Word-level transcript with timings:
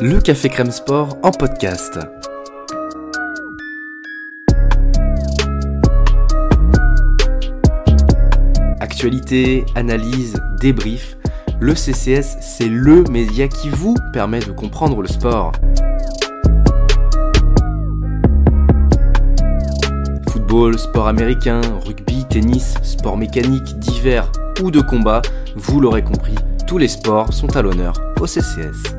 Le 0.00 0.20
Café 0.20 0.48
Crème 0.48 0.70
Sport 0.70 1.16
en 1.22 1.30
podcast. 1.30 1.98
Actualité, 8.80 9.64
analyse, 9.74 10.40
débrief. 10.60 11.16
Le 11.60 11.74
CCS, 11.74 12.38
c'est 12.40 12.68
le 12.68 13.04
média 13.04 13.48
qui 13.48 13.70
vous 13.70 13.94
permet 14.12 14.40
de 14.40 14.50
comprendre 14.50 15.02
le 15.02 15.08
sport. 15.08 15.52
Football, 20.30 20.78
sport 20.78 21.08
américain, 21.08 21.60
rugby, 21.86 22.24
tennis, 22.28 22.74
sport 22.82 23.16
mécanique, 23.16 23.78
divers 23.78 24.30
ou 24.62 24.70
de 24.70 24.80
combat, 24.80 25.22
vous 25.54 25.80
l'aurez 25.80 26.02
compris, 26.02 26.34
tous 26.72 26.78
les 26.78 26.88
sports 26.88 27.34
sont 27.34 27.54
à 27.54 27.60
l'honneur 27.60 27.92
au 28.18 28.26
CCS. 28.26 28.94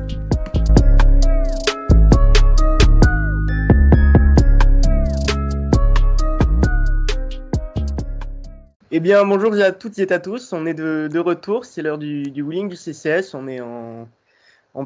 Eh 8.92 9.00
bien, 9.00 9.24
bonjour 9.24 9.52
à 9.54 9.72
toutes 9.72 9.98
et 9.98 10.12
à 10.12 10.20
tous. 10.20 10.52
On 10.52 10.66
est 10.66 10.74
de, 10.74 11.18
retour. 11.18 11.64
C'est 11.64 11.82
l'heure 11.82 11.98
du, 11.98 12.30
du 12.30 12.42
wheeling 12.42 12.68
du 12.68 12.76
CCS. 12.76 13.34
On 13.34 13.48
est 13.48 13.60
en, 13.60 14.06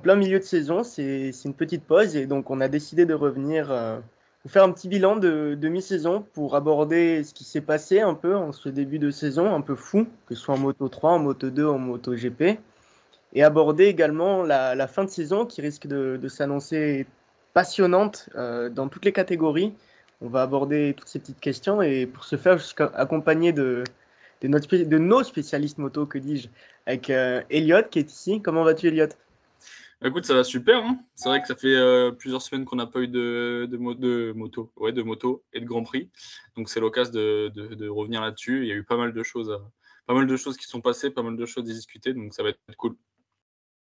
plein 0.01 0.17
milieu 0.17 0.39
de 0.39 0.45
saison. 0.45 0.83
C'est 0.83 1.31
une 1.45 1.53
petite 1.53 1.84
pause 1.84 2.17
et 2.17 2.25
donc 2.25 2.51
on 2.51 2.59
a 2.62 2.69
décidé 2.69 3.05
de 3.05 3.12
revenir 3.12 3.70
euh, 3.70 3.98
faire 4.47 4.65
un 4.65 4.73
petit 4.73 4.89
bilan 4.89 5.17
de, 5.17 5.59
de 5.61 5.69
mi-saison 5.69 6.25
pour 6.33 6.57
aborder 6.57 7.23
ce 7.23 7.34
qui 7.34 7.45
s'est 7.45 7.61
passé 7.61 8.01
un 8.01 8.15
peu 8.15 8.34
en 8.34 8.53
ce 8.53 8.70
début 8.70 8.98
de 8.98 9.11
saison, 9.11 9.55
un 9.55 9.61
peu 9.61 9.75
fou, 9.75 10.07
que 10.27 10.34
ce 10.34 10.41
soit 10.41 10.55
en 10.55 10.59
Moto 10.59 10.89
3, 10.89 11.11
en 11.11 11.19
Moto 11.19 11.51
2, 11.51 11.67
en 11.67 11.79
Moto 11.79 12.15
GP, 12.15 12.59
et 13.33 13.43
aborder 13.43 13.85
également 13.85 14.43
la, 14.43 14.89
fin 14.89 15.05
de 15.05 15.11
saison 15.11 15.47
qui 15.47 15.61
risque 15.61 15.87
de, 15.87 16.29
s'annoncer 16.29 17.07
passionnante 17.55 18.29
euh, 18.37 18.69
dans 18.69 18.89
toutes 18.89 19.05
les 19.05 19.12
catégories. 19.12 19.75
On 20.20 20.29
va 20.29 20.43
aborder 20.43 20.95
toutes 20.97 21.09
ces 21.09 21.19
petites 21.19 21.41
questions 21.41 21.81
et 21.83 22.07
pour 22.07 22.25
ce 22.25 22.37
faire, 22.37 22.59
je 22.59 22.65
suis 22.65 22.75
accompagné 22.95 23.53
de, 23.53 23.85
de, 24.43 24.98
nos 24.98 25.23
spécialistes 25.23 25.79
moto, 25.79 26.07
que 26.07 26.19
dis-je, 26.19 26.48
avec 26.87 27.11
euh, 27.11 27.43
Elliot 27.51 27.85
qui 27.91 28.01
est 28.01 28.11
ici. 28.11 28.41
Comment 28.43 28.65
vas-tu, 28.65 28.89
Elliot 28.89 29.09
Écoute, 30.05 30.25
ça 30.25 30.35
va 30.35 30.45
super. 30.45 30.79
Hein. 30.79 31.01
c'est 31.17 31.29
vrai 31.29 31.41
que 31.41 31.48
ça 31.48 31.57
fait 31.57 31.75
euh, 31.75 32.13
plusieurs 32.13 32.41
semaines 32.41 32.65
qu'on 32.65 32.77
n'a 32.77 32.87
pas 32.87 33.01
eu 33.01 33.09
de, 33.09 33.67
de, 33.69 33.77
moto, 34.33 34.70
ouais, 34.77 34.92
de 34.92 35.03
moto 35.03 35.42
et 35.53 35.61
de 35.61 35.67
Grand 35.67 35.83
Prix. 35.83 36.09
Donc 36.57 36.69
c'est 36.69 36.79
l'occasion 36.79 37.13
de, 37.13 37.48
de, 37.48 37.89
revenir 37.89 38.20
là-dessus. 38.20 38.63
Il 38.63 38.69
y 38.69 38.73
a 38.73 38.77
eu 38.77 38.85
pas 38.85 38.97
mal 38.97 39.13
de 39.13 39.23
choses, 39.25 39.53
pas 40.07 40.15
mal 40.15 40.29
de 40.29 40.37
choses 40.37 40.57
qui 40.57 40.67
sont 40.67 40.81
passées, 40.81 41.11
pas 41.11 41.23
mal 41.23 41.37
de 41.37 41.47
choses 41.47 41.69
à 41.69 41.73
discuter. 41.73 42.15
Donc 42.15 42.33
ça 42.33 42.45
va 42.45 42.51
être 42.51 42.61
cool. 42.77 42.95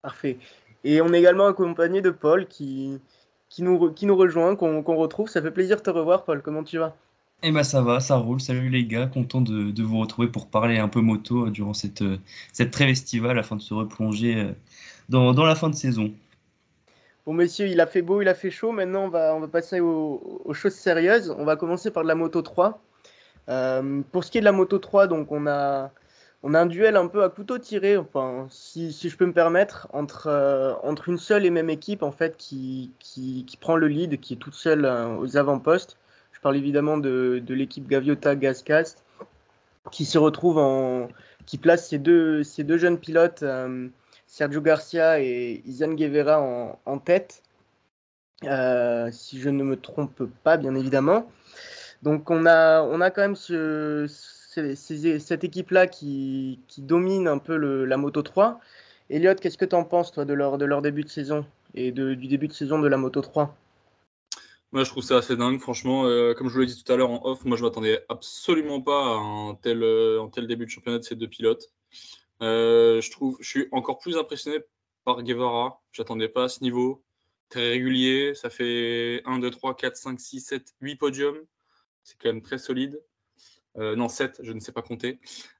Parfait. 0.03 0.37
Et 0.83 1.01
on 1.01 1.13
est 1.13 1.19
également 1.19 1.47
accompagné 1.47 2.01
de 2.01 2.11
Paul 2.11 2.45
qui, 2.45 2.99
qui, 3.49 3.63
nous, 3.63 3.91
qui 3.93 4.05
nous 4.05 4.17
rejoint, 4.17 4.55
qu'on 4.55 4.83
retrouve. 4.83 5.29
Ça 5.29 5.41
fait 5.41 5.49
plaisir 5.49 5.77
de 5.77 5.81
te 5.81 5.89
revoir, 5.89 6.25
Paul. 6.25 6.41
Comment 6.41 6.63
tu 6.63 6.77
vas? 6.77 6.95
Eh 7.41 7.51
ben 7.51 7.63
ça 7.63 7.81
va, 7.81 7.99
ça 7.99 8.17
roule. 8.17 8.41
Salut 8.41 8.69
les 8.69 8.85
gars, 8.85 9.07
content 9.07 9.41
de, 9.41 9.71
de 9.71 9.83
vous 9.83 9.99
retrouver 9.99 10.27
pour 10.27 10.47
parler 10.47 10.77
un 10.77 10.89
peu 10.89 11.01
moto 11.01 11.47
euh, 11.47 11.51
durant 11.51 11.73
cette, 11.73 12.03
cette 12.51 12.71
trêve 12.71 12.89
estivale 12.89 13.39
afin 13.39 13.55
de 13.55 13.61
se 13.61 13.73
replonger 13.73 14.53
dans, 15.09 15.33
dans, 15.33 15.45
la 15.45 15.55
fin 15.55 15.69
de 15.69 15.75
saison. 15.75 16.13
Bon, 17.25 17.33
messieurs, 17.33 17.67
il 17.67 17.79
a 17.81 17.88
fait 17.88 18.01
beau, 18.01 18.21
il 18.21 18.27
a 18.27 18.35
fait 18.35 18.51
chaud. 18.51 18.73
Maintenant, 18.73 19.05
on 19.05 19.09
va, 19.09 19.33
on 19.35 19.39
va 19.39 19.47
passer 19.47 19.79
aux, 19.79 20.41
aux 20.43 20.53
choses 20.53 20.73
sérieuses. 20.73 21.33
On 21.38 21.45
va 21.45 21.55
commencer 21.55 21.91
par 21.91 22.03
de 22.03 22.09
la 22.09 22.15
Moto 22.15 22.41
3. 22.41 22.81
Euh, 23.49 24.01
pour 24.11 24.23
ce 24.23 24.31
qui 24.31 24.38
est 24.38 24.41
de 24.41 24.45
la 24.45 24.51
Moto 24.51 24.79
3, 24.79 25.07
donc 25.07 25.31
on 25.31 25.47
a, 25.47 25.91
on 26.44 26.53
a 26.53 26.59
un 26.59 26.66
duel 26.66 26.97
un 26.97 27.08
peu 27.08 27.23
à 27.23 27.30
couteau 27.30 27.58
tiré, 27.58 27.97
enfin, 27.97 28.47
si, 28.49 28.91
je 28.91 29.17
peux 29.17 29.25
me 29.25 29.33
permettre, 29.33 29.88
entre, 29.94 30.27
euh, 30.27 30.73
entre 30.83 31.09
une 31.09 31.17
seule 31.17 31.45
et 31.45 31.50
même 31.50 31.69
équipe 31.69 32.03
en 32.03 32.11
fait 32.11 32.38
qui, 32.38 32.91
qui, 33.00 33.58
prend 33.59 33.77
le 33.77 33.88
lead, 33.88 34.19
qui 34.19 34.33
est 34.33 34.38
toute 34.38 34.53
seule 34.53 34.85
euh, 34.85 35.16
aux 35.17 35.38
avant-postes. 35.38 35.97
Je 36.33 36.39
parle 36.41 36.58
évidemment 36.58 36.97
de, 36.97 37.41
de 37.45 37.53
l'équipe 37.53 37.88
Gaviota 37.88 38.35
Gascast, 38.35 39.03
qui 39.91 40.06
se 40.06 40.17
retrouve 40.17 40.57
en, 40.57 41.07
qui 41.45 41.57
place 41.57 41.88
ces 41.88 41.97
deux, 41.97 42.44
ces 42.44 42.63
deux 42.63 42.78
jeunes 42.78 42.97
pilotes. 42.97 43.44
Sergio 44.34 44.62
Garcia 44.62 45.19
et 45.19 45.62
Izan 45.67 45.94
Guevara 45.94 46.41
en, 46.85 46.97
tête, 46.97 47.44
euh, 48.46 49.12
si 49.12 49.40
je 49.40 49.50
ne 49.50 49.63
me 49.63 49.75
trompe 49.75 50.23
pas, 50.44 50.57
bien 50.57 50.73
évidemment. 50.73 51.29
Donc 52.01 52.31
on 52.31 52.47
a, 52.47 52.81
on 52.81 53.00
a 53.00 53.12
quand 53.12 53.22
même 53.22 53.35
ce, 53.35 54.07
cette 54.75 55.44
équipe-là 55.44 55.88
qui, 55.88 56.59
domine 56.78 57.28
un 57.28 57.38
peu 57.38 57.56
la 57.56 57.97
Moto 57.97 58.22
3. 58.22 58.59
Elliot, 59.09 59.36
qu'est-ce 59.36 59.58
que 59.58 59.66
tu 59.66 59.75
en 59.75 59.84
penses, 59.84 60.12
toi, 60.12 60.25
de 60.25 60.34
leur, 60.34 60.81
début 60.81 61.03
de 61.03 61.09
saison 61.09 61.46
et 61.75 61.91
du 61.91 62.28
début 62.28 62.47
de 62.47 62.53
saison 62.53 62.80
de 62.80 62.88
la 62.88 62.97
Moto 62.97 63.22
3 63.22 63.56
moi, 64.74 64.84
je 64.84 64.90
trouve 64.90 65.03
ça 65.03 65.18
assez 65.18 65.36
dingue, 65.36 65.59
franchement. 65.59 66.08
Euh, 66.08 66.34
comme 66.34 66.50
je 66.50 66.53
vous 66.56 66.62
l'ai 66.62 66.66
dit 66.66 66.84
tout 66.84 66.91
à 66.91 66.96
l'heure 66.96 67.12
en 67.12 67.24
off, 67.25 67.46
moi, 67.46 67.56
je 67.58 67.64
m'attendais 67.64 68.03
absolument 68.09 68.81
pas 68.81 69.06
à 69.06 69.18
un 69.19 69.53
tel, 69.53 69.84
euh, 69.84 70.28
début 70.47 70.66
de 70.66 70.72
championnat 70.72 70.97
de 70.97 71.03
ces 71.03 71.16
deux 71.16 71.28
pilotes. 71.28 71.72
Euh, 72.41 73.00
je 73.00 73.12
trouve, 73.12 73.38
je 73.40 73.47
suis 73.47 73.68
encore 73.72 74.00
plus 74.00 74.18
impressionné 74.18 74.62
par 75.06 75.22
Guevara. 75.22 75.84
J'attendais 75.91 76.28
pas 76.28 76.46
à 76.46 76.50
ce 76.50 76.64
niveau. 76.64 77.03
Très 77.50 77.70
régulier. 77.70 78.34
Ça 78.34 78.50
fait 78.50 79.22
1, 79.25 79.38
2, 79.38 79.52
3, 79.52 79.75
4, 79.75 79.96
5, 79.96 80.20
6, 80.20 80.40
7, 80.41 80.74
8 80.81 80.96
podiums. 80.96 81.40
C'est 82.03 82.18
quand 82.20 82.30
même 82.30 82.41
très 82.41 82.58
solide. 82.58 83.00
Euh, 83.78 83.95
non, 83.95 84.07
7, 84.07 84.41
je 84.44 84.51
ne 84.51 84.59
sais 84.59 84.72
pas 84.72 84.81
compter. 84.81 85.19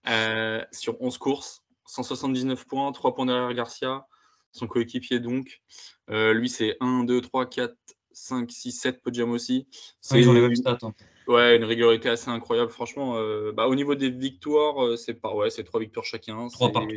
Euh, 0.10 0.64
sur 0.72 1.02
11 1.02 1.18
courses, 1.18 1.64
179 1.86 2.66
points, 2.66 2.92
3 2.92 3.14
points 3.16 3.26
derrière 3.26 3.54
Garcia, 3.54 4.06
son 4.52 4.68
coéquipier 4.68 5.20
donc. 5.20 5.62
lui, 6.10 6.50
c'est 6.50 6.78
1, 6.80 7.04
2, 7.06 7.22
3, 7.22 7.48
4, 7.48 7.76
5, 8.12 8.52
6, 8.52 8.72
7 8.72 9.02
podiums 9.02 9.32
aussi. 9.32 9.68
C'est 10.00 10.20
ils 10.20 10.30
ont 10.30 10.34
les 10.34 10.42
mêmes 10.42 10.56
stats. 10.56 10.78
Hein. 10.84 10.94
Ouais, 11.28 11.56
une 11.56 11.64
régularité 11.64 12.10
assez 12.10 12.30
incroyable. 12.30 12.72
Franchement, 12.72 13.16
euh, 13.18 13.52
bah, 13.54 13.68
au 13.68 13.76
niveau 13.76 13.96
des 13.96 14.10
victoires, 14.10 14.84
euh, 14.84 14.96
c'est 14.98 15.14
pas, 15.14 15.34
ouais, 15.34 15.50
c'est 15.50 15.64
trois 15.64 15.80
victoires 15.80 16.06
chacun. 16.06 16.48
Trois 16.50 16.72
partout. 16.72 16.94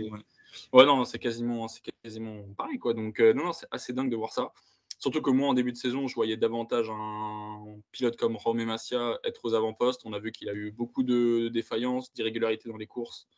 Ouais. 0.72 0.86
non, 0.86 1.04
c'est 1.04 1.18
quasiment, 1.18 1.68
c'est 1.68 1.82
quasiment 2.02 2.42
pareil, 2.56 2.78
quoi. 2.78 2.94
Donc, 2.94 3.20
euh, 3.20 3.32
non, 3.32 3.44
non, 3.44 3.52
c'est 3.52 3.66
assez 3.70 3.92
dingue 3.92 4.10
de 4.10 4.16
voir 4.16 4.32
ça. 4.32 4.52
Surtout 4.98 5.20
que 5.20 5.30
moi, 5.30 5.48
en 5.48 5.54
début 5.54 5.72
de 5.72 5.76
saison, 5.76 6.08
je 6.08 6.14
voyais 6.14 6.36
davantage 6.36 6.88
un 6.90 7.80
pilote 7.92 8.16
comme 8.16 8.36
Romé 8.36 8.64
Massia 8.64 9.18
être 9.24 9.44
aux 9.44 9.54
avant-postes. 9.54 10.02
On 10.04 10.12
a 10.12 10.18
vu 10.18 10.32
qu'il 10.32 10.48
a 10.48 10.54
eu 10.54 10.70
beaucoup 10.70 11.02
de 11.02 11.48
défaillances, 11.48 12.12
d'irrégularités 12.14 12.68
dans 12.68 12.78
les 12.78 12.86
courses. 12.86 13.28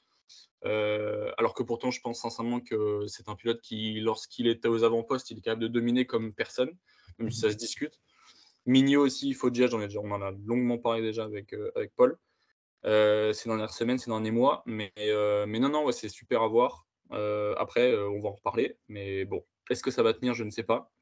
alors 0.62 1.54
que 1.54 1.62
pourtant, 1.62 1.90
je 1.90 2.00
pense 2.00 2.20
sincèrement 2.20 2.60
que 2.60 3.06
c'est 3.06 3.28
un 3.28 3.34
pilote 3.34 3.60
qui, 3.60 4.00
lorsqu'il 4.00 4.46
était 4.46 4.68
aux 4.68 4.84
avant-postes, 4.84 5.30
il 5.30 5.38
est 5.38 5.40
capable 5.42 5.62
de 5.62 5.68
dominer 5.68 6.06
comme 6.06 6.32
personne, 6.32 6.70
même 7.18 7.30
si 7.30 7.40
ça 7.40 7.50
se 7.50 7.56
discute. 7.56 8.00
Migno 8.68 9.06
aussi, 9.06 9.30
il 9.30 9.68
j'en 9.68 9.80
ai 9.80 9.86
déjà, 9.86 10.00
on 10.00 10.10
en 10.10 10.20
a 10.20 10.30
longuement 10.30 10.76
parlé 10.76 11.00
déjà 11.00 11.24
avec, 11.24 11.54
euh, 11.54 11.70
avec 11.74 11.94
Paul 11.96 12.18
euh, 12.84 13.32
ces 13.32 13.48
dernières 13.48 13.72
semaines, 13.72 13.96
ces 13.96 14.10
derniers 14.10 14.30
mois. 14.30 14.62
Mais, 14.66 14.92
euh, 14.98 15.46
non, 15.46 15.70
non, 15.70 15.90
c'est 15.90 16.10
super 16.10 16.42
à 16.42 16.48
voir. 16.48 16.86
après, 17.10 17.96
on 17.96 18.20
va 18.20 18.28
en 18.28 18.32
reparler. 18.32 18.76
Mais 18.88 19.24
bon, 19.24 19.42
est-ce 19.70 19.82
que 19.82 19.90
ça 19.90 20.02
va 20.02 20.12
tenir 20.12 20.34
Je 20.34 20.44
ne 20.44 20.50
sais 20.50 20.64
pas. 20.64 20.92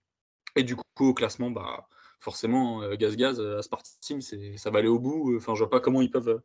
Et 0.57 0.63
du 0.63 0.77
coup, 0.77 0.83
au 0.99 1.15
classement, 1.15 1.51
bah, 1.51 1.87
forcément, 2.21 2.89
Gaz 2.95 3.17
Gaz, 3.17 3.41
à 3.41 3.61
Team, 4.01 4.21
ça 4.21 4.71
va 4.71 4.79
aller 4.79 4.89
au 4.89 4.99
bout. 4.99 5.37
Enfin, 5.37 5.55
je 5.55 5.61
vois 5.61 5.71
pas 5.71 5.81
comment 5.81 6.03
ils 6.03 6.11
peuvent 6.11 6.43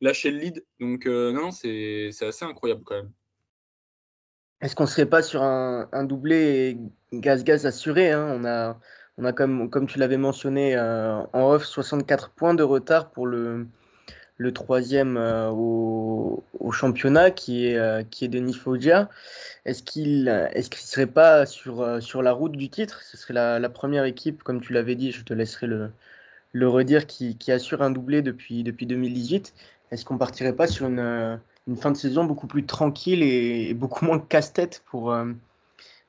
lâcher 0.00 0.30
le 0.30 0.38
lead. 0.38 0.64
Donc, 0.80 1.06
non, 1.06 1.50
c'est 1.50 2.10
assez 2.20 2.44
incroyable 2.44 2.82
quand 2.84 2.96
même. 2.96 3.12
Est-ce 4.60 4.76
qu'on 4.76 4.86
serait 4.86 5.06
pas 5.06 5.22
sur 5.22 5.42
un, 5.42 6.04
doublé 6.04 6.78
Gaz-Gaz 7.12 7.66
assuré 7.66 8.12
hein? 8.12 8.76
On 9.16 9.24
a 9.24 9.32
comme, 9.32 9.86
tu 9.86 9.98
l'avais 9.98 10.16
mentionné 10.16 10.76
euh, 10.76 11.20
en 11.32 11.52
off 11.52 11.64
64 11.64 12.30
points 12.30 12.54
de 12.54 12.62
retard 12.62 13.10
pour 13.12 13.26
le, 13.26 13.68
le 14.36 14.52
troisième 14.52 15.16
euh, 15.16 15.50
au, 15.50 16.42
championnat 16.72 17.30
qui 17.30 17.66
est, 17.66 17.76
euh, 17.76 18.02
qui 18.02 18.24
est 18.24 18.28
Denis 18.28 18.54
Foggia. 18.54 19.08
Est-ce 19.64 19.82
qu'il 19.82 20.24
ne 20.24 20.62
serait 20.76 21.06
pas 21.06 21.46
sur, 21.46 22.02
sur 22.02 22.22
la 22.22 22.32
route 22.32 22.52
du 22.52 22.68
titre? 22.68 23.02
Ce 23.02 23.16
serait 23.16 23.34
la, 23.34 23.68
première 23.68 24.04
équipe, 24.04 24.42
comme 24.42 24.60
tu 24.60 24.72
l'avais 24.72 24.96
dit, 24.96 25.12
je 25.12 25.22
te 25.22 25.32
laisserai 25.32 25.66
le, 25.68 25.90
le 26.52 26.68
redire, 26.68 27.06
qui, 27.06 27.36
qui, 27.36 27.52
assure 27.52 27.82
un 27.82 27.90
doublé 27.90 28.22
depuis, 28.22 28.64
depuis 28.64 28.86
2018. 28.86 29.54
Est-ce 29.90 30.04
qu'on 30.04 30.18
partirait 30.18 30.56
pas 30.56 30.66
sur 30.66 30.86
une, 30.86 31.38
une, 31.68 31.76
fin 31.76 31.92
de 31.92 31.96
saison 31.96 32.24
beaucoup 32.24 32.48
plus 32.48 32.66
tranquille 32.66 33.22
et, 33.22 33.70
et 33.70 33.74
beaucoup 33.74 34.04
moins 34.04 34.18
casse-tête 34.18 34.82
pour, 34.86 35.16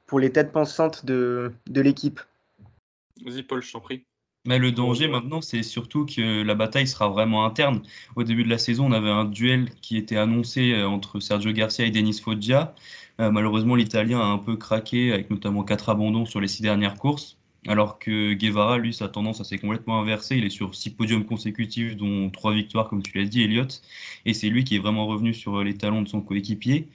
pour 0.07 0.19
les 0.19 0.31
têtes 0.31 0.51
pensantes 0.51 1.05
de, 1.05 1.51
de 1.67 1.81
l'équipe? 1.81 2.19
Vas-y, 3.23 3.43
Paul, 3.43 3.61
je 3.61 3.71
t'en 3.71 3.79
prie. 3.79 4.03
Mais 4.45 4.59
le 4.59 4.71
danger 4.71 5.07
maintenant, 5.07 5.41
c'est 5.41 5.63
surtout 5.63 6.05
que 6.05 6.43
la 6.43 6.53
bataille 6.53 6.87
sera 6.87 7.09
vraiment 7.09 7.45
interne. 7.45 7.81
Au 8.15 8.23
début 8.23 8.43
de 8.43 8.49
la 8.49 8.59
saison, 8.59 8.85
on 8.85 8.91
avait 8.91 9.09
un 9.09 9.25
duel 9.25 9.71
qui 9.81 9.97
était 9.97 10.17
annoncé 10.17 10.73
euh, 10.73 10.87
entre 10.87 11.19
Sergio 11.19 11.51
Garcia 11.51 11.85
et 11.85 11.91
Denis 11.91 12.19
Foggia. 12.23 12.75
Euh, 13.19 13.31
malheureusement, 13.31 13.75
l'Italien 13.75 14.19
a 14.19 14.25
un 14.25 14.37
peu 14.37 14.55
craqué, 14.55 15.11
avec 15.13 15.31
notamment 15.31 15.63
quatre 15.63 15.89
abandons 15.89 16.25
sur 16.25 16.41
les 16.41 16.47
six 16.47 16.61
dernières 16.61 16.95
courses. 16.95 17.37
Alors 17.67 17.97
que 17.97 18.33
Guevara, 18.33 18.77
lui, 18.77 18.93
sa 18.93 19.07
tendance 19.07 19.41
s'est 19.41 19.57
complètement 19.57 19.99
inversée. 19.99 20.37
Il 20.37 20.45
est 20.45 20.51
sur 20.51 20.75
six 20.75 20.91
podiums 20.91 21.25
consécutifs, 21.25 21.95
dont 21.97 22.29
trois 22.29 22.53
victoires, 22.53 22.87
comme 22.87 23.01
tu 23.01 23.17
l'as 23.17 23.25
dit, 23.25 23.41
Elliott. 23.41 23.81
Et 24.25 24.33
c'est 24.35 24.49
lui 24.49 24.63
qui 24.63 24.75
est 24.75 24.79
vraiment 24.79 25.07
revenu 25.07 25.33
sur 25.33 25.63
les 25.63 25.73
talons 25.75 26.03
de 26.03 26.07
son 26.07 26.21
coéquipier. 26.21 26.87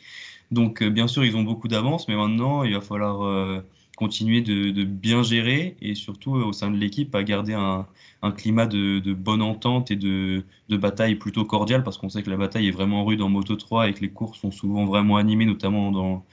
Donc, 0.52 0.82
euh, 0.82 0.90
bien 0.90 1.08
sûr, 1.08 1.24
ils 1.24 1.36
ont 1.36 1.42
beaucoup 1.42 1.66
d'avance, 1.66 2.06
mais 2.06 2.14
maintenant, 2.14 2.62
il 2.62 2.74
va 2.74 2.80
falloir 2.80 3.62
continuer 4.00 4.40
de, 4.40 4.82
bien 4.82 5.22
gérer 5.22 5.76
et 5.82 5.94
surtout 5.94 6.32
au 6.32 6.54
sein 6.54 6.70
de 6.70 6.76
l'équipe 6.78 7.14
à 7.14 7.22
garder 7.22 7.52
un, 7.52 7.86
climat 8.32 8.64
de, 8.64 9.12
bonne 9.12 9.42
entente 9.42 9.90
et 9.90 9.96
de, 9.96 10.42
bataille 10.70 11.16
plutôt 11.16 11.44
cordiale 11.44 11.84
parce 11.84 11.98
qu'on 11.98 12.08
sait 12.08 12.22
que 12.22 12.30
la 12.30 12.38
bataille 12.38 12.66
est 12.66 12.70
vraiment 12.70 13.04
rude 13.04 13.20
en 13.20 13.28
Moto 13.28 13.56
3 13.56 13.90
et 13.90 13.92
que 13.92 14.00
les 14.00 14.08
courses 14.08 14.38
sont 14.40 14.50
souvent 14.50 14.86
vraiment 14.86 15.18
animées, 15.18 15.44
notamment 15.44 15.92
dans, 15.92 16.24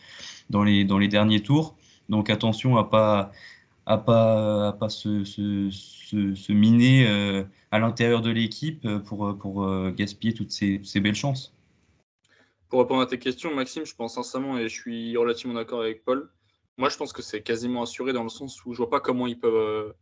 dans, 0.50 0.64
les, 0.64 1.08
derniers 1.10 1.42
tours. 1.42 1.76
Donc 2.08 2.30
attention 2.30 2.78
à 2.78 2.86
pas 2.86 3.34
à 3.86 3.98
pas, 3.98 4.70
à 4.70 4.72
pas 4.72 4.88
se, 4.88 6.52
miner 6.54 7.06
euh, 7.06 7.44
à 7.72 7.80
l'intérieur 7.80 8.22
de 8.22 8.30
l'équipe 8.30 8.88
pour, 9.00 9.38
pour 9.38 9.66
euh, 9.66 9.92
gaspiller 9.92 10.34
toutes 10.34 10.52
ces 10.52 11.00
belles 11.02 11.16
chances. 11.16 11.54
Pour 12.70 12.80
répondre 12.80 13.02
à 13.02 13.08
tes 13.08 13.20
questions, 13.20 13.54
Maxime, 13.54 13.86
je 13.86 13.94
pense 13.94 14.16
sincèrement 14.16 14.58
et 14.58 14.70
je 14.70 14.74
suis 14.74 15.18
relativement 15.18 15.56
d'accord 15.56 15.82
avec 15.82 16.06
Paul. 16.06 16.30
Moi, 16.78 16.90
je 16.90 16.98
pense 16.98 17.12
que 17.12 17.24
c'est 17.24 17.42
quasiment 17.42 17.82
assuré 17.82 18.14
dans 18.14 18.24
le 18.24 18.30
sens 18.30 18.64
où 18.66 18.74
je 18.74 18.78
vois 18.78 18.90
pas 18.90 19.00
comment 19.00 19.26
ils 19.26 19.40
peuvent, 19.40 19.56
euh, 19.56 19.94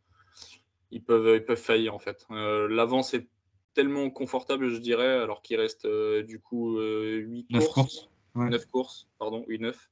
ils 0.91 1.01
peuvent, 1.01 1.35
ils 1.35 1.45
peuvent 1.45 1.57
faillir 1.57 1.95
en 1.95 1.99
fait. 1.99 2.25
Euh, 2.31 2.67
L'avance 2.67 3.13
est 3.13 3.27
tellement 3.73 4.09
confortable, 4.09 4.67
je 4.69 4.77
dirais, 4.77 5.19
alors 5.19 5.41
qu'il 5.41 5.59
reste 5.59 5.85
euh, 5.85 6.23
du 6.23 6.39
coup 6.41 6.79
8 6.79 7.47
courses. 7.73 8.09
9 8.35 8.65
courses, 8.67 9.07
pardon, 9.17 9.45
oui, 9.47 9.57
9. 9.59 9.89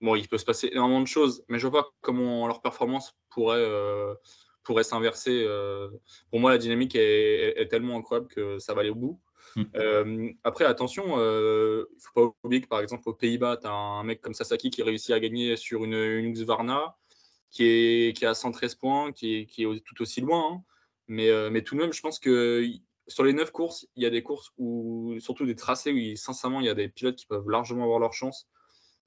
Bon, 0.00 0.14
il 0.14 0.28
peut 0.28 0.38
se 0.38 0.44
passer 0.44 0.68
énormément 0.70 1.00
de 1.00 1.06
choses, 1.06 1.44
mais 1.48 1.58
je 1.58 1.66
vois 1.66 1.82
pas 1.82 1.90
comment 2.00 2.46
leur 2.46 2.60
performance 2.60 3.16
pourrait, 3.28 3.66
pourrait 4.62 4.84
s'inverser. 4.84 5.44
pour 6.30 6.38
moi, 6.38 6.52
la 6.52 6.58
dynamique 6.58 6.94
est, 6.94 7.60
est, 7.60 7.66
tellement 7.66 7.98
incroyable 7.98 8.28
que 8.28 8.60
ça 8.60 8.74
va 8.74 8.82
aller 8.82 8.90
au 8.90 8.94
bout. 8.94 9.20
Euh, 9.74 10.30
après, 10.44 10.64
attention, 10.64 11.04
il 11.16 11.20
euh, 11.20 11.80
ne 11.80 12.00
faut 12.00 12.30
pas 12.30 12.36
oublier 12.44 12.60
que 12.60 12.68
par 12.68 12.80
exemple 12.80 13.08
aux 13.08 13.14
Pays-Bas, 13.14 13.58
tu 13.58 13.66
as 13.66 13.72
un 13.72 14.04
mec 14.04 14.20
comme 14.20 14.34
Sasaki 14.34 14.70
qui 14.70 14.82
réussit 14.82 15.12
à 15.12 15.20
gagner 15.20 15.56
sur 15.56 15.84
une, 15.84 15.94
une 15.94 16.34
Varna, 16.44 16.96
qui 17.50 17.64
est, 17.64 18.16
qui 18.16 18.26
a 18.26 18.34
113 18.34 18.74
points, 18.74 19.12
qui 19.12 19.36
est, 19.36 19.46
qui 19.46 19.64
est 19.64 19.84
tout 19.84 20.02
aussi 20.02 20.20
loin. 20.20 20.52
Hein. 20.52 20.62
Mais, 21.08 21.30
euh, 21.30 21.50
mais 21.50 21.62
tout 21.62 21.74
de 21.74 21.80
même, 21.80 21.92
je 21.92 22.00
pense 22.00 22.18
que 22.18 22.66
sur 23.06 23.24
les 23.24 23.32
9 23.32 23.50
courses, 23.52 23.86
il 23.94 24.02
y 24.02 24.06
a 24.06 24.10
des 24.10 24.22
courses 24.22 24.52
où, 24.58 25.16
surtout 25.20 25.46
des 25.46 25.54
tracés 25.54 25.92
où, 25.92 26.16
sincèrement, 26.16 26.60
il 26.60 26.66
y 26.66 26.70
a 26.70 26.74
des 26.74 26.88
pilotes 26.88 27.16
qui 27.16 27.26
peuvent 27.26 27.48
largement 27.48 27.84
avoir 27.84 27.98
leur 27.98 28.12
chance. 28.12 28.48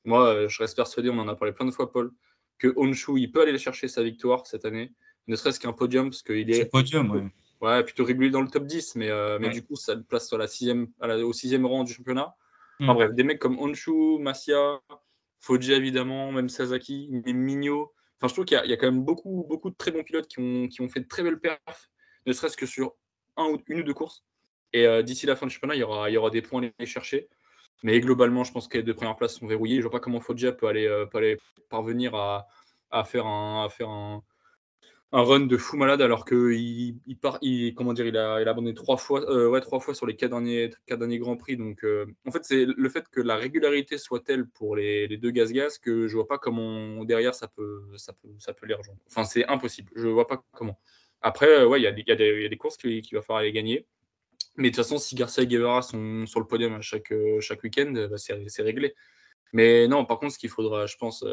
Moi, 0.05 0.47
je 0.47 0.57
reste 0.59 0.77
persuadé, 0.77 1.09
on 1.09 1.19
en 1.19 1.27
a 1.27 1.35
parlé 1.35 1.51
plein 1.53 1.65
de 1.65 1.71
fois, 1.71 1.91
Paul, 1.91 2.11
que 2.57 2.73
Honshu, 2.77 3.19
il 3.19 3.31
peut 3.31 3.41
aller 3.41 3.57
chercher 3.57 3.89
sa 3.89 4.01
victoire 4.01 4.47
cette 4.47 4.63
année, 4.63 4.93
ne 5.27 5.35
serait-ce 5.35 5.59
qu'un 5.59 5.73
podium, 5.73 6.09
parce 6.09 6.23
qu'il 6.23 6.49
est. 6.49 6.65
podium. 6.65 7.29
Ouais, 7.61 7.83
plutôt 7.83 8.05
régulier 8.05 8.29
dans 8.29 8.41
le 8.41 8.47
top 8.47 8.65
10, 8.65 8.95
mais, 8.95 9.09
euh, 9.09 9.37
mais 9.39 9.49
du 9.49 9.63
coup, 9.63 9.75
ça 9.75 9.93
le 9.93 10.03
place 10.03 10.31
la 10.31 10.47
sixième, 10.47 10.87
au 11.01 11.33
sixième 11.33 11.65
rang 11.65 11.83
du 11.83 11.93
championnat. 11.93 12.35
Enfin 12.79 12.93
mm. 12.93 12.95
bref, 12.95 13.13
des 13.13 13.23
mecs 13.23 13.39
comme 13.39 13.59
Honshu, 13.59 14.17
Masia, 14.19 14.79
Foji 15.41 15.73
évidemment, 15.73 16.31
même 16.31 16.47
Sasaki, 16.47 17.09
Migno. 17.11 17.93
Enfin, 18.17 18.29
je 18.29 18.33
trouve 18.33 18.45
qu'il 18.45 18.61
y, 18.63 18.69
y, 18.69 18.73
a 18.73 18.77
quand 18.77 18.89
même 18.89 19.03
beaucoup, 19.03 19.45
beaucoup 19.47 19.69
de 19.69 19.75
très 19.75 19.91
bons 19.91 20.03
pilotes 20.03 20.27
qui 20.27 20.39
ont, 20.39 20.67
qui 20.67 20.81
ont 20.81 20.89
fait 20.89 21.01
de 21.01 21.07
très 21.07 21.21
belles 21.23 21.39
perfs, 21.39 21.89
ne 22.25 22.33
serait-ce 22.33 22.57
que 22.57 22.65
sur 22.65 22.95
un 23.35 23.45
ou, 23.45 23.57
une 23.67 23.79
ou 23.79 23.83
deux 23.83 23.93
courses. 23.93 24.23
Et 24.73 24.85
euh, 24.85 25.01
d'ici 25.01 25.25
la 25.25 25.35
fin 25.35 25.47
du 25.47 25.53
championnat, 25.53 25.75
il 25.75 25.79
y, 25.79 25.83
aura, 25.83 26.09
il 26.09 26.13
y 26.13 26.17
aura 26.17 26.29
des 26.29 26.41
points 26.41 26.61
à 26.63 26.69
aller 26.77 26.87
chercher. 26.87 27.27
Mais 27.83 27.99
globalement, 27.99 28.43
je 28.43 28.51
pense 28.51 28.67
que 28.67 28.77
les 28.77 28.83
deux 28.83 28.93
premières 28.93 29.15
places 29.15 29.35
sont 29.35 29.47
verrouillées. 29.47 29.75
Je 29.75 29.79
ne 29.79 29.83
vois 29.83 29.91
pas 29.91 29.99
comment 29.99 30.19
Foggia 30.19 30.51
peut 30.51 30.67
aller, 30.67 30.85
euh, 30.85 31.05
peut 31.05 31.17
aller 31.17 31.37
parvenir 31.69 32.13
à, 32.15 32.47
à, 32.91 33.03
faire 33.03 33.25
un, 33.25 33.65
à 33.65 33.69
faire 33.69 33.89
un, 33.89 34.23
un 35.11 35.23
run 35.23 35.41
de 35.41 35.57
fou 35.57 35.75
malade 35.75 36.01
alors 36.01 36.23
qu'il 36.23 36.99
il 37.05 37.17
part, 37.17 37.39
il, 37.41 37.73
comment 37.73 37.93
dire, 37.93 38.05
il 38.05 38.15
a, 38.15 38.35
a 38.35 38.39
abandonné 38.41 38.75
trois 38.75 38.97
fois, 38.97 39.21
euh, 39.31 39.49
ouais, 39.49 39.59
trois 39.59 39.79
fois 39.79 39.95
sur 39.95 40.05
les 40.05 40.15
quatre 40.15 40.31
derniers, 40.31 40.69
quatre 40.85 40.99
derniers 40.99 41.17
grands 41.17 41.37
prix. 41.37 41.57
Donc, 41.57 41.83
euh, 41.83 42.05
en 42.27 42.31
fait, 42.31 42.45
c'est 42.45 42.65
le 42.65 42.89
fait 42.89 43.09
que 43.09 43.19
la 43.19 43.35
régularité 43.35 43.97
soit 43.97 44.23
telle 44.23 44.47
pour 44.47 44.75
les, 44.75 45.07
les 45.07 45.17
deux 45.17 45.31
gaz-gaz 45.31 45.79
que 45.79 46.07
je 46.07 46.15
vois 46.15 46.27
pas 46.27 46.37
comment 46.37 47.03
derrière 47.05 47.33
ça 47.33 47.47
peut, 47.47 47.81
ça 47.97 48.13
peut, 48.13 48.29
ça 48.37 48.53
peut 48.53 48.67
les 48.67 48.75
rejoindre. 48.75 48.99
Enfin, 49.07 49.23
c'est 49.23 49.45
impossible. 49.47 49.91
Je 49.95 50.07
vois 50.07 50.27
pas 50.27 50.43
comment. 50.51 50.79
Après, 51.21 51.47
euh, 51.47 51.67
ouais, 51.67 51.79
il 51.81 51.83
y, 51.83 51.87
a 51.87 52.15
des, 52.15 52.57
courses 52.57 52.77
qu'il 52.77 53.03
va 53.13 53.21
falloir 53.21 53.39
aller 53.39 53.51
gagner. 53.51 53.87
Mais 54.57 54.69
de 54.69 54.75
toute 54.75 54.83
façon, 54.83 54.99
si 54.99 55.15
Garcia 55.15 55.43
et 55.43 55.47
Guevara 55.47 55.81
sont 55.81 56.25
sur 56.27 56.39
le 56.39 56.45
podium 56.45 56.73
à 56.73 56.81
chaque, 56.81 57.13
chaque 57.39 57.63
week-end, 57.63 57.91
bah, 58.09 58.17
c'est 58.17 58.61
réglé. 58.61 58.93
Mais 59.53 59.87
non, 59.87 60.05
par 60.05 60.19
contre, 60.19 60.33
ce 60.33 60.39
qu'il 60.39 60.49
faudra, 60.49 60.85
je 60.85 60.97
pense, 60.97 61.25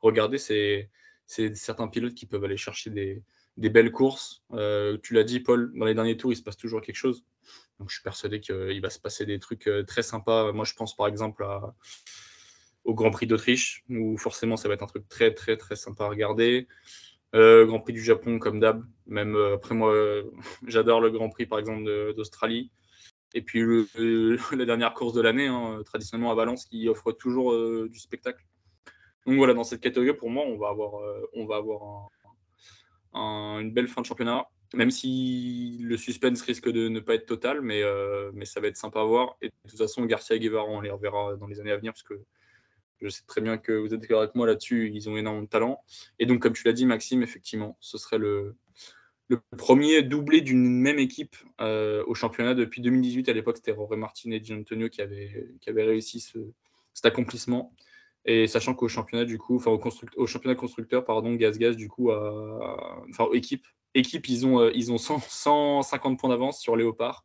regarder, 0.00 0.38
c'est 0.38 0.90
c'est 1.26 1.54
certains 1.56 1.88
pilotes 1.88 2.14
qui 2.14 2.26
peuvent 2.26 2.44
aller 2.44 2.56
chercher 2.56 2.90
des, 2.90 3.22
belles 3.56 3.92
courses. 3.92 4.42
Euh, 4.52 4.98
tu 5.02 5.14
l'as 5.14 5.24
dit, 5.24 5.40
Paul, 5.40 5.72
dans 5.74 5.86
les 5.86 5.94
derniers 5.94 6.16
tours, 6.16 6.32
il 6.32 6.36
se 6.36 6.42
passe 6.42 6.56
toujours 6.56 6.80
quelque 6.80 6.96
chose. 6.96 7.24
Donc, 7.78 7.88
je 7.88 7.94
suis 7.94 8.02
persuadé 8.02 8.40
qu'il 8.40 8.80
va 8.80 8.90
se 8.90 8.98
passer 8.98 9.26
des 9.26 9.38
trucs 9.38 9.66
euh, 9.66 9.82
très 9.82 10.02
sympas. 10.02 10.52
Moi, 10.52 10.64
je 10.64 10.74
pense 10.74 10.96
par 10.96 11.06
exemple 11.06 11.46
au 12.84 12.94
Grand 12.94 13.10
Prix 13.10 13.26
d'Autriche, 13.26 13.84
où 13.88 14.16
forcément, 14.18 14.56
ça 14.56 14.68
va 14.68 14.74
être 14.74 14.82
un 14.82 14.86
truc 14.86 15.08
très, 15.08 15.32
très, 15.32 15.56
très 15.56 15.76
sympa 15.76 16.04
à 16.04 16.08
regarder. 16.08 16.68
Euh, 17.34 17.64
Grand 17.64 17.80
Prix 17.80 17.92
du 17.92 18.02
Japon, 18.02 18.38
comme 18.38 18.60
d'hab. 18.60 18.84
Même 19.06 19.36
après, 19.36 19.74
moi, 19.74 19.94
j'adore 20.66 21.00
le 21.00 21.10
Grand 21.10 21.30
Prix, 21.30 21.46
par 21.46 21.58
exemple, 21.58 21.84
d'Australie. 22.14 22.70
Et 23.34 23.42
puis, 23.42 23.62
la 24.52 24.64
dernière 24.66 24.94
course 24.94 25.14
de 25.14 25.20
l'année, 25.20 25.46
hein, 25.46 25.80
traditionnellement 25.84 26.32
à 26.32 26.34
Valence, 26.34 26.66
qui 26.66 26.88
offre 26.88 27.12
toujours 27.12 27.56
du 27.88 27.98
spectacle. 27.98 28.44
Donc 29.26 29.36
voilà, 29.36 29.54
dans 29.54 29.64
cette 29.64 29.80
catégorie, 29.80 30.16
pour 30.16 30.30
moi, 30.30 30.44
on 30.44 30.56
va 30.56 30.68
avoir, 30.68 31.02
euh, 31.02 31.26
une 33.60 33.72
belle 33.72 33.88
fin 33.88 34.00
de 34.00 34.06
championnat, 34.06 34.46
même 34.74 34.90
si 34.90 35.78
le 35.82 35.96
suspense 35.96 36.42
risque 36.42 36.70
de 36.70 36.88
ne 36.88 37.00
pas 37.00 37.14
être 37.14 37.26
total, 37.26 37.60
mais, 37.60 37.82
euh, 37.82 38.30
ça 38.44 38.60
va 38.60 38.68
être 38.68 38.76
sympa 38.76 39.00
à 39.00 39.04
voir. 39.04 39.36
Et 39.42 39.48
de 39.48 39.52
toute 39.68 39.78
façon, 39.78 40.04
Garcia 40.06 40.36
et 40.36 40.40
Guevara, 40.40 40.68
on 40.68 40.80
les 40.80 40.90
reverra 40.90 41.36
dans 41.36 41.46
les 41.46 41.60
années 41.60 41.72
à 41.72 41.76
venir, 41.76 41.92
parce 41.92 42.02
que 42.02 42.14
je 43.02 43.08
sais 43.08 43.22
très 43.26 43.40
bien 43.40 43.58
que 43.58 43.72
vous 43.72 43.92
êtes 43.92 44.00
d'accord 44.00 44.20
avec 44.20 44.34
moi 44.34 44.46
là-dessus, 44.46 44.90
ils 44.92 45.08
ont 45.08 45.16
énormément 45.16 45.44
de 45.44 45.48
talent. 45.48 45.82
Et 46.18 46.26
donc, 46.26 46.40
comme 46.40 46.52
tu 46.52 46.64
l'as 46.64 46.72
dit, 46.72 46.86
Maxime, 46.86 47.22
effectivement, 47.22 47.76
ce 47.80 47.98
serait 47.98 48.18
le, 48.18 48.54
premier 49.56 50.02
doublé 50.02 50.42
d'une 50.42 50.68
même 50.68 50.98
équipe 50.98 51.36
euh, 51.60 52.04
au 52.06 52.14
championnat 52.14 52.54
depuis 52.54 52.82
2018. 52.82 53.28
À 53.28 53.32
l'époque, 53.32 53.56
c'était 53.56 53.72
Roré 53.72 53.96
Martinez 53.96 54.42
et 54.46 54.52
Antonio 54.52 54.88
qui 54.88 55.00
avaient, 55.00 55.48
qui 55.60 55.70
avaient 55.70 55.84
réussi 55.84 56.20
cet 56.20 57.06
accomplissement. 57.06 57.74
Et 58.24 58.46
sachant 58.46 58.74
qu'au 58.74 58.88
championnat, 58.88 59.24
du 59.24 59.38
coup, 59.38 59.56
enfin 59.56 59.70
au, 59.70 59.80
au, 60.16 60.26
championnat 60.26 60.54
constructeur, 60.54 61.04
pardon, 61.04 61.34
Gaz 61.34 61.58
Gaz, 61.58 61.76
du 61.76 61.88
coup, 61.88 62.10
enfin 62.12 63.26
équipe, 63.32 63.66
équipe, 63.94 64.28
ils 64.28 64.46
ont, 64.46 64.60
euh, 64.60 64.70
ils 64.74 64.92
ont 64.92 64.98
150 64.98 66.18
points 66.18 66.30
d'avance 66.30 66.60
sur 66.60 66.76
Léopard. 66.76 67.24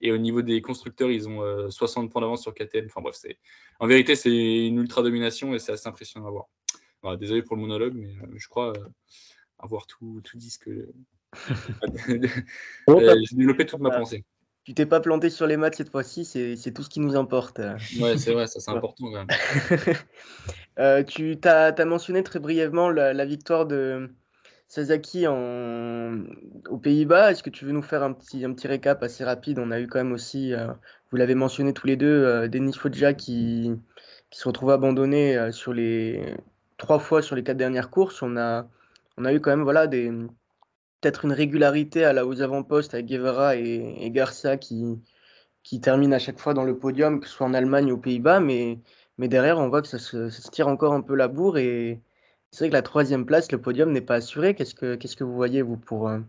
Et 0.00 0.10
au 0.10 0.18
niveau 0.18 0.42
des 0.42 0.60
constructeurs, 0.62 1.10
ils 1.10 1.28
ont 1.28 1.70
60 1.70 2.06
euh, 2.06 2.08
points 2.08 2.22
d'avance 2.22 2.42
sur 2.42 2.52
KTM. 2.54 2.86
Enfin 2.86 3.00
bref, 3.02 3.14
c'est 3.16 3.38
en 3.78 3.86
vérité, 3.86 4.16
c'est 4.16 4.66
une 4.66 4.78
ultra 4.78 5.02
domination 5.02 5.54
et 5.54 5.60
c'est 5.60 5.72
assez 5.72 5.88
impressionnant 5.88 6.26
à 6.26 6.30
voir. 6.30 7.18
désolé 7.18 7.42
pour 7.42 7.54
le 7.54 7.62
monologue, 7.62 7.94
mais 7.94 8.16
euh, 8.22 8.34
je 8.34 8.48
crois 8.48 8.72
avoir 9.58 9.86
tout, 9.86 10.20
tout 10.24 10.36
dit 10.36 10.50
ce 10.50 10.58
que. 10.58 10.88
J'ai 12.88 13.36
développé 13.36 13.64
toute 13.64 13.80
ma 13.80 13.90
pensée 13.90 14.24
tu 14.64 14.74
t'es 14.74 14.86
pas 14.86 15.00
planté 15.00 15.28
sur 15.28 15.46
les 15.46 15.56
maths 15.56 15.74
cette 15.74 15.90
fois-ci, 15.90 16.24
c'est 16.24 16.72
tout 16.72 16.82
ce 16.82 16.88
qui 16.88 17.00
nous 17.00 17.16
importe. 17.16 17.60
Ouais, 18.00 18.16
c'est 18.16 18.32
vrai, 18.32 18.46
ça 18.46 18.60
c'est 18.60 18.70
important 18.76 19.10
quand 19.10 19.26
même. 19.26 19.26
Euh, 20.78 21.02
tu 21.02 21.38
as, 21.44 21.84
mentionné 21.84 22.22
très 22.22 22.38
brièvement 22.38 22.88
la, 22.88 23.24
victoire 23.26 23.66
de 23.66 24.08
Sasaki 24.68 25.26
en, 25.26 26.24
aux 26.70 26.78
Pays-Bas. 26.78 27.30
Est-ce 27.30 27.42
que 27.42 27.50
tu 27.50 27.66
veux 27.66 27.72
nous 27.72 27.82
faire 27.82 28.02
un 28.02 28.14
petit, 28.14 28.42
un 28.46 28.54
petit 28.54 28.68
récap 28.68 29.02
assez 29.02 29.22
rapide? 29.22 29.58
On 29.58 29.70
a 29.70 29.78
eu 29.80 29.86
quand 29.86 29.98
même 29.98 30.12
aussi, 30.12 30.54
euh, 30.54 30.68
vous 31.10 31.18
l'avez 31.18 31.34
mentionné 31.34 31.74
tous 31.74 31.86
les 31.86 31.96
deux, 31.96 32.24
euh, 32.24 32.48
Denis 32.48 32.72
Foggia 32.72 33.12
qui, 33.12 33.70
qui 34.30 34.38
se 34.38 34.48
retrouve 34.48 34.70
abandonné 34.70 35.52
sur 35.52 35.74
les 35.74 36.34
trois 36.78 36.98
fois 36.98 37.20
sur 37.20 37.36
les 37.36 37.42
quatre 37.42 37.58
dernières 37.58 37.90
courses. 37.90 38.22
On 38.22 38.38
a, 38.38 38.66
on 39.18 39.26
a 39.26 39.34
eu 39.34 39.40
quand 39.40 39.50
même 39.50 39.64
voilà, 39.64 39.86
des, 39.86 40.10
peut-être 41.02 41.24
une 41.24 41.32
régularité 41.32 42.04
à 42.04 42.12
la, 42.12 42.24
aux 42.24 42.40
avant-postes 42.42 42.94
avec 42.94 43.06
Guevara 43.06 43.56
et, 43.56 44.08
Garcia 44.10 44.56
qui, 44.56 45.00
qui 45.64 45.80
terminent 45.80 46.14
à 46.14 46.20
chaque 46.20 46.38
fois 46.38 46.54
dans 46.54 46.62
le 46.62 46.78
podium, 46.78 47.20
que 47.20 47.26
ce 47.26 47.34
soit 47.34 47.46
en 47.46 47.54
Allemagne 47.54 47.90
ou 47.90 47.96
aux 47.96 47.98
Pays-Bas, 47.98 48.38
mais, 48.38 48.78
mais 49.18 49.26
derrière, 49.26 49.58
on 49.58 49.68
voit 49.68 49.82
que 49.82 49.88
ça 49.88 49.98
se, 49.98 50.50
tire 50.50 50.68
encore 50.68 50.92
un 50.92 51.00
peu 51.00 51.16
la 51.16 51.26
bourre 51.26 51.58
et 51.58 52.00
c'est 52.52 52.64
vrai 52.64 52.68
que 52.68 52.74
la 52.74 52.82
troisième 52.82 53.26
place, 53.26 53.50
le 53.50 53.60
podium 53.60 53.90
n'est 53.90 54.00
pas 54.00 54.16
assuré. 54.16 54.54
Qu'est-ce 54.54 54.76
que, 54.76 54.94
qu'est-ce 54.94 55.16
que 55.16 55.24
vous 55.24 55.34
voyez, 55.34 55.62
vous, 55.62 55.76
pour, 55.76 56.08
euh, 56.08 56.20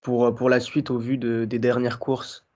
pour, 0.00 0.34
pour 0.34 0.48
la 0.48 0.60
suite 0.60 0.90
au 0.90 0.98
vu 0.98 1.18
de, 1.18 1.44
des 1.44 1.58
dernières 1.58 1.98
courses? 1.98 2.46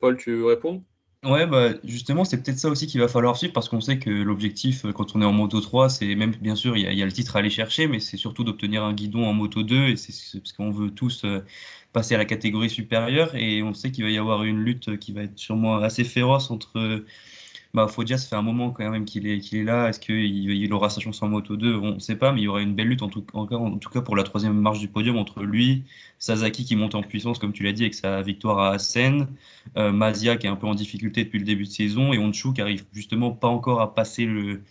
Paul, 0.00 0.18
tu 0.18 0.34
veux 0.34 0.46
répondre? 0.46 0.82
Ouais, 1.26 1.46
bah, 1.46 1.70
justement, 1.82 2.24
c'est 2.24 2.40
peut-être 2.42 2.58
ça 2.58 2.68
aussi 2.68 2.86
qu'il 2.86 3.00
va 3.00 3.08
falloir 3.08 3.36
suivre 3.36 3.52
parce 3.52 3.68
qu'on 3.68 3.80
sait 3.80 3.98
que 3.98 4.10
l'objectif, 4.10 4.84
euh, 4.84 4.92
quand 4.92 5.16
on 5.16 5.22
est 5.22 5.24
en 5.24 5.32
Moto 5.32 5.60
3, 5.60 5.88
c'est 5.88 6.14
même, 6.14 6.30
bien 6.40 6.54
sûr, 6.54 6.76
il 6.76 6.82
y, 6.82 7.02
a, 7.02 7.04
le 7.04 7.10
titre 7.12 7.34
à 7.34 7.40
aller 7.40 7.50
chercher, 7.50 7.88
mais 7.88 7.98
c'est 7.98 8.16
surtout 8.16 8.44
d'obtenir 8.44 8.84
un 8.84 8.92
guidon 8.92 9.26
en 9.26 9.32
Moto 9.32 9.64
2 9.64 9.88
et 9.88 9.96
c'est 9.96 10.38
parce 10.38 10.52
qu'on 10.52 10.70
veut 10.70 10.90
tous 10.90 11.24
euh, 11.24 11.40
passer 11.92 12.14
à 12.14 12.18
la 12.18 12.26
catégorie 12.26 12.70
supérieure 12.70 13.34
et 13.34 13.62
on 13.62 13.74
sait 13.74 13.90
qu'il 13.90 14.04
va 14.04 14.10
y 14.10 14.18
avoir 14.18 14.44
une 14.44 14.60
lutte 14.62 14.98
qui 14.98 15.12
va 15.12 15.22
être 15.22 15.38
sûrement 15.38 15.76
assez 15.78 16.04
féroce 16.04 16.50
entre 16.50 17.04
bah, 17.76 17.88
Foggia, 17.88 18.16
ça 18.16 18.26
fait 18.26 18.36
un 18.36 18.42
moment 18.42 18.70
quand 18.70 18.90
même 18.90 19.04
qu'il 19.04 19.26
est, 19.26 19.52
là. 19.62 19.90
Est-ce 19.90 20.00
qu'il 20.00 20.50
il 20.50 20.72
aura 20.72 20.88
sa 20.88 21.02
chance 21.02 21.22
en 21.22 21.28
moto 21.28 21.56
2 21.56 21.74
On 21.76 21.96
ne 21.96 21.98
sait 21.98 22.16
pas, 22.16 22.32
mais 22.32 22.40
il 22.40 22.44
y 22.44 22.48
aura 22.48 22.62
une 22.62 22.74
belle 22.74 22.88
lutte 22.88 23.02
en 23.02 23.10
tout, 23.10 23.20
cas 23.20 24.00
pour 24.00 24.16
la 24.16 24.22
troisième 24.22 24.58
marche 24.58 24.78
du 24.78 24.88
podium 24.88 25.18
entre 25.18 25.42
lui, 25.42 25.84
Sasaki 26.18 26.64
qui 26.64 26.74
monte 26.74 26.94
en 26.94 27.02
puissance, 27.02 27.38
comme 27.38 27.52
tu 27.52 27.64
l'as 27.64 27.72
dit, 27.72 27.82
avec 27.82 27.94
sa 27.94 28.22
victoire 28.22 28.60
à 28.60 28.70
Assen, 28.70 29.26
euh, 29.76 29.92
Mazia 29.92 30.38
qui 30.38 30.46
est 30.46 30.50
un 30.50 30.56
peu 30.56 30.66
en 30.66 30.74
difficulté 30.74 31.24
depuis 31.24 31.38
le 31.38 31.44
début 31.44 31.64
de 31.64 31.68
saison, 31.68 32.14
et 32.14 32.18
Honshu 32.18 32.54
qui 32.54 32.62
arrive 32.62 32.86
justement 32.94 33.30
pas 33.32 33.48
encore 33.48 33.82
à 33.82 33.94
passer 33.94 34.24
le, 34.24 34.62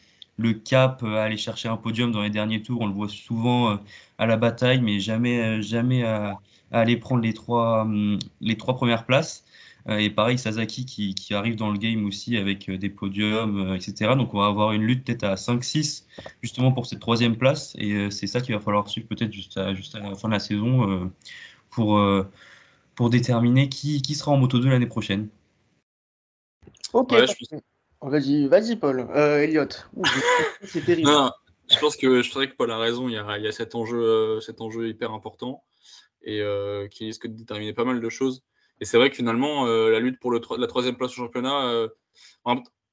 cap 0.54 1.04
à 1.04 1.26
aller 1.26 1.38
chercher 1.38 1.70
un 1.70 1.78
podium 1.78 2.12
dans 2.12 2.24
les 2.24 2.32
derniers 2.32 2.64
tours. 2.64 2.82
On 2.82 2.88
le 2.88 2.94
voit 2.94 3.10
souvent 3.10 3.80
à 4.18 4.26
la 4.26 4.36
bataille, 4.36 4.82
mais 4.82 5.00
jamais, 5.00 5.62
jamais 5.62 6.04
à, 6.04 6.40
aller 6.72 6.98
prendre 6.98 7.22
les 7.22 7.34
trois, 7.36 7.82
hum, 7.84 8.18
les 8.42 8.58
trois 8.58 8.76
premières 8.76 9.06
places. 9.06 9.46
Et 9.88 10.10
pareil, 10.10 10.40
Sasaki 10.40 10.86
qui, 10.86 11.14
qui, 11.14 11.36
arrive 11.36 11.56
dans 11.56 11.72
le 11.72 11.78
game 11.78 12.06
aussi 12.06 12.38
avec 12.38 12.72
des 12.72 12.90
podiums, 12.90 13.76
etc. 13.76 14.16
Donc 14.18 14.34
on 14.34 14.40
va 14.40 14.48
avoir 14.48 14.72
une 14.72 14.82
lutte 14.82 15.06
peut-être 15.06 15.24
à 15.24 15.36
5-6 15.36 16.06
justement 16.42 16.72
pour 16.72 16.88
cette 16.88 17.00
troisième 17.00 17.38
place. 17.38 17.76
Et 17.78 18.10
c'est 18.10 18.26
ça 18.26 18.42
qu'il 18.42 18.56
va 18.56 18.60
falloir 18.60 18.90
suivre 18.90 19.08
peut-être 19.08 19.32
juste 19.32 19.58
à, 19.58 19.76
juste 19.76 19.94
à 19.94 20.00
la 20.00 20.16
fin 20.16 20.28
de 20.28 20.34
la 20.34 20.40
saison 20.40 21.12
pour, 21.70 22.02
pour 22.96 23.10
déterminer 23.12 23.70
qui, 23.70 24.02
qui 24.02 24.16
sera 24.16 24.32
en 24.32 24.38
Moto 24.38 24.58
2 24.58 24.70
l'année 24.70 24.88
prochaine. 24.88 25.30
Ok, 26.94 27.14
vas-y, 28.02 28.48
vas-y 28.48 28.76
Paul. 28.76 29.08
Euh, 29.16 29.42
Elliot. 29.42 29.68
C'est 30.64 30.86
terrible. 30.86 31.10
Non, 31.10 31.32
je 31.70 31.78
pense 31.80 31.98
que 31.98 32.22
je 32.22 32.32
que 32.32 32.56
Paul 32.56 32.72
a 32.72 32.78
raison. 32.78 33.10
Il 33.10 33.14
y 33.14 33.18
a, 33.18 33.38
il 33.38 33.44
y 33.44 33.48
a 33.48 33.52
cet, 33.52 33.76
enjeu, 33.76 33.98
euh, 33.98 34.40
cet 34.40 34.62
enjeu 34.62 34.88
hyper 34.88 35.12
important 35.12 35.64
et 36.22 36.42
euh, 36.42 36.88
qui 36.88 37.06
risque 37.06 37.28
de 37.28 37.34
déterminer 37.34 37.74
pas 37.74 37.84
mal 37.84 38.00
de 38.00 38.10
choses. 38.10 38.44
Et 38.82 38.86
c'est 38.86 38.98
vrai 38.98 39.10
que 39.10 39.16
finalement, 39.16 39.68
euh, 39.68 39.90
la 39.90 40.00
lutte 40.00 40.20
pour 40.20 40.32
le, 40.32 40.42
la 40.58 40.68
troisième 40.68 40.98
place 40.98 41.12
au 41.12 41.16
championnat, 41.16 41.88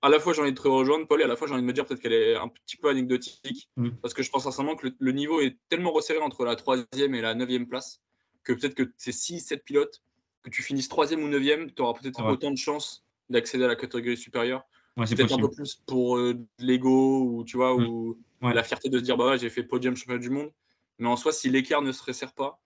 à 0.02 0.08
la 0.08 0.18
fois 0.18 0.32
j'ai 0.32 0.42
envie 0.42 0.52
de 0.52 0.60
te 0.60 0.68
rejoindre, 0.68 1.06
Paul, 1.06 1.20
et 1.20 1.24
à 1.24 1.28
la 1.28 1.36
fois 1.36 1.46
j'ai 1.46 1.54
envie 1.54 1.62
de 1.62 1.66
me 1.66 1.72
dire 1.72 1.86
peut-être 1.86 2.00
qu'elle 2.00 2.12
est 2.12 2.34
un 2.34 2.48
petit 2.48 2.76
peu 2.76 2.88
anecdotique, 2.88 3.70
mm. 3.76 3.90
parce 4.02 4.12
que 4.12 4.22
je 4.22 4.30
pense 4.30 4.42
sincèrement 4.42 4.74
que 4.74 4.88
le, 4.98 5.12
niveau 5.12 5.40
est 5.40 5.56
tellement 5.68 5.92
resserré 5.92 6.18
entre 6.18 6.44
la 6.44 6.56
troisième 6.56 7.14
et 7.14 7.20
la 7.20 7.34
neuvième 7.34 7.66
place 7.66 8.02
que 8.42 8.52
peut-être 8.52 8.74
que 8.74 8.92
c'est 8.96 9.12
6-7 9.12 9.62
pilotes, 9.62 10.02
que 10.42 10.50
tu 10.50 10.62
finisses 10.62 10.88
troisième 10.88 11.22
ou 11.22 11.28
neuvième, 11.28 11.72
tu 11.72 11.82
auras 11.82 11.98
peut-être 11.98 12.24
autant 12.24 12.50
de 12.50 12.58
chances 12.58 13.04
d'accéder 13.30 13.64
à 13.64 13.68
la 13.68 13.76
catégorie 13.76 14.16
supérieure. 14.16 14.64
c'est 15.06 15.14
peut-être 15.14 15.34
un 15.34 15.38
peu 15.38 15.50
plus 15.50 15.80
pour 15.86 16.18
euh, 16.18 16.34
l'ego 16.58 17.22
ou 17.22 17.44
tu 17.44 17.56
vois, 17.56 17.76
ou 17.76 18.18
mm. 18.40 18.50
la 18.52 18.64
fierté 18.64 18.88
de 18.88 18.98
se 18.98 19.04
dire 19.04 19.16
bah 19.16 19.36
j'ai 19.36 19.50
fait 19.50 19.62
podium 19.62 19.94
championnat 19.94 20.20
du 20.20 20.30
monde. 20.30 20.50
Mais 20.98 21.08
en 21.08 21.16
soi, 21.16 21.32
si 21.32 21.48
l'écart 21.48 21.82
ne 21.82 21.92
se 21.92 22.02
resserre 22.02 22.32
pas 22.32 22.60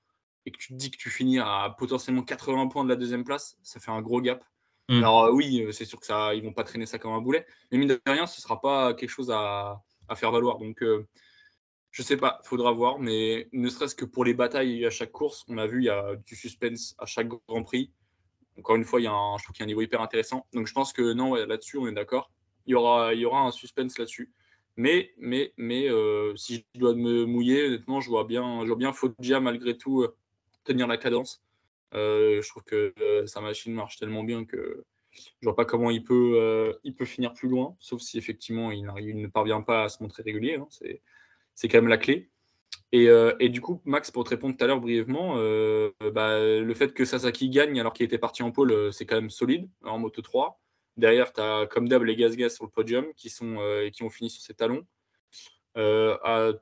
et 0.46 0.50
que 0.50 0.58
tu 0.58 0.68
te 0.68 0.74
dis 0.74 0.90
que 0.90 0.96
tu 0.96 1.10
finis 1.10 1.38
à 1.38 1.74
potentiellement 1.78 2.22
80 2.22 2.68
points 2.68 2.84
de 2.84 2.88
la 2.88 2.96
deuxième 2.96 3.24
place, 3.24 3.58
ça 3.62 3.80
fait 3.80 3.90
un 3.90 4.00
gros 4.00 4.20
gap. 4.20 4.42
Mm. 4.88 4.98
Alors 4.98 5.24
euh, 5.24 5.32
oui, 5.32 5.62
euh, 5.62 5.72
c'est 5.72 5.84
sûr 5.84 6.00
que 6.00 6.06
ça, 6.06 6.34
ils 6.34 6.42
vont 6.42 6.52
pas 6.52 6.64
traîner 6.64 6.86
ça 6.86 6.98
comme 6.98 7.12
un 7.12 7.20
boulet, 7.20 7.46
mais 7.70 7.78
mine 7.78 7.88
de 7.88 8.00
rien, 8.06 8.26
ce 8.26 8.40
sera 8.40 8.60
pas 8.60 8.94
quelque 8.94 9.10
chose 9.10 9.30
à, 9.30 9.82
faire 10.14 10.30
valoir. 10.30 10.58
Donc 10.58 10.82
je 11.90 12.02
sais 12.02 12.16
pas, 12.16 12.40
faudra 12.44 12.72
voir, 12.72 12.98
mais 12.98 13.48
ne 13.52 13.68
serait-ce 13.68 13.94
que 13.94 14.04
pour 14.04 14.24
les 14.24 14.34
batailles 14.34 14.86
à 14.86 14.90
chaque 14.90 15.10
course, 15.10 15.44
on 15.48 15.58
a 15.58 15.66
vu, 15.66 15.80
il 15.82 15.86
y 15.86 15.90
a 15.90 16.14
du 16.14 16.36
suspense 16.36 16.94
à 16.98 17.06
chaque 17.06 17.28
Grand 17.28 17.62
Prix. 17.64 17.90
Encore 18.58 18.76
une 18.76 18.84
fois, 18.84 19.00
il 19.00 19.04
y 19.04 19.08
a 19.08 19.12
un, 19.12 19.36
je 19.38 19.44
trouve 19.44 19.54
qu'il 19.54 19.62
y 19.62 19.64
a 19.64 19.66
un 19.66 19.68
niveau 19.68 19.82
hyper 19.82 20.00
intéressant. 20.00 20.46
Donc 20.52 20.66
je 20.66 20.72
pense 20.72 20.92
que 20.92 21.12
non, 21.12 21.34
là-dessus, 21.34 21.78
on 21.78 21.88
est 21.88 21.92
d'accord. 21.92 22.30
Il 22.66 22.72
y 22.72 22.74
aura, 22.74 23.14
il 23.14 23.20
y 23.20 23.24
aura 23.24 23.40
un 23.40 23.50
suspense 23.50 23.98
là-dessus. 23.98 24.32
Mais, 24.76 25.14
mais, 25.18 25.54
mais 25.56 25.88
euh, 25.88 26.36
si 26.36 26.66
je 26.74 26.80
dois 26.80 26.94
me 26.94 27.24
mouiller, 27.24 27.66
honnêtement, 27.66 28.00
je 28.00 28.10
vois 28.10 28.24
bien, 28.24 28.60
je 28.62 28.66
vois 28.68 28.76
bien 28.76 28.92
Foggia 28.92 29.40
malgré 29.40 29.78
tout 29.78 30.02
euh, 30.02 30.14
tenir 30.66 30.86
la 30.86 30.96
cadence. 30.96 31.42
Euh, 31.94 32.42
je 32.42 32.48
trouve 32.48 32.64
que 32.64 32.94
sa 33.26 33.40
machine 33.40 33.72
marche 33.72 33.96
tellement 33.96 34.24
bien 34.24 34.44
que 34.44 34.84
je 35.12 35.46
vois 35.48 35.56
pas 35.56 35.64
comment 35.64 35.90
il 35.90 36.04
peut, 36.04 36.76
il 36.84 36.94
peut 36.94 37.06
finir 37.06 37.32
plus 37.32 37.48
loin, 37.48 37.74
sauf 37.80 38.02
si 38.02 38.18
effectivement 38.18 38.70
il, 38.70 38.84
ne 38.84 39.26
parvient 39.28 39.62
pas 39.62 39.84
à 39.84 39.88
se 39.88 40.02
montrer 40.02 40.22
régulier. 40.22 40.56
Hein. 40.56 40.68
C'est 41.54 41.68
quand 41.68 41.78
même 41.78 41.88
la 41.88 41.96
clé. 41.96 42.30
Euh, 42.94 43.34
et, 43.40 43.48
du 43.48 43.60
coup, 43.60 43.80
Max, 43.84 44.10
pour 44.10 44.24
te 44.24 44.30
répondre 44.30 44.56
tout 44.56 44.64
à 44.64 44.66
l'heure 44.66 44.80
brièvement, 44.80 45.34
euh, 45.36 45.90
bah, 46.12 46.38
le 46.40 46.74
fait 46.74 46.94
que 46.94 47.04
Sasaki 47.04 47.50
gagne 47.50 47.78
alors 47.80 47.92
qu'il 47.92 48.04
était 48.04 48.18
parti 48.18 48.42
en 48.42 48.50
pôle, 48.52 48.72
euh, 48.72 48.90
c'est 48.92 49.06
quand 49.06 49.16
même 49.16 49.30
solide 49.30 49.68
en 49.84 49.98
Moto 49.98 50.22
3. 50.22 50.60
Derrière, 50.96 51.32
tu 51.32 51.40
as 51.40 51.66
comme 51.66 51.88
d'hab 51.88 52.02
les 52.04 52.16
Gaz-Gaz 52.16 52.54
sur 52.54 52.64
le 52.64 52.70
podium 52.70 53.06
qui, 53.16 53.28
sont, 53.28 53.58
qui 53.92 54.02
ont 54.02 54.08
fini 54.08 54.30
sur 54.30 54.42
ses 54.42 54.54
talons. 54.54 54.86
à 55.74 56.52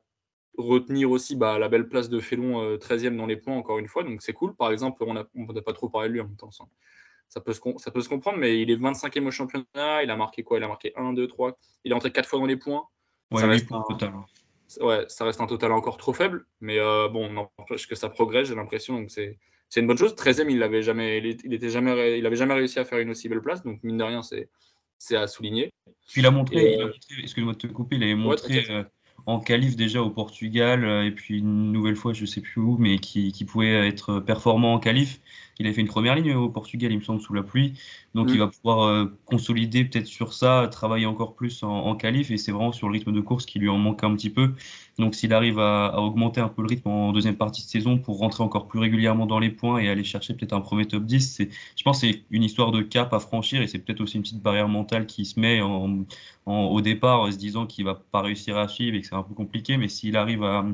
retenir 0.56 1.10
aussi 1.10 1.36
bah, 1.36 1.58
la 1.58 1.68
belle 1.68 1.88
place 1.88 2.08
de 2.08 2.20
Félon 2.20 2.76
13e 2.76 3.16
dans 3.16 3.26
les 3.26 3.36
points, 3.36 3.56
encore 3.56 3.78
une 3.78 3.88
fois. 3.88 4.04
Donc 4.04 4.22
c'est 4.22 4.32
cool. 4.32 4.54
Par 4.54 4.70
exemple, 4.70 5.04
on 5.04 5.14
n'a 5.14 5.62
pas 5.62 5.72
trop 5.72 5.88
parlé 5.88 6.08
de 6.08 6.14
lui 6.14 6.20
en 6.20 6.24
même 6.24 6.36
temps. 6.36 6.50
Ça, 7.28 7.40
peut 7.40 7.52
se, 7.52 7.60
ça 7.78 7.90
peut 7.90 8.00
se 8.00 8.08
comprendre, 8.08 8.38
mais 8.38 8.60
il 8.60 8.70
est 8.70 8.76
25e 8.76 9.26
au 9.26 9.30
championnat. 9.30 10.02
Il 10.02 10.10
a 10.10 10.16
marqué 10.16 10.42
quoi? 10.42 10.58
Il 10.58 10.64
a 10.64 10.68
marqué 10.68 10.92
1, 10.96 11.12
2, 11.14 11.26
3. 11.26 11.58
Il 11.84 11.92
est 11.92 11.94
entré 11.94 12.12
4 12.12 12.28
fois 12.28 12.38
dans 12.38 12.46
les 12.46 12.56
points. 12.56 12.84
Ouais, 13.30 13.40
ça 13.40 13.46
reste 13.46 13.68
total. 13.68 14.12
Hein 14.14 14.24
ouais, 14.80 15.04
ça 15.08 15.24
reste 15.24 15.40
un 15.40 15.46
total 15.46 15.72
encore 15.72 15.96
trop 15.96 16.12
faible, 16.12 16.46
mais 16.60 16.78
euh, 16.78 17.08
bon, 17.08 17.30
n'empêche 17.30 17.86
que 17.86 17.94
ça 17.94 18.08
progresse, 18.08 18.48
j'ai 18.48 18.54
l'impression, 18.54 18.98
donc 18.98 19.10
c'est 19.10 19.38
c'est 19.68 19.80
une 19.80 19.88
bonne 19.88 19.98
chose. 19.98 20.14
13e, 20.14 20.50
il 20.50 20.62
avait 20.62 20.82
jamais, 20.82 21.18
il, 21.18 21.52
était 21.52 21.70
jamais, 21.70 22.18
il 22.18 22.26
avait 22.26 22.36
jamais 22.36 22.54
réussi 22.54 22.78
à 22.78 22.84
faire 22.84 22.98
une 22.98 23.10
aussi 23.10 23.28
belle 23.28 23.40
place, 23.40 23.64
donc 23.64 23.82
mine 23.82 23.96
de 23.96 24.04
rien, 24.04 24.20
c'est 24.22 25.16
à 25.16 25.26
souligner. 25.26 25.72
Puis 26.08 26.20
il 26.20 26.26
a 26.26 26.30
montré, 26.30 26.80
euh, 26.80 26.92
excuse-moi 27.20 27.54
de 27.54 27.58
te 27.58 27.66
couper, 27.66 27.96
il 27.96 28.04
avait 28.04 28.14
montré 28.14 28.64
euh, 28.70 28.84
en 29.26 29.40
qualif 29.40 29.76
déjà 29.76 30.02
au 30.02 30.10
Portugal, 30.10 30.84
et 31.06 31.10
puis 31.10 31.38
une 31.38 31.72
nouvelle 31.72 31.96
fois, 31.96 32.12
je 32.12 32.26
sais 32.26 32.40
plus 32.40 32.60
où, 32.60 32.76
mais 32.78 32.98
qui, 32.98 33.32
qui 33.32 33.44
pouvait 33.44 33.88
être 33.88 34.20
performant 34.20 34.74
en 34.74 34.78
qualif. 34.78 35.20
Il 35.58 35.66
a 35.66 35.72
fait 35.72 35.80
une 35.80 35.88
première 35.88 36.16
ligne 36.16 36.34
au 36.34 36.48
Portugal, 36.48 36.92
il 36.92 36.98
me 36.98 37.02
semble, 37.02 37.20
sous 37.20 37.34
la 37.34 37.42
pluie. 37.42 37.74
Donc 38.14 38.28
il 38.30 38.36
mm. 38.36 38.38
va 38.38 38.46
pouvoir 38.48 38.82
euh, 38.82 39.06
consolider 39.24 39.84
peut-être 39.84 40.06
sur 40.06 40.32
ça, 40.32 40.68
travailler 40.70 41.06
encore 41.06 41.34
plus 41.34 41.62
en, 41.62 41.68
en 41.68 41.96
qualif. 41.96 42.30
Et 42.30 42.36
c'est 42.36 42.52
vraiment 42.52 42.72
sur 42.72 42.88
le 42.88 42.92
rythme 42.92 43.12
de 43.12 43.20
course 43.20 43.46
qui 43.46 43.58
lui 43.58 43.68
en 43.68 43.78
manque 43.78 44.02
un 44.04 44.14
petit 44.14 44.30
peu. 44.30 44.54
Donc 44.98 45.14
s'il 45.14 45.32
arrive 45.32 45.58
à, 45.58 46.00
augmenter 46.00 46.40
un 46.40 46.48
peu 46.48 46.62
le 46.62 46.68
rythme 46.68 46.88
en 46.88 47.12
deuxième 47.12 47.36
partie 47.36 47.62
de 47.64 47.68
saison 47.68 47.98
pour 47.98 48.18
rentrer 48.18 48.42
encore 48.42 48.68
plus 48.68 48.78
régulièrement 48.78 49.26
dans 49.26 49.38
les 49.38 49.50
points 49.50 49.78
et 49.78 49.88
aller 49.88 50.04
chercher 50.04 50.34
peut-être 50.34 50.52
un 50.52 50.60
premier 50.60 50.86
top 50.86 51.04
10, 51.04 51.42
je 51.76 51.82
pense 51.82 52.00
que 52.00 52.06
c'est 52.06 52.24
une 52.30 52.44
histoire 52.44 52.70
de 52.70 52.82
cap 52.82 53.12
à 53.12 53.20
franchir. 53.20 53.62
Et 53.62 53.66
c'est 53.66 53.78
peut-être 53.78 54.00
aussi 54.00 54.16
une 54.16 54.22
petite 54.22 54.42
barrière 54.42 54.68
mentale 54.68 55.06
qui 55.06 55.24
se 55.24 55.40
met 55.40 55.60
en, 55.60 56.04
au 56.46 56.80
départ, 56.80 57.32
se 57.32 57.38
disant 57.38 57.66
qu'il 57.66 57.84
va 57.84 57.94
pas 57.94 58.22
réussir 58.22 58.56
à 58.56 58.68
suivre 58.68 58.96
et 58.96 59.00
que 59.00 59.06
c'est 59.06 59.14
un 59.14 59.22
peu 59.22 59.34
compliqué. 59.34 59.76
Mais 59.76 59.88
s'il 59.88 60.16
arrive 60.16 60.44
à, 60.44 60.64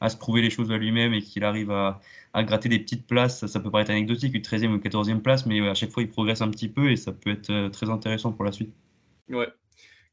à 0.00 0.08
se 0.08 0.16
prouver 0.16 0.42
les 0.42 0.50
choses 0.50 0.70
à 0.72 0.78
lui-même 0.78 1.12
et 1.14 1.20
qu'il 1.20 1.44
arrive 1.44 1.70
à 2.32 2.44
gratter 2.44 2.68
des 2.68 2.78
petites 2.78 3.06
places. 3.06 3.46
Ça, 3.46 3.60
peut 3.60 3.70
paraître 3.70 3.90
anecdotique, 3.90 4.34
une 4.34 4.42
13e 4.42 4.74
ou 4.74 4.78
14e 4.78 5.20
place, 5.20 5.46
mais 5.46 5.60
à 5.68 5.74
chaque 5.74 5.90
fois, 5.90 6.02
il 6.02 6.08
progresse 6.08 6.40
un 6.40 6.50
petit 6.50 6.68
peu 6.68 6.90
et 6.90 6.96
ça 6.96 7.12
peut 7.12 7.30
être 7.30 7.50
euh, 7.50 7.68
très 7.68 7.90
intéressant 7.90 8.32
pour 8.32 8.44
la 8.44 8.52
suite. 8.52 8.72
Ouais. 9.28 9.48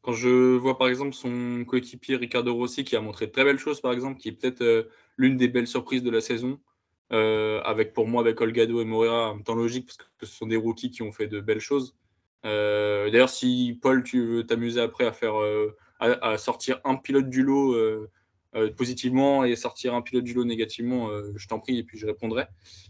Quand 0.01 0.13
je 0.13 0.55
vois 0.55 0.77
par 0.77 0.87
exemple 0.87 1.13
son 1.13 1.65
coéquipier 1.65 2.15
Ricardo 2.15 2.53
Rossi 2.53 2.83
qui 2.83 2.95
a 2.95 3.01
montré 3.01 3.27
de 3.27 3.31
très 3.31 3.43
belles 3.43 3.59
choses, 3.59 3.81
par 3.81 3.91
exemple, 3.91 4.19
qui 4.19 4.29
est 4.29 4.31
peut-être 4.31 4.61
euh, 4.61 4.83
l'une 5.17 5.37
des 5.37 5.47
belles 5.47 5.67
surprises 5.67 6.03
de 6.03 6.09
la 6.09 6.21
saison, 6.21 6.59
euh, 7.11 7.61
avec 7.63 7.93
pour 7.93 8.07
moi 8.07 8.21
avec 8.21 8.39
Olgado 8.39 8.81
et 8.81 8.85
Moreira 8.85 9.31
en 9.31 9.35
même 9.35 9.43
temps 9.43 9.55
logique 9.55 9.85
parce 9.85 9.97
que 9.97 10.25
ce 10.25 10.33
sont 10.33 10.47
des 10.47 10.55
rookies 10.55 10.91
qui 10.91 11.01
ont 11.03 11.11
fait 11.11 11.27
de 11.27 11.39
belles 11.39 11.59
choses. 11.59 11.95
D'ailleurs, 12.43 13.29
si 13.29 13.77
Paul, 13.81 14.03
tu 14.03 14.25
veux 14.25 14.45
t'amuser 14.45 14.79
après 14.79 15.05
à 15.05 15.11
faire 15.11 15.33
à, 15.99 16.37
sortir 16.37 16.79
un 16.85 16.95
pilote 16.95 17.29
du 17.29 17.43
lot 17.43 17.75
euh, 18.57 18.71
positivement 18.71 19.43
et 19.43 19.55
sortir 19.55 19.93
un 19.93 20.01
pilote 20.01 20.23
du 20.23 20.33
lot 20.33 20.43
négativement, 20.43 21.09
euh, 21.09 21.31
je 21.35 21.47
t'en 21.47 21.59
prie 21.59 21.77
et 21.77 21.83
puis 21.83 21.97
je 21.97 22.07
répondrai. 22.07 22.45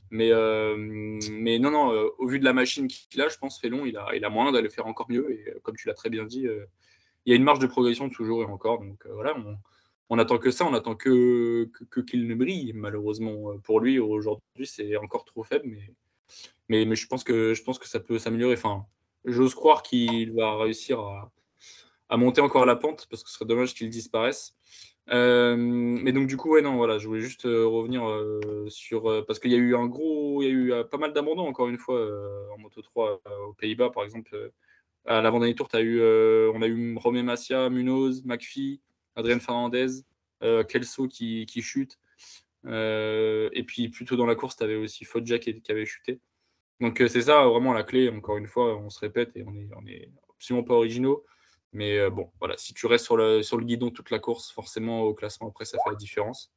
Mais, 0.10 0.32
euh, 0.32 0.76
non, 0.78 1.72
non, 1.72 2.10
au 2.18 2.28
vu 2.28 2.40
de 2.40 2.46
la 2.46 2.54
machine 2.54 2.88
qu'il 2.88 3.22
a, 3.22 3.28
je 3.28 3.38
pense, 3.38 3.60
Félon, 3.60 3.86
il 3.86 3.98
a, 3.98 4.16
il 4.16 4.24
a 4.24 4.30
moyen 4.30 4.52
d'aller 4.52 4.70
faire 4.70 4.88
encore 4.88 5.10
mieux. 5.10 5.32
Et 5.32 5.54
comme 5.64 5.76
tu 5.76 5.88
l'as 5.88 5.94
très 5.94 6.10
bien 6.10 6.26
dit, 6.26 6.48
il 7.26 7.30
y 7.30 7.34
a 7.34 7.36
une 7.36 7.44
marge 7.44 7.60
de 7.60 7.68
progression 7.68 8.10
toujours 8.10 8.42
et 8.44 8.46
encore. 8.46 8.80
Donc 8.80 9.06
voilà, 9.08 9.38
on, 9.38 9.58
on 10.10 10.18
attend 10.20 10.38
que 10.38 10.52
ça, 10.52 10.66
on 10.66 10.74
attend 10.74 10.96
que, 10.96 11.70
que, 11.90 12.00
qu'il 12.00 12.28
ne 12.28 12.36
brille. 12.36 12.72
Malheureusement 12.74 13.58
pour 13.60 13.82
lui, 13.82 14.00
aujourd'hui, 14.00 14.66
c'est 14.66 14.96
encore 14.96 15.26
trop 15.26 15.44
faible. 15.44 15.66
Mais, 15.68 15.94
mais, 16.70 16.86
mais, 16.86 16.96
je, 16.96 17.08
pense 17.08 17.24
que, 17.24 17.54
je 17.54 17.64
pense 17.64 17.80
que 17.80 17.88
ça 17.88 18.00
peut 18.00 18.20
s'améliorer. 18.20 18.54
Enfin, 18.54 18.86
j'ose 19.26 19.56
croire 19.56 19.84
qu'il 19.84 20.32
va 20.34 20.56
réussir 20.58 21.00
à, 21.00 21.32
à 22.10 22.18
monter 22.18 22.42
encore 22.42 22.66
la 22.66 22.76
pente 22.76 23.08
parce 23.10 23.24
que 23.24 23.30
ce 23.30 23.36
serait 23.36 23.46
dommage 23.46 23.74
qu'il 23.74 23.90
disparaisse. 23.90 24.56
Euh, 25.10 25.56
mais 25.58 26.12
donc 26.12 26.28
du 26.28 26.38
coup, 26.38 26.60
non, 26.60 26.76
voilà, 26.76 26.98
je 26.98 27.08
voulais 27.08 27.22
juste 27.22 27.46
euh, 27.46 27.66
revenir 27.66 28.08
euh, 28.08 28.66
sur 28.70 29.26
parce 29.26 29.40
qu'il 29.40 29.52
y 29.52 29.56
a 29.56 29.58
eu 29.58 29.76
un 29.76 29.86
gros, 29.88 30.42
il 30.42 30.46
y 30.46 30.50
a 30.50 30.52
eu 30.52 30.86
pas 30.92 30.98
mal 30.98 31.14
d'abandons 31.14 31.48
encore 31.48 31.70
une 31.70 31.78
fois 31.78 32.00
en 32.54 32.58
Moto 32.58 32.82
3 32.82 33.22
aux 33.48 33.54
Pays-Bas, 33.54 33.92
par 33.92 34.04
exemple. 34.04 34.52
à 35.06 35.22
l'avant-dernier 35.22 35.56
tour, 35.56 35.70
as 35.74 35.82
eu, 35.82 36.02
on 36.02 36.62
a 36.62 36.68
eu 36.68 36.96
Romé 36.98 37.24
Massia, 37.24 37.70
Munoz, 37.70 38.24
McPhee, 38.26 38.82
Adrien 39.16 39.40
Fernandez, 39.40 40.04
Kelso 40.68 41.08
qui, 41.08 41.46
qui 41.46 41.62
chute. 41.62 41.98
et 42.66 43.64
puis 43.66 43.90
plutôt 43.90 44.16
dans 44.18 44.26
la 44.26 44.36
course, 44.36 44.58
tu 44.58 44.64
avais 44.64 44.76
aussi 44.76 45.06
qui, 45.06 45.62
qui, 45.62 45.72
avait 45.72 45.86
chuté. 45.86 46.20
Donc 46.82 47.02
c'est 47.08 47.22
ça 47.22 47.46
vraiment 47.46 47.74
la 47.74 47.84
clé, 47.84 48.10
encore 48.10 48.38
une 48.38 48.48
fois, 48.48 48.78
on 48.78 48.90
se 48.90 49.00
répète 49.00 49.32
et 49.36 49.44
on 49.48 49.56
est, 49.56 49.70
on 49.76 49.88
est 49.88 50.12
absolument 50.36 50.66
pas 50.66 50.76
originaux. 50.76 51.26
Mais 51.78 52.00
euh, 52.00 52.10
bon, 52.10 52.32
voilà, 52.40 52.58
si 52.58 52.74
tu 52.74 52.88
restes 52.88 53.06
sur 53.06 53.18
le, 53.18 53.44
sur 53.44 53.56
le 53.56 53.64
guidon 53.64 53.92
toute 53.92 54.10
la 54.10 54.18
course, 54.18 54.52
forcément 54.52 55.04
au 55.04 55.14
classement 55.14 55.50
après, 55.50 55.64
ça 55.64 55.78
fait 55.84 55.92
la 55.92 55.96
différence. 55.96 56.52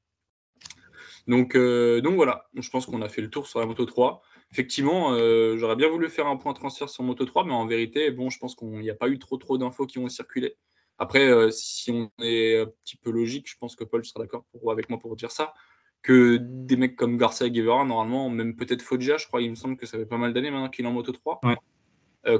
Donc, 1.27 1.55
euh, 1.57 2.01
donc 2.01 2.15
voilà, 2.15 2.49
je 2.55 2.71
pense 2.71 2.87
qu'on 2.87 3.03
a 3.03 3.09
fait 3.11 3.21
le 3.21 3.29
tour 3.29 3.47
sur 3.47 3.61
la 3.61 3.67
Moto 3.67 3.85
3. 3.85 4.23
Effectivement, 4.51 5.13
euh, 5.13 5.59
j'aurais 5.59 5.77
bien 5.77 5.91
voulu 5.91 6.09
faire 6.09 6.27
un 6.27 6.39
point 6.39 6.55
transfert 6.55 6.89
sur 6.89 7.05
Moto 7.05 7.27
3, 7.27 7.45
mais 7.45 7.53
en 7.53 7.67
vérité, 7.67 8.11
bon, 8.11 8.31
je 8.31 8.39
pense 8.39 8.57
qu'il 8.57 8.71
n'y 8.71 8.89
a 8.89 8.95
pas 8.95 9.09
eu 9.09 9.19
trop 9.19 9.37
trop 9.37 9.59
d'infos 9.59 9.87
qui 9.87 9.99
ont 9.99 10.09
circulé. 10.09 10.57
Après, 10.97 11.51
si 11.53 11.91
on 11.91 12.11
est 12.23 12.59
un 12.59 12.67
petit 12.83 12.97
peu 12.97 13.11
logique, 13.11 13.47
je 13.47 13.59
pense 13.59 13.77
que 13.77 13.85
Paul 13.85 14.03
sera 14.03 14.21
d'accord 14.21 14.47
avec 14.71 14.89
moi 14.89 14.99
pour 14.99 15.17
dire 15.17 15.33
ça, 15.33 15.53
que 16.01 16.39
des 16.41 16.77
mecs 16.77 16.97
comme 16.97 17.19
Garcia 17.19 17.47
et 17.47 17.51
Guevara, 17.51 17.85
normalement, 17.85 18.31
même 18.31 18.57
peut-être 18.57 18.81
Foggia, 18.81 19.19
je 19.19 19.27
crois, 19.27 19.43
il 19.43 19.51
me 19.51 19.55
semble 19.55 19.77
que 19.77 19.85
ça 19.85 19.99
fait 19.99 20.07
pas 20.07 20.17
mal 20.17 20.33
d'années 20.33 20.51
maintenant 20.51 20.71
qu'il 20.71 20.87
est 20.87 20.89
en 20.89 20.93
Moto 20.93 21.13
3. 21.13 21.41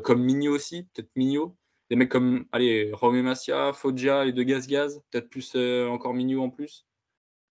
comme 0.03 0.23
Migno 0.23 0.55
aussi, 0.55 0.85
peut-être 0.95 1.11
Migno. 1.15 1.55
Des 1.91 1.97
mecs 1.97 2.09
comme 2.09 2.47
allez, 2.53 2.91
Romé 2.93 3.21
Massia, 3.21 3.73
Foggia 3.73 4.25
et 4.25 4.33
De 4.33 4.43
Gaz 4.43 4.67
Gaz, 4.67 5.03
peut-être 5.11 5.29
plus 5.29 5.57
encore 5.89 6.15
Mignou 6.15 6.41
en 6.41 6.51
plus. 6.51 6.87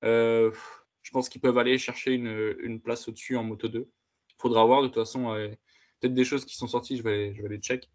je 0.01 1.12
pense 1.12 1.29
qu'ils 1.29 1.41
peuvent 1.41 1.58
aller 1.58 1.77
chercher 1.77 2.13
une, 2.13 2.55
une 2.60 2.81
place 2.81 3.08
au-dessus 3.08 3.36
en 3.36 3.43
Moto 3.43 3.67
2. 3.67 3.79
Il 3.79 4.36
faudra 4.41 4.65
voir 4.65 4.81
de 4.81 4.88
toute 4.88 4.96
façon 4.96 5.34
peut-être 6.00 6.13
des 6.13 6.24
choses 6.24 6.46
qui 6.46 6.55
sont 6.55 6.67
sorties, 6.67 6.98
je 6.98 7.03
vais, 7.03 7.36
je 7.36 7.41
vais 7.41 7.50
les 7.50 7.58
check. 7.58 7.89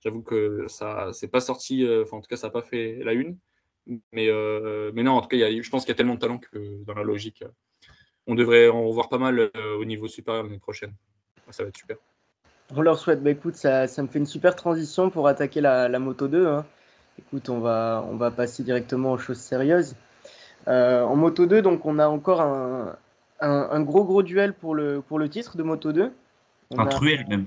J'avoue 0.00 0.22
que 0.22 0.66
ça 0.68 1.10
c'est 1.12 1.28
pas 1.28 1.40
sorti, 1.40 1.86
enfin 2.02 2.18
en 2.18 2.20
tout 2.20 2.28
cas 2.28 2.36
ça 2.36 2.46
n'a 2.46 2.52
pas 2.52 2.62
fait 2.62 3.00
la 3.02 3.12
une. 3.12 3.36
Mais, 4.12 4.28
mais 4.92 5.02
non, 5.02 5.12
en 5.12 5.20
tout 5.20 5.28
cas, 5.28 5.50
je 5.50 5.70
pense 5.70 5.82
qu'il 5.84 5.90
y 5.90 5.92
a 5.92 5.96
tellement 5.96 6.14
de 6.14 6.20
talent 6.20 6.38
que 6.38 6.84
dans 6.84 6.94
la 6.94 7.02
logique, 7.02 7.42
on 8.26 8.34
devrait 8.34 8.68
en 8.68 8.86
revoir 8.86 9.08
pas 9.08 9.18
mal 9.18 9.50
au 9.56 9.84
niveau 9.84 10.06
supérieur 10.06 10.44
l'année 10.44 10.58
prochaine. 10.60 10.94
Ça 11.50 11.64
va 11.64 11.70
être 11.70 11.78
super. 11.78 11.96
On 12.74 12.82
leur 12.82 12.98
souhaite. 12.98 13.22
Bah, 13.22 13.30
écoute, 13.30 13.56
ça, 13.56 13.86
ça, 13.86 14.02
me 14.02 14.08
fait 14.08 14.18
une 14.18 14.26
super 14.26 14.54
transition 14.54 15.10
pour 15.10 15.28
attaquer 15.28 15.60
la, 15.60 15.88
la 15.88 15.98
Moto 15.98 16.28
2. 16.28 16.46
Hein. 16.46 16.64
Écoute, 17.18 17.48
on 17.48 17.60
va, 17.60 18.04
on 18.10 18.16
va 18.16 18.30
passer 18.30 18.62
directement 18.62 19.12
aux 19.12 19.18
choses 19.18 19.38
sérieuses. 19.38 19.94
Euh, 20.68 21.02
en 21.02 21.16
Moto 21.16 21.46
2, 21.46 21.62
donc, 21.62 21.86
on 21.86 21.98
a 21.98 22.06
encore 22.06 22.40
un, 22.40 22.96
un, 23.40 23.80
gros, 23.80 24.04
gros 24.04 24.22
duel 24.22 24.52
pour 24.52 24.74
le, 24.74 25.00
pour 25.00 25.18
le 25.18 25.28
titre 25.28 25.56
de 25.56 25.62
Moto 25.62 25.92
2. 25.92 26.12
un 26.76 26.86
truel, 26.86 27.26
même. 27.28 27.46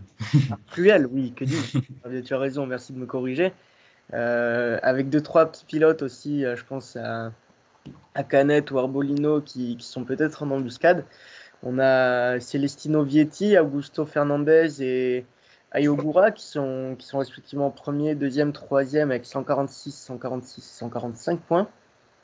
Un 0.52 0.58
truel, 0.68 1.08
oui, 1.12 1.34
que 1.36 1.46
dis-je 1.46 2.20
Tu 2.26 2.34
as 2.34 2.40
raison, 2.40 2.66
merci 2.66 2.94
de 2.94 2.98
me 2.98 3.06
corriger. 3.06 3.54
Euh, 4.14 4.80
avec 4.82 5.10
deux, 5.10 5.22
trois 5.22 5.46
petits 5.46 5.66
pilotes 5.66 6.02
aussi, 6.02 6.44
euh, 6.44 6.56
je 6.56 6.66
pense 6.66 6.98
à, 6.98 7.32
à 8.16 8.24
Canet 8.24 8.70
ou 8.72 8.80
Arbolino 8.80 9.40
qui, 9.40 9.78
qui 9.78 9.86
sont 9.86 10.04
peut-être 10.04 10.44
en 10.44 10.52
embuscade. 10.52 11.06
On 11.64 11.80
a 11.80 12.40
Celestino 12.40 13.04
Vietti, 13.04 13.58
Augusto 13.58 14.06
Fernandez 14.06 14.82
et 14.82 15.26
Ayogura 15.72 16.32
qui 16.32 16.46
sont, 16.46 16.96
qui 16.98 17.06
sont 17.06 17.20
respectivement 17.20 17.70
premier, 17.70 18.16
deuxième, 18.16 18.52
troisième 18.52 19.12
avec 19.12 19.26
146, 19.26 19.92
146, 19.92 20.62
145 20.62 21.40
points. 21.40 21.68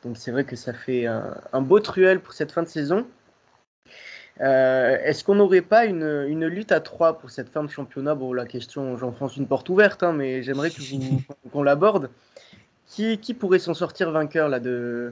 Donc 0.04 0.18
c'est 0.18 0.32
vrai 0.32 0.44
que 0.44 0.56
ça 0.56 0.74
fait 0.74 1.06
un, 1.06 1.62
beau 1.62 1.80
truel 1.80 2.20
pour 2.20 2.34
cette 2.34 2.52
fin 2.52 2.64
de 2.64 2.68
saison. 2.68 3.06
Euh, 4.42 4.98
est-ce 5.04 5.24
qu'on 5.24 5.36
n'aurait 5.36 5.62
pas 5.62 5.86
une, 5.86 6.26
une, 6.28 6.46
lutte 6.46 6.72
à 6.72 6.80
trois 6.80 7.18
pour 7.18 7.32
cette 7.32 7.50
fin 7.50 7.64
de 7.64 7.70
championnat? 7.70 8.14
Bon, 8.14 8.34
la 8.34 8.46
question, 8.46 8.96
j'enfonce 8.96 9.36
une 9.38 9.48
porte 9.48 9.68
ouverte, 9.70 10.04
hein, 10.04 10.14
mais 10.14 10.44
j'aimerais 10.44 10.70
qu'on 11.52 11.64
l'aborde. 11.64 12.10
Qui, 12.86 13.18
qui, 13.18 13.34
pourrait 13.34 13.60
s'en 13.60 13.74
sortir 13.74 14.12
vainqueur 14.12 14.48
là, 14.48 14.60
de, 14.60 15.12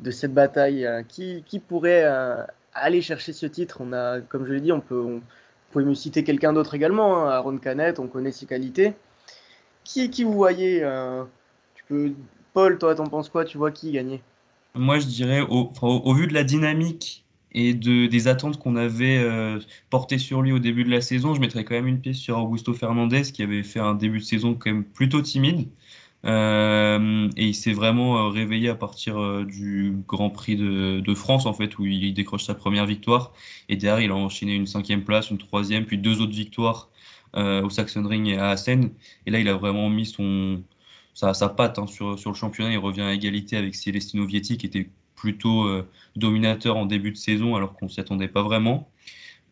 de 0.00 0.10
cette 0.10 0.34
bataille 0.34 0.86
qui, 1.08 1.44
qui, 1.46 1.60
pourrait 1.60 2.04
euh, 2.04 2.42
aller 2.76 3.02
chercher 3.02 3.32
ce 3.32 3.46
titre. 3.46 3.78
On 3.80 3.92
a, 3.92 4.20
comme 4.20 4.46
je 4.46 4.52
l'ai 4.52 4.60
dit, 4.60 4.72
on 4.72 4.80
peut, 4.80 5.00
on, 5.00 5.22
peut 5.72 5.84
me 5.84 5.94
citer 5.94 6.24
quelqu'un 6.24 6.52
d'autre 6.52 6.74
également. 6.74 7.26
Hein, 7.26 7.30
Aaron 7.30 7.58
Canet, 7.58 7.98
on 7.98 8.06
connaît 8.06 8.32
ses 8.32 8.46
qualités. 8.46 8.94
Qui, 9.84 10.10
qui 10.10 10.24
vous 10.24 10.32
voyez 10.32 10.82
euh, 10.82 11.24
tu 11.74 11.84
peux, 11.88 12.12
Paul, 12.52 12.78
toi, 12.78 12.94
t'en 12.94 13.06
penses 13.06 13.28
quoi? 13.28 13.44
Tu 13.44 13.58
vois 13.58 13.70
qui 13.70 13.92
gagner? 13.92 14.22
Moi, 14.74 14.98
je 14.98 15.06
dirais, 15.06 15.40
au, 15.40 15.72
au, 15.82 16.14
vu 16.14 16.26
de 16.26 16.34
la 16.34 16.44
dynamique 16.44 17.24
et 17.52 17.72
de, 17.74 18.06
des 18.06 18.28
attentes 18.28 18.58
qu'on 18.58 18.76
avait 18.76 19.18
euh, 19.18 19.58
portées 19.90 20.18
sur 20.18 20.42
lui 20.42 20.52
au 20.52 20.58
début 20.58 20.84
de 20.84 20.90
la 20.90 21.00
saison, 21.00 21.34
je 21.34 21.40
mettrais 21.40 21.64
quand 21.64 21.74
même 21.74 21.86
une 21.86 22.00
pièce 22.00 22.18
sur 22.18 22.38
Augusto 22.38 22.74
Fernandez 22.74 23.22
qui 23.22 23.42
avait 23.42 23.62
fait 23.62 23.80
un 23.80 23.94
début 23.94 24.18
de 24.18 24.24
saison 24.24 24.54
quand 24.54 24.70
même 24.70 24.84
plutôt 24.84 25.22
timide. 25.22 25.68
Euh, 26.24 27.28
et 27.36 27.46
il 27.46 27.54
s'est 27.54 27.72
vraiment 27.72 28.18
euh, 28.18 28.28
réveillé 28.30 28.68
à 28.68 28.74
partir 28.74 29.20
euh, 29.20 29.44
du 29.44 29.94
Grand 30.08 30.30
Prix 30.30 30.56
de, 30.56 31.14
France, 31.14 31.46
en 31.46 31.52
fait, 31.52 31.78
où 31.78 31.86
il 31.86 32.12
décroche 32.14 32.44
sa 32.44 32.54
première 32.54 32.86
victoire. 32.86 33.32
Et 33.68 33.76
derrière, 33.76 34.04
il 34.04 34.10
a 34.10 34.16
enchaîné 34.16 34.54
une 34.54 34.66
cinquième 34.66 35.04
place, 35.04 35.30
une 35.30 35.38
troisième, 35.38 35.84
puis 35.84 35.98
deux 35.98 36.20
autres 36.20 36.34
victoires 36.34 36.90
au 37.34 37.68
Ring 37.68 38.28
et 38.28 38.38
à 38.38 38.48
Assen. 38.50 38.90
Et 39.26 39.30
là, 39.30 39.38
il 39.38 39.48
a 39.48 39.54
vraiment 39.54 39.90
mis 39.90 40.06
son, 40.06 40.62
sa, 41.12 41.34
sa 41.34 41.50
patte 41.50 41.78
hein, 41.78 41.86
sur, 41.86 42.18
sur 42.18 42.30
le 42.30 42.36
championnat. 42.36 42.72
Il 42.72 42.78
revient 42.78 43.02
à 43.02 43.12
égalité 43.12 43.56
avec 43.58 43.74
Celestino 43.74 44.24
Vietti, 44.24 44.56
qui 44.56 44.66
était 44.66 44.88
plutôt 45.14 45.68
dominateur 46.16 46.76
en 46.76 46.86
début 46.86 47.10
de 47.10 47.16
saison, 47.16 47.54
alors 47.56 47.74
qu'on 47.74 47.86
ne 47.86 47.90
s'y 47.90 48.00
attendait 48.00 48.28
pas 48.28 48.42
vraiment. 48.42 48.88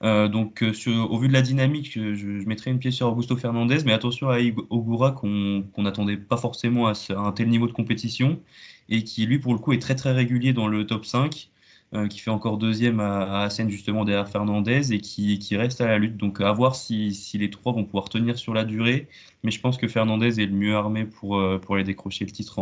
Euh, 0.02 0.28
donc, 0.28 0.62
euh, 0.62 0.73
au 1.08 1.19
vu 1.19 1.28
de 1.28 1.32
la 1.32 1.42
dynamique, 1.42 1.92
je, 1.92 2.47
mettrais 2.47 2.71
une 2.71 2.78
pièce 2.78 2.95
sur 2.95 3.08
Augusto 3.08 3.36
Fernandez, 3.36 3.78
mais 3.84 3.92
attention 3.92 4.28
à 4.28 4.38
Ogura 4.71 5.12
qu'on 5.12 5.64
n'attendait 5.78 6.16
pas 6.16 6.36
forcément 6.36 6.88
à, 6.88 6.95
un 7.16 7.32
tel 7.32 7.49
niveau 7.49 7.66
de 7.66 7.73
compétition 7.73 8.40
et 8.88 9.04
qui, 9.04 9.26
lui, 9.26 9.38
pour 9.38 9.54
le 9.54 9.58
coup, 9.58 9.73
est 9.73 9.78
très 9.78 9.95
très 9.95 10.12
régulier 10.12 10.52
dans 10.52 10.69
le 10.69 10.86
top 10.86 11.06
5, 11.06 11.50
euh, 11.95 12.08
qui 12.08 12.19
fait 12.19 12.30
encore 12.30 12.58
deuxième 12.58 13.00
à, 13.00 13.45
à 13.45 13.69
justement 13.69 14.04
derrière 14.04 14.28
Fernandez 14.28 14.92
et 14.92 15.00
qui, 15.00 15.56
reste 15.56 15.80
à 15.80 15.86
la 15.86 15.99
lutte. 15.99 16.16
Donc, 16.16 16.40
à 16.40 16.52
voir 16.52 16.75
si, 16.75 17.16
les 17.34 17.50
trois 17.50 17.73
vont 17.73 17.84
pouvoir 17.84 18.08
tenir 18.08 18.38
sur 18.38 18.52
la 18.52 18.64
durée, 18.64 19.08
mais 19.42 19.50
je 19.50 19.60
pense 19.60 19.76
que 19.78 19.88
Fernandez 19.88 20.40
est 20.40 20.47
le 20.47 20.52
mieux 20.52 20.75
armé 20.75 21.04
pour, 21.06 21.42
pour 21.62 21.75
aller 21.76 21.84
décrocher 21.84 22.25
le 22.25 22.32
titre 22.32 22.58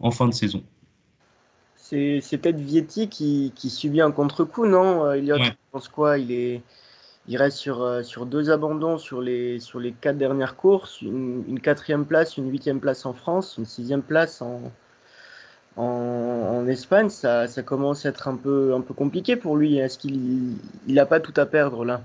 en 0.00 0.10
fin 0.10 0.26
de 0.28 0.34
saison. 0.34 0.62
C'est 1.90 2.38
peut-être 2.38 2.58
Vietti 2.58 3.08
qui, 3.08 3.52
qui, 3.54 3.70
subit 3.70 4.00
un 4.00 4.10
contre-coup, 4.10 4.66
non 4.66 5.02
ouais. 5.02 5.56
pense 5.72 5.88
quoi? 5.88 6.18
Il 6.18 6.32
est 6.32 6.62
il 7.28 7.36
reste 7.36 7.58
sur, 7.58 7.82
euh, 7.82 8.02
sur 8.02 8.26
deux 8.26 8.50
abandons 8.50 8.96
sur 8.98 9.20
les, 9.20 9.60
sur 9.60 9.78
les 9.78 9.92
quatre 9.92 10.16
dernières 10.16 10.56
courses, 10.56 11.02
une, 11.02 11.60
quatrième 11.60 12.06
place, 12.06 12.38
une 12.38 12.50
huitième 12.50 12.80
place 12.80 13.04
en 13.04 13.12
France, 13.12 13.56
une 13.58 13.66
sixième 13.66 14.02
place 14.02 14.40
en, 14.40 14.72
en, 15.76 16.66
Espagne. 16.66 17.10
Ça, 17.10 17.46
ça, 17.46 17.62
commence 17.62 18.06
à 18.06 18.10
être 18.10 18.28
un 18.28 18.36
peu, 18.36 18.74
un 18.74 18.80
peu 18.80 18.94
compliqué 18.94 19.36
pour 19.36 19.56
lui. 19.56 19.76
Est-ce 19.76 19.98
qu'il 19.98 20.56
n'a 20.86 21.06
pas 21.06 21.20
tout 21.20 21.38
à 21.38 21.44
perdre 21.44 21.84
là? 21.84 22.02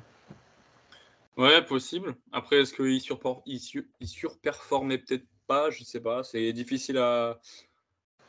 Ouais, 1.37 1.61
possible. 1.63 2.15
Après, 2.31 2.57
est-ce 2.57 2.73
qu'il 2.73 2.91
il, 3.45 3.85
il 4.01 4.07
surperformait 4.07 4.97
peut-être 4.97 5.25
pas? 5.47 5.69
Je 5.69 5.83
sais 5.83 6.01
pas. 6.01 6.23
C'est 6.23 6.51
difficile 6.53 6.97
à, 6.97 7.39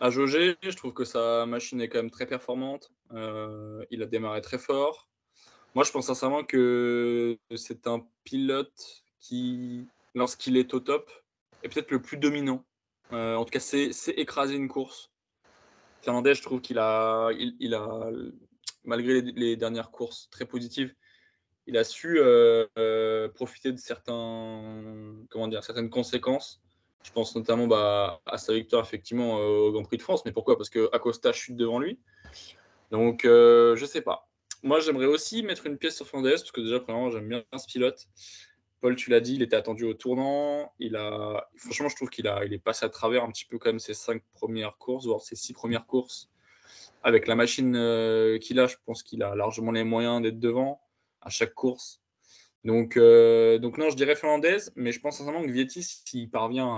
à 0.00 0.10
jauger. 0.10 0.56
Je 0.62 0.76
trouve 0.76 0.92
que 0.92 1.04
sa 1.04 1.46
machine 1.46 1.80
est 1.80 1.88
quand 1.88 1.98
même 1.98 2.10
très 2.10 2.26
performante. 2.26 2.92
Euh, 3.12 3.84
il 3.90 4.02
a 4.02 4.06
démarré 4.06 4.40
très 4.40 4.58
fort. 4.58 5.08
Moi, 5.74 5.84
je 5.84 5.90
pense 5.90 6.06
sincèrement 6.06 6.44
que 6.44 7.36
c'est 7.56 7.86
un 7.86 8.06
pilote 8.24 9.04
qui, 9.18 9.86
lorsqu'il 10.14 10.56
est 10.56 10.72
au 10.74 10.80
top, 10.80 11.10
est 11.62 11.68
peut-être 11.68 11.90
le 11.90 12.00
plus 12.00 12.16
dominant. 12.16 12.64
Euh, 13.12 13.34
en 13.36 13.44
tout 13.44 13.50
cas, 13.50 13.60
c'est 13.60 13.90
écraser 14.16 14.54
une 14.54 14.68
course. 14.68 15.10
Fernandez, 16.02 16.34
je 16.34 16.42
trouve 16.42 16.60
qu'il 16.60 16.78
a, 16.78 17.30
il, 17.32 17.74
a, 17.74 18.10
malgré 18.84 19.22
les, 19.22 19.56
dernières 19.56 19.90
courses 19.90 20.28
très 20.30 20.44
positives, 20.44 20.94
il 21.66 21.78
a 21.78 21.84
su 21.84 22.18
euh, 22.18 23.28
profiter 23.30 23.72
de 23.72 23.78
certains, 23.78 25.16
comment 25.30 25.48
dire, 25.48 25.64
certaines 25.64 25.90
conséquences. 25.90 26.62
Je 27.04 27.12
pense 27.12 27.36
notamment 27.36 27.66
bah, 27.66 28.20
à 28.26 28.38
sa 28.38 28.54
victoire 28.54 28.82
effectivement 28.82 29.36
au 29.36 29.70
Grand 29.70 29.84
Prix 29.84 29.98
de 29.98 30.02
France. 30.02 30.24
Mais 30.24 30.32
pourquoi? 30.32 30.56
Parce 30.56 30.70
que 30.70 30.88
Acosta 30.92 31.32
chute 31.32 31.56
devant 31.56 31.78
lui. 31.78 32.00
Donc, 32.90 33.20
je 33.24 33.80
ne 33.80 33.86
sais 33.86 34.02
pas. 34.02 34.28
Moi, 34.62 34.80
j'aimerais 34.80 35.06
aussi 35.06 35.42
mettre 35.42 35.66
une 35.66 35.76
pièce 35.76 35.96
sur 35.96 36.06
Fernandez, 36.06 36.30
parce 36.30 36.50
que 36.50 36.62
déjà, 36.62 36.80
premièrement, 36.80 37.10
j'aime 37.10 37.28
bien 37.28 37.44
ce 37.56 37.66
pilote. 37.66 38.06
Paul, 38.80 38.96
tu 38.96 39.10
l'as 39.10 39.20
dit, 39.20 39.34
il 39.34 39.42
était 39.42 39.56
attendu 39.56 39.84
au 39.84 39.94
tournant. 39.94 40.72
Il 40.78 40.96
a, 40.96 41.48
franchement, 41.56 41.88
je 41.88 41.96
trouve 41.96 42.08
qu'il 42.08 42.26
a, 42.28 42.44
il 42.44 42.52
est 42.52 42.58
passé 42.58 42.86
à 42.86 42.88
travers 42.88 43.24
un 43.24 43.30
petit 43.30 43.44
peu 43.44 43.58
quand 43.58 43.68
même 43.68 43.78
ses 43.78 43.94
cinq 43.94 44.22
premières 44.32 44.76
courses, 44.78 45.06
voire 45.06 45.20
ses 45.20 45.36
six 45.36 45.52
premières 45.52 45.86
courses. 45.86 46.30
Avec 47.02 47.26
la 47.26 47.34
machine 47.34 47.76
euh, 47.76 48.38
qu'il 48.38 48.58
a, 48.60 48.66
je 48.66 48.76
pense 48.86 49.02
qu'il 49.02 49.22
a 49.22 49.34
largement 49.34 49.70
les 49.72 49.84
moyens 49.84 50.22
d'être 50.22 50.38
devant 50.38 50.80
à 51.20 51.28
chaque 51.28 51.54
course. 51.54 52.02
Donc, 52.64 52.96
euh, 52.96 53.58
donc 53.58 53.76
non, 53.76 53.90
je 53.90 53.96
dirais 53.96 54.16
Fernandez, 54.16 54.56
mais 54.74 54.90
je 54.90 55.00
pense 55.00 55.18
sincèrement 55.18 55.42
que 55.42 55.50
Vietti, 55.50 55.82
s'il 55.82 56.30
parvient 56.30 56.74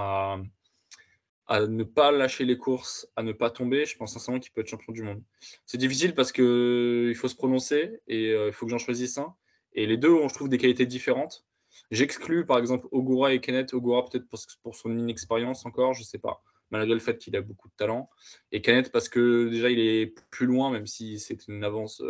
à, 1.49 1.61
ne 1.69 1.85
pas 1.85 2.11
lâcher 2.11 2.45
les 2.45 2.59
courses, 2.59 3.09
à 3.15 3.23
ne 3.23 3.33
pas 3.33 3.51
tomber, 3.51 3.87
je 3.87 3.97
pense 3.97 4.15
sincèrement 4.15 4.41
qu'il 4.41 4.51
peut 4.53 4.63
être 4.63 4.69
champion 4.69 4.93
du 4.93 5.03
monde. 5.03 5.23
C'est 5.65 5.79
difficile 5.79 6.15
parce 6.15 6.33
qu'il 6.33 6.45
euh, 6.45 7.15
faut 7.15 7.29
se 7.29 7.37
prononcer 7.37 8.01
et 8.09 8.31
euh, 8.33 8.49
il 8.49 8.53
faut 8.53 8.67
que 8.67 8.73
j'en 8.73 8.79
choisisse 8.79 9.17
un. 9.19 9.35
Et 9.75 9.87
les 9.87 9.97
deux 9.97 10.11
ont, 10.11 10.29
je 10.29 10.35
trouve, 10.35 10.49
des 10.49 10.59
qualités 10.59 10.87
différentes. 10.87 11.47
J'exclus 11.93 12.47
par 12.47 12.59
exemple 12.59 12.89
Ogura 12.91 13.33
et 13.33 13.41
Kenneth. 13.41 13.73
Ogura 13.73 14.05
peut-être 14.07 14.27
pour, 14.63 14.75
son 14.75 14.99
inexpérience 14.99 15.67
encore, 15.67 15.95
je 15.95 16.01
ne 16.01 16.07
sais 16.07 16.19
pas, 16.19 16.43
malgré 16.71 16.95
le 16.95 17.01
fait 17.01 17.19
qu'il 17.19 17.37
a 17.37 17.43
beaucoup 17.43 17.69
de 17.69 17.75
talent. 17.77 18.11
Et 18.51 18.61
Kenneth 18.61 18.91
parce 18.91 19.09
que 19.09 19.49
déjà 19.51 19.71
il 19.71 19.79
est 19.79 20.07
plus 20.31 20.47
loin, 20.47 20.71
même 20.73 20.87
si 20.87 21.21
c'est 21.21 21.47
une 21.47 21.63
avance 21.63 22.03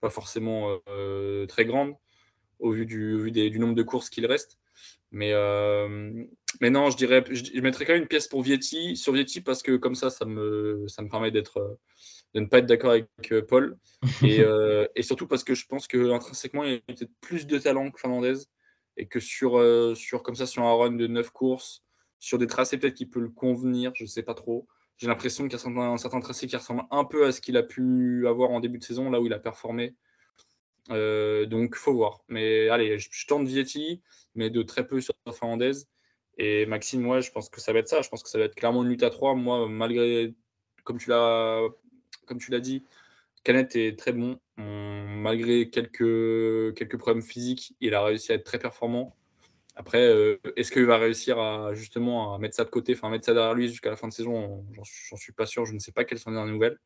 pas 0.00 0.10
forcément 0.10 0.78
très 1.46 1.64
grande 1.64 1.94
au 2.64 2.72
vu, 2.72 2.86
du, 2.86 3.14
au 3.14 3.18
vu 3.18 3.30
du 3.30 3.58
nombre 3.58 3.74
de 3.74 3.82
courses 3.82 4.08
qu'il 4.08 4.26
reste. 4.26 4.58
Mais, 5.10 5.32
euh, 5.32 6.24
mais 6.60 6.70
non, 6.70 6.90
je 6.90 6.96
dirais, 6.96 7.22
je, 7.30 7.60
mettrais 7.60 7.84
quand 7.84 7.92
même 7.92 8.02
une 8.02 8.08
pièce 8.08 8.26
pour 8.26 8.42
Vietti, 8.42 8.96
sur 8.96 9.12
Vietti, 9.12 9.42
parce 9.42 9.62
que 9.62 9.76
comme 9.76 9.94
ça, 9.94 10.10
ça 10.10 10.24
me, 10.24 10.86
ça 10.88 11.02
me 11.02 11.08
permet 11.08 11.30
d'être, 11.30 11.78
de 12.32 12.40
ne 12.40 12.46
pas 12.46 12.58
être 12.58 12.66
d'accord 12.66 12.90
avec 12.90 13.06
euh, 13.30 13.42
Paul. 13.42 13.76
Et, 14.22 14.40
euh, 14.40 14.86
et, 14.96 15.02
surtout 15.02 15.26
parce 15.26 15.44
que 15.44 15.54
je 15.54 15.66
pense 15.66 15.86
qu'intrinsèquement, 15.86 16.64
il 16.64 16.72
y 16.72 16.74
a 16.74 16.80
peut-être 16.80 17.12
plus 17.20 17.46
de 17.46 17.58
talent 17.58 17.90
que 17.90 18.00
Fernandez. 18.00 18.46
Et 18.96 19.06
que 19.06 19.18
sur, 19.18 19.60
sur 19.96 20.22
comme 20.22 20.36
ça, 20.36 20.46
sur 20.46 20.62
un 20.62 20.72
run 20.72 20.92
de 20.92 21.08
9 21.08 21.30
courses, 21.30 21.82
sur 22.20 22.38
des 22.38 22.46
tracés 22.46 22.78
peut-être 22.78 22.94
qui 22.94 23.06
peut 23.06 23.18
le 23.18 23.28
convenir, 23.28 23.90
je 23.96 24.04
ne 24.04 24.08
sais 24.08 24.22
pas 24.22 24.34
trop. 24.34 24.68
J'ai 24.98 25.08
l'impression 25.08 25.48
qu'il 25.48 25.58
y 25.58 25.78
a 25.80 25.82
un 25.82 25.96
certain 25.98 26.20
tracé 26.20 26.46
qui 26.46 26.56
ressemble 26.56 26.84
un 26.92 27.04
peu 27.04 27.26
à 27.26 27.32
ce 27.32 27.40
qu'il 27.40 27.56
a 27.56 27.64
pu 27.64 28.28
avoir 28.28 28.50
en 28.50 28.60
début 28.60 28.78
de 28.78 28.84
saison, 28.84 29.10
là 29.10 29.20
où 29.20 29.26
il 29.26 29.32
a 29.32 29.40
performé. 29.40 29.96
Euh, 30.90 31.46
donc, 31.46 31.76
faut 31.76 31.94
voir. 31.94 32.24
Mais 32.28 32.68
allez, 32.68 32.98
je, 32.98 33.26
tente 33.26 33.46
Vietti, 33.46 34.02
mais 34.34 34.50
de 34.50 34.62
très 34.62 34.86
peu 34.86 35.00
sur 35.00 35.14
Fernandez. 35.32 35.72
Et 36.38 36.66
Maxime, 36.66 37.00
moi, 37.00 37.20
je 37.20 37.30
pense 37.30 37.48
que 37.48 37.60
ça 37.60 37.72
va 37.72 37.78
être 37.80 37.88
ça. 37.88 38.02
Je 38.02 38.08
pense 38.08 38.22
que 38.22 38.28
ça 38.28 38.38
va 38.38 38.44
être 38.44 38.54
clairement 38.54 38.82
une 38.82 38.90
lutte 38.90 39.02
à 39.02 39.10
3. 39.10 39.34
Moi, 39.34 39.68
malgré, 39.68 40.34
comme 40.84 40.98
tu 40.98 41.10
l'as, 41.10 41.62
comme 42.26 42.38
tu 42.38 42.50
l'as 42.50 42.60
dit, 42.60 42.84
Canet 43.44 43.76
est 43.76 43.98
très 43.98 44.12
bon. 44.12 44.38
malgré 44.56 45.70
quelques, 45.70 46.74
quelques 46.76 46.98
problèmes 46.98 47.22
physiques, 47.22 47.74
il 47.80 47.94
a 47.94 48.04
réussi 48.04 48.32
à 48.32 48.36
être 48.36 48.44
très 48.44 48.58
performant. 48.58 49.16
Après, 49.76 50.06
euh, 50.06 50.38
est-ce 50.56 50.70
qu'il 50.70 50.84
va 50.86 50.98
réussir 50.98 51.38
à 51.38 51.74
justement 51.74 52.34
à 52.34 52.38
mettre 52.38 52.54
ça 52.54 52.64
de 52.64 52.70
côté, 52.70 52.94
enfin 52.94 53.10
mettre 53.10 53.26
ça 53.26 53.34
derrière 53.34 53.54
lui 53.54 53.68
jusqu'à 53.68 53.90
la 53.90 53.96
fin 53.96 54.08
de 54.08 54.12
saison? 54.12 54.64
J'en 54.72 55.16
suis 55.16 55.32
pas 55.32 55.46
sûr. 55.46 55.66
Je 55.66 55.72
ne 55.74 55.78
sais 55.78 55.92
pas 55.92 56.04
quelles 56.04 56.18
sont 56.18 56.30
les 56.30 56.36
dernières 56.36 56.54
nouvelles. 56.54 56.78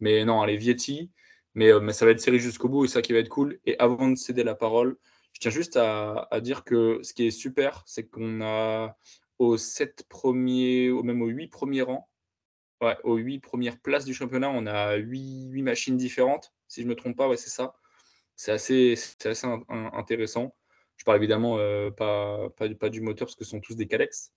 Mais 0.00 0.24
non, 0.24 0.40
allez, 0.40 0.56
Vietti. 0.56 1.10
Mais, 1.54 1.72
euh, 1.72 1.80
mais 1.80 1.92
ça 1.92 2.04
va 2.04 2.10
être 2.12 2.20
serré 2.20 2.38
jusqu'au 2.38 2.68
bout 2.68 2.84
et 2.84 2.88
ça 2.88 3.02
qui 3.02 3.12
va 3.12 3.18
être 3.18 3.28
cool. 3.28 3.58
Et 3.64 3.78
avant 3.78 4.08
de 4.08 4.16
céder 4.16 4.44
la 4.44 4.54
parole, 4.54 4.96
je 5.32 5.40
tiens 5.40 5.50
juste 5.50 5.76
à, 5.76 6.28
dire 6.40 6.64
que 6.64 7.00
ce 7.02 7.12
qui 7.14 7.26
est 7.26 7.30
super, 7.30 7.82
c'est 7.86 8.08
qu'on 8.08 8.40
a 8.42 8.96
aux 9.38 9.56
sept 9.56 10.04
premiers, 10.08 10.90
ou 10.90 11.02
même 11.02 11.22
aux 11.22 11.28
huit 11.28 11.48
premiers 11.48 11.82
rangs, 11.82 12.08
ouais, 12.82 12.96
aux 13.04 13.16
huit 13.16 13.40
premières 13.40 13.80
places 13.80 14.04
du 14.04 14.14
championnat, 14.14 14.50
on 14.50 14.66
a 14.66 14.94
huit, 14.96 15.62
machines 15.62 15.96
différentes. 15.96 16.52
Si 16.68 16.82
je 16.82 16.86
ne 16.86 16.90
me 16.90 16.96
trompe 16.96 17.16
pas, 17.16 17.28
ouais, 17.28 17.36
c'est 17.36 17.50
ça. 17.50 17.74
C'est 18.36 18.52
assez, 18.52 18.94
assez 19.24 19.46
intéressant. 19.68 20.54
Je 20.96 21.04
parle 21.04 21.18
évidemment 21.18 21.58
euh, 21.58 21.90
pas, 21.90 22.48
pas, 22.50 22.68
pas, 22.74 22.88
du 22.88 23.00
moteur 23.00 23.26
parce 23.26 23.36
que 23.36 23.44
ce 23.44 23.50
sont 23.50 23.60
tous 23.60 23.76
des 23.76 23.86
Calex. 23.86 24.32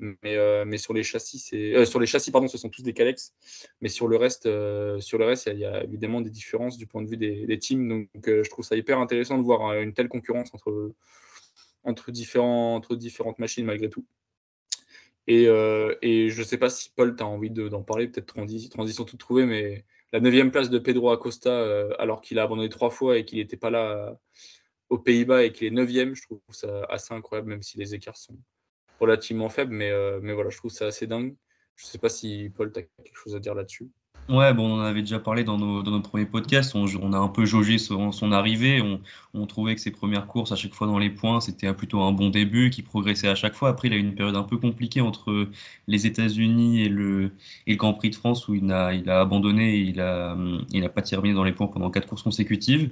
Mais, 0.00 0.36
euh, 0.36 0.64
mais 0.64 0.78
sur 0.78 0.94
les 0.94 1.02
châssis, 1.02 1.50
euh, 1.52 1.84
sur 1.84 1.98
les 1.98 2.06
châssis, 2.06 2.30
pardon, 2.30 2.46
ce 2.46 2.56
sont 2.56 2.68
tous 2.68 2.82
des 2.82 2.92
Calex. 2.92 3.34
Mais 3.80 3.88
sur 3.88 4.06
le 4.06 4.16
reste, 4.16 4.46
euh, 4.46 5.00
sur 5.00 5.18
le 5.18 5.24
reste, 5.24 5.50
il 5.52 5.58
y, 5.58 5.64
a 5.64 5.82
évidemment 5.82 6.20
des 6.20 6.30
différences 6.30 6.76
du 6.76 6.86
point 6.86 7.02
de 7.02 7.08
vue 7.08 7.16
des, 7.16 7.58
teams. 7.58 7.88
Donc, 7.88 8.08
je 8.24 8.48
trouve 8.48 8.64
ça 8.64 8.76
hyper 8.76 8.98
intéressant 9.00 9.38
de 9.38 9.42
voir 9.42 9.72
une 9.74 9.92
telle 9.92 10.08
concurrence 10.08 10.54
entre, 10.54 10.92
entre, 11.82 12.12
différentes 12.12 13.38
machines 13.38 13.66
malgré 13.66 13.90
tout. 13.90 14.06
Et, 15.26 15.44
je 15.46 16.38
ne 16.38 16.44
sais 16.44 16.58
pas 16.58 16.70
si 16.70 16.90
Paul, 16.94 17.16
tu 17.16 17.22
as 17.22 17.26
envie 17.26 17.50
d'en 17.50 17.82
parler, 17.82 18.08
peut-être 18.08 18.26
transition, 18.26 18.70
transition 18.70 19.04
toute 19.04 19.20
trouvée, 19.20 19.46
mais 19.46 19.84
la 20.12 20.20
neuvième 20.20 20.50
place 20.52 20.70
de 20.70 20.78
Pedro 20.78 21.10
Acosta, 21.10 21.88
alors 21.98 22.20
qu'il 22.20 22.38
a 22.38 22.44
abandonné 22.44 22.68
trois 22.68 22.90
fois 22.90 23.18
et 23.18 23.24
qu'il 23.24 23.38
n'était 23.38 23.56
pas 23.56 23.70
là 23.70 24.16
aux 24.90 24.98
Pays-Bas 24.98 25.44
et 25.44 25.52
qu'il 25.52 25.66
est 25.66 25.70
neuvième, 25.70 26.14
je 26.14 26.22
trouve 26.22 26.40
ça 26.50 26.84
assez 26.88 27.12
incroyable, 27.12 27.48
même 27.48 27.62
si 27.62 27.78
les 27.78 27.94
écarts 27.94 28.16
sont, 28.16 28.38
relativement 29.00 29.48
faible, 29.48 29.74
mais, 29.74 29.90
euh, 29.90 30.20
mais 30.22 30.32
voilà, 30.32 30.50
je 30.50 30.56
trouve 30.58 30.70
ça 30.70 30.86
assez 30.86 31.06
dingue. 31.06 31.34
Je 31.76 31.84
ne 31.84 31.88
sais 31.88 31.98
pas 31.98 32.08
si 32.08 32.50
Paul, 32.56 32.72
tu 32.72 32.80
as 32.80 32.82
quelque 32.82 33.16
chose 33.16 33.36
à 33.36 33.40
dire 33.40 33.54
là-dessus. 33.54 33.88
Ouais, 34.28 34.52
bon, 34.52 34.74
on 34.74 34.80
en 34.80 34.84
avait 34.84 35.00
déjà 35.00 35.18
parlé 35.18 35.42
dans 35.42 35.56
nos, 35.56 35.82
dans 35.82 35.90
nos 35.90 36.02
premiers 36.02 36.26
podcasts. 36.26 36.74
On, 36.74 36.84
on, 37.00 37.14
a 37.14 37.18
un 37.18 37.28
peu 37.28 37.46
jaugé 37.46 37.78
son, 37.78 38.12
arrivée. 38.30 38.82
On, 38.82 39.00
on, 39.32 39.46
trouvait 39.46 39.74
que 39.74 39.80
ses 39.80 39.90
premières 39.90 40.26
courses, 40.26 40.52
à 40.52 40.56
chaque 40.56 40.74
fois 40.74 40.86
dans 40.86 40.98
les 40.98 41.08
points, 41.08 41.40
c'était 41.40 41.72
plutôt 41.72 42.02
un 42.02 42.12
bon 42.12 42.28
début, 42.28 42.68
qui 42.68 42.82
progressait 42.82 43.28
à 43.28 43.34
chaque 43.34 43.54
fois. 43.54 43.70
Après, 43.70 43.88
il 43.88 43.94
a 43.94 43.96
eu 43.96 44.00
une 44.00 44.14
période 44.14 44.36
un 44.36 44.42
peu 44.42 44.58
compliquée 44.58 45.00
entre 45.00 45.48
les 45.86 46.06
États-Unis 46.06 46.82
et 46.82 46.90
le, 46.90 47.32
et 47.66 47.72
le 47.72 47.76
Grand 47.78 47.94
Prix 47.94 48.10
de 48.10 48.16
France 48.16 48.48
où 48.48 48.54
il 48.54 48.70
a, 48.70 48.92
il 48.92 49.08
a 49.08 49.20
abandonné 49.20 49.76
et 49.76 49.80
il 49.80 49.96
n'a 49.96 50.36
il 50.72 50.86
pas 50.90 51.00
terminé 51.00 51.34
dans 51.34 51.44
les 51.44 51.52
points 51.52 51.68
pendant 51.68 51.90
quatre 51.90 52.06
courses 52.06 52.22
consécutives. 52.22 52.90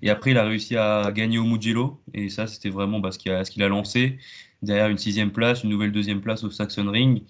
Et 0.00 0.08
après, 0.08 0.30
il 0.30 0.38
a 0.38 0.44
réussi 0.44 0.78
à 0.78 1.12
gagner 1.12 1.36
au 1.36 1.44
Mugello. 1.44 2.00
Et 2.14 2.30
ça, 2.30 2.46
c'était 2.46 2.70
vraiment 2.70 3.00
bah, 3.00 3.12
ce 3.12 3.18
qu'il 3.18 3.32
a, 3.32 3.44
qu'il 3.44 3.62
a 3.62 3.68
lancé 3.68 4.18
derrière 4.62 4.88
une 4.88 4.98
sixième 4.98 5.32
place, 5.32 5.64
une 5.64 5.70
nouvelle 5.70 5.92
deuxième 5.92 6.20
place 6.20 6.44
au 6.44 6.50
Saxon 6.50 6.90
Ring. 6.90 7.22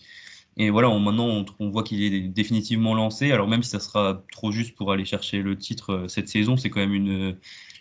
Et 0.57 0.71
voilà, 0.71 0.89
maintenant, 0.99 1.45
on, 1.59 1.71
voit 1.71 1.85
qu'il 1.85 2.03
est 2.03 2.21
définitivement 2.29 2.95
lancé. 2.95 3.33
Alors 3.33 3.49
même 3.49 3.63
si 3.63 3.71
ça 3.71 3.81
sera 3.81 4.25
trop 4.33 4.53
juste 4.53 4.75
pour 4.77 4.93
aller 4.93 5.05
chercher 5.05 5.43
le 5.43 5.57
titre 5.57 5.91
euh, 5.91 6.09
cette 6.09 6.29
saison, 6.29 6.57
c'est 6.57 6.71
quand 6.71 6.81
même 6.81 6.95
une, 6.95 7.37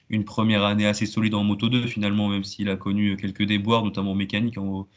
une 0.10 0.24
première 0.26 0.64
année 0.64 0.86
assez 0.86 1.06
solide 1.06 1.34
en 1.34 1.44
Moto 1.44 1.70
2 1.70 1.88
finalement, 1.88 2.30
même 2.30 2.44
s'il 2.44 2.70
a 2.70 2.76
connu 2.76 3.18
quelques 3.18 3.44
déboires, 3.44 3.84
notamment 3.84 4.16
mécaniques. 4.16 4.58
En, 4.58 4.88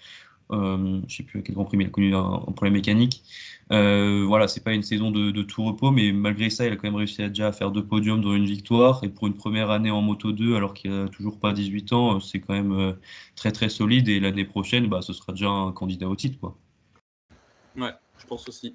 euh, 0.50 1.00
je 1.08 1.16
sais 1.16 1.22
plus 1.22 1.42
quel 1.42 1.54
Grand 1.54 1.64
Prix, 1.64 1.76
mais 1.76 1.84
il 1.84 1.88
a 1.88 1.90
connu 1.90 2.14
un, 2.14 2.40
problème 2.52 2.74
mécanique. 2.74 3.22
Euh, 3.70 4.24
voilà, 4.26 4.48
c'est 4.48 4.62
pas 4.62 4.72
une 4.72 4.82
saison 4.82 5.10
de, 5.10 5.42
tout 5.42 5.64
repos, 5.64 5.90
mais 5.90 6.12
malgré 6.12 6.50
ça, 6.50 6.66
il 6.66 6.72
a 6.72 6.76
quand 6.76 6.84
même 6.84 6.96
réussi 6.96 7.22
à 7.22 7.28
déjà 7.28 7.52
faire 7.52 7.70
deux 7.70 7.84
podiums 7.84 8.20
dans 8.20 8.34
une 8.34 8.44
victoire. 8.44 9.02
Et 9.02 9.08
pour 9.08 9.26
une 9.26 9.34
première 9.34 9.70
année 9.70 9.90
en 9.90 10.02
Moto 10.02 10.32
2, 10.32 10.56
alors 10.56 10.74
qu'il 10.74 10.92
a 10.92 11.08
toujours 11.08 11.38
pas 11.38 11.52
18 11.52 11.92
ans, 11.92 12.20
c'est 12.20 12.40
quand 12.40 12.54
même 12.54 12.72
euh, 12.72 12.92
très 13.34 13.52
très 13.52 13.68
solide. 13.68 14.08
Et 14.08 14.20
l'année 14.20 14.44
prochaine, 14.44 14.88
bah, 14.88 15.00
ce 15.00 15.12
sera 15.12 15.32
déjà 15.32 15.48
un 15.48 15.72
candidat 15.72 16.08
au 16.08 16.16
titre. 16.16 16.38
Quoi. 16.38 16.56
Ouais, 17.76 17.92
je 18.18 18.26
pense 18.26 18.48
aussi. 18.48 18.74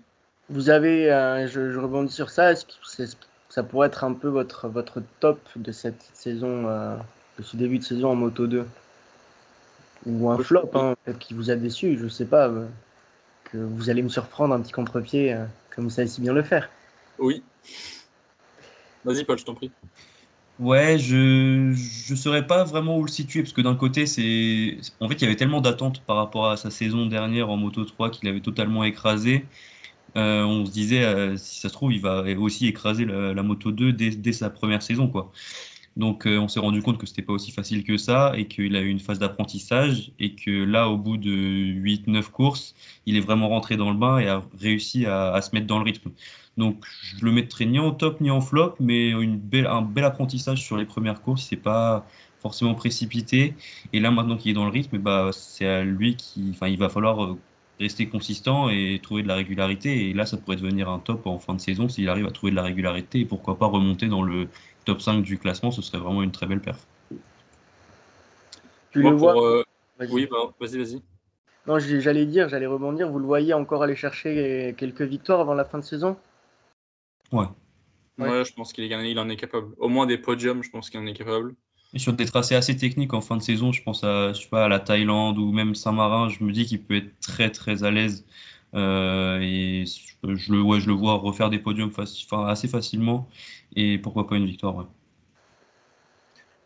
Vous 0.50 0.70
avez, 0.70 1.12
euh, 1.12 1.48
je, 1.48 1.78
rebondis 1.78 2.14
sur 2.14 2.30
ça, 2.30 2.54
est-ce 2.54 2.66
que 2.66 3.04
ça 3.50 3.64
pourrait 3.64 3.88
être 3.88 4.04
un 4.04 4.14
peu 4.14 4.30
votre, 4.30 4.68
votre 4.68 5.04
top 5.20 5.40
de 5.56 5.72
cette 5.72 6.10
saison, 6.14 6.64
de 6.64 7.44
ce 7.44 7.58
début 7.58 7.80
de 7.80 7.84
saison 7.84 8.12
en 8.12 8.16
Moto 8.16 8.48
2 8.48 8.66
ou 10.08 10.30
un 10.30 10.38
flop, 10.38 10.70
hein, 10.74 10.96
peut-être 11.04 11.20
qui 11.20 11.34
vous 11.34 11.50
a 11.50 11.56
déçu, 11.56 11.98
je 12.02 12.08
sais 12.08 12.26
pas, 12.26 12.48
euh, 12.48 12.68
que 13.46 13.58
vous 13.58 13.90
allez 13.90 14.02
me 14.02 14.10
surprendre 14.10 14.54
un 14.54 14.62
petit 14.62 14.72
contre-pied, 14.72 15.34
euh, 15.34 15.46
comme 15.70 15.86
vous 15.86 15.90
savez 15.90 16.08
si 16.08 16.22
bien 16.22 16.34
le 16.34 16.44
faire. 16.44 16.70
Oui. 17.20 17.44
Vas-y, 19.04 19.24
Paul, 19.24 19.38
je 19.38 19.46
t'en 19.46 19.54
prie. 19.54 19.72
Ouais, 20.60 20.98
je 20.98 21.70
ne 21.70 22.16
saurais 22.16 22.48
pas 22.48 22.64
vraiment 22.64 22.98
où 22.98 23.04
le 23.04 23.12
situer, 23.12 23.44
parce 23.44 23.54
que 23.54 23.62
d'un 23.62 23.76
côté, 23.76 24.08
c'est. 24.08 24.78
En 25.00 25.08
fait, 25.08 25.16
il 25.16 25.22
y 25.22 25.26
avait 25.26 25.36
tellement 25.36 25.62
d'attentes 25.62 26.02
par 26.02 26.16
rapport 26.16 26.50
à 26.50 26.58
sa 26.58 26.72
saison 26.72 27.06
dernière 27.06 27.50
en 27.50 27.58
Moto 27.58 27.86
3 27.86 28.10
qu'il 28.10 28.28
avait 28.28 28.40
totalement 28.40 28.84
écrasé. 28.84 29.46
Euh, 30.16 30.44
on 30.44 30.66
se 30.66 30.72
disait, 30.72 31.38
si 31.38 31.60
ça 31.60 31.70
se 31.70 31.74
trouve, 31.74 31.94
il 31.94 32.02
va 32.02 32.24
aussi 32.40 32.66
écraser 32.68 33.06
la, 33.06 33.44
Moto 33.44 33.72
2 33.72 33.94
dès, 33.94 34.10
dès, 34.10 34.34
sa 34.34 34.50
première 34.50 34.82
saison, 34.82 35.08
quoi. 35.08 35.32
Donc 35.98 36.28
euh, 36.28 36.38
on 36.38 36.48
s'est 36.48 36.60
rendu 36.60 36.84
compte 36.84 37.00
que 37.00 37.08
c'était 37.08 37.24
pas 37.24 37.34
aussi 37.34 37.52
facile 37.52 37.84
que 37.84 37.98
ça 37.98 38.34
et 38.38 38.46
qu'il 38.48 38.76
a 38.76 38.82
eu 38.82 38.88
une 38.88 39.00
phase 39.00 39.18
d'apprentissage 39.18 40.12
et 40.20 40.36
que 40.36 40.52
là, 40.52 40.90
au 40.90 40.98
bout 40.98 41.18
de 41.18 41.32
8-9 41.32 42.30
courses, 42.30 42.76
il 43.08 43.18
est 43.18 43.20
vraiment 43.20 43.50
rentré 43.50 43.78
dans 43.78 43.90
le 43.90 43.98
bain 43.98 44.20
et 44.20 44.28
a 44.28 44.44
réussi 44.60 45.08
à, 45.08 45.42
se 45.42 45.56
mettre 45.56 45.66
dans 45.66 45.80
le 45.80 45.86
rythme. 45.86 46.12
Donc 46.56 46.86
je 47.02 47.26
le 47.26 47.32
mettrai 47.32 47.66
ni 47.66 47.80
en 47.80 47.92
top 47.92 48.22
ni 48.22 48.30
en 48.30 48.42
flop, 48.42 48.76
mais 48.80 49.14
un 49.14 49.82
bel 49.82 50.04
apprentissage 50.06 50.64
sur 50.64 50.78
les 50.78 50.86
premières 50.86 51.22
courses. 51.22 51.48
C'est 51.50 51.56
pas 51.56 52.06
forcément 52.42 52.76
précipité. 52.76 53.56
Et 53.92 54.00
là, 54.00 54.12
maintenant 54.12 54.38
qu'il 54.38 54.52
est 54.52 54.54
dans 54.54 54.66
le 54.66 54.72
rythme, 54.72 55.00
bah, 55.00 55.32
c'est 55.34 55.66
à 55.66 55.84
lui 55.84 56.16
qui, 56.16 56.56
il 56.62 56.78
va 56.78 56.90
falloir 56.90 57.24
euh, 57.24 57.40
rester 57.80 58.08
consistant 58.08 58.70
et 58.70 59.00
trouver 59.02 59.24
de 59.24 59.28
la 59.28 59.36
régularité. 59.36 60.10
Et 60.10 60.14
là, 60.14 60.26
ça 60.26 60.38
pourrait 60.38 60.58
devenir 60.58 60.90
un 60.90 61.00
top 61.00 61.28
en 61.28 61.40
fin 61.40 61.56
de 61.56 61.62
saison 61.62 61.90
s'il 61.90 62.10
arrive 62.10 62.26
à 62.26 62.32
trouver 62.32 62.52
de 62.52 62.56
la 62.56 62.64
régularité 62.64 63.20
et 63.20 63.26
pourquoi 63.26 63.58
pas 63.58 63.68
remonter 63.68 64.08
dans 64.08 64.24
le 64.24 64.48
top 64.88 65.02
5 65.02 65.22
du 65.22 65.38
classement, 65.38 65.70
ce 65.70 65.82
serait 65.82 65.98
vraiment 65.98 66.24
une 66.24 66.32
très 66.32 66.46
belle 66.46 66.62
perf. 66.62 66.88
Tu 68.92 69.02
le 69.02 69.12
vois 69.12 69.36
euh, 69.44 69.64
Oui, 70.10 70.28
bah, 70.32 70.54
vas-y, 70.60 70.78
vas-y. 70.78 71.02
Non, 71.68 71.78
j'allais 71.78 72.26
dire, 72.26 72.48
j'allais 72.48 72.66
rebondir. 72.66 73.10
Vous 73.10 73.20
le 73.20 73.26
voyez 73.26 73.54
encore 73.54 73.84
aller 73.84 73.98
chercher 73.98 74.74
quelques 74.78 75.02
victoires 75.02 75.42
avant 75.42 75.54
la 75.54 75.66
fin 75.66 75.78
de 75.78 75.84
saison? 75.84 76.16
Ouais. 77.34 77.48
Ouais, 78.18 78.46
je 78.46 78.54
pense 78.54 78.72
qu'il 78.72 78.86
il 78.86 79.20
en 79.20 79.30
est 79.30 79.36
capable. 79.36 79.74
Au 79.78 79.90
moins 79.90 80.06
des 80.06 80.18
podiums, 80.18 80.64
je 80.64 80.70
pense 80.70 80.90
qu'il 80.90 81.02
en 81.02 81.06
est 81.06 81.14
capable. 81.14 81.54
Et 81.94 82.00
sur 82.00 82.14
des 82.14 82.26
tracés 82.26 82.56
assez 82.56 82.76
techniques 82.78 83.14
en 83.14 83.22
fin 83.22 83.36
de 83.36 83.42
saison, 83.42 83.74
je 83.74 83.84
pense 83.84 84.06
à, 84.06 84.32
je 84.32 84.42
sais 84.42 84.50
pas, 84.50 84.66
à 84.66 84.68
la 84.70 84.80
Thaïlande 84.80 85.38
ou 85.38 85.52
même 85.52 85.76
Saint-Marin, 85.76 86.30
je 86.30 86.44
me 86.44 86.52
dis 86.54 86.66
qu'il 86.66 86.82
peut 86.82 86.96
être 86.96 87.20
très 87.20 87.50
très 87.50 87.84
à 87.84 87.92
l'aise. 87.92 88.26
Euh, 88.78 89.40
et 89.42 89.86
je 90.24 90.54
le, 90.54 90.94
vois 90.94 91.16
refaire 91.16 91.50
des 91.50 91.60
podiums 91.60 91.92
assez 92.32 92.68
facilement 92.68 93.28
et 93.76 93.98
pourquoi 93.98 94.28
pas 94.28 94.36
une 94.36 94.46
victoire. 94.46 94.88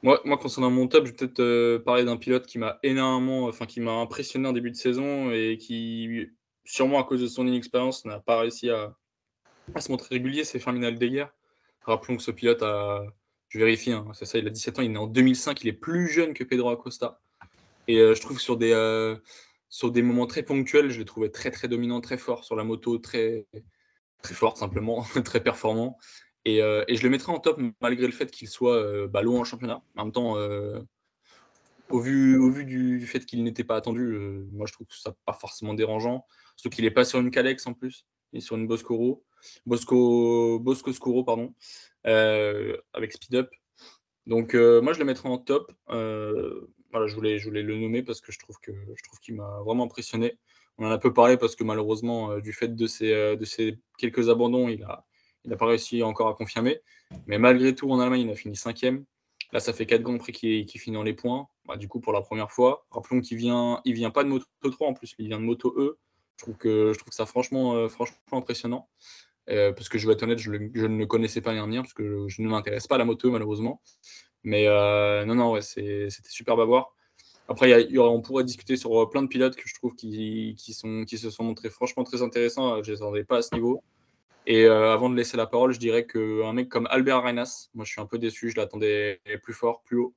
Moi, 0.04 0.20
moi, 0.26 0.38
concernant 0.38 0.72
mon 0.72 0.88
top, 0.88 1.06
je 1.06 1.12
vais 1.12 1.18
peut-être 1.18 1.40
euh, 1.40 1.80
parler 1.80 2.04
d'un 2.04 2.18
pilote 2.18 2.48
qui 2.48 2.58
m'a 2.58 2.80
énormément, 2.84 3.46
enfin 3.46 3.66
qui 3.66 3.80
m'a 3.80 3.94
impressionné 3.94 4.48
en 4.50 4.52
début 4.52 4.72
de 4.72 4.76
saison 4.76 5.32
et 5.32 5.58
qui, 5.58 6.28
sûrement 6.66 7.00
à 7.00 7.04
cause 7.04 7.22
de 7.22 7.28
son 7.28 7.48
inexpérience, 7.48 8.04
n'a 8.06 8.20
pas 8.20 8.40
réussi 8.40 8.70
à, 8.70 8.96
se 9.80 9.92
montrer 9.92 10.16
régulier. 10.16 10.44
C'est 10.44 10.60
Ferminal 10.60 10.98
Deguer. 10.98 11.28
Rappelons 11.84 12.18
que 12.18 12.24
ce 12.24 12.32
pilote 12.32 12.64
a, 12.64 13.04
je 13.50 13.60
vérifie, 13.60 13.92
hein, 13.92 14.08
c'est 14.14 14.26
ça, 14.26 14.38
il 14.38 14.48
a 14.48 14.50
17 14.50 14.80
ans, 14.80 14.82
il 14.82 14.92
est 14.92 14.98
en 14.98 15.08
2005, 15.08 15.62
il 15.64 15.68
est 15.68 15.74
plus 15.74 16.08
jeune 16.08 16.34
que 16.34 16.44
Pedro 16.44 16.70
Acosta. 16.70 17.20
Et 17.88 18.00
euh, 18.00 18.16
je 18.16 18.22
trouve 18.22 18.38
que 18.38 18.44
sur 18.44 18.58
des, 18.58 18.74
sur 19.72 19.90
des 19.90 20.04
moments 20.04 20.28
très 20.28 20.44
ponctuels, 20.44 20.92
je 20.92 21.00
l'ai 21.00 21.06
trouvé 21.06 21.32
très 21.32 21.50
très 21.50 21.68
dominant, 21.68 22.02
très 22.02 22.18
fort 22.18 22.44
sur 22.44 22.56
la 22.56 22.64
moto, 22.64 23.00
très 23.00 23.48
très 24.22 24.36
fort 24.36 24.58
simplement, 24.58 25.04
très 25.26 25.42
performant. 25.42 25.98
Euh, 26.48 26.84
et, 26.88 26.96
je 26.96 27.04
le 27.04 27.10
mettrai 27.10 27.32
en 27.32 27.40
top 27.40 27.60
malgré 27.82 28.06
le 28.06 28.14
fait 28.14 28.30
qu'il 28.30 28.48
soit 28.48 28.76
euh, 28.76 29.08
bah, 29.08 29.22
loin 29.22 29.40
en 29.40 29.44
championnat. 29.44 29.82
En 29.96 30.06
même 30.06 30.12
temps, 30.12 30.38
euh, 30.38 30.82
au, 31.90 32.00
vu, 32.00 32.38
au 32.38 32.52
vu 32.52 32.66
du 32.66 33.06
fait 33.06 33.26
qu'il 33.26 33.44
n'était 33.44 33.64
pas 33.64 33.78
attendu, 33.78 34.18
moi 34.52 34.66
je 34.68 34.74
trouve 34.74 34.88
que 34.88 34.96
ça 34.96 35.14
pas 35.26 35.34
forcément 35.34 35.74
dérangeant. 35.74 36.26
Surtout 36.58 36.76
qu'il 36.76 36.86
n'est 36.86 36.92
pas 36.92 37.06
sur 37.06 37.20
une 37.20 37.32
Calex 37.32 37.66
en 37.66 37.74
plus, 37.74 38.06
il 38.34 38.38
est 38.38 38.42
sur 38.42 38.58
une 38.58 38.68
Boscoro. 38.68 39.24
Bosco, 39.66 40.60
Bosco 40.60 40.94
Scuro, 40.94 41.24
pardon, 41.24 41.54
avec 42.04 43.14
Speed 43.14 43.36
Up. 43.36 43.50
Donc 44.26 44.54
moi 44.54 44.94
je 44.94 45.00
le 45.00 45.06
mettrai 45.06 45.30
en 45.30 45.38
top. 45.38 45.72
Voilà, 46.92 47.08
je 47.08 47.16
voulais, 47.16 47.40
je 47.40 47.46
voulais 47.46 47.64
le 47.64 47.78
nommer 47.78 48.04
parce 48.04 48.22
que 48.22 48.32
je 48.32 48.40
trouve 48.40 48.58
que 48.62 48.72
je 48.72 49.04
trouve 49.04 49.20
qu'il 49.20 49.36
m'a 49.36 49.62
vraiment 49.66 49.86
impressionné. 49.86 50.38
On 50.78 50.86
en 50.86 50.92
a 50.92 50.98
peu 50.98 51.14
parlé 51.14 51.38
parce 51.38 51.56
que 51.56 51.64
malheureusement, 51.64 52.40
du 52.40 52.54
fait 52.54 52.76
de 52.76 52.88
ces, 52.88 53.36
de 53.36 53.46
ces 53.46 53.78
quelques 53.98 54.30
abandons, 54.30 54.70
il 54.70 54.86
il 55.44 55.50
n'a 55.50 55.58
pas 55.58 55.66
réussi 55.66 56.04
encore 56.04 56.28
à 56.28 56.36
confirmer. 56.36 56.82
Mais 57.28 57.38
malgré 57.38 57.74
tout, 57.76 57.90
en 57.92 58.00
Allemagne, 58.00 58.22
il 58.22 58.30
a 58.30 58.36
fini 58.36 58.56
cinquième. 58.56 59.06
Là, 59.54 59.60
ça 59.60 59.74
fait 59.74 59.86
quatre 59.86 60.02
grands 60.02 60.18
prix 60.18 60.32
qui, 60.32 60.66
qui 60.66 60.78
finit 60.80 60.96
dans 60.96 61.04
les 61.04 61.14
points. 61.14 61.48
bah, 61.66 61.78
du 61.78 61.88
coup 61.88 62.00
pour 62.00 62.14
la 62.14 62.22
première 62.22 62.52
fois. 62.52 62.86
Rappelons 62.92 63.22
qu'il 63.22 63.38
vient, 63.38 63.82
il 63.86 63.94
vient 63.94 64.12
pas 64.12 64.24
de 64.24 64.30
Moto 64.30 64.46
3 64.64 64.88
en 64.88 64.94
plus, 64.94 65.14
il 65.18 65.28
vient 65.28 65.40
de 65.40 65.46
Moto 65.46 65.74
E. 65.78 66.00
Je 66.38 66.44
trouve 66.46 66.58
que, 66.58 66.94
je 66.94 67.00
trouve 67.00 67.14
ça 67.14 67.26
franchement, 67.26 67.76
euh, 67.76 67.90
franchement 67.90 68.18
impressionnant. 68.32 68.90
Euh, 69.50 69.74
parce 69.74 69.90
que 69.90 69.98
je 69.98 70.08
vais 70.08 70.14
être 70.14 70.24
honnête, 70.24 70.38
je, 70.38 70.52
je 70.74 70.86
ne 70.86 70.98
le 70.98 71.06
connaissais 71.06 71.42
pas 71.42 71.54
l'année 71.54 71.78
parce 71.78 71.94
que 71.94 72.28
je, 72.28 72.42
ne 72.42 72.48
m'intéresse 72.48 72.88
pas 72.88 72.96
à 72.96 72.98
la 73.00 73.06
moto 73.06 73.32
malheureusement. 73.32 73.82
Mais 74.44 74.68
non, 75.26 75.36
non, 75.36 75.52
ouais, 75.52 75.62
c'était 75.62 76.10
super 76.30 76.60
à 76.60 76.66
voir. 76.66 76.96
Après, 77.48 77.70
y 77.92 78.00
on 78.00 78.22
pourrait 78.22 78.44
discuter 78.44 78.78
sur 78.78 79.10
plein 79.10 79.22
de 79.22 79.28
pilotes 79.28 79.56
que 79.56 79.68
je 79.68 79.76
trouve 79.76 79.96
qui, 79.96 80.56
qui, 80.58 80.74
sont, 80.74 81.04
qui 81.06 81.18
se 81.18 81.30
sont 81.30 81.44
montrés 81.44 81.70
franchement 81.70 82.04
très 82.04 82.22
intéressants. 82.22 82.82
Je 82.84 82.92
ne 82.92 82.96
les 82.96 83.02
attendais 83.02 83.24
pas 83.24 83.38
à 83.38 83.42
ce 83.42 83.54
niveau. 83.54 83.84
Et 84.48 84.66
euh, 84.66 84.92
avant 84.92 85.10
de 85.10 85.16
laisser 85.16 85.38
la 85.38 85.46
parole, 85.46 85.72
je 85.72 85.80
dirais 85.80 86.06
qu'un 86.08 86.54
mec 86.54 86.70
comme 86.70 86.88
Albert 86.90 87.18
Arenas, 87.18 87.70
moi 87.76 87.86
je 87.86 87.92
suis 87.92 88.02
un 88.02 88.06
peu 88.08 88.18
déçu, 88.18 88.50
je 88.50 88.58
l'attendais 88.58 89.22
plus 89.44 89.54
fort, 89.54 89.82
plus 89.84 89.98
haut. 89.98 90.16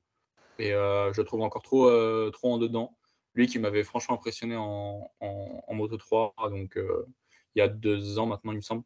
Et 0.57 0.73
euh, 0.73 1.13
je 1.13 1.21
le 1.21 1.25
trouve 1.25 1.41
encore 1.41 1.61
trop, 1.61 1.87
euh, 1.87 2.31
trop 2.31 2.53
en 2.53 2.57
dedans. 2.57 2.97
Lui 3.35 3.47
qui 3.47 3.59
m'avait 3.59 3.83
franchement 3.83 4.15
impressionné 4.15 4.55
en, 4.55 5.11
en, 5.19 5.73
Moto 5.73 5.97
3, 5.97 6.35
donc 6.49 6.77
il 6.77 7.59
y 7.59 7.61
a 7.61 7.67
deux 7.67 8.17
ans 8.17 8.25
maintenant, 8.25 8.53
il 8.53 8.57
me 8.57 8.61
semble. 8.61 8.83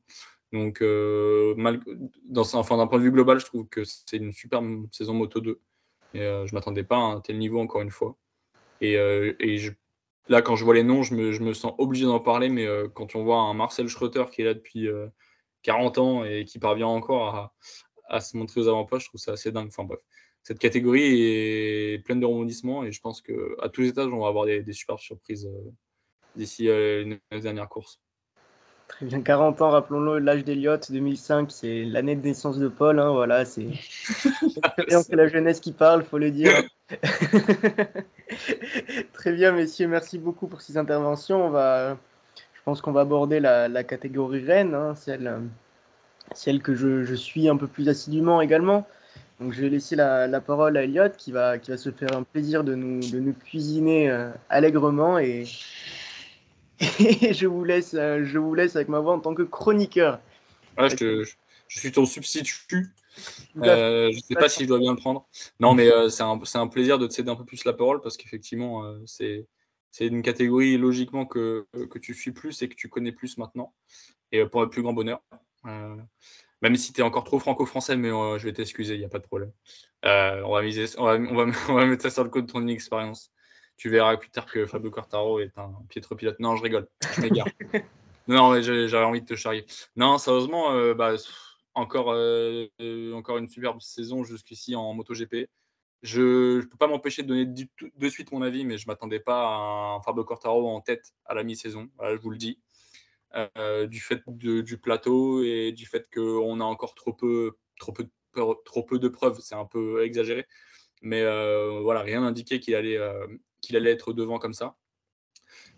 Donc, 0.51 0.81
mal, 0.81 1.79
dans, 2.25 2.55
enfin, 2.55 2.77
d'un 2.77 2.87
point 2.87 2.99
de 2.99 3.03
vue 3.03 3.11
global, 3.11 3.39
je 3.39 3.45
trouve 3.45 3.67
que 3.67 3.83
c'est 3.83 4.17
une 4.17 4.33
super 4.33 4.61
saison 4.91 5.13
Moto 5.13 5.39
2. 5.39 5.59
Et 6.15 6.19
je 6.19 6.23
ne 6.23 6.53
m'attendais 6.53 6.83
pas 6.83 6.97
à 6.97 7.01
un 7.01 7.21
tel 7.21 7.37
niveau, 7.37 7.59
encore 7.59 7.81
une 7.81 7.91
fois. 7.91 8.17
Et, 8.81 8.93
et 8.93 9.57
je, 9.57 9.71
là, 10.27 10.41
quand 10.41 10.55
je 10.55 10.65
vois 10.65 10.73
les 10.73 10.83
noms, 10.83 11.03
je 11.03 11.13
me, 11.13 11.31
je 11.31 11.43
me 11.43 11.53
sens 11.53 11.73
obligé 11.77 12.05
d'en 12.05 12.19
parler. 12.19 12.49
Mais 12.49 12.67
quand 12.95 13.15
on 13.15 13.23
voit 13.23 13.41
un 13.41 13.53
Marcel 13.53 13.87
Schroeter 13.87 14.25
qui 14.31 14.41
est 14.41 14.45
là 14.45 14.55
depuis 14.55 14.89
40 15.63 15.97
ans 15.97 16.23
et 16.23 16.45
qui 16.45 16.59
parvient 16.59 16.87
encore 16.87 17.53
à, 18.07 18.21
se 18.21 18.37
montrer 18.37 18.61
aux 18.61 18.67
avant-postes, 18.67 19.03
je 19.05 19.09
trouve 19.09 19.21
ça 19.21 19.33
assez 19.33 19.51
dingue. 19.51 19.67
Enfin 19.67 19.83
bref, 19.83 19.99
cette 20.43 20.59
catégorie 20.59 21.21
est 21.21 22.03
pleine 22.03 22.19
de 22.19 22.25
rebondissements 22.25 22.83
et 22.83 22.91
je 22.91 23.01
pense 23.01 23.21
qu'à 23.21 23.69
tous 23.71 23.81
les 23.81 23.89
étages, 23.89 24.11
on 24.11 24.19
va 24.19 24.27
avoir 24.27 24.45
des, 24.45 24.73
super 24.73 24.99
surprises 24.99 25.45
euh, 25.45 25.71
d'ici 26.35 26.69
euh, 26.69 27.03
une 27.31 27.39
dernière 27.39 27.69
course. 27.69 28.01
Très 28.89 29.05
bien, 29.05 29.21
40 29.21 29.61
ans, 29.61 29.69
rappelons-le, 29.69 30.19
l'âge 30.19 30.43
d'Eliott, 30.43 30.91
2005, 30.91 31.51
c'est 31.51 31.85
l'année 31.85 32.15
de 32.15 32.21
naissance 32.21 32.57
de 32.57 32.67
Paul. 32.67 32.99
Hein, 32.99 33.11
voilà, 33.11 33.45
c'est 33.45 33.67
la 35.11 35.27
jeunesse 35.27 35.61
qui 35.61 35.71
parle, 35.71 36.03
faut 36.03 36.17
le 36.17 36.31
dire. 36.31 36.51
Très 39.13 39.31
bien, 39.31 39.53
messieurs, 39.53 39.87
merci 39.87 40.17
beaucoup 40.17 40.47
pour 40.47 40.61
ces 40.61 40.77
interventions. 40.77 41.45
On 41.45 41.49
va 41.49 41.97
pense 42.69 42.81
qu'on 42.81 42.91
va 42.91 43.01
aborder 43.01 43.39
la, 43.39 43.83
catégorie 43.83 44.45
reine, 44.45 44.75
hein, 44.75 44.93
celle, 44.93 45.41
celle 46.35 46.61
que 46.61 46.75
je, 46.75 47.15
suis 47.15 47.49
un 47.49 47.57
peu 47.57 47.65
plus 47.65 47.89
assidûment 47.89 48.41
également. 48.41 48.87
Donc 49.39 49.53
je 49.53 49.61
vais 49.61 49.69
laisser 49.69 49.95
la, 49.95 50.39
parole 50.39 50.77
à 50.77 50.83
Elliot 50.83 51.09
qui 51.17 51.31
va, 51.31 51.57
qui 51.57 51.71
va 51.71 51.77
se 51.77 51.89
faire 51.89 52.15
un 52.15 52.21
plaisir 52.21 52.63
de 52.63 52.75
nous, 52.75 52.99
de 52.99 53.19
nous 53.19 53.33
cuisiner 53.33 54.11
euh, 54.11 54.29
allègrement 54.49 55.17
et, 55.17 55.45
je, 56.79 57.45
vous 57.47 57.63
laisse, 57.63 57.93
euh, 57.93 58.23
je 58.23 58.37
vous 58.37 58.53
laisse 58.53 58.75
avec 58.75 58.87
ma 58.87 58.99
voix 58.99 59.13
en 59.13 59.19
tant 59.19 59.35
que 59.35 59.43
chroniqueur. 59.43 60.19
Ah, 60.77 60.87
je, 60.87 61.25
suis 61.67 61.91
ton 61.91 62.05
substitut. 62.05 62.93
Euh, 63.57 64.09
je 64.11 64.15
ne 64.15 64.21
sais 64.21 64.35
pas 64.35 64.47
si 64.47 64.63
je 64.63 64.67
dois 64.67 64.79
bien 64.79 64.91
le 64.91 64.97
prendre. 64.97 65.27
Non, 65.59 65.73
mais 65.73 65.89
c'est 66.09 66.23
un, 66.23 66.39
un, 66.53 66.67
plaisir 66.67 66.97
de 66.97 67.07
te 67.07 67.13
céder 67.13 67.29
un 67.29 67.35
peu 67.35 67.43
plus 67.43 67.65
la 67.65 67.73
parole 67.73 67.99
parce 68.01 68.15
qu'effectivement, 68.15 68.95
c'est 69.05 69.45
c'est 69.91 70.07
une 70.07 70.21
catégorie 70.21 70.77
logiquement 70.77 71.25
que, 71.25 71.67
que, 71.89 71.99
tu 71.99 72.13
suis 72.13 72.31
plus 72.31 72.61
et 72.61 72.69
que 72.69 72.75
tu 72.75 72.89
connais 72.89 73.11
plus 73.11 73.37
maintenant. 73.37 73.73
Et 74.31 74.39
euh, 74.39 74.47
pour 74.47 74.61
le 74.61 74.69
plus 74.69 74.81
grand 74.81 74.93
bonheur. 74.93 75.21
Euh, 75.65 75.95
même 76.61 76.75
si 76.75 76.93
tu 76.93 77.01
es 77.01 77.03
encore 77.03 77.23
trop 77.23 77.39
franco-français, 77.39 77.95
mais 77.95 78.09
euh, 78.09 78.37
je 78.37 78.45
vais 78.45 78.53
t'excuser, 78.53 78.95
il 78.95 78.99
n'y 78.99 79.05
a 79.05 79.09
pas 79.09 79.19
de 79.19 79.23
problème. 79.23 79.51
on, 80.03 80.53
va 80.53 80.61
miser, 80.61 80.85
on, 80.97 81.05
va, 81.05 81.13
on, 81.15 81.73
va, 81.73 81.85
mettre 81.85 82.03
ça 82.03 82.09
sur 82.09 82.23
le 82.23 82.29
code 82.29 82.45
de 82.45 82.51
ton 82.51 82.67
expérience. 82.67 83.31
Tu 83.79 83.89
verras 83.89 84.17
plus 84.17 84.29
tard 84.29 84.45
que 84.45 84.65
Fabio 84.65 84.91
Quartaro 84.91 85.39
est 85.39 85.57
un 85.57 85.73
piètre 85.87 86.13
pilote. 86.13 86.37
Non, 86.39 86.57
je 86.57 86.63
rigole, 86.63 86.87
je 87.01 87.21
non, 88.27 88.61
j'avais 88.61 89.05
envie 89.05 89.21
de 89.21 89.25
te 89.25 89.35
charrier. 89.35 89.65
Non, 89.95 90.17
sérieusement, 90.17 90.93
bah, 90.95 91.15
encore, 91.75 92.13
encore 93.13 93.37
une 93.37 93.47
superbe 93.47 93.79
saison 93.79 94.25
jusqu'ici 94.25 94.75
en 94.75 94.93
MotoGP. 94.93 95.49
Je 96.01 96.57
ne 96.57 96.65
peux 96.65 96.77
pas 96.77 96.87
m'empêcher 96.87 97.23
de 97.23 97.29
donner 97.29 97.45
de, 97.45 98.09
suite 98.09 98.33
mon 98.33 98.41
avis, 98.41 98.65
mais 98.65 98.77
je 98.77 98.85
ne 98.85 98.91
m'attendais 98.91 99.21
pas 99.21 99.47
à 99.47 99.95
un 99.95 100.01
Fabio 100.01 100.25
Cortaro 100.25 100.69
en 100.69 100.81
tête 100.81 101.13
à 101.25 101.33
la 101.33 101.43
mi-saison, 101.43 101.89
je 102.01 102.17
vous 102.17 102.31
le 102.31 102.37
dis. 102.37 102.59
Euh, 103.35 103.85
du 103.85 103.99
fait 103.99 104.23
du 104.27 104.77
plateau 104.79 105.43
et 105.43 105.71
du 105.71 105.85
fait 105.85 106.09
qu'on 106.11 106.59
a 106.59 106.63
encore 106.63 106.95
trop 106.95 107.13
peu, 107.13 107.51
trop 107.79 107.93
peu, 107.93 108.07
trop 108.65 108.83
peu 108.83 108.97
de 108.97 109.07
preuves, 109.07 109.39
c'est 109.39 109.55
un 109.55 109.65
peu 109.65 110.03
exagéré. 110.03 110.47
Mais 111.01 111.21
euh, 111.21 111.79
voilà, 111.81 112.01
rien 112.01 112.21
n'indiquait 112.21 112.59
qu'il 112.59 112.73
allait, 112.75 112.97
euh, 112.97 113.27
qu'il 113.61 113.75
allait 113.75 113.91
être 113.91 114.13
devant 114.13 114.39
comme 114.39 114.53
ça. 114.53 114.75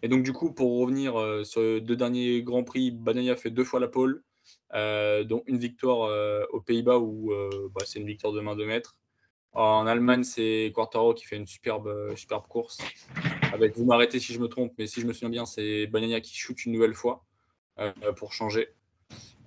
Et 0.04 0.08
donc, 0.08 0.24
du 0.24 0.34
coup, 0.34 0.54
pour 0.54 0.80
revenir 0.80 1.13
sur 1.46 1.62
les 1.62 1.82
deux 1.82 1.96
derniers 1.96 2.44
Grands 2.44 2.63
Prix, 2.63 2.91
Banaya 2.91 3.36
fait 3.36 3.52
deux 3.52 3.63
fois 3.63 3.80
la 3.80 3.88
pole, 3.88 4.24
dont 4.74 5.44
une 5.46 5.58
victoire 5.58 6.10
aux 6.52 6.62
Pays-Bas 6.62 6.98
où 7.00 7.32
bah, 7.74 7.84
c'est 7.86 8.00
une 8.00 8.08
victoire 8.08 8.34
de 8.34 8.41
main 8.41 8.56
de 8.56 8.65
maître. 8.65 8.98
En 9.54 9.86
Allemagne, 9.86 10.24
c'est 10.24 10.72
Quartaro 10.74 11.13
qui 11.13 11.26
fait 11.26 11.36
une 11.36 11.48
superbe, 11.48 11.88
euh, 11.88 12.15
superbe 12.15 12.48
course. 12.48 12.78
Avec, 13.52 13.76
vous 13.76 13.84
m'arrêtez 13.84 14.20
si 14.20 14.34
je 14.34 14.39
me 14.39 14.48
trompe, 14.48 14.74
mais 14.78 14.88
si 14.88 15.02
je 15.02 15.06
me 15.06 15.12
souviens 15.12 15.30
bien, 15.30 15.46
c'est 15.46 15.88
Banania 15.88 16.22
qui 16.22 16.36
shoot 16.38 16.65
une 16.65 16.72
nouvelle 16.72 16.94
fois 16.94 17.26
euh, 17.80 17.91
pour 18.15 18.32
changer. 18.32 18.70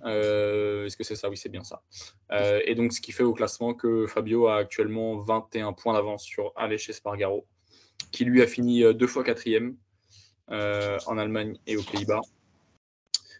Euh, 0.03 0.85
est-ce 0.85 0.95
que 0.95 1.03
c'est 1.03 1.15
ça? 1.15 1.27
Oui, 1.27 1.37
c'est 1.37 1.49
bien 1.49 1.63
ça. 1.63 1.81
et 2.65 2.75
donc, 2.75 2.93
ce 2.93 3.01
qui 3.01 3.11
fait 3.11 3.23
au 3.23 3.33
classement 3.33 3.73
que 3.73 4.05
Fabio 4.05 4.47
a 4.47 4.57
actuellement 4.57 5.17
21 5.17 5.73
points 5.73 5.93
d'avance 5.93 6.23
sur 6.23 6.53
Aleix 6.55 6.77
Spargaro, 6.77 7.47
qui 8.11 8.25
lui 8.25 8.41
a 8.41 8.47
fini 8.47 8.81
deux 8.93 9.07
fois 9.07 9.23
quatrième 9.23 9.75
en 10.47 11.17
Allemagne 11.17 11.57
et 11.67 11.77
aux 11.77 11.83
Pays-Bas. 11.83 12.21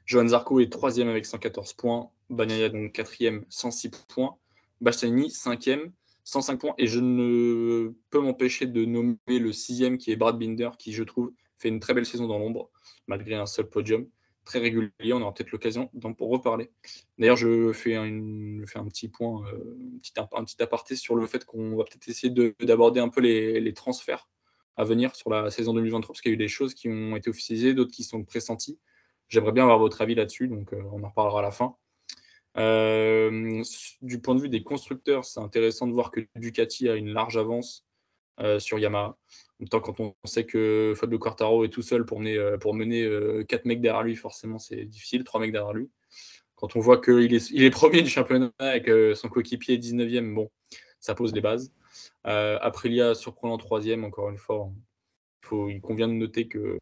Johan 0.05 0.27
Zarco 0.27 0.59
est 0.59 0.71
troisième 0.71 1.07
avec 1.07 1.25
114 1.25 1.73
points. 1.73 2.09
Bagnaia 2.29 2.69
donc 2.69 2.91
quatrième, 2.91 3.45
106 3.49 3.91
points. 4.07 4.37
Bastianini, 4.81 5.31
cinquième, 5.31 5.91
105 6.23 6.59
points. 6.59 6.73
Et 6.77 6.87
je 6.87 6.99
ne 6.99 7.93
peux 8.09 8.19
m'empêcher 8.19 8.67
de 8.67 8.85
nommer 8.85 9.17
le 9.27 9.51
sixième 9.51 9.97
qui 9.97 10.11
est 10.11 10.15
Brad 10.15 10.37
Binder, 10.37 10.71
qui 10.77 10.93
je 10.93 11.03
trouve 11.03 11.31
fait 11.57 11.69
une 11.69 11.79
très 11.79 11.93
belle 11.93 12.05
saison 12.05 12.27
dans 12.27 12.37
l'ombre, 12.37 12.69
malgré 13.07 13.35
un 13.35 13.45
seul 13.45 13.67
podium 13.67 14.07
très 14.43 14.59
régulier. 14.59 15.13
On 15.13 15.21
aura 15.21 15.33
peut-être 15.33 15.51
l'occasion 15.51 15.89
d'en 15.93 16.13
reparler. 16.19 16.71
D'ailleurs, 17.17 17.37
je 17.37 17.73
fais 17.73 17.95
un, 17.95 18.05
petit 18.89 19.07
point, 19.07 19.43
euh, 19.47 19.77
un, 20.17 20.43
petit, 20.43 20.61
aparté 20.61 20.95
sur 20.95 21.15
le 21.15 21.25
fait 21.25 21.45
qu'on 21.45 21.75
va 21.75 21.83
peut-être 21.83 22.07
essayer 22.07 22.31
d'aborder 22.59 22.99
un 22.99 23.09
peu 23.09 23.21
les, 23.21 23.73
transferts 23.73 24.29
à 24.77 24.83
venir 24.83 25.15
sur 25.15 25.29
la 25.29 25.49
saison 25.49 25.73
2023, 25.73 26.13
parce 26.13 26.21
qu'il 26.21 26.31
y 26.31 26.33
a 26.33 26.35
eu 26.35 26.37
des 26.37 26.47
choses 26.47 26.73
qui 26.73 26.89
ont 26.89 27.15
été 27.15 27.29
officialisées, 27.29 27.73
d'autres 27.73 27.91
qui 27.91 28.03
sont 28.03 28.23
pressenties. 28.23 28.79
J'aimerais 29.29 29.51
bien 29.51 29.63
avoir 29.63 29.79
votre 29.79 30.01
avis 30.01 30.15
là-dessus, 30.15 30.47
donc 30.47 30.73
euh, 30.73 30.81
on 30.91 31.03
en 31.03 31.09
reparlera 31.09 31.39
à 31.39 31.41
la 31.41 31.51
fin. 31.51 31.75
Euh, 32.57 33.63
du 34.01 34.19
point 34.21 34.35
de 34.35 34.41
vue 34.41 34.49
des 34.49 34.63
constructeurs, 34.63 35.25
c'est 35.25 35.39
intéressant 35.39 35.87
de 35.87 35.93
voir 35.93 36.11
que 36.11 36.21
Ducati 36.35 36.89
a 36.89 36.95
une 36.95 37.09
large 37.09 37.37
avance 37.37 37.85
euh, 38.39 38.59
sur 38.59 38.79
Yamaha. 38.79 39.07
En 39.07 39.17
même 39.59 39.69
temps, 39.69 39.79
quand 39.79 39.99
on 39.99 40.15
sait 40.25 40.45
que 40.45 40.93
Fabio 40.95 41.17
Quartaro 41.17 41.63
est 41.63 41.69
tout 41.69 41.81
seul 41.81 42.05
pour 42.05 42.19
mener, 42.19 42.37
pour 42.59 42.73
mener 42.73 43.09
4 43.47 43.65
mecs 43.65 43.81
derrière 43.81 44.03
lui, 44.03 44.15
forcément 44.15 44.59
c'est 44.59 44.83
difficile, 44.83 45.23
3 45.23 45.39
mecs 45.39 45.53
derrière 45.53 45.73
lui. 45.73 45.89
Quand 46.55 46.75
on 46.75 46.81
voit 46.81 46.99
qu'il 46.99 47.33
est, 47.33 47.51
est 47.53 47.69
premier 47.69 48.01
du 48.01 48.09
championnat 48.09 48.51
avec 48.59 48.89
son 49.15 49.29
coéquipier 49.29 49.77
19e, 49.77 50.33
bon, 50.33 50.51
ça 50.99 51.15
pose 51.15 51.33
les 51.33 51.39
bases. 51.39 51.71
Aprilia 52.25 53.15
surprenant 53.15 53.57
troisième, 53.57 54.03
encore 54.03 54.29
une 54.29 54.37
fois. 54.37 54.69
Faut, 55.41 55.69
il 55.69 55.79
convient 55.79 56.07
de 56.07 56.13
noter 56.13 56.47
que 56.47 56.79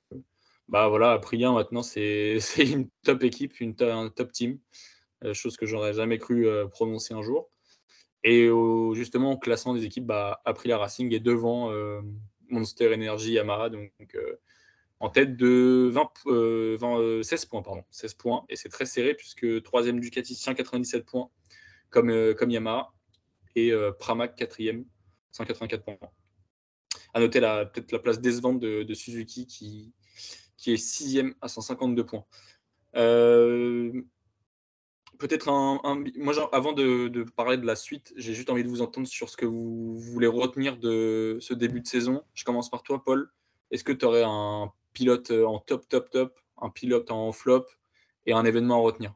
bah 0.70 0.88
voilà, 0.88 1.12
Aprilia 1.12 1.52
maintenant 1.52 1.84
c'est 1.84 2.40
une 2.58 2.90
top 3.04 3.24
équipe, 3.24 3.60
une 3.60 3.76
un 3.82 4.10
top 4.10 4.32
team. 4.32 4.60
Euh, 5.24 5.34
chose 5.34 5.56
que 5.58 5.66
j'aurais 5.66 5.94
jamais 5.94 6.18
cru 6.18 6.48
euh, 6.48 6.68
prononcer 6.68 7.14
un 7.14 7.22
jour. 7.22 7.50
Et 8.26 8.48
justement, 8.94 9.34
au 9.34 9.38
classement 9.38 9.74
des 9.74 9.84
équipes, 9.84 10.06
bah, 10.06 10.42
Aprilia 10.46 10.78
Racing 10.78 11.14
est 11.14 11.20
devant 11.20 11.72
euh, 11.72 12.02
Monster 12.50 12.94
Energy 12.94 13.34
Yamaha, 13.34 13.70
donc, 13.70 13.92
en 15.02 15.10
tête 15.10 15.36
de 15.36 15.92
20, 15.92 17.22
16 17.22 17.46
points. 17.46 17.62
Pardon, 17.62 17.84
16 17.92 18.14
points. 18.14 18.46
Et 18.48 18.56
c'est 18.56 18.70
très 18.70 18.86
serré 18.86 19.14
puisque 19.14 19.62
troisième 19.64 20.00
Ducati, 20.00 20.36
197 20.36 21.06
points 21.06 21.30
comme, 21.90 22.34
comme 22.36 22.50
Yamaha. 22.50 22.94
Et 23.56 23.74
Pramac, 24.00 24.38
quatrième, 24.38 24.86
184 25.34 25.84
points. 25.84 25.98
À 27.14 27.20
noter 27.20 27.42
peut-être 27.42 27.92
la 27.92 28.00
place 28.00 28.20
décevante 28.20 28.60
de, 28.60 28.94
Suzuki 28.94 29.46
qui, 29.46 29.94
qui 30.58 30.74
est 30.74 30.78
sixième 30.78 31.36
à 31.42 31.48
152 31.48 32.06
points. 32.06 32.26
Euh, 32.96 33.92
peut-être 35.18 35.50
un, 35.50 36.04
Moi, 36.16 36.34
avant 36.52 36.74
de, 36.74 37.26
parler 37.36 37.58
de 37.58 37.66
la 37.66 37.76
suite, 37.76 38.14
j'ai 38.16 38.34
juste 38.34 38.50
envie 38.50 38.64
de 38.64 38.70
vous 38.70 38.82
entendre 38.82 39.08
sur 39.08 39.30
ce 39.30 39.38
que 39.38 39.46
vous 39.46 40.00
voulez 40.00 40.28
retenir 40.28 40.78
de 40.78 41.38
ce 41.42 41.54
début 41.54 41.82
de 41.82 41.88
saison. 41.88 42.24
Je 42.34 42.44
commence 42.44 42.70
par 42.70 42.84
toi, 42.84 43.04
Paul. 43.04 43.32
Est-ce 43.72 43.84
que 43.84 43.92
tu 43.92 44.06
aurais 44.06 44.24
un 44.26 44.72
pilote 44.94 45.32
en 45.32 45.60
top, 45.60 45.88
top, 45.90 46.10
top, 46.10 46.40
un 46.62 46.70
pilote 46.70 47.10
en 47.12 47.32
flop 47.32 47.66
et 48.26 48.34
un 48.34 48.46
événement 48.46 48.76
à 48.76 48.82
retenir? 48.82 49.16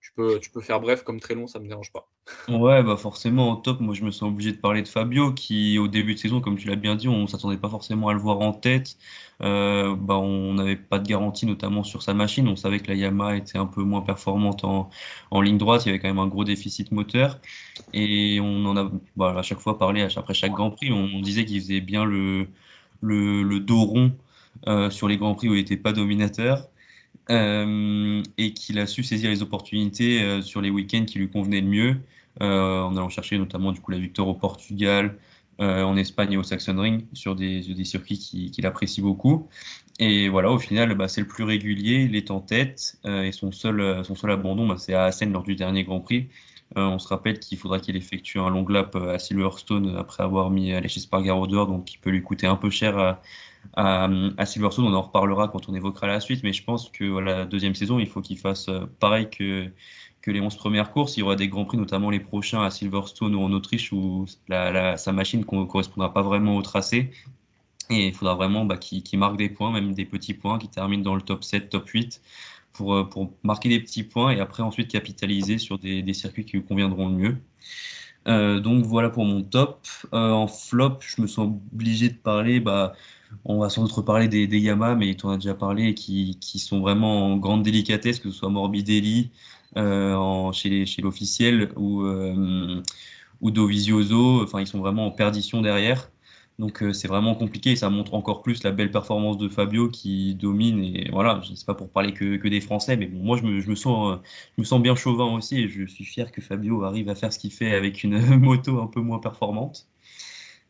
Tu 0.00 0.12
peux, 0.14 0.38
tu 0.40 0.50
peux 0.50 0.60
faire 0.60 0.80
bref 0.80 1.02
comme 1.02 1.20
très 1.20 1.34
long, 1.34 1.46
ça 1.46 1.58
me 1.58 1.68
dérange 1.68 1.92
pas. 1.92 2.08
Ouais, 2.48 2.82
bah 2.82 2.96
forcément, 2.96 3.50
en 3.50 3.56
top, 3.56 3.80
moi 3.80 3.94
je 3.94 4.04
me 4.04 4.10
sens 4.10 4.28
obligé 4.28 4.52
de 4.52 4.58
parler 4.58 4.82
de 4.82 4.88
Fabio, 4.88 5.32
qui 5.32 5.78
au 5.78 5.88
début 5.88 6.14
de 6.14 6.18
saison, 6.18 6.40
comme 6.40 6.56
tu 6.56 6.68
l'as 6.68 6.76
bien 6.76 6.94
dit, 6.94 7.08
on 7.08 7.26
s'attendait 7.26 7.56
pas 7.56 7.68
forcément 7.68 8.08
à 8.08 8.12
le 8.12 8.18
voir 8.18 8.40
en 8.40 8.52
tête. 8.52 8.96
Euh, 9.42 9.94
bah, 9.96 10.18
on 10.18 10.54
n'avait 10.54 10.76
pas 10.76 10.98
de 10.98 11.06
garantie, 11.08 11.46
notamment 11.46 11.84
sur 11.84 12.02
sa 12.02 12.14
machine. 12.14 12.48
On 12.48 12.56
savait 12.56 12.80
que 12.80 12.88
la 12.88 12.94
Yamaha 12.94 13.36
était 13.36 13.58
un 13.58 13.66
peu 13.66 13.82
moins 13.82 14.02
performante 14.02 14.64
en, 14.64 14.90
en 15.30 15.40
ligne 15.40 15.58
droite, 15.58 15.84
il 15.86 15.88
y 15.88 15.90
avait 15.90 15.98
quand 16.00 16.08
même 16.08 16.18
un 16.18 16.26
gros 16.28 16.44
déficit 16.44 16.92
moteur. 16.92 17.40
Et 17.92 18.40
on 18.40 18.64
en 18.66 18.76
a 18.76 18.90
bah, 19.16 19.34
à 19.38 19.42
chaque 19.42 19.60
fois 19.60 19.78
parlé, 19.78 20.02
après 20.16 20.34
chaque 20.34 20.52
Grand 20.52 20.70
Prix, 20.70 20.92
on, 20.92 21.20
disait 21.20 21.44
qu'il 21.44 21.60
faisait 21.60 21.80
bien 21.80 22.04
le, 22.04 22.48
le, 23.00 23.42
le 23.42 23.60
dos 23.60 23.82
rond 23.82 24.12
euh, 24.66 24.90
sur 24.90 25.08
les 25.08 25.16
Grands 25.16 25.34
Prix 25.34 25.48
où 25.48 25.54
il 25.54 25.58
n'était 25.58 25.76
pas 25.76 25.92
dominateur. 25.92 26.68
Euh, 27.30 28.22
et 28.38 28.54
qu'il 28.54 28.78
a 28.78 28.86
su 28.86 29.02
saisir 29.02 29.28
les 29.28 29.42
opportunités 29.42 30.22
euh, 30.22 30.40
sur 30.40 30.62
les 30.62 30.70
week-ends 30.70 31.04
qui 31.04 31.18
lui 31.18 31.28
convenaient 31.28 31.60
le 31.60 31.66
mieux, 31.66 31.96
euh, 32.40 32.80
en 32.80 32.96
allant 32.96 33.10
chercher 33.10 33.36
notamment 33.36 33.70
du 33.72 33.80
coup 33.80 33.90
la 33.90 33.98
victoire 33.98 34.28
au 34.28 34.34
Portugal, 34.34 35.16
en 35.60 35.96
Espagne 35.96 36.34
et 36.34 36.36
au 36.36 36.42
Ring 36.80 37.04
sur 37.14 37.34
des, 37.34 37.84
circuits 37.84 38.16
qu'il 38.16 38.64
apprécie 38.64 39.02
beaucoup. 39.02 39.48
Et 39.98 40.28
voilà, 40.28 40.52
au 40.52 40.58
final, 40.60 40.94
bah, 40.94 41.08
c'est 41.08 41.20
le 41.20 41.26
plus 41.26 41.42
régulier, 41.42 42.06
il 42.08 42.14
est 42.14 42.30
en 42.30 42.38
tête, 42.38 42.96
et 43.04 43.32
son 43.32 43.50
seul, 43.50 44.04
abandon, 44.30 44.68
bah, 44.68 44.76
c'est 44.78 44.94
à 44.94 45.02
Assen 45.02 45.32
lors 45.32 45.42
du 45.42 45.56
dernier 45.56 45.82
Grand 45.82 45.98
Prix. 45.98 46.28
on 46.76 47.00
se 47.00 47.08
rappelle 47.08 47.40
qu'il 47.40 47.58
faudra 47.58 47.80
qu'il 47.80 47.96
effectue 47.96 48.38
un 48.38 48.50
long 48.50 48.64
lap 48.68 48.94
à 48.94 49.18
Silverstone 49.18 49.96
après 49.96 50.22
avoir 50.22 50.50
mis 50.50 50.72
Alexis 50.72 51.00
Spargaro 51.00 51.48
dehors, 51.48 51.66
donc 51.66 51.86
qui 51.86 51.98
peut 51.98 52.10
lui 52.10 52.22
coûter 52.22 52.46
un 52.46 52.54
peu 52.54 52.70
cher 52.70 53.18
à, 53.74 54.46
Silverstone. 54.46 54.86
On 54.86 54.94
en 54.94 55.02
reparlera 55.02 55.48
quand 55.48 55.68
on 55.68 55.74
évoquera 55.74 56.06
la 56.06 56.20
suite, 56.20 56.42
mais 56.42 56.52
je 56.52 56.64
pense 56.64 56.88
que 56.90 57.04
la 57.04 57.44
deuxième 57.44 57.74
saison, 57.74 57.98
il 57.98 58.06
faut 58.06 58.20
qu'il 58.20 58.38
fasse 58.38 58.68
euh, 58.68 58.86
pareil 59.00 59.28
que, 59.30 59.70
les 60.26 60.40
11 60.42 60.56
premières 60.56 60.90
courses. 60.90 61.16
Il 61.16 61.20
y 61.20 61.22
aura 61.22 61.36
des 61.36 61.48
grands 61.48 61.64
prix, 61.64 61.78
notamment 61.78 62.10
les 62.10 62.20
prochains 62.20 62.62
à 62.62 62.70
Silverstone 62.70 63.34
ou 63.34 63.40
en 63.40 63.50
Autriche, 63.52 63.92
où 63.92 64.26
sa 64.50 65.12
machine 65.12 65.40
ne 65.40 65.64
correspondra 65.64 66.12
pas 66.12 66.20
vraiment 66.20 66.56
au 66.56 66.60
tracé. 66.60 67.12
Et 67.88 68.08
il 68.08 68.12
faudra 68.12 68.34
vraiment 68.34 68.66
bah, 68.66 68.76
qu'il 68.76 69.18
marque 69.18 69.38
des 69.38 69.48
points, 69.48 69.72
même 69.72 69.94
des 69.94 70.04
petits 70.04 70.34
points, 70.34 70.58
qu'il 70.58 70.68
termine 70.68 71.02
dans 71.02 71.14
le 71.14 71.22
top 71.22 71.44
7, 71.44 71.70
top 71.70 71.88
8, 71.88 72.20
pour, 72.74 72.94
euh, 72.94 73.04
pour 73.04 73.32
marquer 73.42 73.70
des 73.70 73.80
petits 73.80 74.02
points 74.02 74.32
et 74.32 74.40
après 74.40 74.62
ensuite 74.62 74.90
capitaliser 74.90 75.56
sur 75.56 75.78
des, 75.78 76.12
circuits 76.12 76.44
qui 76.44 76.58
lui 76.58 76.62
conviendront 76.62 77.08
le 77.08 77.14
mieux. 77.14 77.36
Euh, 78.26 78.60
donc 78.60 78.84
voilà 78.84 79.08
pour 79.08 79.24
mon 79.24 79.42
top. 79.42 79.86
en 80.12 80.46
flop, 80.46 80.98
je 81.00 81.22
me 81.22 81.26
sens 81.26 81.48
obligé 81.72 82.10
de 82.10 82.16
parler 82.16 82.60
bah, 82.60 82.92
on 83.44 83.58
va 83.58 83.68
sans 83.68 83.82
doute 83.82 83.92
reparler 83.92 84.28
des, 84.28 84.46
des 84.46 84.58
Yamaha, 84.58 84.94
mais 84.94 85.14
tu 85.14 85.26
en 85.26 85.30
as 85.30 85.36
déjà 85.36 85.54
parlé, 85.54 85.94
qui, 85.94 86.36
sont 86.58 86.80
vraiment 86.80 87.26
en 87.26 87.36
grande 87.36 87.62
délicatesse, 87.62 88.20
que 88.20 88.30
ce 88.30 88.38
soit 88.38 88.48
Morbidelli 88.50 89.30
euh, 89.76 90.52
chez, 90.52 90.86
l'officiel 91.02 91.70
ou, 91.76 92.02
euh, 92.02 92.82
Dovizioso. 93.42 94.42
Enfin, 94.42 94.60
ils 94.60 94.66
sont 94.66 94.80
vraiment 94.80 95.06
en 95.06 95.10
perdition 95.10 95.62
derrière. 95.62 96.10
Donc 96.58 96.82
euh, 96.82 96.92
c'est 96.92 97.06
vraiment 97.06 97.36
compliqué 97.36 97.70
et 97.72 97.76
ça 97.76 97.88
montre 97.88 98.14
encore 98.14 98.42
plus 98.42 98.64
la 98.64 98.72
belle 98.72 98.90
performance 98.90 99.38
de 99.38 99.48
Fabio 99.48 99.88
qui 99.88 100.34
domine. 100.34 100.82
Et 100.82 101.08
voilà, 101.12 101.40
je 101.44 101.52
ne 101.52 101.56
sais 101.56 101.64
pas 101.64 101.74
pour 101.74 101.88
parler 101.88 102.12
que, 102.12 102.48
des 102.48 102.60
Français, 102.60 102.96
mais 102.96 103.08
moi 103.08 103.36
je 103.36 103.44
me, 103.44 103.74
sens, 103.76 104.18
je 104.56 104.62
me 104.62 104.64
sens 104.64 104.82
bien 104.82 104.96
chauvin 104.96 105.32
aussi 105.36 105.58
et 105.60 105.68
je 105.68 105.86
suis 105.86 106.04
fier 106.04 106.32
que 106.32 106.40
Fabio 106.40 106.82
arrive 106.82 107.08
à 107.08 107.14
faire 107.14 107.32
ce 107.32 107.38
qu'il 107.38 107.52
fait 107.52 107.74
avec 107.74 108.02
une 108.02 108.18
moto 108.40 108.80
un 108.80 108.88
peu 108.88 109.00
moins 109.00 109.20
performante. 109.20 109.86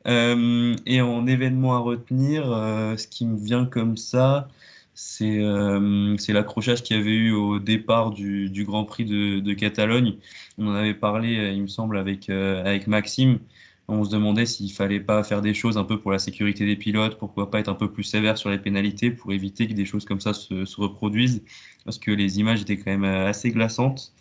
Euh, 0.08 0.74
et 0.86 1.00
en 1.02 1.26
événement 1.26 1.74
à 1.74 1.78
retenir, 1.78 2.50
euh, 2.50 2.96
ce 2.96 3.06
qui 3.06 3.26
me 3.26 3.36
vient 3.38 3.66
comme 3.66 3.96
ça, 3.96 4.48
c'est 4.94 5.38
euh, 5.40 6.16
l'accrochage 6.28 6.82
qu'il 6.82 6.96
y 6.96 7.00
avait 7.00 7.10
eu 7.10 7.32
au 7.32 7.58
départ 7.58 8.10
du, 8.10 8.64
Grand 8.66 8.84
Prix 8.84 9.04
de, 9.04 9.52
Catalogne. 9.54 10.16
On 10.58 10.68
en 10.68 10.74
avait 10.74 10.94
parlé, 10.94 11.52
il 11.54 11.62
me 11.62 11.68
semble, 11.68 11.98
avec, 11.98 12.30
avec 12.30 12.86
Maxime. 12.86 13.38
On 13.88 14.04
se 14.04 14.10
demandait 14.10 14.46
s'il 14.46 14.72
fallait 14.72 15.00
pas 15.00 15.22
faire 15.24 15.40
des 15.42 15.54
choses 15.54 15.78
un 15.78 15.84
peu 15.84 15.98
pour 16.00 16.12
la 16.12 16.18
sécurité 16.18 16.66
des 16.66 16.76
pilotes, 16.76 17.18
pourquoi 17.18 17.50
pas 17.50 17.60
être 17.60 17.68
un 17.68 17.74
peu 17.74 17.90
plus 17.90 18.02
sévère 18.04 18.36
sur 18.36 18.50
les 18.50 18.58
pénalités 18.58 19.10
pour 19.10 19.32
éviter 19.32 19.66
que 19.66 19.72
des 19.72 19.86
choses 19.86 20.04
comme 20.04 20.20
ça 20.20 20.34
se, 20.34 20.64
se 20.66 20.80
reproduisent, 20.80 21.42
parce 21.84 21.98
que 21.98 22.10
les 22.10 22.38
images 22.38 22.60
étaient 22.62 22.76
quand 22.76 22.90
même 22.90 23.04
assez 23.04 23.50
glaçantes. 23.50 24.12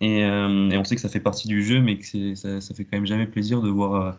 Et, 0.00 0.20
et 0.20 0.78
on 0.78 0.84
sait 0.84 0.94
que 0.96 1.00
ça 1.00 1.08
fait 1.08 1.20
partie 1.20 1.48
du 1.48 1.62
jeu, 1.64 1.80
mais 1.80 1.98
que 1.98 2.34
ça, 2.34 2.60
ça 2.60 2.74
fait 2.74 2.84
quand 2.84 2.96
même 2.96 3.06
jamais 3.06 3.26
plaisir 3.26 3.62
de 3.62 3.68
voir 3.68 4.18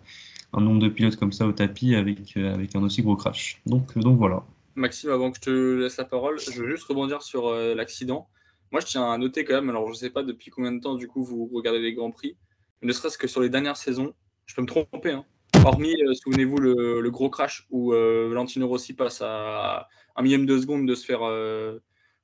un 0.54 0.62
nombre 0.62 0.80
de 0.80 0.90
pilotes 0.90 1.16
comme 1.16 1.32
ça 1.32 1.46
au 1.46 1.52
tapis 1.52 1.96
avec, 1.96 2.36
euh, 2.38 2.54
avec 2.54 2.76
un 2.76 2.84
aussi 2.84 3.02
gros 3.02 3.16
crash. 3.16 3.62
Donc, 3.66 3.96
euh, 3.96 4.02
donc 4.02 4.18
voilà. 4.18 4.44
Maxime, 4.76 5.12
avant 5.12 5.32
que 5.32 5.38
je 5.38 5.42
te 5.42 5.80
laisse 5.82 5.98
la 5.98 6.06
parole, 6.06 6.40
je 6.40 6.62
veux 6.62 6.70
juste 6.70 6.84
rebondir 6.84 7.22
sur 7.22 7.48
euh, 7.48 7.76
l'accident. 7.76 8.28
Moi, 8.72 8.82
je 8.82 8.88
tiens 8.88 9.12
à 9.12 9.18
noter 9.18 9.44
quand 9.44 9.56
même, 9.56 9.70
alors 9.70 9.86
je 9.88 9.92
ne 9.92 9.98
sais 9.98 10.10
pas 10.10 10.24
depuis 10.24 10.52
combien 10.52 10.72
de 10.72 10.80
temps 10.80 10.96
du 10.96 11.08
coup 11.08 11.24
vous 11.24 11.50
regardez 11.54 11.80
les 11.80 11.94
Grands 11.94 12.12
Prix, 12.12 12.38
mais 12.82 12.88
ne 12.88 12.94
serait-ce 12.94 13.18
que 13.18 13.28
sur 13.28 13.42
les 13.42 13.50
dernières 13.50 13.78
saisons, 13.78 14.14
je 14.46 14.56
peux 14.56 14.62
me 14.62 14.68
tromper, 14.68 15.12
hein. 15.12 15.26
hormis, 15.66 15.96
souvenez-vous, 16.24 16.58
le, 16.58 17.10
gros 17.10 17.32
crash 17.32 17.66
où 17.72 17.92
Valentino 17.92 18.68
Rossi 18.68 18.94
passe 18.94 19.24
à 19.24 19.88
un 20.16 20.22
millième 20.22 20.46
de 20.46 20.60
seconde 20.60 20.88
de 20.88 20.94
se 20.94 21.04
faire 21.04 21.22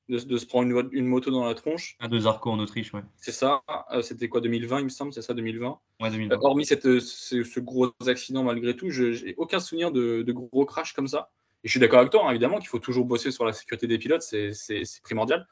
de, 0.08 0.36
se 0.36 0.46
prendre 0.46 0.88
une, 0.92 1.06
moto 1.06 1.30
dans 1.30 1.44
la 1.44 1.54
tronche. 1.54 1.96
À 1.98 2.08
deux 2.08 2.26
arcos 2.26 2.50
en 2.50 2.58
Autriche, 2.58 2.92
ouais. 2.94 3.02
C'est 3.16 3.32
ça. 3.32 3.62
Euh, 3.92 4.02
c'était 4.02 4.28
quoi, 4.28 4.40
2020, 4.40 4.80
il 4.80 4.84
me 4.84 4.88
semble, 4.88 5.12
c'est 5.12 5.22
ça, 5.22 5.34
2020. 5.34 5.78
Ouais, 6.00 6.10
2020. 6.10 6.34
Euh, 6.34 6.38
hormis 6.42 6.64
cette, 6.64 6.86
euh, 6.86 7.00
ce, 7.00 7.60
gros 7.60 7.92
accident, 8.06 8.44
malgré 8.44 8.76
tout, 8.76 8.90
je 8.90 9.24
n'ai 9.24 9.34
aucun 9.36 9.58
souvenir 9.58 9.90
de, 9.90 10.24
gros 10.32 10.64
crash 10.64 10.92
comme 10.92 11.08
ça. 11.08 11.30
Et 11.64 11.68
je 11.68 11.72
suis 11.72 11.80
d'accord 11.80 12.00
avec 12.00 12.12
toi, 12.12 12.26
hein, 12.26 12.30
évidemment, 12.30 12.58
qu'il 12.58 12.68
faut 12.68 12.78
toujours 12.78 13.04
bosser 13.04 13.30
sur 13.30 13.44
la 13.44 13.52
sécurité 13.52 13.86
des 13.86 13.98
pilotes, 13.98 14.22
c'est 14.22 14.52
primordial. 15.02 15.46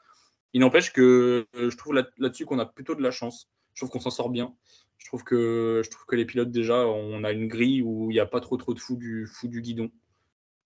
Il 0.53 0.61
n'empêche 0.61 0.93
que 0.93 1.45
je 1.53 1.75
trouve 1.75 1.93
là-dessus 2.17 2.45
qu'on 2.45 2.59
a 2.59 2.65
plutôt 2.65 2.95
de 2.95 3.01
la 3.01 3.11
chance. 3.11 3.49
Je 3.73 3.81
trouve 3.81 3.89
qu'on 3.89 3.99
s'en 3.99 4.09
sort 4.09 4.29
bien. 4.29 4.53
Je 4.97 5.07
trouve, 5.07 5.25
que, 5.25 5.81
je 5.83 5.89
trouve 5.89 6.05
que 6.05 6.15
les 6.15 6.23
pilotes, 6.23 6.49
déjà, 6.49 6.87
on 6.87 7.25
a 7.25 7.33
une 7.33 7.47
grille 7.47 7.81
où 7.81 8.09
il 8.09 8.13
n'y 8.13 8.21
a 8.21 8.25
pas 8.25 8.39
trop 8.39 8.55
trop 8.55 8.73
de 8.73 8.79
fous 8.79 8.95
du, 8.95 9.27
fou 9.27 9.49
du 9.49 9.61
guidon. 9.61 9.91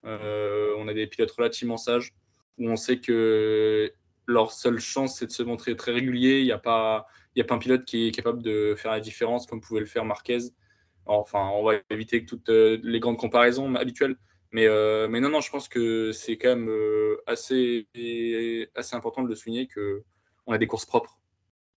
on 0.04 0.86
a 0.86 0.94
des 0.94 1.08
pilotes 1.08 1.32
relativement 1.32 1.76
sages 1.76 2.14
où 2.60 2.68
on 2.68 2.76
sait 2.76 3.00
que 3.00 3.92
leur 4.26 4.52
seule 4.52 4.78
chance, 4.78 5.18
c'est 5.18 5.26
de 5.26 5.32
se 5.32 5.42
montrer 5.42 5.74
très 5.74 5.92
régulier. 5.92 6.40
Il 6.40 6.44
n'y 6.44 6.52
a, 6.52 6.58
pas, 6.58 7.06
a 7.36 7.44
pas 7.44 7.54
un 7.54 7.58
pilote 7.58 7.84
qui 7.84 8.06
est 8.06 8.10
capable 8.12 8.42
de 8.42 8.74
faire 8.76 8.92
la 8.92 9.00
différence 9.00 9.46
comme 9.46 9.60
pouvait 9.60 9.80
le 9.80 9.86
faire 9.86 10.04
Marquez. 10.04 10.38
Enfin, 11.06 11.48
on 11.54 11.64
va 11.64 11.74
éviter 11.88 12.24
toutes 12.24 12.50
euh, 12.50 12.78
les 12.82 13.00
grandes 13.00 13.16
comparaisons 13.16 13.74
habituelles. 13.74 14.16
Mais, 14.52 14.66
euh, 14.66 15.08
mais 15.08 15.20
non, 15.20 15.30
non, 15.30 15.40
je 15.40 15.50
pense 15.50 15.68
que 15.68 16.12
c'est 16.12 16.36
quand 16.36 16.50
même 16.50 16.68
euh, 16.68 17.16
assez, 17.26 17.88
assez 18.74 18.94
important 18.94 19.22
de 19.22 19.28
le 19.28 19.34
souligner 19.34 19.68
qu'on 19.68 20.52
a 20.52 20.58
des 20.58 20.66
courses 20.66 20.86
propres, 20.86 21.18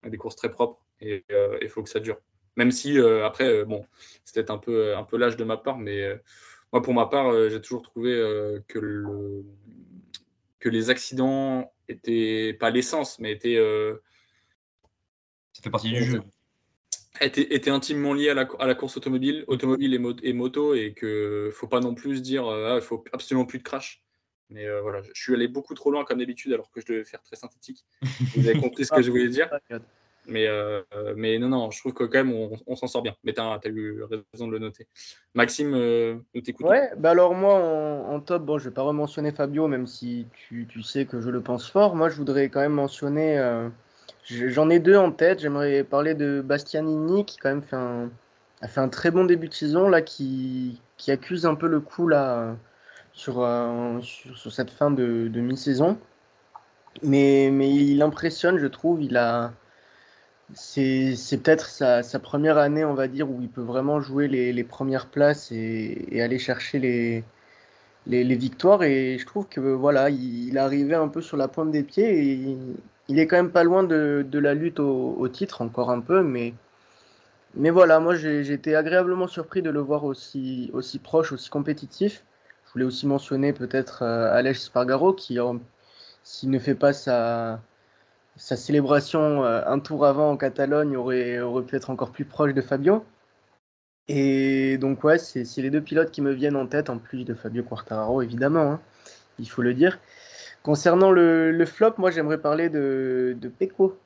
on 0.04 0.08
a 0.08 0.10
des 0.10 0.18
courses 0.18 0.36
très 0.36 0.50
propres 0.50 0.84
et 1.00 1.24
il 1.62 1.70
faut 1.70 1.84
que 1.84 1.90
ça 1.90 2.00
dure. 2.00 2.20
Même 2.56 2.72
si, 2.72 2.98
après, 2.98 3.66
bon, 3.66 3.86
c'était 4.24 4.50
un 4.50 4.58
peu, 4.58 4.96
un 4.96 5.04
peu 5.04 5.18
l'âge 5.18 5.38
de 5.38 5.44
ma 5.44 5.58
part, 5.58 5.78
mais 5.78 6.20
moi, 6.72 6.82
pour 6.82 6.94
ma 6.94 7.06
part, 7.06 7.32
j'ai 7.50 7.62
toujours 7.62 7.84
trouvé 7.84 8.14
que 8.68 8.80
le, 8.80 9.44
que 10.64 10.70
les 10.70 10.90
accidents 10.90 11.74
étaient 11.90 12.56
pas 12.58 12.70
l'essence, 12.70 13.20
mais 13.20 13.34
étaient. 13.34 13.58
Euh, 13.58 14.02
ça 15.52 15.62
fait 15.62 15.70
partie 15.70 15.90
du 15.90 16.02
jeu. 16.02 16.22
Étaient, 17.20 17.54
étaient 17.54 17.70
intimement 17.70 18.14
liés 18.14 18.30
à 18.30 18.34
la, 18.34 18.48
à 18.60 18.66
la, 18.66 18.74
course 18.74 18.96
automobile, 18.96 19.44
automobile 19.48 19.94
et, 19.94 20.30
et 20.30 20.34
moto, 20.34 20.74
et 20.74 20.94
que 20.94 21.52
faut 21.54 21.68
pas 21.68 21.82
non 21.82 21.94
plus 21.94 22.22
dire 22.22 22.48
euh, 22.48 22.72
ah, 22.72 22.76
il 22.78 22.82
faut 22.82 23.04
absolument 23.12 23.46
plus 23.46 23.60
de 23.60 23.64
crash. 23.64 24.02
Mais 24.50 24.66
euh, 24.66 24.82
voilà, 24.82 25.02
je 25.02 25.22
suis 25.22 25.34
allé 25.34 25.50
beaucoup 25.50 25.74
trop 25.74 25.92
loin 25.92 26.06
comme 26.06 26.20
d'habitude, 26.20 26.54
alors 26.54 26.72
que 26.72 26.80
je 26.80 26.86
devais 26.86 27.04
faire 27.04 27.22
très 27.22 27.36
synthétique. 27.36 27.84
Vous 28.36 28.48
avez 28.48 28.58
compris 28.58 28.86
ce 28.86 28.92
que 28.92 29.02
je 29.02 29.12
voulais 29.12 29.28
dire. 29.28 29.50
Mais, 30.28 30.48
euh, 30.48 30.82
mais 31.16 31.38
non, 31.38 31.50
non, 31.50 31.72
je 31.72 31.80
trouve 31.80 31.94
que 31.94 32.06
quand 32.06 32.24
même, 32.24 32.34
on, 32.66 32.76
s'en 32.76 32.88
sort 32.88 33.02
bien. 33.02 33.16
Mais 33.24 33.34
tu 33.34 33.42
as, 33.42 33.60
eu 33.66 34.04
raison 34.32 34.48
de 34.48 34.54
le 34.54 34.60
noter. 34.60 34.88
Maxime, 35.34 35.74
euh, 35.74 36.16
nous 36.34 36.42
t'écoutons. 36.42 36.70
Ouais, 36.70 36.92
bah 36.98 37.12
alors 37.12 37.36
moi, 37.36 37.56
en, 37.56 38.20
top, 38.22 38.44
bon, 38.44 38.58
je 38.58 38.70
vais 38.70 38.74
pas 38.74 38.84
rementionner 38.84 39.32
Fabio, 39.32 39.68
même 39.68 39.86
si 39.86 40.28
tu, 40.34 40.66
tu, 40.68 40.82
sais 40.82 41.06
que 41.06 41.20
je 41.20 41.30
le 41.30 41.42
pense 41.42 41.70
fort. 41.70 41.96
Moi, 41.96 42.10
je 42.10 42.16
voudrais 42.16 42.50
quand 42.50 42.62
même 42.62 42.74
mentionner, 42.74 43.38
euh, 43.38 43.68
j'en 44.24 44.70
ai 44.70 44.80
deux 44.80 44.96
en 44.96 45.12
tête. 45.12 45.40
J'aimerais 45.40 45.84
parler 45.84 46.14
de 46.14 46.42
Bastianini, 46.42 47.26
qui 47.26 47.38
quand 47.38 47.50
même 47.50 47.64
fait 47.64 47.76
un, 47.76 48.10
a 48.62 48.68
fait 48.70 48.80
un 48.80 48.90
très 48.90 49.12
bon 49.12 49.26
début 49.26 49.50
de 49.50 49.54
saison, 49.54 49.90
là, 49.90 50.02
qui, 50.02 50.82
qui 50.96 51.12
accuse 51.12 51.46
un 51.46 51.56
peu 51.56 51.68
le 51.68 51.82
coup, 51.82 52.08
là, 52.08 52.56
sur, 53.12 53.46
sur, 54.02 54.38
sur, 54.38 54.52
cette 54.54 54.72
fin 54.72 54.90
de, 54.90 55.28
de 55.28 55.42
mi-saison. 55.42 55.98
Mais, 57.02 57.50
mais 57.52 57.70
il 57.70 58.02
impressionne, 58.02 58.58
je 58.58 58.68
trouve. 58.68 59.02
Il 59.02 59.18
a 59.18 59.52
c'est 60.54 61.16
peut-être 61.44 61.68
sa, 61.68 62.20
première 62.20 62.58
année, 62.58 62.86
on 62.86 62.94
va 62.94 63.08
dire, 63.08 63.30
où 63.30 63.42
il 63.42 63.50
peut 63.50 63.62
vraiment 63.62 64.02
jouer 64.02 64.28
les, 64.28 64.54
les 64.54 64.64
premières 64.64 65.08
places 65.08 65.52
et, 65.52 66.22
aller 66.22 66.40
chercher 66.40 66.80
les, 66.80 67.24
les, 68.08 68.36
victoires. 68.36 68.84
Et 68.84 69.18
je 69.18 69.26
trouve 69.26 69.48
que 69.48 69.60
voilà, 69.62 70.10
il, 70.10 70.58
arrivé 70.58 70.96
un 70.96 71.08
peu 71.08 71.22
sur 71.22 71.38
la 71.38 71.48
pointe 71.48 71.72
des 71.72 71.84
pieds 71.84 72.10
et 72.10 72.34
il, 72.34 72.76
il 73.10 73.20
est 73.20 73.28
quand 73.28 73.38
même 73.38 73.52
pas 73.52 73.64
loin 73.64 73.84
de, 73.84 74.26
de 74.28 74.40
la 74.40 74.54
lutte 74.54 74.80
au, 74.80 75.28
titre, 75.30 75.62
encore 75.62 75.90
un 75.90 76.02
peu. 76.02 76.24
Mais, 76.24 76.54
mais 77.56 77.70
voilà, 77.70 78.00
moi 78.00 78.16
été 78.24 78.76
agréablement 78.76 79.28
surpris 79.28 79.62
de 79.62 79.70
le 79.70 79.80
voir 79.80 80.04
aussi, 80.04 80.70
aussi 80.74 81.00
proche, 81.00 81.32
aussi 81.32 81.50
compétitif. 81.50 82.24
Je 82.68 82.74
voulais 82.74 82.86
aussi 82.86 83.08
mentionner 83.08 83.54
peut-être 83.54 84.04
euh, 84.04 84.34
Alex 84.34 84.66
Spargaro 84.66 85.14
qui, 85.14 85.38
s'il 86.24 86.50
ne 86.50 86.60
fait 86.60 86.76
pas 86.76 86.94
sa 86.94 87.62
sa 88.36 88.56
célébration 88.58 89.44
un 89.44 89.80
tour 89.80 90.06
avant 90.06 90.32
en 90.32 90.38
Catalogne 90.38 90.98
aurait, 90.98 91.40
aurait 91.40 91.64
pu 91.64 91.76
être 91.76 91.90
encore 91.90 92.12
plus 92.12 92.26
proche 92.26 92.54
de 92.54 92.62
Fabio. 92.62 93.06
Et 94.08 94.78
donc 94.80 95.04
ouais, 95.04 95.18
c'est 95.18 95.62
les 95.62 95.70
deux 95.70 95.82
pilotes 95.82 96.12
qui 96.12 96.22
me 96.22 96.34
viennent 96.34 96.58
en 96.58 96.68
tête, 96.68 96.90
en 96.90 96.98
plus 96.98 97.24
de 97.26 97.34
Fabio 97.34 97.64
Quartararo 97.64 98.22
évidemment, 98.22 98.74
hein, 98.74 98.82
il 99.40 99.50
faut 99.50 99.62
le 99.62 99.74
dire. 99.74 100.00
Concernant 100.62 101.12
le, 101.12 101.66
flop, 101.66 101.94
moi 101.98 102.12
j'aimerais 102.12 102.38
parler 102.40 102.70
de, 102.70 103.36
de 103.40 103.50
Pecco, 103.50 103.98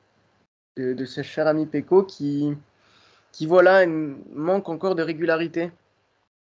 de, 0.76 1.04
ce 1.04 1.22
cher 1.22 1.46
ami 1.46 1.66
Pecco 1.66 2.04
qui, 2.04 2.54
qui 3.32 3.46
voilà, 3.46 3.86
manque 3.86 4.68
encore 4.68 4.94
de 4.94 5.02
régularité. 5.02 5.70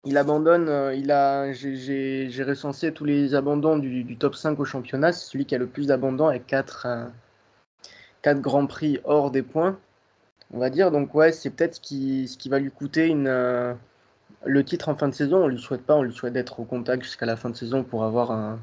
Il 0.06 0.18
abandonne, 0.18 0.70
euh, 0.70 0.96
il 0.96 1.12
a, 1.12 1.52
j'ai 1.52 2.44
recensé 2.48 2.94
tous 2.94 3.04
les 3.04 3.36
abandons 3.36 3.78
du, 3.78 4.18
top 4.18 4.36
5 4.36 4.58
au 4.60 4.66
championnat, 4.66 5.12
c'est 5.12 5.30
celui 5.30 5.46
qui 5.46 5.56
a 5.56 5.58
le 5.58 5.68
plus 5.68 5.88
d'abandons 5.88 6.28
avec 6.28 6.48
4, 6.48 6.84
4 6.84 7.12
euh, 8.28 8.34
grands 8.36 8.68
prix 8.68 9.00
hors 9.04 9.32
des 9.32 9.44
points, 9.44 9.78
on 10.54 10.60
va 10.60 10.70
dire. 10.70 10.92
Donc 10.92 11.14
ouais, 11.16 11.32
c'est 11.32 11.50
peut-être 11.50 11.76
ce 11.76 11.82
qui, 11.82 12.28
ce 12.28 12.38
qui 12.38 12.50
va 12.50 12.60
lui 12.60 12.72
coûter 12.72 13.08
une, 13.08 13.28
euh, 13.28 13.74
le 14.46 14.64
titre 14.64 14.90
en 14.90 14.96
fin 14.96 15.08
de 15.08 15.14
saison. 15.14 15.44
On 15.44 15.48
lui 15.48 15.60
souhaite 15.60 15.84
pas, 15.86 15.96
on 15.96 16.04
lui 16.04 16.14
souhaite 16.14 16.34
d'être 16.34 16.60
au 16.60 16.66
contact 16.66 17.04
jusqu'à 17.04 17.26
la 17.26 17.36
fin 17.36 17.50
de 17.50 17.56
saison 17.56 17.84
pour 17.84 18.04
avoir 18.04 18.58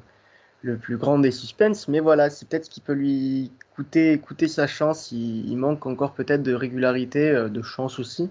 le 0.62 0.76
plus 0.76 0.96
grand 0.96 1.18
des 1.18 1.30
suspens. 1.30 1.86
Mais 1.88 2.00
voilà, 2.00 2.30
c'est 2.30 2.48
peut-être 2.48 2.66
ce 2.66 2.70
qui 2.70 2.80
peut 2.80 2.92
lui 2.92 3.52
coûter, 3.74 4.18
coûter 4.18 4.48
sa 4.48 4.66
chance. 4.66 5.12
Il, 5.12 5.56
manque 5.56 5.86
encore 5.86 6.12
peut-être 6.12 6.42
de 6.42 6.54
régularité, 6.54 7.30
euh, 7.30 7.48
de 7.48 7.62
chance 7.62 7.98
aussi. 7.98 8.28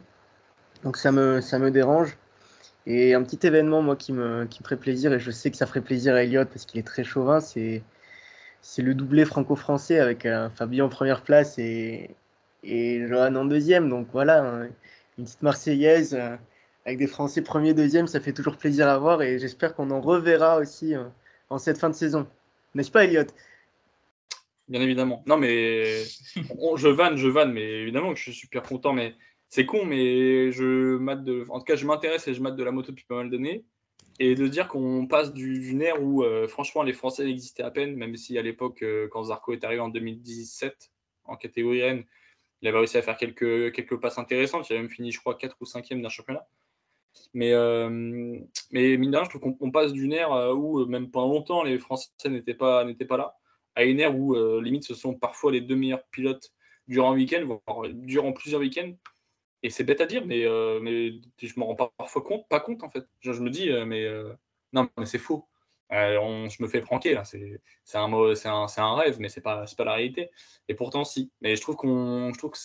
Donc 0.84 0.97
ça 0.97 1.11
me, 1.11 1.41
ça 1.41 1.59
me 1.59 1.71
dérange. 1.71 2.17
Et 2.86 3.15
un 3.15 3.23
petit 3.23 3.47
événement, 3.47 3.82
moi, 3.82 3.95
qui 3.95 4.13
me, 4.13 4.45
qui 4.45 4.61
me 4.61 4.65
ferait 4.65 4.78
plaisir, 4.78 5.13
et 5.13 5.19
je 5.19 5.32
sais 5.32 5.49
que 5.49 5.57
ça 5.57 5.65
ferait 5.65 5.82
plaisir 5.82 6.13
à 6.15 6.23
Elliott 6.23 6.47
parce 6.47 6.65
qu'il 6.65 6.80
est 6.80 6.84
très 6.84 7.03
chauvin, 7.03 7.39
c'est, 7.39 7.84
c'est 8.68 8.82
le 8.82 8.95
doublé 8.95 9.26
franco-français 9.26 9.99
avec 9.99 10.26
un 10.26 10.49
Fabien 10.49 10.86
en 10.86 10.89
première 10.89 11.22
place 11.22 11.59
et, 11.59 12.09
et 12.63 13.07
Johan 13.07 13.36
en 13.36 13.45
deuxième. 13.45 13.89
Donc 13.89 14.07
voilà, 14.11 14.43
hein, 14.43 14.70
une 15.20 15.26
petite 15.26 15.43
Marseillaise 15.43 16.16
euh, 16.16 16.36
avec 16.84 16.97
des 16.97 17.05
Français 17.05 17.43
premier, 17.43 17.76
deuxième, 17.76 18.07
ça 18.07 18.20
fait 18.20 18.34
toujours 18.34 18.57
plaisir 18.57 18.88
à 18.88 18.97
voir 18.97 19.22
et 19.22 19.38
j'espère 19.38 19.76
qu'on 19.76 19.91
en 19.91 20.01
reverra 20.01 20.57
aussi. 20.57 20.95
Euh, 20.95 21.03
en 21.49 21.59
cette 21.59 21.78
fin 21.78 21.89
de 21.89 21.95
saison. 21.95 22.28
N'est-ce 22.74 22.91
pas, 22.91 23.05
Elliot 23.05 23.28
Bien 24.68 24.82
évidemment. 24.82 25.24
Non, 25.28 25.38
mais 25.38 26.03
je 26.36 26.88
vanne, 26.88 27.18
je 27.18 27.28
vanne, 27.28 27.53
mais 27.53 27.82
évidemment 27.84 28.13
que 28.13 28.18
je 28.18 28.24
suis 28.24 28.34
super 28.34 28.63
content. 28.63 28.93
Mais 28.93 29.13
c'est 29.47 29.68
con, 29.68 29.86
mais 29.86 30.51
je 30.51 30.97
de. 31.24 31.45
Je 31.76 31.86
m'intéresse 31.86 32.28
et 32.28 32.34
je 32.34 32.41
mate 32.41 32.55
de 32.55 32.63
la 32.63 32.72
moto 32.72 32.91
depuis 32.91 33.05
pas 33.05 33.16
mal 33.16 33.30
d'années. 33.30 33.63
Et 34.20 34.36
de 34.36 34.47
dire 34.47 34.68
qu'on 34.68 35.07
passe 35.07 35.34
d'une 35.34 35.82
ère 35.82 36.01
où, 36.01 36.24
euh, 36.24 36.47
franchement, 36.47 36.84
les 36.84 36.93
Français 36.93 37.30
existaient 37.30 37.63
à 37.63 37.72
peine, 37.72 37.95
même 37.95 38.16
si 38.16 38.38
à 38.38 38.41
l'époque, 38.41 38.82
euh, 38.82 39.09
quand 39.09 39.26
Zarco 39.26 39.51
est 39.51 39.63
arrivé 39.63 39.82
en 39.82 39.89
2017 39.89 40.91
en 41.26 41.36
catégorie 41.36 41.80
N, 41.80 42.05
il 42.61 42.68
avait 42.68 42.78
réussi 42.78 42.97
à 42.97 43.01
faire 43.01 43.18
quelques, 43.18 43.74
quelques 43.74 43.99
passes 43.99 44.18
intéressantes. 44.18 44.70
Il 44.70 44.78
a 44.78 44.80
même 44.80 44.89
fini, 44.89 45.11
je 45.11 45.20
crois, 45.20 45.36
4 45.36 45.57
ou 45.59 45.66
5e 45.66 46.01
d'un 46.01 46.09
championnat. 46.09 46.47
Mais, 47.34 47.51
euh, 47.53 47.89
mais 48.72 48.97
mine 48.97 49.11
de 49.11 49.18
rien, 49.18 49.26
je 49.26 49.38
trouve 49.38 49.57
qu'on 49.57 49.72
passe 49.72 49.91
d'une 49.91 50.13
ère 50.13 50.32
où, 50.55 50.86
même 50.86 51.11
pendant 51.11 51.34
longtemps, 51.34 51.63
les 51.63 51.78
Français 51.80 52.09
n'étaient 52.26 52.53
pas, 52.53 52.86
pas 53.07 53.18
là, 53.18 53.36
à 53.76 53.84
une 53.84 53.99
ère 53.99 54.18
où, 54.18 54.36
limite, 54.61 54.86
ce 54.86 54.95
sont 54.95 55.13
parfois 55.13 55.51
les 55.51 55.61
deux 55.61 55.76
meilleurs 55.76 56.03
pilotes 56.11 56.53
durant 56.88 57.11
un 57.11 57.16
week-end, 57.16 57.43
voire 57.45 57.89
durant 57.89 58.32
plusieurs 58.32 58.61
week-ends. 58.61 58.93
Et 59.66 59.70
c'est 59.72 59.84
bête 59.84 59.99
à 60.01 60.05
dire, 60.05 60.26
mais, 60.26 60.45
mais 60.82 61.13
je 61.41 61.53
m'en 61.57 61.66
rends 61.68 61.89
parfois 61.97 62.22
compte, 62.22 62.47
pas 62.47 62.59
compte 62.59 62.84
en 62.84 62.89
fait. 62.89 63.05
Je, 63.22 63.32
me 63.32 63.49
dis, 63.49 63.72
mais 63.86 64.07
non, 64.74 64.88
mais 64.97 65.05
c'est 65.05 65.18
faux. 65.18 65.47
on, 65.89 66.47
je 66.49 66.61
me 66.61 66.68
fais 66.68 66.82
pranker 66.82 67.16
là, 67.16 67.24
c'est 67.26 67.97
un, 67.97 68.95
rêve, 68.95 69.18
mais 69.20 69.30
c'est 69.30 69.41
pas, 69.41 69.66
pas 69.76 69.84
la 69.86 69.93
réalité. 69.93 70.30
Et 70.68 70.76
pourtant, 70.76 71.03
si. 71.03 71.32
Mais 71.41 71.55
je 71.55 71.61
trouve 71.61 71.78
qu'on, 71.78 72.32
je 72.32 72.38
trouve 72.38 72.51
que 72.51 72.59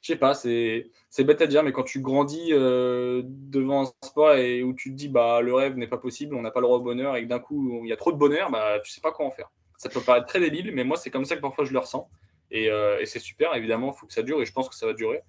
je 0.00 0.06
sais 0.06 0.16
pas, 0.16 0.34
c'est 0.34 1.24
bête 1.24 1.42
à 1.42 1.46
dire, 1.46 1.62
mais 1.62 1.72
quand 1.72 1.82
tu 1.82 2.00
grandis 2.00 2.52
euh, 2.52 3.22
devant 3.24 3.82
un 3.82 4.06
sport 4.06 4.34
et 4.34 4.62
où 4.62 4.72
tu 4.72 4.90
te 4.90 4.94
dis 4.94 5.08
bah 5.08 5.40
le 5.40 5.52
rêve 5.54 5.76
n'est 5.76 5.88
pas 5.88 5.98
possible, 5.98 6.34
on 6.34 6.42
n'a 6.42 6.50
pas 6.50 6.60
le 6.60 6.66
droit 6.66 6.78
au 6.78 6.82
bonheur 6.82 7.16
et 7.16 7.24
que 7.24 7.28
d'un 7.28 7.40
coup 7.40 7.80
il 7.82 7.88
y 7.88 7.92
a 7.92 7.96
trop 7.96 8.12
de 8.12 8.16
bonheur, 8.16 8.50
bah 8.50 8.80
tu 8.84 8.92
sais 8.92 9.00
pas 9.00 9.12
quoi 9.12 9.26
en 9.26 9.30
faire. 9.30 9.50
Ça 9.76 9.88
peut 9.88 10.00
paraître 10.00 10.26
très 10.26 10.40
débile, 10.40 10.72
mais 10.74 10.84
moi 10.84 10.96
c'est 10.96 11.10
comme 11.10 11.24
ça 11.24 11.36
que 11.36 11.40
parfois 11.40 11.64
je 11.64 11.72
le 11.72 11.78
ressens. 11.78 12.08
Euh, 12.54 12.98
et 13.00 13.06
c'est 13.06 13.18
super, 13.18 13.54
évidemment, 13.54 13.92
il 13.94 13.98
faut 13.98 14.06
que 14.06 14.12
ça 14.12 14.22
dure 14.22 14.40
et 14.40 14.46
je 14.46 14.52
pense 14.52 14.68
que 14.68 14.74
ça 14.74 14.86
va 14.86 14.92
durer. 14.92 15.22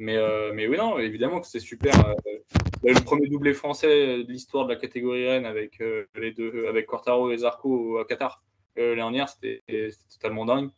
Mais, 0.00 0.16
euh, 0.16 0.52
mais 0.52 0.66
oui, 0.66 0.76
non, 0.76 0.98
évidemment 0.98 1.40
que 1.40 1.46
c'est 1.46 1.60
super. 1.60 1.94
le 2.82 3.04
premier 3.04 3.28
doublé 3.28 3.54
français 3.54 4.24
de 4.24 4.32
l'histoire 4.32 4.66
de 4.66 4.72
la 4.72 4.80
catégorie 4.80 5.28
Rennes 5.28 5.46
avec 5.46 5.80
les 6.14 6.32
deux, 6.32 6.66
avec 6.68 6.86
Cortaro 6.86 7.30
et 7.30 7.38
Zarco 7.38 7.98
à 7.98 8.04
Qatar 8.04 8.42
l'année 8.76 8.96
dernière, 8.96 9.28
c'était 9.28 9.62
totalement 10.12 10.46
dingue. 10.46 10.70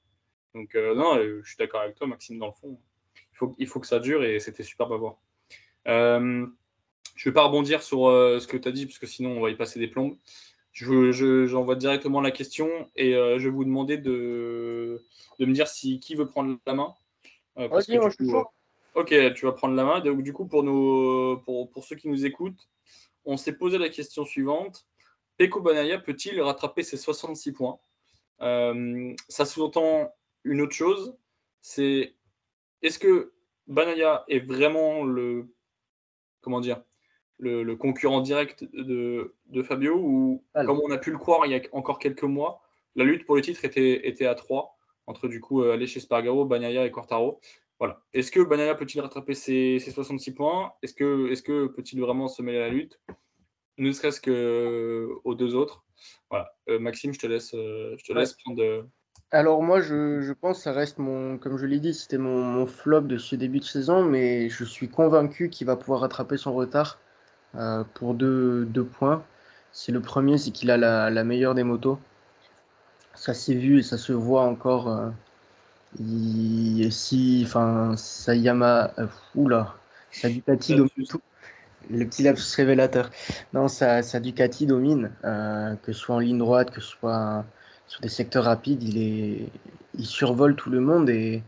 Donc 0.55 0.75
non, 0.75 1.17
je 1.19 1.49
suis 1.49 1.57
d'accord 1.57 1.81
avec 1.81 1.95
toi, 1.95 2.07
Maxime, 2.07 2.39
dans 2.39 2.47
le 2.47 2.53
fond 2.53 2.79
il 3.59 3.67
faut 3.67 3.81
que 3.81 3.87
ça 3.87 3.99
dure 3.99 4.25
et 4.25 4.41
c'était 4.41 4.63
super 4.63 4.91
à 4.93 4.97
voir. 4.97 5.17
Euh, 5.89 6.47
je 7.15 7.29
ne 7.29 7.33
vais 7.33 7.35
pas 7.35 7.45
rebondir 7.45 7.83
sur 7.83 8.09
euh, 8.09 8.39
ce 8.39 8.47
que 8.47 8.57
tu 8.57 8.69
as 8.69 8.73
dit, 8.73 8.87
parce 8.87 8.99
que 8.99 9.07
sinon 9.07 9.37
on 9.37 9.41
va 9.41 9.51
y 9.51 9.57
passer 9.57 9.79
des 9.79 9.89
plombes. 9.89 10.17
J'envoie 10.73 11.75
je, 11.75 11.79
directement 11.79 12.21
la 12.21 12.31
question 12.31 12.69
et 12.97 13.15
euh, 13.15 13.39
je 13.39 13.45
vais 13.45 13.55
vous 13.55 13.65
demander 13.65 13.99
de, 13.99 15.05
de, 15.39 15.47
me 15.47 15.53
dire 15.53 15.69
si 15.69 16.01
qui 16.01 16.15
veut 16.15 16.27
prendre 16.27 16.59
la 16.67 16.75
main. 16.75 16.95
moi 17.57 17.81
je 17.81 18.09
suis 18.11 18.31
Ok, 18.95 19.15
tu 19.35 19.47
vas 19.47 19.53
prendre 19.53 19.75
la 19.75 19.85
main. 19.85 20.01
Donc, 20.01 20.23
du 20.23 20.33
coup, 20.33 20.47
pour, 20.47 20.63
nos, 20.63 21.39
pour, 21.39 21.71
pour 21.71 21.85
ceux 21.85 21.97
qui 21.97 22.09
nous 22.09 22.27
écoutent, 22.27 22.69
on 23.25 23.37
s'est 23.37 23.57
posé 23.57 23.79
la 23.79 23.89
question 23.89 24.25
suivante. 24.25 24.87
Peko 25.39 25.61
Banaya 25.61 25.99
peut-il 25.99 26.41
rattraper 26.41 26.83
ses 26.83 26.97
66 26.97 27.53
points? 27.53 27.79
Ça 28.41 29.45
sous-entend 29.45 30.13
une 30.45 30.61
autre 30.61 30.75
chose, 30.75 31.17
c'est 31.61 32.17
est-ce 32.83 32.99
que 32.99 33.33
Banaya 33.69 34.25
est 34.29 34.41
vraiment 34.41 35.05
le 35.05 35.55
comment 36.41 36.61
dire 36.61 36.83
le, 37.39 37.75
concurrent 37.75 38.21
direct 38.21 38.65
de, 38.73 39.35
Fabio 39.63 39.97
ou 39.97 40.45
comme 40.55 40.81
on 40.85 40.91
a 40.91 40.99
pu 40.99 41.11
le 41.11 41.19
croire 41.19 41.45
il 41.47 41.53
y 41.53 41.57
a 41.57 41.61
encore 41.73 41.99
quelques 41.99 42.23
mois, 42.23 42.63
la 42.95 43.05
lutte 43.05 43.27
pour 43.27 43.37
le 43.37 43.43
titre 43.43 43.65
était, 43.65 44.07
était 44.07 44.27
à 44.27 44.35
trois 44.35 44.77
entre 45.07 45.27
du 45.27 45.41
coup 45.41 45.63
aller 45.63 45.87
chez 45.87 45.99
Spargaro, 45.99 46.45
Banaya 46.45 46.87
et 46.87 46.91
Quartaro. 46.93 47.41
Voilà. 47.83 48.01
Est-ce 48.15 48.31
que 48.31 48.39
Banaya 48.39 48.77
peut-il 48.77 49.01
rattraper 49.01 49.35
ses, 49.35 49.81
66 49.81 50.35
points? 50.35 50.73
Est-ce 50.85 50.95
que, 50.95 51.33
est 51.33 51.45
que 51.45 51.67
peut-il 51.67 52.01
vraiment 52.01 52.29
se 52.29 52.41
mêler 52.41 52.59
à 52.59 52.61
la 52.61 52.69
lutte? 52.69 53.01
Ne 53.77 53.91
serait-ce 53.91 54.21
qu'aux 54.21 55.35
deux 55.35 55.57
autres. 55.57 55.85
Voilà. 56.31 56.55
Euh, 56.69 56.79
Maxime, 56.79 57.13
je 57.13 57.19
te 57.19 57.27
laisse, 57.27 57.53
euh, 57.55 57.97
je 57.99 58.05
te 58.05 58.17
laisse 58.17 58.35
prendre. 58.35 58.87
Alors 59.33 59.65
moi, 59.65 59.81
je, 59.81 60.33
pense 60.33 60.59
que 60.59 60.63
ça 60.63 60.73
reste 60.73 60.99
mon, 60.99 61.39
comme 61.39 61.59
je 61.59 61.67
l'ai 61.67 61.81
dit, 61.81 61.93
c'était 61.93 62.19
mon, 62.19 62.67
flop 62.67 63.01
de 63.01 63.19
ce 63.19 63.35
début 63.35 63.59
de 63.59 63.65
saison, 63.65 64.05
mais 64.05 64.49
je 64.49 64.63
suis 64.63 64.89
convaincu 64.89 65.51
qu'il 65.51 65.67
va 65.67 65.75
pouvoir 65.75 66.03
rattraper 66.03 66.37
son 66.37 66.55
retard 66.55 67.01
euh, 67.57 67.83
pour 67.95 68.15
deux, 68.15 68.89
points. 68.97 69.25
C'est 69.73 69.91
le 69.91 70.01
premier, 70.01 70.39
c'est 70.39 70.53
qu'il 70.53 70.71
a 70.71 70.77
la, 70.77 71.25
meilleure 71.25 71.57
des 71.57 71.65
motos. 71.65 71.99
Ça 73.17 73.35
s'est 73.35 73.57
vu 73.57 73.81
et 73.81 73.83
ça 73.83 73.99
se 73.99 74.13
voit 74.13 74.43
encore. 74.43 74.89
Euh, 74.89 75.11
il, 75.99 76.93
si, 76.93 77.43
enfin, 77.47 77.95
Sayama, 77.97 78.93
euh, 78.99 79.07
oula, 79.35 79.75
sa 80.11 80.29
Ducati 80.29 80.75
domine 80.75 81.07
tout. 81.09 81.21
Le 81.91 82.05
petit 82.07 82.23
lapsus 82.23 82.57
révélateur. 82.57 83.11
Non, 83.53 83.69
sa, 83.69 84.03
sa 84.03 84.21
Ducati 84.21 84.67
domine, 84.67 85.11
que 85.23 85.93
ce 85.93 85.99
soit 85.99 86.15
en 86.15 86.21
ligne 86.21 86.39
droite, 86.39 86.71
que 86.71 86.81
ce 86.81 86.89
soit 86.89 87.45
sur 87.89 88.01
des 88.01 88.09
secteurs 88.09 88.45
rapides, 88.45 88.83
il, 88.83 88.99
est, 88.99 89.49
il 89.99 90.07
survole 90.07 90.57
tout 90.57 90.71
le 90.71 90.81
monde 90.81 91.11
et, 91.11 91.43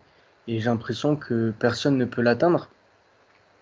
j'ai 0.47 0.61
l'impression 0.61 1.17
que 1.17 1.55
personne 1.59 1.97
ne 1.97 2.05
peut 2.05 2.21
l'atteindre. 2.21 2.69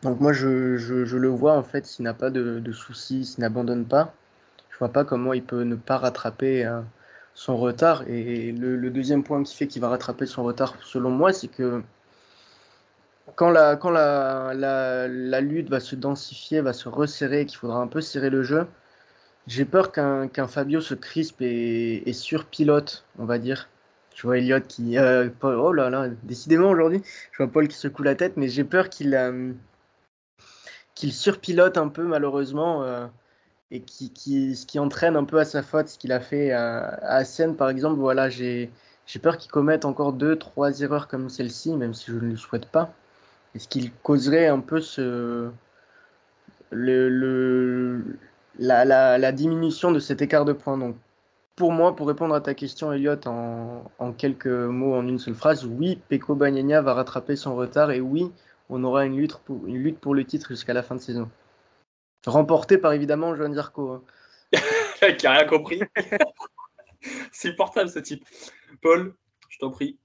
Donc 0.02 0.18
moi, 0.18 0.32
je, 0.32 0.46
le 0.48 1.28
vois, 1.28 1.56
en 1.56 1.62
fait, 1.62 1.86
s'il 1.86 2.04
n'a 2.04 2.14
pas 2.14 2.30
de, 2.30 2.72
soucis, 2.72 3.24
s'il 3.24 3.40
n'abandonne 3.40 3.84
pas, 3.84 4.12
je 4.70 4.78
vois 4.78 4.88
pas 4.88 5.04
comment 5.04 5.32
il 5.32 5.44
peut 5.44 5.62
ne 5.62 5.76
pas 5.76 5.98
rattraper 5.98 6.66
euh, 6.66 6.80
son 7.34 7.56
retard. 7.56 8.04
Et 8.08 8.52
le, 8.52 8.90
deuxième 8.90 9.24
point 9.24 9.42
qui 9.42 9.56
fait 9.56 9.66
qu'il 9.66 9.82
va 9.82 9.88
rattraper 9.88 10.26
son 10.26 10.44
retard, 10.44 10.74
selon 10.82 11.10
moi, 11.10 11.32
c'est 11.32 11.48
que 11.48 11.82
quand, 13.36 13.50
la, 13.50 13.76
quand 13.76 13.90
la, 13.90 14.52
la, 14.54 15.40
lutte 15.40 15.70
va 15.70 15.80
se 15.80 15.96
densifier, 15.96 16.60
va 16.60 16.72
se 16.72 16.88
resserrer, 16.88 17.46
qu'il 17.46 17.58
faudra 17.58 17.78
un 17.78 17.86
peu 17.86 18.00
serrer 18.00 18.30
le 18.30 18.42
jeu, 18.42 18.66
j'ai 19.46 19.64
peur 19.64 19.92
qu'un 19.92 20.46
Fabio 20.48 20.80
se 20.80 20.94
crispe 20.94 21.42
et, 21.42 22.08
et, 22.08 22.12
surpilote, 22.12 23.04
on 23.18 23.24
va 23.24 23.38
dire. 23.38 23.68
Je 24.14 24.22
vois 24.22 24.38
Elliot 24.38 24.60
qui. 24.60 24.98
Euh, 24.98 25.28
oh 25.42 25.72
là 25.72 25.90
là, 25.90 26.08
décidément 26.22 26.70
aujourd'hui, 26.70 27.02
je 27.32 27.38
vois 27.38 27.50
Paul 27.50 27.68
qui 27.68 27.76
secoue 27.76 28.02
la 28.02 28.14
tête, 28.14 28.36
mais 28.36 28.48
j'ai 28.48 28.64
peur 28.64 28.90
qu'il 28.90 29.14
euh, 29.14 29.52
surpilote 30.94 31.78
un 31.78 31.88
peu 31.88 32.04
malheureusement 32.04 32.84
euh, 32.84 33.06
et 33.72 33.80
qui, 33.80 34.54
ce 34.54 34.66
qui 34.66 34.78
entraîne 34.78 35.16
un 35.16 35.24
peu 35.24 35.38
à 35.38 35.46
sa 35.46 35.62
faute, 35.62 35.88
ce 35.88 35.98
qu'il 35.98 36.12
a 36.12 36.20
fait 36.20 36.52
à, 36.52 37.20
à 37.20 37.22
par 37.56 37.70
exemple. 37.70 37.98
Voilà, 37.98 38.28
j'ai 38.28 38.70
peur 39.22 39.38
qu'il 39.38 39.50
commette 39.50 39.86
encore 39.86 40.12
deux, 40.12 40.36
trois 40.36 40.80
erreurs 40.82 41.08
comme 41.08 41.30
celle-ci, 41.30 41.74
même 41.74 41.94
si 41.94 42.10
je 42.10 42.16
ne 42.16 42.30
le 42.30 42.36
souhaite 42.36 42.66
pas. 42.66 42.92
Et 43.54 43.58
ce 43.58 43.68
qu'il 43.68 43.90
causerait 43.90 44.46
un 44.46 44.60
peu 44.60 44.82
le, 46.70 48.02
la, 48.58 48.84
la, 49.18 49.32
diminution 49.32 49.90
de 49.90 50.00
cet 50.00 50.20
écart 50.20 50.44
de 50.44 50.52
points? 50.52 50.76
Donc, 50.76 50.96
pour 51.56 51.72
moi, 51.72 51.96
pour 51.96 52.08
répondre 52.08 52.34
à 52.34 52.42
ta 52.42 52.52
question, 52.52 52.92
Elliot, 52.92 53.16
en, 53.26 54.12
quelques 54.18 54.46
mots, 54.46 54.94
en 54.94 55.08
une 55.08 55.18
seule 55.18 55.34
phrase, 55.34 55.64
oui, 55.64 55.98
Peko 56.10 56.34
Bagnaia 56.34 56.82
va 56.82 56.92
rattraper 56.92 57.36
son 57.36 57.56
retard 57.56 57.90
et 57.90 58.00
oui, 58.00 58.30
on 58.68 58.84
aura 58.84 59.06
une 59.06 59.16
lutte 59.16 59.36
pour, 59.46 59.66
une 59.66 59.78
lutte 59.78 59.98
pour 59.98 60.14
le 60.14 60.24
titre 60.24 60.48
jusqu'à 60.50 60.74
la 60.74 60.82
fin 60.82 60.94
de 60.94 61.00
saison. 61.00 61.30
Remporté 62.26 62.78
par 62.78 62.92
évidemment 62.92 63.34
Joan 63.34 63.54
Zarco. 63.54 63.90
Hein. 63.90 64.02
Qui 65.18 65.26
a 65.26 65.32
rien 65.32 65.44
compris. 65.44 65.80
C'est 67.32 67.56
portable 67.56 67.90
ce 67.90 67.98
type. 67.98 68.24
Paul, 68.80 69.14
je 69.48 69.58
t'en 69.58 69.70
prie. 69.70 69.98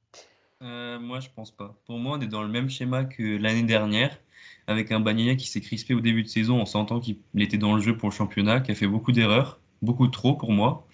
Euh, 0.64 1.00
moi, 1.00 1.20
je 1.20 1.30
pense 1.36 1.52
pas. 1.52 1.76
Pour 1.86 2.00
moi, 2.00 2.18
on 2.18 2.22
est 2.22 2.28
dans 2.28 2.42
le 2.42 2.48
même 2.48 2.70
schéma 2.70 3.06
que 3.06 3.38
l'année 3.38 3.64
dernière, 3.64 4.18
avec 4.66 4.92
un 4.92 5.00
Bagnaia 5.00 5.36
qui 5.36 5.48
s'est 5.48 5.62
crispé 5.62 5.94
au 5.94 6.02
début 6.02 6.24
de 6.24 6.28
saison 6.28 6.60
en 6.60 6.66
sentant 6.66 7.00
qu'il 7.00 7.20
était 7.38 7.58
dans 7.58 7.76
le 7.76 7.82
jeu 7.82 7.96
pour 7.96 8.10
le 8.10 8.14
championnat, 8.14 8.60
qui 8.62 8.72
a 8.72 8.76
fait 8.76 8.88
beaucoup 8.88 9.12
d'erreurs, 9.12 9.60
beaucoup 9.82 10.08
trop 10.08 10.34
pour 10.34 10.52
moi. 10.52 10.88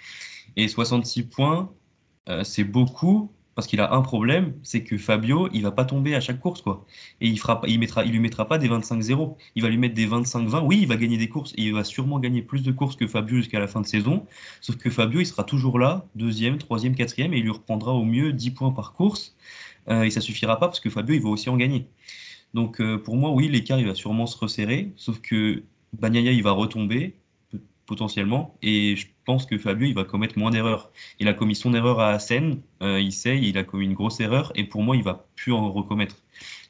Et 0.58 0.68
66 0.68 1.24
points, 1.24 1.72
euh, 2.30 2.44
c'est 2.44 2.66
beaucoup 2.66 3.32
parce 3.56 3.68
qu'il 3.68 3.80
a 3.80 3.94
un 3.94 4.02
problème, 4.02 4.54
c'est 4.64 4.84
que 4.84 4.98
Fabio, 4.98 5.48
il 5.54 5.62
va 5.62 5.72
pas 5.72 5.86
tomber 5.86 6.16
à 6.16 6.22
chaque 6.22 6.40
course, 6.40 6.62
quoi. 6.62 6.86
Et 7.22 7.28
il 7.28 7.40
fera, 7.40 7.62
il 7.68 7.80
mettra, 7.80 8.04
il 8.04 8.12
lui 8.12 8.20
mettra 8.20 8.48
pas 8.48 8.58
des 8.58 8.68
25-0. 8.68 9.36
Il 9.56 9.62
va 9.64 9.70
lui 9.70 9.78
mettre 9.78 9.94
des 9.94 10.08
25-20. 10.08 10.64
Oui, 10.66 10.80
il 10.82 10.88
va 10.88 10.96
gagner 10.96 11.18
des 11.18 11.30
courses 11.30 11.54
et 11.58 11.64
il 11.64 11.74
va 11.74 11.84
sûrement 11.84 12.20
gagner 12.20 12.42
plus 12.42 12.64
de 12.64 12.72
courses 12.72 12.96
que 12.96 13.08
Fabio 13.08 13.38
jusqu'à 13.38 13.60
la 13.60 13.68
fin 13.68 13.82
de 13.82 13.86
saison. 13.86 14.26
Sauf 14.62 14.78
que 14.78 14.90
Fabio, 14.90 15.20
il 15.20 15.26
sera 15.26 15.44
toujours 15.44 15.78
là, 15.80 16.06
deuxième, 16.16 16.58
troisième, 16.58 16.96
quatrième, 16.96 17.34
et 17.34 17.38
il 17.38 17.44
lui 17.44 17.52
reprendra 17.52 17.94
au 17.94 18.04
mieux 18.04 18.34
10 18.34 18.52
points 18.52 18.72
par 18.72 18.94
course. 18.94 19.36
Euh, 19.90 20.04
et 20.04 20.10
ça 20.10 20.22
suffira 20.22 20.60
pas 20.60 20.68
parce 20.68 20.80
que 20.80 20.90
Fabio, 20.90 21.16
il 21.16 21.22
va 21.22 21.30
aussi 21.30 21.50
en 21.50 21.58
gagner. 21.58 21.88
Donc 22.54 22.82
euh, 22.82 22.98
pour 22.98 23.18
moi, 23.18 23.32
oui, 23.32 23.50
l'écart, 23.50 23.80
il 23.80 23.88
va 23.88 23.96
sûrement 23.96 24.26
se 24.26 24.38
resserrer. 24.38 24.92
Sauf 24.96 25.20
que 25.22 25.64
Bagnaia, 25.94 26.32
il 26.32 26.44
va 26.44 26.52
retomber 26.52 27.16
potentiellement. 27.86 28.58
Et 28.62 28.96
je 28.96 29.08
pense 29.26 29.46
que 29.46 29.58
Fabio, 29.58 29.88
il 29.88 29.94
va 29.94 30.04
commettre 30.04 30.38
moins 30.38 30.52
d'erreurs. 30.52 30.92
Il 31.20 31.28
a 31.28 31.34
commis 31.34 31.56
son 31.56 31.74
erreur 31.74 32.00
à 32.00 32.10
Assen, 32.10 32.62
euh, 32.82 33.00
il 33.00 33.12
sait, 33.12 33.40
il 33.40 33.58
a 33.58 33.64
commis 33.64 33.86
une 33.86 33.94
grosse 33.94 34.20
erreur, 34.20 34.52
et 34.56 34.64
pour 34.64 34.84
moi, 34.84 34.96
il 34.96 35.04
va 35.04 35.28
plus 35.36 35.54
en 35.54 35.72
recommettre. 35.72 36.18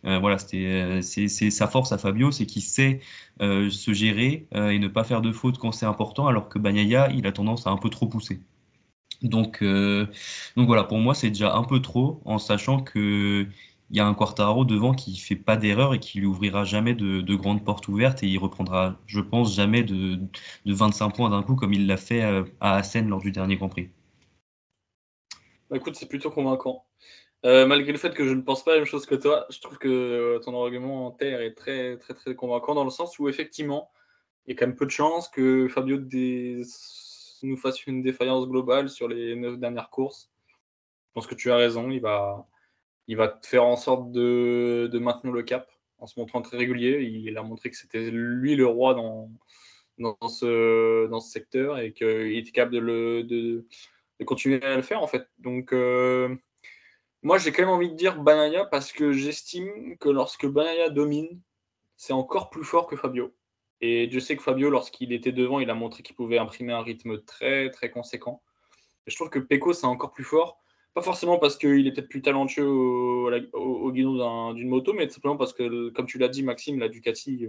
Euh, 0.06 0.20
voilà, 0.20 0.38
euh, 0.54 1.02
c'est 1.02 1.28
sa 1.28 1.68
force 1.68 1.92
à 1.92 1.98
Fabio, 1.98 2.32
c'est 2.32 2.46
qu'il 2.46 2.62
sait 2.62 3.02
se 3.40 3.94
gérer 3.94 4.48
et 4.54 4.80
ne 4.80 4.88
pas 4.88 5.04
faire 5.04 5.22
de 5.22 5.32
fautes 5.32 5.58
quand 5.58 5.72
c'est 5.72 5.86
important, 5.86 6.28
alors 6.28 6.50
que 6.50 6.60
Bagnaia, 6.60 7.10
il 7.12 7.28
a 7.28 7.32
tendance 7.32 7.68
à 7.68 7.72
un 7.72 7.78
peu 7.78 7.90
trop 7.90 8.08
pousser. 8.08 8.42
Donc, 9.22 9.64
donc 9.64 10.68
voilà, 10.68 10.84
pour 10.84 11.00
moi, 11.00 11.16
c'est 11.16 11.30
déjà 11.30 11.56
un 11.56 11.64
peu 11.64 11.82
trop, 11.82 12.22
en 12.26 12.38
sachant 12.38 12.82
que 12.82 13.48
il 13.90 13.98
y 13.98 14.00
a 14.00 14.06
un 14.06 14.14
Quartaro 14.14 14.66
devant 14.66 14.94
qui 14.94 15.16
fait 15.18 15.36
pas 15.36 15.58
d'erreur 15.58 15.94
et 15.94 16.00
qui 16.00 16.20
lui 16.20 16.26
ouvrira 16.26 16.64
jamais 16.64 16.94
de, 16.94 17.36
grandes 17.36 17.64
portes 17.64 17.88
ouvertes 17.88 18.24
et 18.24 18.28
il 18.28 18.38
reprendra, 18.38 18.98
je 19.06 19.20
pense, 19.20 19.56
jamais 19.56 19.84
de, 19.84 20.20
25 20.66 21.10
points 21.12 21.30
d'un 21.30 21.44
coup 21.44 21.56
comme 21.56 21.74
il 21.74 21.88
l'a 21.88 21.98
fait 21.98 22.24
euh, 22.24 22.44
à 22.60 22.76
Assen 22.76 23.08
lors 23.10 23.22
du 23.22 23.32
dernier 23.32 23.58
Grand 23.58 23.70
Prix. 23.70 23.90
Bah, 25.70 25.78
écoute, 25.78 25.96
c'est 25.96 26.08
plutôt 26.10 26.32
convaincant. 26.32 26.86
Euh, 27.46 27.66
malgré 27.66 27.92
le 27.92 27.98
fait 27.98 28.14
que 28.14 28.26
je 28.26 28.34
ne 28.34 28.42
pense 28.42 28.64
pas 28.64 28.72
la 28.72 28.78
même 28.78 28.86
chose 28.86 29.06
que 29.06 29.16
toi, 29.16 29.46
je 29.50 29.60
trouve 29.60 29.78
que 29.78 29.90
euh, 29.90 30.40
ton 30.40 30.60
argument 30.60 31.08
en 31.08 31.12
terre 31.12 31.42
est 31.42 31.54
très, 31.54 31.98
très, 31.98 32.14
très 32.14 32.36
convaincant 32.36 32.74
dans 32.74 32.86
le 32.86 32.90
sens 32.90 33.20
où 33.20 33.28
effectivement, 33.28 33.92
il 34.46 34.54
y 34.54 34.56
a 34.56 34.60
quand 34.60 34.68
même 34.68 34.76
peu 34.76 34.86
de 34.86 34.92
chances 34.92 35.28
que 35.28 35.68
Fabio 35.68 36.00
nous 37.44 37.58
fasse 37.58 37.86
une 37.86 38.02
défaillance 38.02 38.48
globale 38.48 38.90
sur 38.90 39.10
les 39.10 39.36
neuf 39.36 39.60
dernières 39.60 39.90
courses. 39.90 40.32
Je 41.10 41.14
pense 41.14 41.28
que 41.28 41.36
tu 41.36 41.52
as 41.52 41.58
raison, 41.58 41.92
il 41.92 42.00
va, 42.00 42.48
il 43.08 43.18
va 43.18 43.40
faire 43.44 43.66
en 43.66 43.76
sorte 43.76 44.12
de, 44.12 44.90
maintenir 45.00 45.34
le 45.34 45.44
cap 45.44 45.70
en 46.00 46.08
se 46.08 46.20
montrant 46.20 46.42
très 46.42 46.58
régulier. 46.58 47.02
Il 47.02 47.38
a 47.38 47.44
montré 47.44 47.70
que 47.70 47.78
c'était 47.78 48.10
lui 48.12 48.56
le 48.56 48.66
roi 48.66 48.94
dans, 48.94 49.30
dans, 49.98 50.18
ce, 50.28 51.08
dans 51.08 51.20
ce 51.20 51.32
secteur 51.32 51.80
et 51.80 51.94
qu'il 51.94 52.38
était 52.38 52.52
capable 52.52 52.76
de, 52.76 53.22
de, 53.22 53.66
continuer 54.26 54.64
à 54.64 54.76
le 54.76 54.82
faire 54.82 55.02
en 55.02 55.08
fait. 55.08 55.28
Donc 55.40 55.74
euh, 55.74 56.34
moi 57.24 57.38
j'ai 57.38 57.52
quand 57.52 57.64
même 57.64 57.72
envie 57.72 57.90
de 57.90 57.96
dire 57.96 58.22
Banaya 58.22 58.66
parce 58.66 58.94
que 58.94 59.12
j'estime 59.12 59.98
que 59.98 60.10
lorsque 60.10 60.46
Banaya 60.46 60.90
domine, 60.90 61.42
c'est 61.98 62.14
encore 62.14 62.50
plus 62.50 62.64
fort 62.64 62.88
que 62.88 62.96
Fabio. 62.96 63.34
Et 63.82 64.10
je 64.10 64.20
sais 64.20 64.38
que 64.38 64.44
Fabio, 64.44 64.70
lorsqu'il 64.70 65.12
était 65.12 65.34
devant, 65.34 65.60
il 65.60 65.70
a 65.70 65.74
montré 65.74 66.04
qu'il 66.04 66.16
pouvait 66.16 66.38
imprimer 66.38 66.72
un 66.72 66.82
rythme 66.82 67.22
très 67.22 67.70
très 67.70 67.92
conséquent. 67.92 68.42
Je 69.08 69.16
trouve 69.16 69.30
que 69.30 69.40
Peko 69.40 69.74
c'est 69.74 69.88
encore 69.88 70.14
plus 70.14 70.24
fort 70.24 70.63
pas 70.94 71.02
forcément 71.02 71.40
parce 71.40 71.58
qu'il 71.58 71.88
est 71.88 71.92
peut-être 71.92 72.10
plus 72.10 72.22
talentueux 72.22 72.68
au, 72.68 73.92
guidon 73.92 74.54
d'une 74.54 74.70
moto, 74.70 74.94
mais 74.94 75.10
simplement 75.10 75.38
parce 75.38 75.54
que, 75.54 75.90
comme 75.90 76.06
tu 76.06 76.18
l'as 76.18 76.28
dit, 76.28 76.44
Maxime, 76.44 76.80
la 76.80 76.90
Ducati, 76.90 77.48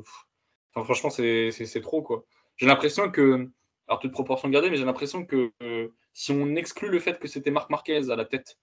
franchement, 0.73 1.11
c'est 1.11 1.81
trop. 1.83 2.03
quoi. 2.03 2.25
J'ai 2.57 2.67
l'impression 2.67 3.11
que, 3.11 3.49
alors 3.89 4.01
toute 4.01 4.13
proportion 4.13 4.49
gardée, 4.49 4.71
mais 4.71 4.77
j'ai 4.77 4.85
l'impression 4.85 5.25
que 5.25 5.53
euh, 5.63 5.89
si 6.13 6.33
on 6.33 6.55
exclut 6.57 6.89
le 6.89 7.01
fait 7.01 7.19
que 7.19 7.29
c'était 7.29 7.51
Marc 7.51 7.71
Marquez 7.71 8.11
à 8.11 8.17
la 8.17 8.25
tête 8.25 8.59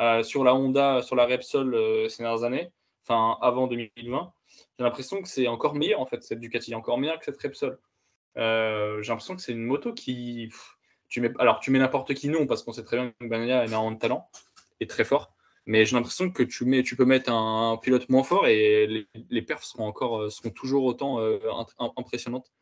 euh, 0.00 0.22
sur 0.22 0.44
la 0.44 0.54
Honda, 0.54 1.02
sur 1.02 1.14
la 1.14 1.26
Repsol 1.26 1.74
euh, 1.74 2.08
ces 2.08 2.22
dernières 2.22 2.44
années, 2.44 2.70
enfin 3.02 3.38
avant 3.40 3.66
2020, 3.66 4.32
j'ai 4.78 4.84
l'impression 4.84 5.22
que 5.22 5.28
c'est 5.28 5.46
encore 5.46 5.74
meilleur 5.74 6.00
en 6.00 6.06
fait, 6.06 6.22
cette 6.22 6.40
Ducati 6.40 6.74
encore 6.74 6.98
meilleure 6.98 7.18
que 7.18 7.24
cette 7.26 7.40
Repsol. 7.40 7.78
j'ai 8.36 9.08
l'impression 9.08 9.36
que 9.36 9.42
c'est 9.42 9.52
une 9.52 9.64
moto 9.64 9.92
qui 9.92 10.50
alors, 11.38 11.60
tu 11.60 11.70
mets 11.70 11.78
n'importe 11.78 12.14
qui, 12.14 12.28
non, 12.28 12.46
parce 12.46 12.62
qu'on 12.62 12.72
sait 12.72 12.84
très 12.84 12.96
bien 12.96 13.12
que 13.20 13.26
Banania 13.26 13.60
a 13.60 13.64
énormément 13.66 13.96
talent 13.96 14.28
et 14.80 14.86
très 14.86 15.04
fort. 15.04 15.34
Mais 15.66 15.86
j'ai 15.86 15.96
l'impression 15.96 16.30
que 16.30 16.42
tu, 16.42 16.64
mets, 16.66 16.82
tu 16.82 16.94
peux 16.94 17.06
mettre 17.06 17.32
un, 17.32 17.78
pilote 17.82 18.08
moins 18.10 18.22
fort 18.22 18.46
et 18.46 18.86
les, 18.86 19.08
les, 19.30 19.42
perfs 19.42 19.64
seront, 19.64 19.86
encore, 19.86 20.22
euh, 20.22 20.50
toujours 20.54 20.84
autant 20.84 21.20
euh, 21.20 21.38
impressionnantes. 21.96 22.52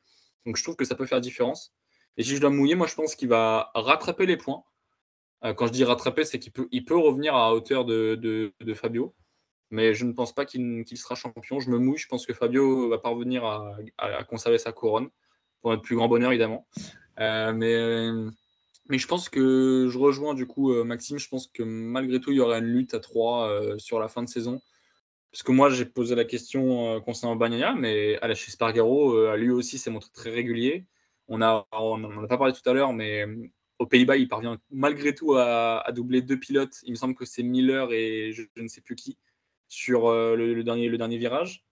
Donc 0.47 0.57
je 0.57 0.63
trouve 0.63 0.77
que 0.77 0.85
ça 0.85 0.95
peut 0.95 1.07
faire 1.07 1.21
différence. 1.21 1.73
Et 2.17 2.23
si 2.23 2.37
je 2.37 2.41
dois 2.41 2.51
mouiller, 2.51 2.77
moi 2.77 2.87
je 2.87 2.95
pense 2.95 3.17
qu'il 3.17 3.29
va 3.29 3.71
rattraper 3.75 4.27
les 4.27 4.37
points. 4.37 4.63
Euh, 5.45 5.53
quand 5.53 5.67
je 5.67 5.73
dis 5.73 5.83
rattraper, 5.83 6.25
c'est 6.25 6.39
qu'il 6.39 6.53
peut, 6.53 6.99
revenir 6.99 7.35
à 7.35 7.53
hauteur 7.55 7.85
de, 7.85 8.53
Fabio. 8.75 9.15
Mais 9.71 9.95
je 9.95 10.05
ne 10.05 10.13
pense 10.13 10.33
pas 10.33 10.45
qu'il 10.45 10.85
sera 10.97 11.17
champion. 11.17 11.59
Je 11.59 11.71
me 11.71 11.79
mouille. 11.79 11.99
Je 11.99 12.07
pense 12.07 12.25
que 12.25 12.35
Fabio 12.35 12.89
va 12.89 12.99
parvenir 12.99 13.45
à, 13.45 13.75
à, 13.99 14.23
conserver 14.23 14.59
sa 14.59 14.71
couronne. 14.71 15.09
Pour 15.61 15.71
notre 15.71 15.83
plus 15.83 15.97
grand 15.97 16.09
bonheur, 16.09 16.31
évidemment. 16.31 16.67
mais 17.19 18.11
mais 18.93 18.99
je 18.99 19.07
pense 19.07 19.31
que 19.31 19.89
je 19.91 19.97
rejoins 19.97 20.35
du 20.35 20.47
coup 20.47 20.71
euh, 20.71 20.85
Maxime. 20.85 21.19
Je 21.19 21.27
pense 21.27 21.47
que 21.47 21.63
malgré 21.63 22.21
tout, 22.21 22.31
il 22.31 22.37
y 22.37 22.41
aura 22.41 22.59
une 22.59 22.67
lutte 22.67 22.93
à 22.93 23.01
trois 23.01 23.49
euh, 23.49 23.79
sur 23.79 23.99
la 23.99 24.07
fin 24.07 24.23
de 24.23 24.29
saison. 24.29 24.61
Parce 25.31 25.43
que 25.43 25.51
moi, 25.51 25.71
j'ai 25.71 25.87
posé 25.87 26.15
la 26.15 26.27
question 26.27 26.97
euh, 26.97 27.01
concernant 27.01 27.35
Bagnaia, 27.35 27.75
mais 27.75 28.19
à 28.21 28.29
la 28.29 28.35
chez 28.35 28.51
Spargaro, 28.51 29.35
lui 29.35 29.51
aussi 29.51 29.79
s'est 29.79 29.89
montré 29.89 30.11
très 30.13 30.29
régulier. 30.29 30.85
On 31.27 31.39
n'en 31.39 31.65
a 31.71 32.27
pas 32.29 32.37
parlé 32.37 32.53
tout 32.53 32.69
à 32.69 32.75
l'heure, 32.75 32.93
mais 32.93 33.25
aux 33.79 33.87
Pays-Bas, 33.87 34.19
il 34.19 34.29
parvient 34.29 34.59
malgré 34.71 35.15
tout 35.15 35.37
à, 35.37 35.91
doubler 35.95 36.21
deux 36.21 36.39
pilotes. 36.39 36.77
Il 36.83 36.91
me 36.91 36.97
semble 36.97 37.15
que 37.15 37.25
c'est 37.25 37.43
Miller 37.43 37.91
et 37.93 38.33
je, 38.33 38.43
ne 38.57 38.69
sais 38.69 38.83
plus 38.83 38.95
qui 38.95 39.17
sur 39.69 40.11
le, 40.13 40.63
dernier, 40.63 40.91
le 40.91 40.99
dernier 40.99 41.17
virage, 41.17 41.65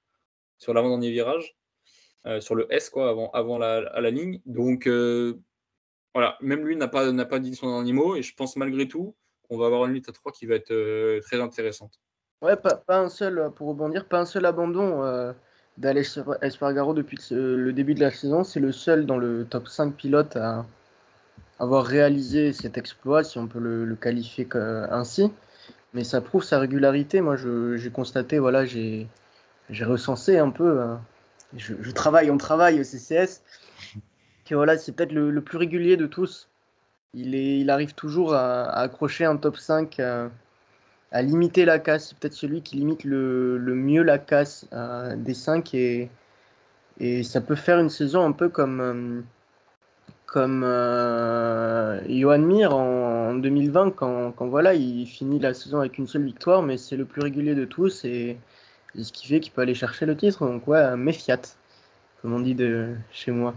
sur 0.57 0.73
l'avant-dernier 0.73 1.11
virage, 1.11 1.55
sur 2.41 2.55
le 2.55 2.67
S, 2.73 2.89
quoi, 2.89 3.11
avant, 3.11 3.31
avant 3.33 3.59
la 3.59 4.11
ligne. 4.11 4.41
Donc, 4.47 4.89
voilà, 6.15 6.37
même 6.41 6.67
lui 6.67 6.77
n'a 6.77 6.89
pas, 6.89 7.13
pas 7.25 7.39
dit 7.39 7.55
son 7.55 7.79
animaux 7.79 8.17
et 8.17 8.23
je 8.23 8.35
pense 8.35 8.57
malgré 8.57 8.89
tout 8.89 9.15
qu'on 9.49 9.59
va 9.59 9.67
avoir 9.67 9.87
une 9.87 9.93
lutte 9.93 10.09
à 10.09 10.13
3 10.13 10.33
qui 10.33 10.47
va 10.47 10.55
être 10.55 10.73
euh, 10.73 11.21
très 11.21 11.41
intéressante. 11.41 12.01
Ouais, 12.43 12.57
pas, 12.57 12.83
un 12.89 13.09
seul, 13.09 13.51
pour 13.55 13.69
rebondir, 13.69 14.07
pas 14.07 14.21
un 14.21 14.25
seul 14.25 14.47
abandon 14.47 15.03
euh, 15.03 15.33
d'Alex 15.77 16.21
Espargaro 16.41 16.95
depuis 16.95 17.19
le 17.31 17.73
début 17.73 17.95
de 17.95 18.01
la 18.01 18.11
saison. 18.11 18.45
C'est 18.45 18.61
le 18.61 18.73
seul 18.73 19.05
dans 19.05 19.19
le 19.19 19.45
top 19.45 19.69
5 19.69 19.95
pilotes 19.95 20.37
à 20.37 20.65
avoir 21.59 21.85
réalisé 21.85 22.55
cet 22.55 22.79
exploit, 22.79 23.23
si 23.23 23.39
on 23.39 23.47
peut 23.47 23.59
le, 23.59 23.95
qualifier 23.95 24.49
ainsi. 24.55 25.31
Mais 25.93 26.05
ça 26.05 26.23
prouve 26.23 26.43
sa 26.43 26.59
régularité. 26.59 27.21
Moi, 27.21 27.37
j'ai 27.37 27.91
constaté, 27.91 28.39
voilà, 28.39 28.65
j'ai 28.65 29.07
recensé 29.83 30.39
un 30.39 30.51
peu. 30.51 30.81
Hein. 30.81 31.01
Je, 31.57 31.91
travaille, 31.91 32.31
on 32.31 32.39
travaille 32.39 32.81
au 32.81 32.85
CCS 32.85 33.43
voilà, 34.55 34.79
c'est 34.79 34.93
peut-être 34.93 35.13
le, 35.13 35.41
plus 35.41 35.59
régulier 35.59 35.97
de 35.97 36.07
tous. 36.07 36.49
Il, 37.15 37.71
arrive 37.71 37.95
toujours 37.95 38.35
à, 38.35 38.71
accrocher 38.71 39.25
un 39.25 39.37
top 39.37 39.57
5, 39.57 39.99
euh, 40.01 40.29
à, 41.13 41.23
limiter 41.23 41.65
la 41.65 41.79
casse. 41.79 42.09
C'est 42.09 42.19
peut-être 42.19 42.35
celui 42.35 42.63
qui 42.63 42.77
limite 42.77 43.05
le, 43.05 43.59
mieux 43.75 44.03
la 44.03 44.19
casse 44.19 44.67
euh, 44.73 45.17
des 45.17 45.35
5 45.35 45.75
et, 45.75 46.11
ça 47.25 47.41
peut 47.41 47.55
faire 47.55 47.79
une 47.81 47.89
saison 47.89 48.27
un 48.27 48.33
peu 48.33 48.51
comme, 48.51 48.81
euh, 48.81 49.23
comme 50.27 50.63
Johan 52.09 52.39
Mir 52.39 52.75
en, 52.75 53.35
2020 53.35 53.93
quand, 53.93 54.33
quand, 54.33 54.49
voilà, 54.49 54.75
il 54.75 55.07
finit 55.07 55.39
la 55.39 55.55
saison 55.55 55.81
avec 55.81 55.97
une 55.99 56.07
seule 56.07 56.25
victoire, 56.25 56.63
mais 56.63 56.77
c'est 56.77 56.97
le 56.97 57.07
plus 57.07 57.23
régulier 57.23 57.55
de 57.55 57.65
tous 57.65 58.05
et, 58.05 58.39
ce 58.99 59.13
qui 59.13 59.29
fait 59.29 59.41
qu'il 59.41 59.53
peut 59.53 59.63
aller 59.63 59.75
chercher 59.75 60.05
le 60.07 60.17
titre. 60.17 60.47
Donc 60.47 60.67
ouais, 60.69 60.97
méfiat, 60.97 61.41
comme 62.21 62.35
on 62.35 62.41
dit 62.41 62.55
de 62.55 62.95
chez 63.13 63.31
moi. 63.33 63.55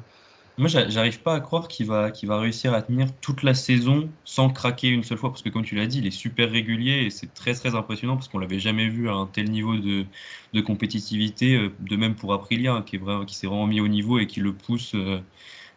Moi, 0.58 0.68
j'arrive 0.68 1.22
pas 1.22 1.34
à 1.34 1.40
croire 1.40 1.68
qu'il 1.68 1.88
va, 1.88 2.12
va 2.24 2.40
réussir 2.40 2.74
à 2.76 2.84
tenir 2.84 3.08
toute 3.22 3.42
la 3.42 3.56
saison 3.56 4.12
sans 4.24 4.50
craquer 4.52 4.90
une 4.90 5.04
seule 5.04 5.18
fois, 5.18 5.32
parce 5.32 5.42
que 5.42 5.50
comme 5.50 5.64
tu 5.64 5.74
l'as 5.76 5.88
dit, 5.88 5.98
il 5.98 6.06
est 6.06 6.12
super 6.12 6.52
régulier 6.52 7.06
et 7.06 7.10
c'est 7.10 7.34
très 7.34 7.56
très 7.56 7.74
impressionnant 7.74 8.16
parce 8.18 8.28
qu'on 8.28 8.38
l'avait 8.38 8.60
jamais 8.60 8.88
vu 8.88 9.10
à 9.10 9.14
un 9.14 9.26
tel 9.26 9.50
niveau 9.50 9.76
de, 9.78 10.06
de 10.54 10.62
compétitivité, 10.62 11.56
euh, 11.56 11.74
de 11.80 11.96
même 11.96 12.14
pour 12.16 12.34
Aprilia, 12.34 12.74
hein, 12.76 12.84
qui, 12.84 13.00
s'est 13.36 13.48
vraiment 13.48 13.66
mis 13.66 13.82
au 13.82 13.88
niveau 13.88 14.20
et 14.20 14.28
qui 14.28 14.42
le 14.42 14.54
pousse 14.54 14.94
euh, 14.94 15.22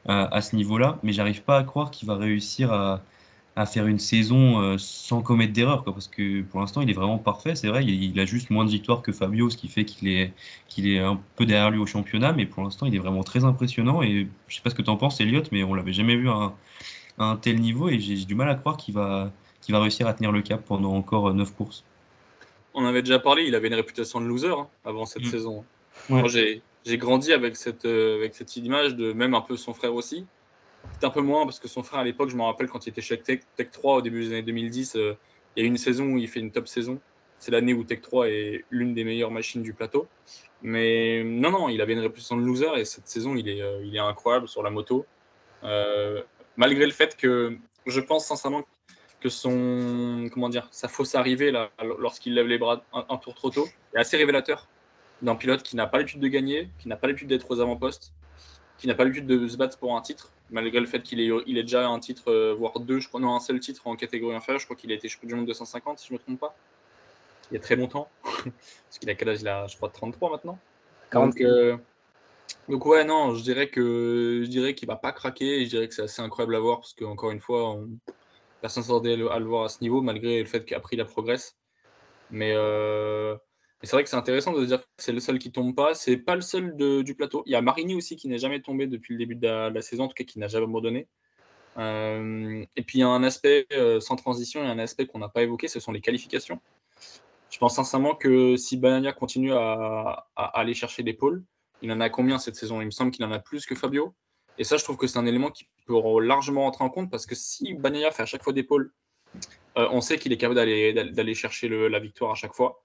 à, 0.06 0.42
ce 0.42 0.54
niveau-là. 0.56 0.98
Mais 1.02 1.12
j'arrive 1.14 1.42
pas 1.42 1.56
à 1.58 1.64
croire 1.64 1.90
qu'il 1.90 2.06
va 2.06 2.16
réussir 2.16 2.70
à, 2.72 3.02
à 3.57 3.64
faire 3.64 3.86
une 3.86 3.98
saison 3.98 4.61
euh, 4.61 4.76
sans 4.78 5.22
commettre 5.22 5.54
d'erreur, 5.54 5.82
parce 5.82 6.09
que 6.09 6.42
pour 6.42 6.61
l'instant, 6.61 6.82
il 6.82 6.90
est 6.90 6.94
vraiment 6.94 7.16
parfait. 7.16 7.54
C'est 7.54 7.68
vrai, 7.68 7.82
il, 7.84 8.20
a 8.20 8.26
juste 8.26 8.50
moins 8.50 8.66
de 8.66 8.70
victoires 8.70 9.00
que 9.00 9.12
Fabio, 9.12 9.48
ce 9.48 9.57
qui 9.57 9.68
fait 9.68 9.86
qu'il 9.86 10.09
est, 10.09 10.34
qu'il 10.68 10.86
est 10.86 10.98
un 10.98 11.18
peu 11.36 11.46
derrière 11.46 11.70
lui 11.70 11.78
au 11.78 11.86
championnat, 11.86 12.34
mais 12.34 12.44
pour 12.44 12.62
l'instant, 12.62 12.84
il 12.84 12.94
est 12.94 12.98
vraiment 12.98 13.24
très 13.24 13.44
impressionnant. 13.44 14.02
Et 14.02 14.28
je 14.46 14.54
sais 14.54 14.61
pas 14.61 14.68
ce 14.68 14.74
que 14.74 14.82
tu 14.82 14.90
en 14.90 14.98
penses, 14.98 15.22
Elliot, 15.22 15.42
mais 15.52 15.64
on 15.64 15.72
l'avait 15.72 15.94
jamais 15.94 16.16
vu 16.16 16.28
à 16.28 16.52
un, 17.18 17.36
tel 17.36 17.59
niveau, 17.59 17.88
et 17.88 17.98
j'ai 17.98 18.26
du 18.26 18.34
mal 18.34 18.50
à 18.50 18.57
croire 18.57 18.76
qu'il 18.76 18.92
va, 18.92 19.32
qu'il 19.62 19.74
va 19.74 19.80
réussir 19.80 20.07
à 20.07 20.12
tenir 20.12 20.32
le 20.32 20.42
cap 20.42 20.62
pendant 20.62 20.92
encore 20.92 21.32
9 21.32 21.54
courses. 21.54 21.82
On 22.74 22.84
avait 22.84 23.00
déjà 23.00 23.18
parlé, 23.18 23.44
il 23.44 23.54
avait 23.54 23.68
une 23.68 23.74
réputation 23.74 24.20
de 24.20 24.26
loser 24.26 24.50
hein, 24.50 24.68
avant 24.84 25.07
cette 25.07 25.24
mm. 25.24 25.30
saison. 25.30 25.64
J'ai 26.26 26.98
grandi 26.98 27.32
avec 27.32 27.57
cette, 27.57 27.86
euh, 27.86 28.16
avec 28.16 28.34
cette 28.34 28.54
image 28.57 28.94
de 28.94 29.12
même 29.12 29.34
un 29.34 29.40
peu 29.40 29.57
son 29.57 29.74
frère 29.74 29.94
aussi 29.94 30.24
un 31.03 31.11
peu 31.11 31.20
moins 31.20 31.45
parce 31.45 31.61
que 31.61 31.68
son 31.68 31.82
frère 31.82 32.01
à 32.01 32.05
l'époque, 32.05 32.30
je 32.30 32.37
me 32.37 32.43
rappelle 32.43 32.68
quand 32.68 32.87
il 32.87 32.91
était 32.91 33.03
chez 33.03 33.18
Tech, 33.18 33.41
Tech 33.57 33.70
3 33.70 33.97
au 33.97 34.03
début 34.03 34.24
des 34.24 34.28
années 34.28 34.43
2010, 34.43 34.97
euh, 34.97 35.16
il 35.57 35.62
y 35.62 35.64
a 35.64 35.68
une 35.68 35.76
saison 35.76 36.07
où 36.07 36.18
il 36.18 36.28
fait 36.28 36.41
une 36.41 36.51
top 36.51 36.68
saison. 36.68 37.01
C'est 37.39 37.51
l'année 37.51 37.74
où 37.74 37.84
Tech 37.84 38.01
3 38.01 38.28
est 38.28 38.64
l'une 38.70 38.95
des 38.95 39.05
meilleures 39.05 39.30
machines 39.30 39.62
du 39.62 39.72
plateau. 39.72 40.09
Mais 40.62 41.22
non, 41.24 41.51
non, 41.51 41.68
il 41.68 41.80
avait 41.80 41.93
une 41.93 42.01
réputation 42.01 42.37
de 42.37 42.43
loser 42.43 42.76
et 42.76 42.84
cette 42.84 43.09
saison, 43.09 43.37
il 43.37 43.49
est, 43.49 43.62
euh, 43.62 43.82
il 43.84 43.95
est 43.95 44.01
incroyable 44.01 44.49
sur 44.49 44.62
la 44.62 44.70
moto. 44.70 45.07
Euh, 45.64 46.22
malgré 46.57 46.87
le 46.87 46.93
fait 46.93 47.16
que 47.16 47.57
je 47.87 48.01
pense 48.01 48.26
sincèrement 48.26 48.64
que 49.20 49.28
son, 49.28 50.28
comment 50.32 50.49
dire, 50.49 50.68
sa 50.70 50.89
fausse 50.89 51.14
arrivée 51.14 51.53
lorsqu'il 51.99 52.34
lève 52.34 52.47
les 52.47 52.59
bras 52.59 52.82
un, 52.93 53.16
tour 53.16 53.34
trop 53.34 53.51
tôt 53.51 53.66
est 53.95 53.99
assez 53.99 54.16
révélateur 54.16 54.68
d'un 55.22 55.34
pilote 55.34 55.62
qui 55.62 55.76
n'a 55.76 55.87
pas 55.87 55.99
l'habitude 55.99 56.20
de 56.20 56.28
gagner, 56.28 56.68
qui 56.78 56.89
n'a 56.89 56.97
pas 56.97 57.07
l'habitude 57.07 57.28
d'être 57.28 57.51
aux 57.51 57.61
avant-postes, 57.61 58.12
qui 58.78 58.86
n'a 58.86 58.94
pas 58.94 59.04
l'habitude 59.04 59.26
de 59.26 59.48
se 59.48 59.56
battre 59.56 59.78
pour 59.78 59.96
un 59.96 60.00
titre 60.00 60.32
malgré 60.50 60.80
le 60.80 60.86
fait 60.86 61.02
qu'il 61.02 61.20
ait, 61.20 61.30
il 61.46 61.58
ait 61.58 61.62
déjà 61.62 61.86
un 61.86 61.98
titre, 61.98 62.30
euh, 62.30 62.54
voire 62.54 62.78
deux, 62.80 63.00
je 63.00 63.08
crois, 63.08 63.20
non, 63.20 63.34
un 63.34 63.40
seul 63.40 63.60
titre 63.60 63.86
en 63.86 63.96
catégorie 63.96 64.36
inférieure. 64.36 64.60
Je 64.60 64.66
crois 64.66 64.76
qu'il 64.76 64.92
a 64.92 64.94
été 64.94 65.08
champion 65.08 65.28
du 65.28 65.34
monde 65.34 65.46
250, 65.46 65.98
si 65.98 66.08
je 66.08 66.12
ne 66.12 66.18
me 66.18 66.22
trompe 66.22 66.40
pas. 66.40 66.56
Il 67.50 67.54
y 67.54 67.56
a 67.56 67.60
très 67.60 67.76
longtemps. 67.76 68.08
Parce 68.22 68.98
qu'il 69.00 69.10
a 69.10 69.14
quel 69.14 69.28
âge? 69.28 69.40
Il 69.40 69.48
a, 69.48 69.66
je 69.66 69.76
crois, 69.76 69.88
33 69.88 70.30
maintenant. 70.30 70.58
Donc, 71.12 71.40
euh, 71.40 71.76
donc, 72.68 72.84
ouais, 72.86 73.04
non, 73.04 73.34
je 73.34 73.42
dirais 73.42 73.68
que 73.68 74.42
je 74.44 74.48
dirais 74.48 74.74
qu'il 74.74 74.88
va 74.88 74.96
pas 74.96 75.12
craquer. 75.12 75.64
je 75.64 75.70
dirais 75.70 75.88
que 75.88 75.94
c'est 75.94 76.02
assez 76.02 76.22
incroyable 76.22 76.56
à 76.56 76.60
voir 76.60 76.80
parce 76.80 76.94
qu'encore 76.94 77.30
une 77.30 77.40
fois, 77.40 77.70
on, 77.70 77.88
personne 78.60 78.82
ne 78.82 78.86
s'attendait 78.86 79.12
à 79.30 79.38
le 79.38 79.46
voir 79.46 79.64
à 79.64 79.68
ce 79.68 79.80
niveau, 79.80 80.02
malgré 80.02 80.40
le 80.40 80.46
fait 80.46 80.64
qu'après 80.64 80.96
il 80.96 81.00
a 81.00 81.04
progresse. 81.04 81.56
Mais 82.30 82.54
euh, 82.56 83.36
c'est 83.82 83.92
vrai 83.92 84.04
que 84.04 84.10
c'est 84.10 84.16
intéressant 84.16 84.52
de 84.52 84.64
dire 84.64 84.80
que 84.80 84.86
c'est 84.96 85.12
le 85.12 85.20
seul 85.20 85.38
qui 85.38 85.52
tombe 85.52 85.74
pas. 85.74 85.94
C'est 85.94 86.16
pas 86.16 86.34
le 86.34 86.40
seul 86.40 86.76
du 86.76 87.14
plateau. 87.14 87.42
Il 87.46 87.52
y 87.52 87.54
a 87.54 87.60
Marini 87.60 87.94
aussi 87.94 88.16
qui 88.16 88.28
n'est 88.28 88.38
jamais 88.38 88.60
tombé 88.60 88.86
depuis 88.86 89.14
le 89.14 89.18
début 89.18 89.36
de 89.36 89.46
la, 89.46 89.82
saison, 89.82 90.04
en 90.04 90.08
tout 90.08 90.14
cas 90.14 90.24
qui 90.24 90.38
n'a 90.38 90.48
jamais 90.48 90.64
abandonné. 90.64 91.08
Euh, 91.78 92.64
et 92.74 92.82
puis 92.82 92.98
il 92.98 93.00
y 93.02 93.04
a 93.04 93.08
un 93.08 93.22
aspect 93.22 93.66
euh, 93.74 94.00
sans 94.00 94.16
transition 94.16 94.64
et 94.64 94.66
un 94.66 94.78
aspect 94.78 95.06
qu'on 95.06 95.18
n'a 95.18 95.28
pas 95.28 95.42
évoqué, 95.42 95.68
ce 95.68 95.78
sont 95.78 95.92
les 95.92 96.00
qualifications. 96.00 96.58
Je 97.50 97.58
pense 97.58 97.76
sincèrement 97.76 98.14
que 98.14 98.56
si 98.56 98.78
Banania 98.78 99.12
continue 99.12 99.52
à, 99.52 100.26
aller 100.36 100.74
chercher 100.74 101.02
des 101.02 101.12
pôles, 101.12 101.44
il 101.82 101.92
en 101.92 102.00
a 102.00 102.08
combien 102.08 102.38
cette 102.38 102.56
saison? 102.56 102.80
Il 102.80 102.86
me 102.86 102.90
semble 102.90 103.10
qu'il 103.10 103.24
en 103.24 103.32
a 103.32 103.38
plus 103.38 103.66
que 103.66 103.74
Fabio. 103.74 104.14
Et 104.58 104.64
ça, 104.64 104.78
je 104.78 104.84
trouve 104.84 104.96
que 104.96 105.06
c'est 105.06 105.18
un 105.18 105.26
élément 105.26 105.50
qui 105.50 105.68
peut 105.86 105.94
largement 106.20 106.62
rentrer 106.62 106.82
en 106.82 106.88
compte 106.88 107.10
parce 107.10 107.26
que 107.26 107.34
si 107.34 107.74
Banania 107.74 108.10
fait 108.10 108.22
à 108.22 108.26
chaque 108.26 108.42
fois 108.42 108.54
des 108.54 108.62
pôles, 108.62 108.92
euh, 109.76 109.86
on 109.90 110.00
sait 110.00 110.18
qu'il 110.18 110.32
est 110.32 110.38
capable 110.38 110.54
d'aller 110.54 111.34
chercher 111.34 111.68
la 111.68 111.98
victoire 111.98 112.32
à 112.32 112.34
chaque 112.34 112.54
fois. 112.54 112.82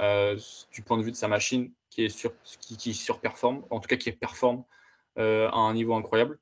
Euh, 0.00 0.36
du 0.72 0.82
point 0.82 0.98
de 0.98 1.02
vue 1.02 1.12
de 1.12 1.16
sa 1.16 1.28
machine 1.28 1.70
qui, 1.88 2.04
est 2.04 2.08
sur, 2.08 2.32
qui, 2.42 2.94
surperforme, 2.94 3.64
en 3.70 3.78
tout 3.78 3.86
cas 3.86 3.96
qui 3.96 4.10
performe 4.10 4.64
euh, 5.18 5.48
à 5.50 5.58
un 5.58 5.72
niveau 5.72 5.94
incroyable. 5.94 6.38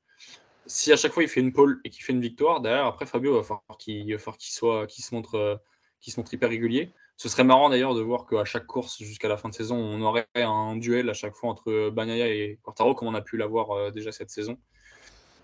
Si 0.65 0.91
à 0.91 0.95
chaque 0.95 1.11
fois 1.11 1.21
il 1.21 1.29
fait 1.29 1.41
une 1.41 1.53
pole 1.53 1.79
et 1.83 1.89
qu'il 1.89 2.03
fait 2.03 2.13
une 2.13 2.21
victoire, 2.21 2.61
derrière, 2.61 2.85
après 2.85 3.05
Fabio 3.05 3.35
va 3.35 3.43
falloir 3.43 3.77
qu'il 3.77 4.17
soit, 4.39 4.87
qu'il 4.87 5.03
se 5.03 5.13
montre, 5.13 5.35
euh, 5.35 5.55
se 5.99 6.19
montre 6.19 6.33
hyper 6.33 6.49
régulier. 6.49 6.91
Ce 7.15 7.29
serait 7.29 7.43
marrant 7.43 7.69
d'ailleurs 7.69 7.93
de 7.93 8.01
voir 8.01 8.25
qu'à 8.25 8.43
chaque 8.43 8.65
course 8.65 8.97
jusqu'à 9.03 9.27
la 9.27 9.37
fin 9.37 9.49
de 9.49 9.53
saison, 9.53 9.75
on 9.75 10.01
aurait 10.01 10.27
un 10.33 10.75
duel 10.75 11.09
à 11.11 11.13
chaque 11.13 11.35
fois 11.35 11.51
entre 11.51 11.91
Bagnaia 11.91 12.27
et 12.27 12.59
Quartaro, 12.63 12.95
comme 12.95 13.07
on 13.07 13.13
a 13.13 13.21
pu 13.21 13.37
l'avoir 13.37 13.91
déjà 13.91 14.11
cette 14.11 14.31
saison. 14.31 14.57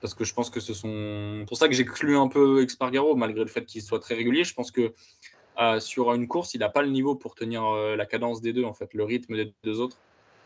Parce 0.01 0.15
que 0.15 0.23
je 0.23 0.33
pense 0.33 0.49
que 0.49 0.59
ce 0.59 0.73
sont. 0.73 1.43
pour 1.47 1.57
ça 1.57 1.67
que 1.67 1.75
j'exclus 1.75 2.17
un 2.17 2.27
peu 2.27 2.63
Expargaro, 2.63 3.15
malgré 3.15 3.41
le 3.41 3.49
fait 3.49 3.65
qu'il 3.65 3.83
soit 3.83 3.99
très 3.99 4.15
régulier. 4.15 4.43
Je 4.43 4.53
pense 4.55 4.71
que 4.71 4.93
euh, 5.59 5.79
sur 5.79 6.13
une 6.13 6.27
course, 6.27 6.53
il 6.53 6.59
n'a 6.59 6.69
pas 6.69 6.81
le 6.81 6.89
niveau 6.89 7.15
pour 7.15 7.35
tenir 7.35 7.65
euh, 7.65 7.95
la 7.97 8.05
cadence 8.05 8.39
des 8.41 8.53
deux, 8.53 8.63
en 8.63 8.73
fait, 8.73 8.93
le 8.93 9.03
rythme 9.03 9.35
des 9.35 9.53
deux 9.63 9.79
autres. 9.81 9.97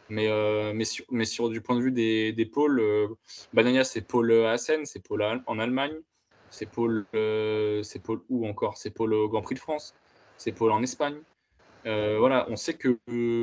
Mais, 0.09 0.27
euh, 0.27 0.73
mais, 0.73 0.85
sur, 0.85 1.05
mais 1.11 1.25
sur 1.25 1.49
du 1.49 1.61
point 1.61 1.75
de 1.75 1.81
vue 1.81 1.91
des, 1.91 2.33
des 2.33 2.45
pôles, 2.45 2.81
Banania, 3.53 3.83
c'est 3.83 4.01
pôle 4.01 4.31
Assen, 4.45 4.85
c'est 4.85 5.01
pôle 5.01 5.23
en 5.45 5.59
Allemagne, 5.59 5.95
c'est 6.49 6.65
pôle, 6.65 7.05
c'est 7.13 8.01
pôle 8.03 8.21
encore? 8.43 8.77
C'est 8.77 8.91
pôle 8.91 9.13
au 9.13 9.29
Grand 9.29 9.41
Prix 9.41 9.55
de 9.55 9.59
France, 9.59 9.95
c'est 10.37 10.51
pôle 10.51 10.71
en 10.71 10.83
Espagne. 10.83 11.21
voilà, 11.85 12.45
on 12.49 12.57
sait 12.57 12.75
que 12.75 12.99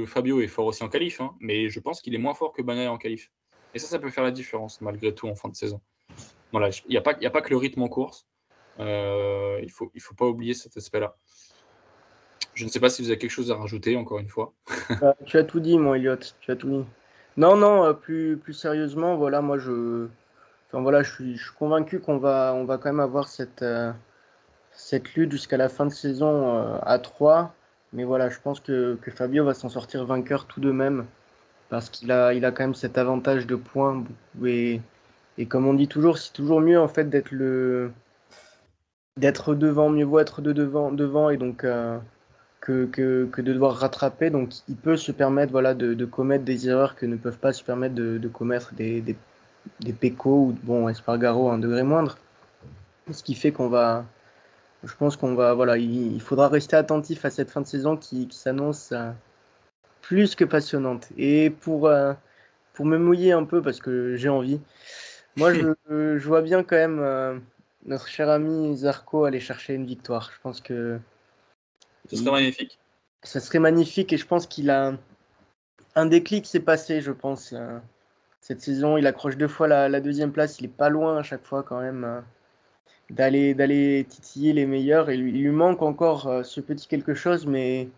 Fabio 0.07 0.41
est 0.41 0.49
fort 0.49 0.67
aussi 0.67 0.85
en 0.85 0.89
qualif, 0.89 1.21
hein, 1.21 1.35
mais 1.41 1.71
je 1.71 1.81
pense 1.81 2.03
qu'il 2.03 2.15
est 2.15 2.19
moins 2.19 2.35
fort 2.35 2.53
que 2.53 2.63
Banania 2.63 2.93
en 2.93 2.99
qualif. 2.99 3.31
Et 3.75 3.79
ça, 3.79 3.87
ça 3.87 3.99
peut 3.99 4.11
faire 4.11 4.25
la 4.25 4.33
différence 4.33 4.81
malgré 4.81 5.15
tout 5.15 5.29
en 5.29 5.35
fin 5.35 5.49
de 5.49 5.57
saison. 5.57 5.81
Voilà, 6.53 6.69
il 6.87 6.91
n'y 6.91 6.97
a, 6.99 7.01
pas, 7.01 7.17
a 7.21 7.31
pas 7.31 7.41
que 7.41 7.51
le 7.51 7.57
rythme 7.57 7.83
en 7.83 7.89
course. 7.89 8.27
il 8.79 8.85
ne 8.85 9.71
faut, 9.71 9.91
il 9.95 10.01
faut 10.03 10.15
pas 10.15 10.27
oublier 10.27 10.53
cet 10.53 10.77
aspect-là. 10.77 11.17
Je 12.55 12.65
ne 12.65 12.71
sais 12.71 12.81
pas 12.81 12.91
si 12.91 13.03
vous 13.03 13.09
avez 13.09 13.19
quelque 13.19 13.31
chose 13.31 13.51
à 13.51 13.57
rajouter, 13.57 13.97
encore 13.97 14.19
une 14.19 14.29
fois. 14.29 14.53
Euh, 15.03 15.13
tu 15.25 15.39
as 15.39 15.45
tout 15.45 15.61
dit, 15.61 15.79
mon 15.79 15.95
Elliot. 15.95 16.17
Tu 16.41 16.51
as 16.51 16.57
tout 16.57 16.69
dit. 16.69 16.85
Non, 17.37 17.57
non, 17.57 17.85
euh, 17.85 17.93
plus, 17.93 18.37
plus 18.37 18.53
sérieusement, 18.53 19.17
voilà, 19.17 19.41
moi, 19.41 19.57
je, 19.57 20.09
enfin, 20.69 20.83
voilà, 20.83 21.03
je, 21.03 21.13
suis, 21.13 21.39
convaincu 21.59 22.01
qu'on 22.01 22.19
va, 22.19 22.53
on 22.55 22.65
va 22.65 22.77
quand 22.77 22.91
même 22.91 23.01
avoir 23.01 23.29
cette, 23.29 23.63
euh, 23.63 23.93
cette 24.73 25.15
lutte 25.15 25.31
jusqu'à 25.33 25.57
la 25.57 25.69
fin 25.69 25.87
de 25.87 25.93
saison 25.93 26.77
à 26.83 26.99
3. 26.99 27.55
Mais 27.93 28.05
voilà, 28.05 28.29
je 28.31 28.39
pense 28.41 28.61
que, 28.61 28.99
Fabio 29.15 29.45
va 29.45 29.55
s'en 29.55 29.69
sortir 29.69 30.05
vainqueur 30.05 30.47
tout 30.47 30.61
de 30.61 30.73
même. 30.73 31.07
Parce 31.69 31.89
qu'il 31.89 32.11
a, 32.11 32.35
il 32.35 32.45
a 32.45 32.51
quand 32.51 32.65
même 32.65 32.75
cet 32.75 32.99
avantage 32.99 33.47
de 33.47 33.55
points. 33.55 34.05
Et, 34.45 34.81
et 35.39 35.47
comme 35.47 35.67
on 35.67 35.75
dit 35.75 35.89
toujours, 35.89 36.19
c'est 36.19 36.33
toujours 36.33 36.61
mieux 36.61 36.81
en 36.81 36.89
fait 36.89 37.09
d'être 37.09 37.31
le 37.31 37.93
d'être 39.17 39.55
devant, 39.55 39.91
mieux 39.91 40.05
vaut 40.05 40.19
être 40.19 40.41
de 40.43 40.53
devant, 40.53 40.91
devant 40.93 41.31
et 41.31 41.37
donc 41.37 41.65
que, 42.61 42.85
que, 42.87 43.41
de 43.41 43.53
devoir 43.53 43.77
rattraper. 43.77 44.31
Donc 44.31 44.51
il 44.69 44.77
peut 44.77 44.97
se 44.97 45.13
permettre 45.13 45.53
voilà, 45.53 45.75
de, 45.75 45.95
de, 45.95 46.05
commettre 46.05 46.45
des 46.45 46.69
erreurs 46.69 46.95
que 46.97 47.07
ne 47.07 47.17
peuvent 47.17 47.39
pas 47.39 47.53
se 47.53 47.65
permettre 47.65 47.95
de, 47.95 48.19
de 48.19 48.29
commettre 48.29 48.75
des, 48.75 49.01
des, 49.01 49.17
des 49.81 49.93
pécos 49.93 50.49
ou 50.49 50.57
bon, 50.63 50.89
Espargaro 50.89 51.51
à 51.51 51.55
un 51.55 51.59
degré 51.59 51.83
moindre. 51.83 52.19
Ce 53.11 53.23
qui 53.23 53.35
fait 53.35 53.51
qu'on 53.51 53.69
va, 53.69 54.05
je 54.85 54.95
pense 54.95 55.17
qu'on 55.17 55.35
va, 55.35 55.55
voilà, 55.55 55.79
il, 55.79 56.21
faudra 56.21 56.49
rester 56.49 56.77
attentif 56.77 57.25
à 57.25 57.31
cette 57.31 57.51
fin 57.51 57.61
de 57.61 57.67
saison 57.67 57.97
qui, 57.97 58.29
qui 58.29 58.39
s'annonce 58.39 58.93
euh, 58.93 59.11
plus 60.03 60.35
que 60.35 60.45
passionnante. 60.45 61.09
Et 61.17 61.51
pour, 61.51 61.89
euh, 61.89 62.13
pour 62.75 62.87
me 62.87 62.99
mouiller 62.99 63.33
un 63.33 63.45
peu, 63.45 63.63
parce 63.63 63.81
que 63.81 64.17
j'ai 64.17 64.29
envie, 64.29 64.61
moi 65.37 65.53
je, 65.53 65.75
je, 65.89 66.27
vois 66.27 66.43
bien 66.43 66.63
quand 66.63 66.77
même 66.77 67.01
euh, 67.01 67.39
notre 67.87 68.07
cher 68.07 68.29
ami 68.29 68.77
Zarco 68.77 69.25
aller 69.25 69.41
chercher 69.41 69.75
une 69.75 69.87
victoire. 69.87 70.31
Je 70.35 70.41
pense 70.41 70.61
que 70.61 71.01
ce 72.09 72.17
serait 72.17 72.31
magnifique. 72.31 72.79
Ça 73.23 73.41
serait 73.41 73.59
magnifique 73.59 74.13
et 74.13 74.17
je 74.17 74.27
pense 74.27 74.47
qu'il 74.47 74.71
a 74.71 74.95
un 75.95 76.07
déclic 76.07 76.47
s'est 76.47 76.61
passé, 76.61 77.01
je 77.01 77.13
pense. 77.13 77.55
Cette 78.41 78.63
saison, 78.63 78.97
il 78.97 79.07
accroche 79.07 79.37
deux 79.37 79.49
fois 79.49 79.69
la, 79.69 80.01
deuxième 80.01 80.33
place. 80.33 80.59
Il 80.61 80.67
est 80.67 80.69
pas 80.69 80.89
loin 80.89 81.19
à 81.19 81.23
chaque 81.23 81.45
fois 81.45 81.63
quand 81.63 81.81
même 81.81 82.05
euh, 82.05 82.21
d'aller 83.11 83.55
d'aller 83.55 84.07
titiller 84.09 84.53
les 84.53 84.67
meilleurs. 84.67 85.11
Et 85.11 85.17
il 85.17 85.43
lui 85.43 85.51
manque 85.51 85.83
encore 85.83 86.27
euh, 86.27 86.43
ce 86.43 86.61
petit 86.61 86.89
quelque 86.89 87.15
chose, 87.15 87.47
mais 87.47 87.89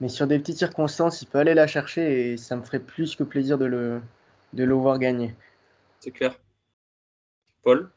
mais 0.00 0.08
sur 0.08 0.26
des 0.26 0.38
petites 0.38 0.58
circonstances, 0.58 1.22
il 1.22 1.26
peut 1.26 1.38
aller 1.38 1.54
la 1.54 1.66
chercher 1.66 2.32
et 2.32 2.36
ça 2.36 2.56
me 2.56 2.62
ferait 2.62 2.80
plus 2.80 3.16
que 3.16 3.24
plaisir 3.24 3.58
de 3.58 3.66
le 3.66 4.00
de 4.52 4.64
le 4.64 4.74
voir 4.74 4.98
gagner. 4.98 5.34
C'est 6.00 6.10
clair. 6.10 6.38
Paul? 7.62 7.90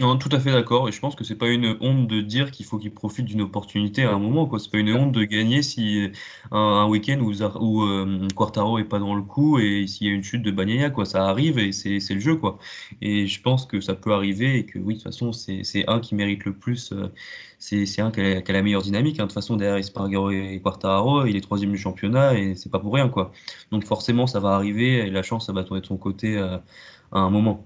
Non, 0.00 0.16
tout 0.16 0.28
à 0.30 0.38
fait 0.38 0.52
d'accord. 0.52 0.88
Et 0.88 0.92
je 0.92 1.00
pense 1.00 1.16
que 1.16 1.24
c'est 1.24 1.34
pas 1.34 1.48
une 1.48 1.76
honte 1.80 2.06
de 2.06 2.20
dire 2.20 2.52
qu'il 2.52 2.64
faut 2.64 2.78
qu'il 2.78 2.92
profite 2.94 3.24
d'une 3.24 3.40
opportunité 3.40 4.04
à 4.04 4.12
un 4.12 4.18
moment. 4.20 4.46
Quoi. 4.46 4.60
C'est 4.60 4.70
pas 4.70 4.78
une 4.78 4.92
honte 4.94 5.10
de 5.10 5.24
gagner 5.24 5.60
si 5.60 6.04
euh, 6.04 6.10
un, 6.52 6.86
week-end 6.86 7.18
où, 7.20 7.82
euh, 7.82 8.28
Quartaro 8.36 8.78
est 8.78 8.84
pas 8.84 9.00
dans 9.00 9.16
le 9.16 9.22
coup 9.22 9.58
et 9.58 9.88
s'il 9.88 10.06
y 10.06 10.10
a 10.10 10.12
une 10.12 10.22
chute 10.22 10.42
de 10.42 10.52
Bagnaia, 10.52 10.90
quoi. 10.90 11.04
Ça 11.04 11.26
arrive 11.26 11.58
et 11.58 11.72
c'est, 11.72 11.98
le 12.10 12.20
jeu, 12.20 12.36
quoi. 12.36 12.58
Et 13.02 13.26
je 13.26 13.42
pense 13.42 13.66
que 13.66 13.80
ça 13.80 13.96
peut 13.96 14.12
arriver 14.12 14.58
et 14.58 14.66
que 14.66 14.78
oui, 14.78 14.94
de 14.94 14.98
toute 15.00 15.08
façon, 15.12 15.32
c'est, 15.32 15.64
un 15.88 15.98
qui 15.98 16.14
mérite 16.14 16.44
le 16.44 16.52
plus. 16.52 16.92
Euh, 16.92 17.12
c'est, 17.58 18.00
un 18.00 18.12
qui 18.12 18.20
a, 18.20 18.40
qui 18.40 18.50
a, 18.52 18.54
la 18.54 18.62
meilleure 18.62 18.82
dynamique. 18.82 19.18
Hein. 19.18 19.24
De 19.24 19.28
toute 19.28 19.34
façon, 19.34 19.56
derrière 19.56 19.78
Espargaro 19.78 20.30
et 20.30 20.60
Quartaro, 20.62 21.26
il 21.26 21.34
est 21.36 21.40
troisième 21.40 21.72
du 21.72 21.78
championnat 21.78 22.38
et 22.38 22.54
c'est 22.54 22.70
pas 22.70 22.78
pour 22.78 22.94
rien, 22.94 23.08
quoi. 23.08 23.32
Donc 23.72 23.84
forcément, 23.84 24.28
ça 24.28 24.38
va 24.38 24.50
arriver 24.50 24.98
et 25.06 25.10
la 25.10 25.24
chance, 25.24 25.46
ça 25.46 25.52
va 25.52 25.64
tourner 25.64 25.80
de 25.80 25.86
son 25.86 25.96
côté 25.96 26.38
à 26.38 26.62
un 27.10 27.30
moment 27.30 27.64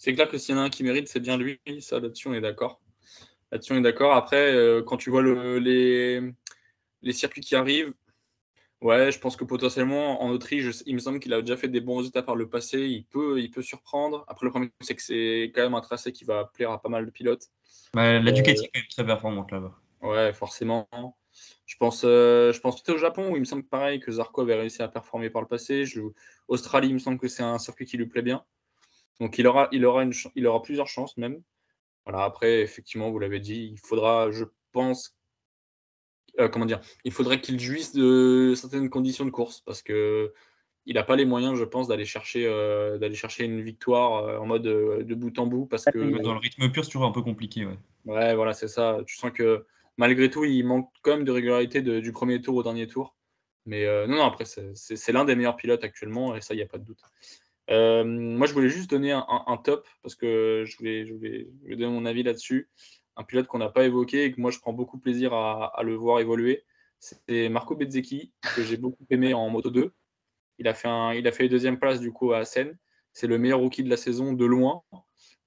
c'est 0.00 0.14
clair 0.14 0.30
que 0.30 0.38
s'il 0.38 0.54
y 0.54 0.58
en 0.58 0.62
a 0.62 0.64
un 0.64 0.70
qui 0.70 0.82
mérite, 0.82 1.08
c'est 1.08 1.20
bien 1.20 1.36
lui. 1.36 1.60
Ça, 1.80 2.00
là-dessus, 2.00 2.28
on 2.28 2.32
est 2.32 2.40
d'accord. 2.40 2.80
Là-dessus, 3.52 3.74
on 3.74 3.76
est 3.76 3.82
d'accord. 3.82 4.14
Après, 4.14 4.50
euh, 4.50 4.82
quand 4.82 4.96
tu 4.96 5.10
vois 5.10 5.22
les, 5.22 6.22
les 7.02 7.12
circuits 7.12 7.42
qui 7.42 7.54
arrivent, 7.54 7.92
Ouais, 8.80 9.12
je 9.12 9.18
pense 9.18 9.36
que 9.36 9.44
potentiellement 9.44 10.22
en 10.22 10.30
Autriche, 10.30 10.82
il 10.86 10.94
me 10.94 11.00
semble 11.00 11.20
qu'il 11.20 11.34
a 11.34 11.42
déjà 11.42 11.58
fait 11.58 11.68
des 11.68 11.82
bons 11.82 11.98
résultats 11.98 12.22
par 12.22 12.34
le 12.34 12.48
passé. 12.48 12.80
Il 12.80 13.04
peut, 13.04 13.38
il 13.38 13.50
peut 13.50 13.60
surprendre. 13.60 14.24
Après, 14.26 14.46
le 14.46 14.50
problème, 14.50 14.70
c'est 14.80 14.94
que 14.94 15.02
c'est 15.02 15.52
quand 15.54 15.60
même 15.60 15.74
un 15.74 15.82
tracé 15.82 16.12
qui 16.12 16.24
va 16.24 16.46
plaire 16.46 16.70
à 16.70 16.80
pas 16.80 16.88
mal 16.88 17.04
de 17.04 17.10
pilotes. 17.10 17.50
la 17.92 18.20
Ducati 18.32 18.64
est 18.64 18.70
quand 18.72 18.78
même 18.78 18.88
très 18.88 19.04
performante 19.04 19.52
là-bas. 19.52 19.78
Ouais, 20.00 20.32
forcément. 20.32 20.88
Je 21.66 21.76
pense, 21.76 22.04
euh, 22.06 22.54
je 22.54 22.60
pense 22.60 22.82
peut-être 22.82 22.96
au 22.96 22.98
Japon 22.98 23.30
où 23.30 23.36
il 23.36 23.40
me 23.40 23.44
semble 23.44 23.64
pareil 23.64 24.00
que 24.00 24.10
Zarco 24.10 24.40
avait 24.40 24.54
réussi 24.54 24.80
à 24.80 24.88
performer 24.88 25.28
par 25.28 25.42
le 25.42 25.48
passé. 25.48 25.84
Je... 25.84 26.00
Australie, 26.48 26.88
il 26.88 26.94
me 26.94 26.98
semble 26.98 27.18
que 27.18 27.28
c'est 27.28 27.42
un 27.42 27.58
circuit 27.58 27.84
qui 27.84 27.98
lui 27.98 28.06
plaît 28.06 28.22
bien. 28.22 28.42
Donc 29.18 29.38
il 29.38 29.46
aura, 29.46 29.68
il 29.72 29.84
aura, 29.84 30.02
une, 30.02 30.12
il 30.34 30.46
aura 30.46 30.62
plusieurs 30.62 30.88
chances 30.88 31.16
même. 31.16 31.42
Voilà, 32.06 32.24
après, 32.24 32.60
effectivement, 32.60 33.10
vous 33.10 33.18
l'avez 33.18 33.40
dit, 33.40 33.70
il 33.72 33.78
faudra, 33.78 34.30
je 34.30 34.44
pense, 34.72 35.16
euh, 36.38 36.48
comment 36.48 36.66
dire, 36.66 36.80
il 37.04 37.12
faudrait 37.12 37.40
qu'il 37.40 37.58
jouisse 37.60 37.92
de 37.92 38.54
certaines 38.56 38.88
conditions 38.88 39.24
de 39.24 39.30
course 39.30 39.60
parce 39.60 39.82
que 39.82 40.32
il 40.86 40.94
n'a 40.94 41.02
pas 41.02 41.14
les 41.14 41.26
moyens, 41.26 41.58
je 41.58 41.64
pense, 41.64 41.88
d'aller 41.88 42.06
chercher, 42.06 42.46
euh, 42.46 42.98
d'aller 42.98 43.14
chercher 43.14 43.44
une 43.44 43.60
victoire 43.60 44.24
euh, 44.24 44.38
en 44.38 44.46
mode 44.46 44.62
de 44.62 45.14
bout 45.14 45.38
en 45.38 45.46
bout 45.46 45.66
parce 45.66 45.84
que 45.84 46.22
dans 46.22 46.32
le 46.32 46.38
rythme 46.38 46.70
pur, 46.70 46.84
c'est 46.84 46.90
toujours 46.90 47.06
un 47.06 47.12
peu 47.12 47.22
compliqué. 47.22 47.66
Ouais, 47.66 47.76
ouais 48.06 48.34
voilà, 48.34 48.54
c'est 48.54 48.68
ça. 48.68 48.98
Tu 49.06 49.16
sens 49.16 49.30
que 49.30 49.66
malgré 49.98 50.30
tout, 50.30 50.44
il 50.44 50.64
manque 50.64 50.90
quand 51.02 51.12
même 51.12 51.24
de 51.24 51.32
régularité 51.32 51.82
du 51.82 52.12
premier 52.12 52.40
tour 52.40 52.56
au 52.56 52.62
dernier 52.62 52.88
tour. 52.88 53.14
Mais 53.66 53.86
non, 54.06 54.16
non, 54.16 54.24
après, 54.24 54.46
c'est 54.46 55.12
l'un 55.12 55.26
des 55.26 55.36
meilleurs 55.36 55.56
pilotes 55.56 55.84
actuellement 55.84 56.34
et 56.34 56.40
ça, 56.40 56.54
il 56.54 56.56
n'y 56.56 56.62
a 56.62 56.66
pas 56.66 56.78
de 56.78 56.84
doute. 56.84 57.02
Moi, 57.70 58.46
je 58.46 58.52
voulais 58.52 58.68
juste 58.68 58.90
donner 58.90 59.12
un, 59.12 59.56
top 59.62 59.86
parce 60.02 60.14
que 60.14 60.64
je 60.66 60.76
voulais, 60.76 61.46
donner 61.76 61.86
mon 61.86 62.04
avis 62.04 62.22
là-dessus 62.22 62.68
un 63.16 63.24
pilote 63.24 63.46
qu'on 63.46 63.58
n'a 63.58 63.68
pas 63.68 63.84
évoqué 63.84 64.24
et 64.24 64.32
que 64.32 64.40
moi 64.40 64.50
je 64.50 64.58
prends 64.58 64.72
beaucoup 64.72 64.98
plaisir 64.98 65.34
à, 65.34 65.80
le 65.82 65.94
voir 65.94 66.20
évoluer. 66.20 66.64
C'est 66.98 67.48
Marco 67.48 67.76
Bezzecchi, 67.76 68.32
que 68.56 68.62
j'ai 68.62 68.76
beaucoup 68.76 69.04
aimé 69.10 69.34
en 69.34 69.48
Moto 69.50 69.70
2. 69.70 69.92
Il 70.58 70.68
a 70.68 70.74
fait, 70.74 70.88
un, 70.88 71.12
il 71.12 71.26
a 71.26 71.32
fait 71.32 71.48
deuxième 71.48 71.78
place 71.78 72.00
du 72.00 72.12
coup 72.12 72.32
à 72.32 72.38
Assen. 72.38 72.76
C'est 73.12 73.26
le 73.26 73.38
meilleur 73.38 73.60
rookie 73.60 73.82
de 73.82 73.90
la 73.90 73.96
saison 73.96 74.32
de 74.32 74.44
loin. 74.44 74.82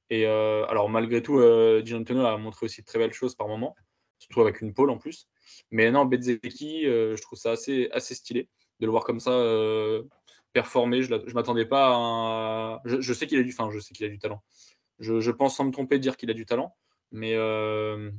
Et 0.09 0.27
euh, 0.27 0.65
alors 0.67 0.89
malgré 0.89 1.21
tout, 1.21 1.39
euh, 1.39 1.83
a 1.83 2.37
montré 2.37 2.65
aussi 2.65 2.81
de 2.81 2.85
très 2.85 2.99
belles 2.99 3.13
choses 3.13 3.35
par 3.35 3.47
moment, 3.47 3.75
surtout 4.19 4.41
avec 4.41 4.61
une 4.61 4.73
pole 4.73 4.89
en 4.89 4.97
plus. 4.97 5.27
Mais 5.71 5.91
non, 5.91 6.05
Bezzecchi, 6.05 6.85
euh, 6.85 7.15
je 7.15 7.21
trouve 7.21 7.39
ça 7.39 7.51
assez, 7.51 7.89
stylé 8.15 8.49
de 8.79 8.85
le 8.85 8.91
voir 8.91 9.03
comme 9.03 9.19
ça 9.19 9.31
euh, 9.31 10.03
performer. 10.53 11.01
Je 11.01 11.13
ne 11.13 11.33
m'attendais 11.33 11.65
pas 11.65 11.91
à. 11.93 12.81
Je, 12.85 13.13
sais 13.13 13.27
qu'il 13.27 13.39
a 13.39 13.43
du, 13.43 13.51
je 13.51 13.79
sais 13.79 13.93
qu'il 13.93 14.05
a 14.05 14.09
du 14.09 14.19
talent. 14.19 14.41
Je, 14.99 15.31
pense 15.31 15.57
sans 15.57 15.65
me 15.65 15.71
tromper 15.71 15.99
dire 15.99 16.15
qu'il 16.15 16.29
a 16.29 16.33
du 16.33 16.45
talent 16.45 16.75
mais, 17.11 17.35
euh, 17.35 18.11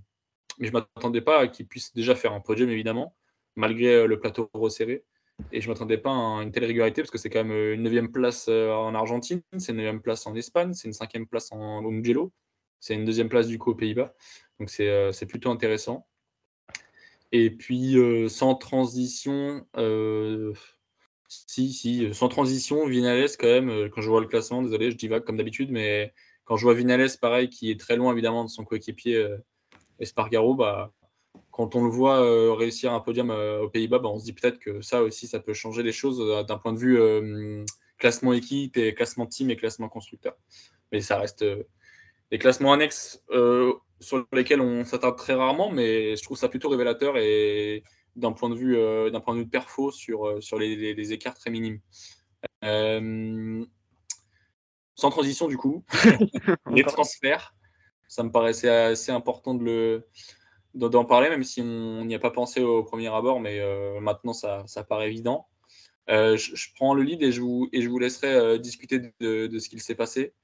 je 0.61 0.66
ne 0.66 0.70
m'attendais 0.70 1.20
pas 1.20 1.41
à 1.41 1.49
qu'il 1.49 1.66
puisse 1.66 1.93
déjà 1.95 2.14
faire 2.14 2.32
un 2.32 2.41
podium, 2.41 2.70
évidemment, 2.70 3.16
malgré 3.57 3.95
euh, 3.95 4.07
le 4.07 4.20
plateau 4.20 4.49
resserré. 4.55 5.05
Et 5.51 5.61
je 5.61 5.68
ne 5.68 5.74
m'attendais 5.74 5.99
pas 5.99 6.12
à 6.12 6.43
une 6.43 6.53
telle 6.53 6.64
régularité, 6.64 7.03
parce 7.03 7.11
que 7.11 7.18
c'est 7.18 7.28
quand 7.28 7.43
même 7.43 7.51
euh, 7.51 7.74
une 7.74 7.82
neuvième 7.82 8.12
place 8.12 8.49
en 8.49 8.95
Argentine, 8.95 9.43
c'est 9.59 9.72
une 9.72 9.78
neuvième 9.78 10.01
place 10.01 10.26
en 10.28 10.35
Espagne, 10.37 10.74
c'est 10.74 10.87
une 10.87 10.95
cinquième 10.95 11.26
place 11.26 11.51
en 11.51 11.82
Mugello, 11.82 12.32
c'est 12.78 12.95
une 12.95 13.05
deuxième 13.05 13.28
place 13.28 13.49
du 13.49 13.59
coup 13.59 13.70
aux 13.70 13.74
Pays-Bas. 13.74 14.14
Donc 14.61 14.70
c'est 14.70 15.26
plutôt 15.26 15.51
intéressant. 15.51 16.07
Et 17.32 17.51
puis 17.51 17.97
sans 18.28 18.55
transition, 18.55 19.66
si, 21.29 21.72
si, 21.72 22.14
sans 22.14 22.29
transition, 22.29 22.87
Vinales 22.87 23.31
quand 23.39 23.47
même, 23.47 23.91
quand 23.91 24.01
je 24.01 24.09
vois 24.09 24.20
le 24.20 24.27
classement, 24.27 24.62
désolé, 24.62 24.91
je 24.91 24.97
divague 24.97 25.25
comme 25.25 25.37
d'habitude, 25.37 25.70
mais 25.70 26.12
quand 26.45 26.57
je 26.57 26.64
vois 26.64 26.75
Vinales, 26.75 27.11
pareil, 27.20 27.49
qui 27.49 27.70
est 27.70 27.81
très 27.81 27.97
loin 27.97 28.12
évidemment 28.12 28.45
de 28.45 28.51
son 28.51 28.64
coéquipier 28.64 29.16
euh, 29.16 29.39
Espargaro, 29.99 30.55
bah, 30.55 30.93
quand 31.51 31.75
on 31.75 31.85
le 31.85 31.91
voit 31.91 32.20
euh, 32.22 32.53
réussir 32.53 32.93
un 32.93 33.01
podium 33.01 33.31
euh, 33.31 33.62
aux 33.62 33.70
Pays-Bas, 33.70 33.99
bah, 33.99 34.11
on 34.11 34.18
se 34.18 34.25
dit 34.25 34.33
peut-être 34.33 34.59
que 34.59 34.83
ça 34.83 35.03
aussi, 35.03 35.27
ça 35.27 35.41
peut 35.41 35.55
changer 35.55 35.83
les 35.83 35.93
choses 35.93 36.47
d'un 36.47 36.59
point 36.59 36.72
de 36.72 36.79
vue 36.79 37.64
classement 37.99 38.33
équipe 38.33 38.77
et 38.77 38.95
classement 38.95 39.27
team 39.27 39.51
et 39.51 39.57
classement 39.57 39.89
constructeur. 39.89 40.37
Mais 40.93 41.01
ça 41.01 41.18
reste 41.18 41.45
des 42.31 42.39
classements 42.39 42.72
annexes 42.72 43.22
sur 44.01 44.27
lesquels 44.33 44.61
on 44.61 44.85
s'attarde 44.85 45.16
très 45.16 45.35
rarement, 45.35 45.70
mais 45.70 46.16
je 46.16 46.22
trouve 46.22 46.37
ça 46.37 46.49
plutôt 46.49 46.68
révélateur 46.68 47.16
et 47.16 47.83
d'un 48.17 48.33
point 48.33 48.51
de 48.51 48.55
vue 48.55 48.77
d'un 49.11 49.21
point 49.21 49.35
de 49.35 49.41
vue 49.41 49.49
perfo 49.49 49.91
sur, 49.91 50.43
sur 50.43 50.59
les, 50.59 50.95
les, 50.95 51.12
écarts 51.12 51.35
très 51.35 51.51
minimes. 51.51 51.81
Sans 54.97 55.11
transition, 55.11 55.49
du 55.49 55.57
coup, 55.57 55.85
les 56.71 56.85
transferts, 56.85 57.55
ça 58.09 58.23
me 58.23 58.31
paraissait 58.31 58.69
assez 58.69 59.11
important 59.11 59.55
de 59.55 59.65
le 59.65 60.09
d'en 60.75 61.05
parler, 61.05 61.29
même 61.29 61.45
si 61.45 61.61
on 61.61 62.05
n'y 62.05 62.17
a 62.17 62.19
pas 62.19 62.33
pensé 62.33 62.61
au 62.61 62.83
premier 62.83 63.07
abord, 63.07 63.39
mais 63.39 63.61
euh, 63.61 64.01
maintenant 64.01 64.33
ça, 64.33 64.65
ça, 64.67 64.83
paraît 64.83 65.07
évident. 65.07 65.47
Euh, 66.11 66.37
je, 66.37 66.69
prends 66.75 66.95
le 66.95 67.03
lead 67.05 67.23
et 67.23 67.31
je 67.31 67.41
vous, 67.41 67.69
et 67.73 67.81
je 67.81 67.89
vous 67.89 67.99
laisserai 68.01 68.35
euh, 68.35 68.59
discuter 68.59 68.99
de, 68.99 69.47
de, 69.47 69.59
ce 69.61 69.69
qu'il 69.69 69.81
s'est 69.81 69.95
passé, 69.95 70.35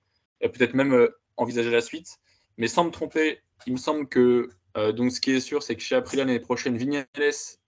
et 0.40 0.48
peut-être 0.48 0.74
même 0.74 1.08
envisager 1.36 1.70
la 1.70 1.80
suite. 1.80 2.18
Mais 2.58 2.68
sans 2.68 2.84
me 2.84 2.90
tromper, 2.90 3.40
il 3.66 3.72
me 3.72 3.78
semble 3.78 4.08
que 4.08 4.50
donc 4.74 5.12
ce 5.12 5.20
qui 5.20 5.32
est 5.32 5.40
sûr, 5.40 5.62
c'est 5.62 5.74
que 5.74 5.82
chez 5.82 5.96
Aprilia 5.96 6.24
l'année 6.24 6.40
prochaine, 6.40 6.76
Vignales 6.76 7.06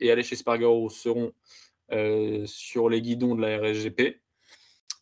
et 0.01 0.11
Aleix 0.11 0.33
Espargaro 0.33 0.89
seront 0.89 1.33
sur 2.47 2.89
les 2.89 3.03
guidons 3.03 3.35
de 3.35 3.43
la 3.43 3.59
RSGP. 3.59 4.23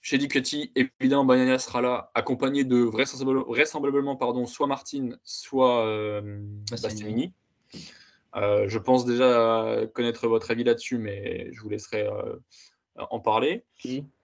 Chez 0.02 0.16
Ducati, 0.16 0.72
évidemment, 0.74 1.26
Bagnaia 1.26 1.58
sera 1.58 1.82
là, 1.82 2.10
accompagné 2.14 2.64
de 2.64 2.78
vraisemblablement, 2.78 4.16
pardon, 4.16 4.46
soit 4.46 4.66
Martin, 4.66 5.10
soit 5.24 5.86
euh, 5.86 6.40
Bastianini. 6.70 7.34
Euh, 8.36 8.68
je 8.68 8.78
pense 8.78 9.04
déjà 9.04 9.86
connaître 9.92 10.26
votre 10.26 10.50
avis 10.50 10.64
là-dessus, 10.64 10.96
mais 10.96 11.52
je 11.52 11.60
vous 11.60 11.68
laisserai 11.68 12.06
euh, 12.06 12.36
en 12.96 13.20
parler. 13.20 13.64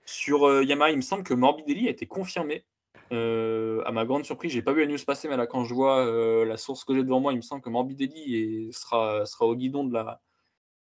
Sur 0.06 0.48
euh, 0.48 0.64
Yamaha, 0.64 0.92
il 0.92 0.96
me 0.96 1.02
semble 1.02 1.24
que 1.24 1.34
Morbidelli 1.34 1.88
a 1.88 1.90
été 1.90 2.06
confirmé. 2.06 2.64
À 3.10 3.92
ma 3.92 4.04
grande 4.04 4.24
surprise, 4.24 4.52
j'ai 4.52 4.62
pas 4.62 4.72
vu 4.72 4.80
la 4.80 4.86
news 4.86 4.98
passer, 5.06 5.28
mais 5.28 5.36
là, 5.36 5.46
quand 5.46 5.64
je 5.64 5.74
vois 5.74 6.04
la 6.44 6.56
source 6.56 6.84
que 6.84 6.94
j'ai 6.94 7.02
devant 7.02 7.20
moi, 7.20 7.32
il 7.32 7.36
me 7.36 7.42
semble 7.42 7.62
que 7.62 7.70
Morbidelli 7.70 8.72
sera, 8.72 9.24
sera 9.26 9.46
au 9.46 9.54
guidon 9.54 9.84
de 9.84 9.94
la, 9.94 10.20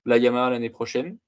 la 0.05 0.19
Yamaha 0.19 0.51
l'année 0.51 0.71
prochaine. 0.71 1.19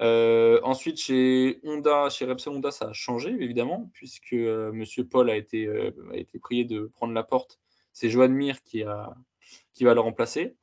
Euh, 0.00 0.60
ensuite, 0.62 0.98
chez 0.98 1.60
Honda, 1.62 2.08
chez 2.10 2.24
Repsol 2.24 2.54
Honda, 2.54 2.70
ça 2.70 2.86
a 2.86 2.92
changé 2.92 3.30
évidemment, 3.30 3.90
puisque 3.92 4.32
euh, 4.32 4.72
Monsieur 4.72 5.06
Paul 5.06 5.30
a 5.30 5.36
été, 5.36 5.66
euh, 5.66 5.92
a 6.12 6.16
été 6.16 6.38
prié 6.38 6.64
de 6.64 6.86
prendre 6.86 7.12
la 7.12 7.22
porte. 7.22 7.60
C'est 7.92 8.10
Joan 8.10 8.32
Mir 8.32 8.62
qui, 8.62 8.82
a, 8.82 9.14
qui 9.72 9.84
va 9.84 9.94
le 9.94 10.00
remplacer. 10.00 10.56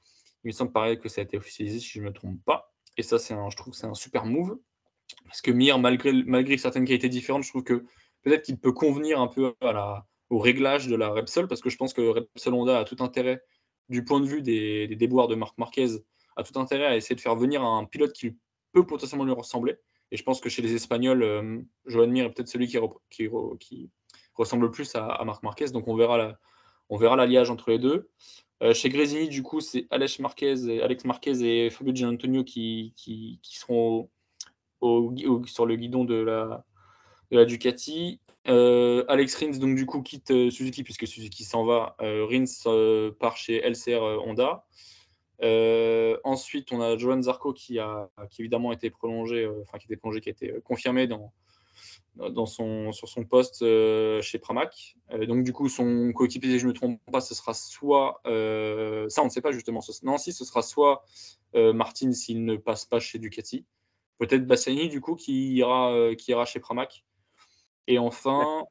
Il 0.43 0.47
me 0.47 0.51
semble 0.51 0.71
pareil 0.71 0.99
que 0.99 1.07
ça 1.07 1.21
a 1.21 1.23
été 1.23 1.37
officialisé, 1.37 1.79
si 1.79 1.89
je 1.89 1.99
ne 1.99 2.05
me 2.05 2.13
trompe 2.13 2.43
pas. 2.43 2.73
Et 2.97 3.03
ça, 3.03 3.19
c'est 3.19 3.35
je 3.49 3.55
trouve 3.55 3.71
que 3.71 3.79
c'est 3.79 3.87
un 3.87 3.93
super 3.93 4.25
move. 4.25 4.57
Parce 5.25 5.41
que 5.41 5.51
Mir, 5.51 5.77
malgré, 5.79 6.11
malgré 6.11 6.57
certaines 6.57 6.85
qualités 6.85 7.09
différentes, 7.09 7.43
je 7.43 7.49
trouve 7.49 7.63
que 7.63 7.85
peut-être 8.23 8.43
qu'il 8.43 8.57
peut 8.57 8.71
convenir 8.71 9.19
un 9.19 9.27
peu 9.27 9.53
au 10.29 10.39
réglage 10.39 10.87
de 10.87 10.95
la 10.95 11.09
Repsol, 11.09 11.47
parce 11.47 11.61
que 11.61 11.69
je 11.69 11.77
pense 11.77 11.93
que 11.93 12.01
Repsol 12.01 12.53
Honda 12.53 12.79
a 12.79 12.83
tout 12.83 12.97
intérêt, 12.99 13.43
du 13.89 14.05
point 14.05 14.19
de 14.19 14.25
vue 14.25 14.41
des, 14.41 14.87
déboires 14.95 15.27
de 15.27 15.35
Marc 15.35 15.57
Marquez, 15.57 15.89
a 16.37 16.43
tout 16.43 16.57
intérêt 16.59 16.85
à 16.85 16.95
essayer 16.95 17.15
de 17.15 17.21
faire 17.21 17.35
venir 17.35 17.63
un 17.63 17.85
pilote 17.85 18.13
qui 18.13 18.37
peut 18.71 18.85
potentiellement 18.85 19.25
lui 19.25 19.33
ressembler. 19.33 19.75
Et 20.11 20.17
je 20.17 20.23
pense 20.23 20.39
que 20.39 20.49
chez 20.49 20.61
les 20.61 20.73
Espagnols, 20.73 21.23
euh, 21.23 21.61
Joan 21.85 22.09
Mir 22.09 22.25
est 22.25 22.29
peut-être 22.31 22.47
celui 22.47 22.67
qui, 22.67 22.77
ressemble 24.35 24.65
le 24.65 24.71
plus 24.71 24.95
à, 24.95 25.21
Marc 25.25 25.43
Marquez. 25.43 25.69
Donc 25.71 25.87
on 25.87 25.95
verra 25.95 26.37
l'alliage 27.15 27.49
entre 27.49 27.69
les 27.69 27.79
deux. 27.79 28.09
Euh, 28.63 28.73
chez 28.73 28.89
Grésini, 28.89 29.27
du 29.27 29.43
coup, 29.43 29.59
c'est 29.59 29.87
Alex 29.89 30.19
Marquez, 30.19 30.81
Alex 30.81 31.03
Marquez 31.05 31.41
et 31.43 31.69
Fabio 31.69 31.93
Gianantonio 31.95 32.43
qui, 32.43 32.93
qui, 32.95 33.39
seront 33.43 34.09
sur 34.81 35.65
le 35.65 35.75
guidon 35.75 36.05
de 36.05 36.15
la, 36.15 36.65
de 37.31 37.37
la 37.37 37.45
Ducati. 37.45 38.19
Euh, 38.47 39.03
Alex 39.07 39.35
Rins, 39.35 39.59
donc 39.59 39.75
du 39.75 39.85
coup, 39.85 40.01
quitte 40.01 40.49
Suzuki 40.49 40.83
puisque 40.83 41.07
Suzuki 41.07 41.43
s'en 41.43 41.63
va. 41.65 41.95
Rins 41.99 43.11
part 43.19 43.37
chez 43.37 43.61
LCR 43.61 44.01
Honda. 44.25 44.65
Euh, 45.43 46.17
ensuite, 46.23 46.71
on 46.71 46.81
a 46.81 46.97
Johan 46.97 47.21
Zarco 47.21 47.53
qui 47.53 47.79
a, 47.79 48.09
évidemment 48.37 48.71
été 48.71 48.89
prolongé, 48.89 49.43
euh, 49.43 49.61
enfin 49.63 49.79
qui 49.79 49.87
était 49.87 49.95
prolongé, 49.95 50.21
qui 50.21 50.29
a 50.29 50.31
été 50.31 50.51
euh, 50.51 50.61
confirmé 50.61 51.07
dans, 51.07 51.31
son, 52.45 52.91
sur 52.91 53.07
son 53.07 53.23
poste 53.23 53.65
chez 54.21 54.37
Pramac. 54.37 54.97
donc 55.27 55.43
du 55.43 55.53
coup, 55.53 55.69
son 55.69 56.11
coéquipier, 56.13 56.51
si 56.51 56.59
je 56.59 56.65
ne 56.65 56.69
me 56.69 56.73
trompe 56.73 56.99
pas, 57.11 57.21
ce 57.21 57.33
sera 57.33 57.53
soit 57.53 58.21
ça, 58.25 59.21
on 59.21 59.25
ne 59.25 59.29
sait 59.29 59.41
pas 59.41 59.51
justement. 59.51 59.79
non, 60.03 60.17
si, 60.17 60.33
ce 60.33 60.45
sera 60.45 60.61
soit 60.61 61.03
Martin 61.55 62.11
s'il 62.11 62.45
ne 62.45 62.57
passe 62.57 62.85
pas 62.85 62.99
chez 62.99 63.17
Ducati, 63.17 63.65
peut-être 64.19 64.45
Bassani 64.45 64.89
du 64.89 65.01
coup 65.01 65.15
qui 65.15 65.53
ira, 65.53 66.13
qui 66.17 66.31
ira 66.31 66.45
chez 66.45 66.59
Pramac. 66.59 67.05
Et 67.87 67.97
enfin, 67.97 68.65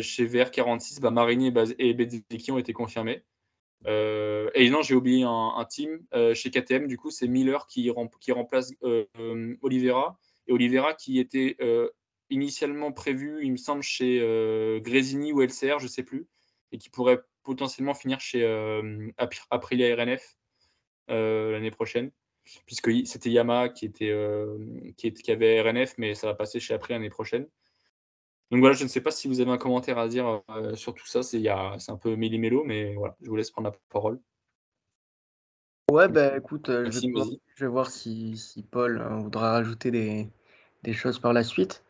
chez 0.00 0.26
VR46, 0.26 1.00
bah, 1.00 1.10
Marini 1.10 1.52
et 1.78 1.94
Bezzecchi 1.94 2.50
ont 2.50 2.58
été 2.58 2.72
confirmés. 2.72 3.24
Euh, 3.86 4.50
et 4.54 4.70
non, 4.70 4.82
j'ai 4.82 4.94
oublié 4.94 5.24
un, 5.24 5.64
team 5.68 6.00
euh, 6.14 6.34
chez 6.34 6.50
KTM, 6.50 6.86
du 6.86 6.96
coup, 6.96 7.10
c'est 7.10 7.28
Miller 7.28 7.66
qui, 7.66 7.90
qui 8.20 8.32
remplace 8.32 8.72
euh, 8.82 9.56
Oliveira. 9.62 10.18
Et 10.46 10.52
Oliveira 10.52 10.94
qui 10.94 11.18
était 11.18 11.56
initialement 12.30 12.92
prévu, 12.92 13.44
il 13.44 13.52
me 13.52 13.56
semble, 13.56 13.82
chez 13.82 14.18
Grésini 14.82 15.32
ou 15.32 15.40
LCR, 15.40 15.78
je 15.78 15.84
ne 15.84 15.88
sais 15.88 16.02
plus, 16.02 16.26
et 16.72 16.78
qui 16.78 16.90
pourrait 16.90 17.20
potentiellement 17.42 17.94
finir 17.94 18.20
chez 18.20 18.44
Aprilia 19.50 19.94
RNF 19.96 20.36
l'année 21.08 21.70
prochaine. 21.70 22.10
puisque 22.66 22.90
c'était 23.06 23.30
Yamaha 23.30 23.70
qui, 23.70 23.86
était, 23.86 24.14
qui, 24.96 25.12
qui, 25.12 25.30
avait 25.30 25.62
RNF, 25.62 25.94
mais 25.96 26.14
ça 26.14 26.26
va 26.26 26.34
passer 26.34 26.60
chez 26.60 26.74
Après 26.74 26.92
l'année 26.92 27.10
prochaine. 27.10 27.46
Donc 28.54 28.60
voilà, 28.60 28.76
je 28.76 28.84
ne 28.84 28.88
sais 28.88 29.00
pas 29.00 29.10
si 29.10 29.26
vous 29.26 29.40
avez 29.40 29.50
un 29.50 29.58
commentaire 29.58 29.98
à 29.98 30.06
dire 30.06 30.40
sur 30.74 30.94
tout 30.94 31.08
ça. 31.08 31.24
C'est 31.24 31.48
un 31.48 31.96
peu 32.00 32.14
méli-mélo, 32.14 32.62
mais 32.62 32.94
voilà, 32.94 33.16
je 33.20 33.28
vous 33.28 33.34
laisse 33.34 33.50
prendre 33.50 33.68
la 33.68 33.76
parole. 33.90 34.20
Ouais, 35.90 36.06
bah 36.06 36.36
écoute, 36.36 36.68
je, 36.68 37.00
vais 37.58 37.66
voir, 37.66 37.90
si, 37.90 38.36
si 38.36 38.62
Paul 38.62 39.00
hein, 39.04 39.18
voudra 39.18 39.50
rajouter 39.50 39.90
des, 39.90 40.28
des, 40.84 40.92
choses 40.92 41.18
par 41.18 41.32
la 41.32 41.42
suite. 41.42 41.82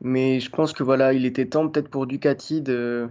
Mais 0.00 0.40
je 0.40 0.50
pense 0.50 0.72
que 0.72 0.82
voilà, 0.82 1.12
il 1.12 1.26
était 1.26 1.46
temps 1.46 1.68
peut-être 1.68 1.90
pour 1.90 2.08
Ducati 2.08 2.60
de, 2.60 3.08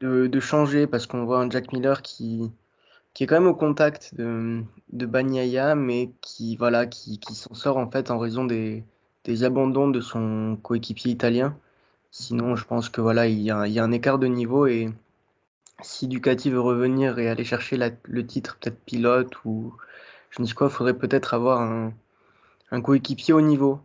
de, 0.00 0.40
changer 0.40 0.86
parce 0.86 1.06
qu'on 1.06 1.26
voit 1.26 1.40
un 1.40 1.50
Jack 1.50 1.70
Miller 1.70 2.00
qui, 2.00 2.50
qui 3.12 3.24
est 3.24 3.26
quand 3.26 3.38
même 3.38 3.46
au 3.46 3.54
contact 3.54 4.14
de, 4.14 4.62
de 4.94 5.04
Bagnaia, 5.04 5.74
mais 5.74 6.12
qui, 6.22 6.56
voilà, 6.56 6.86
qui, 6.86 7.18
qui 7.18 7.34
s'en 7.34 7.52
sort 7.52 7.76
en 7.76 7.90
fait 7.90 8.10
en 8.10 8.18
raison 8.18 8.46
des, 8.46 8.84
des 9.24 9.44
abandons 9.44 9.90
de 9.90 10.00
son 10.00 10.58
coéquipier 10.62 11.12
italien. 11.12 11.54
Sinon, 12.10 12.56
je 12.56 12.64
pense 12.64 12.88
que 12.88 13.00
voilà, 13.00 13.26
il 13.28 13.40
y, 13.40 13.50
a, 13.50 13.60
un 13.62 13.92
écart 13.92 14.18
de 14.18 14.26
niveau 14.26 14.66
et 14.66 14.90
si 15.82 16.08
Ducati 16.08 16.50
veut 16.50 16.60
revenir 16.60 17.18
et 17.18 17.28
aller 17.28 17.44
chercher 17.44 17.78
le 18.04 18.26
titre, 18.26 18.58
peut-être 18.60 18.80
pilote 18.84 19.32
ou 19.44 19.74
je 20.30 20.42
ne 20.42 20.46
sais 20.46 20.54
quoi, 20.54 20.68
il 20.68 20.72
faudrait 20.72 20.98
peut-être 20.98 21.34
avoir 21.34 21.60
un, 21.60 21.92
coéquipier 22.82 23.34
au 23.34 23.40
niveau. 23.40 23.80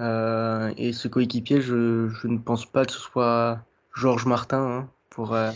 Euh, 0.00 0.72
et 0.76 0.92
ce 0.92 1.08
coéquipier, 1.08 1.60
je, 1.60 2.08
ne 2.26 2.38
pense 2.38 2.66
pas 2.66 2.84
que 2.84 2.92
ce 2.92 2.98
soit 2.98 3.60
Georges 3.94 4.26
Martin 4.26 4.62
hein, 4.62 4.88
pour, 5.10 5.34
euh, 5.34 5.52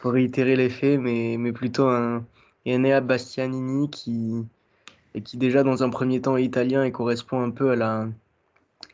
pour 0.00 0.12
réitérer 0.12 0.56
les 0.56 0.70
faits, 0.70 0.98
mais, 1.00 1.36
mais 1.38 1.52
plutôt 1.52 1.88
un 1.88 2.24
Enea 2.66 3.00
Bastianini 3.00 3.90
qui, 3.90 4.46
et 5.14 5.22
qui 5.22 5.36
déjà 5.36 5.62
dans 5.62 5.82
un 5.82 5.90
premier 5.90 6.20
temps 6.20 6.36
est 6.36 6.44
italien 6.44 6.84
et 6.84 6.92
correspond 6.92 7.42
un 7.42 7.50
peu 7.50 7.70
à 7.70 7.76
la, 7.76 8.08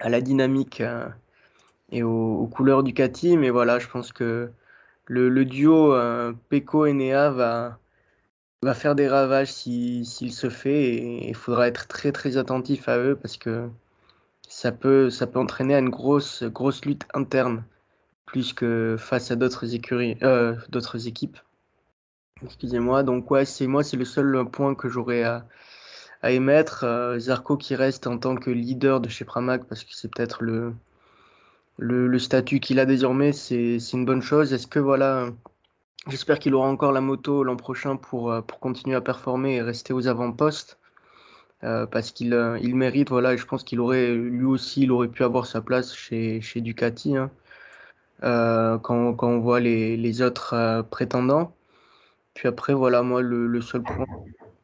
à 0.01 0.09
la 0.09 0.21
dynamique 0.21 0.81
euh, 0.81 1.09
et 1.91 2.03
aux, 2.03 2.47
couleurs 2.53 2.83
Ducati. 2.83 3.37
Mais 3.37 3.51
voilà, 3.51 3.79
je 3.79 3.89
pense 3.89 4.13
que 4.13 4.51
le, 5.07 5.45
duo 5.45 5.95
euh, 5.95 6.33
Pecco-Enea 6.51 7.31
va, 7.31 7.79
va 8.63 8.75
faire 8.75 8.95
des 8.95 9.09
ravages 9.09 9.53
s'il 9.53 10.07
se 10.07 10.51
fait 10.51 10.95
et 10.95 11.29
il 11.29 11.35
faudra 11.35 11.69
être 11.69 11.87
très 11.89 12.13
très 12.13 12.37
attentif 12.37 12.89
à 12.89 12.99
eux 12.99 13.17
parce 13.17 13.37
que 13.37 13.69
ça 14.49 14.73
peut, 14.73 15.11
ça 15.11 15.27
peut 15.27 15.39
entraîner 15.39 15.75
à 15.75 15.79
une 15.79 15.91
grosse, 15.91 16.43
grosse 16.43 16.85
lutte 16.85 17.07
interne, 17.15 17.65
plus 18.27 18.53
que 18.53 18.97
face 18.99 19.31
à 19.31 19.35
euh, 19.35 20.57
d'autres 20.71 21.07
équipes. 21.07 21.39
Excusez-moi. 22.43 23.03
Donc 23.03 23.31
ouais, 23.31 23.45
c'est 23.45 23.67
moi, 23.67 23.85
c'est 23.85 23.97
le 23.97 24.05
seul 24.05 24.45
point 24.51 24.75
que 24.75 24.89
j'aurais 24.89 25.23
à, 25.23 25.47
à, 26.23 26.31
émettre. 26.33 26.85
Euh, 26.85 27.19
Zarco 27.19 27.57
qui 27.57 27.75
reste 27.75 28.07
en 28.07 28.19
tant 28.19 28.37
que 28.37 28.51
leader 28.51 29.01
de 29.01 29.09
chez 29.09 29.25
Pramac, 29.25 29.65
parce 29.65 29.85
que 29.85 29.95
c'est 29.95 30.09
peut-être 30.09 30.43
le, 30.43 30.73
le, 31.79 32.19
statut 32.19 32.61
qu'il 32.61 32.81
a 32.81 32.87
désormais, 32.87 33.33
c'est 33.33 33.79
une 33.93 34.05
bonne 34.05 34.23
chose. 34.23 34.53
Est-ce 34.53 34.67
que 34.67 34.81
voilà, 34.81 35.31
j'espère 36.09 36.39
qu'il 36.39 36.55
aura 36.55 36.69
encore 36.69 36.93
la 36.93 37.01
moto 37.01 37.45
l'an 37.45 37.57
prochain 37.57 37.97
pour, 37.97 38.33
euh, 38.33 38.43
pour 38.43 38.61
continuer 38.61 38.97
à 38.97 39.01
performer 39.01 39.57
et 39.57 39.63
rester 39.63 39.93
aux 39.93 40.09
avant-postes. 40.09 40.79
Euh, 41.65 41.87
parce 41.87 42.13
qu'il 42.13 42.35
euh, 42.35 42.59
il 42.63 42.77
mérite, 42.77 43.11
voilà, 43.11 43.35
et 43.35 43.39
je 43.39 43.47
pense 43.47 43.65
qu'il 43.65 43.81
aurait, 43.81 44.15
lui 44.15 44.45
aussi, 44.45 44.83
il 44.83 44.93
aurait 44.93 45.09
pu 45.09 45.25
avoir 45.25 45.47
sa 45.47 45.61
place 45.61 45.95
chez, 45.95 46.41
chez 46.41 46.61
Ducati, 46.61 47.17
hein, 47.17 47.31
quand, 48.21 49.15
quand, 49.15 49.29
on 49.29 49.41
voit 49.41 49.61
les, 49.61 49.97
les 49.97 50.23
autres 50.23 50.83
prétendants. 50.91 51.57
Puis 52.35 52.49
après, 52.49 52.75
voilà, 52.75 53.03
moi, 53.03 53.23
le, 53.23 53.47
le, 53.49 53.61
seul 53.61 53.83
point 53.83 54.07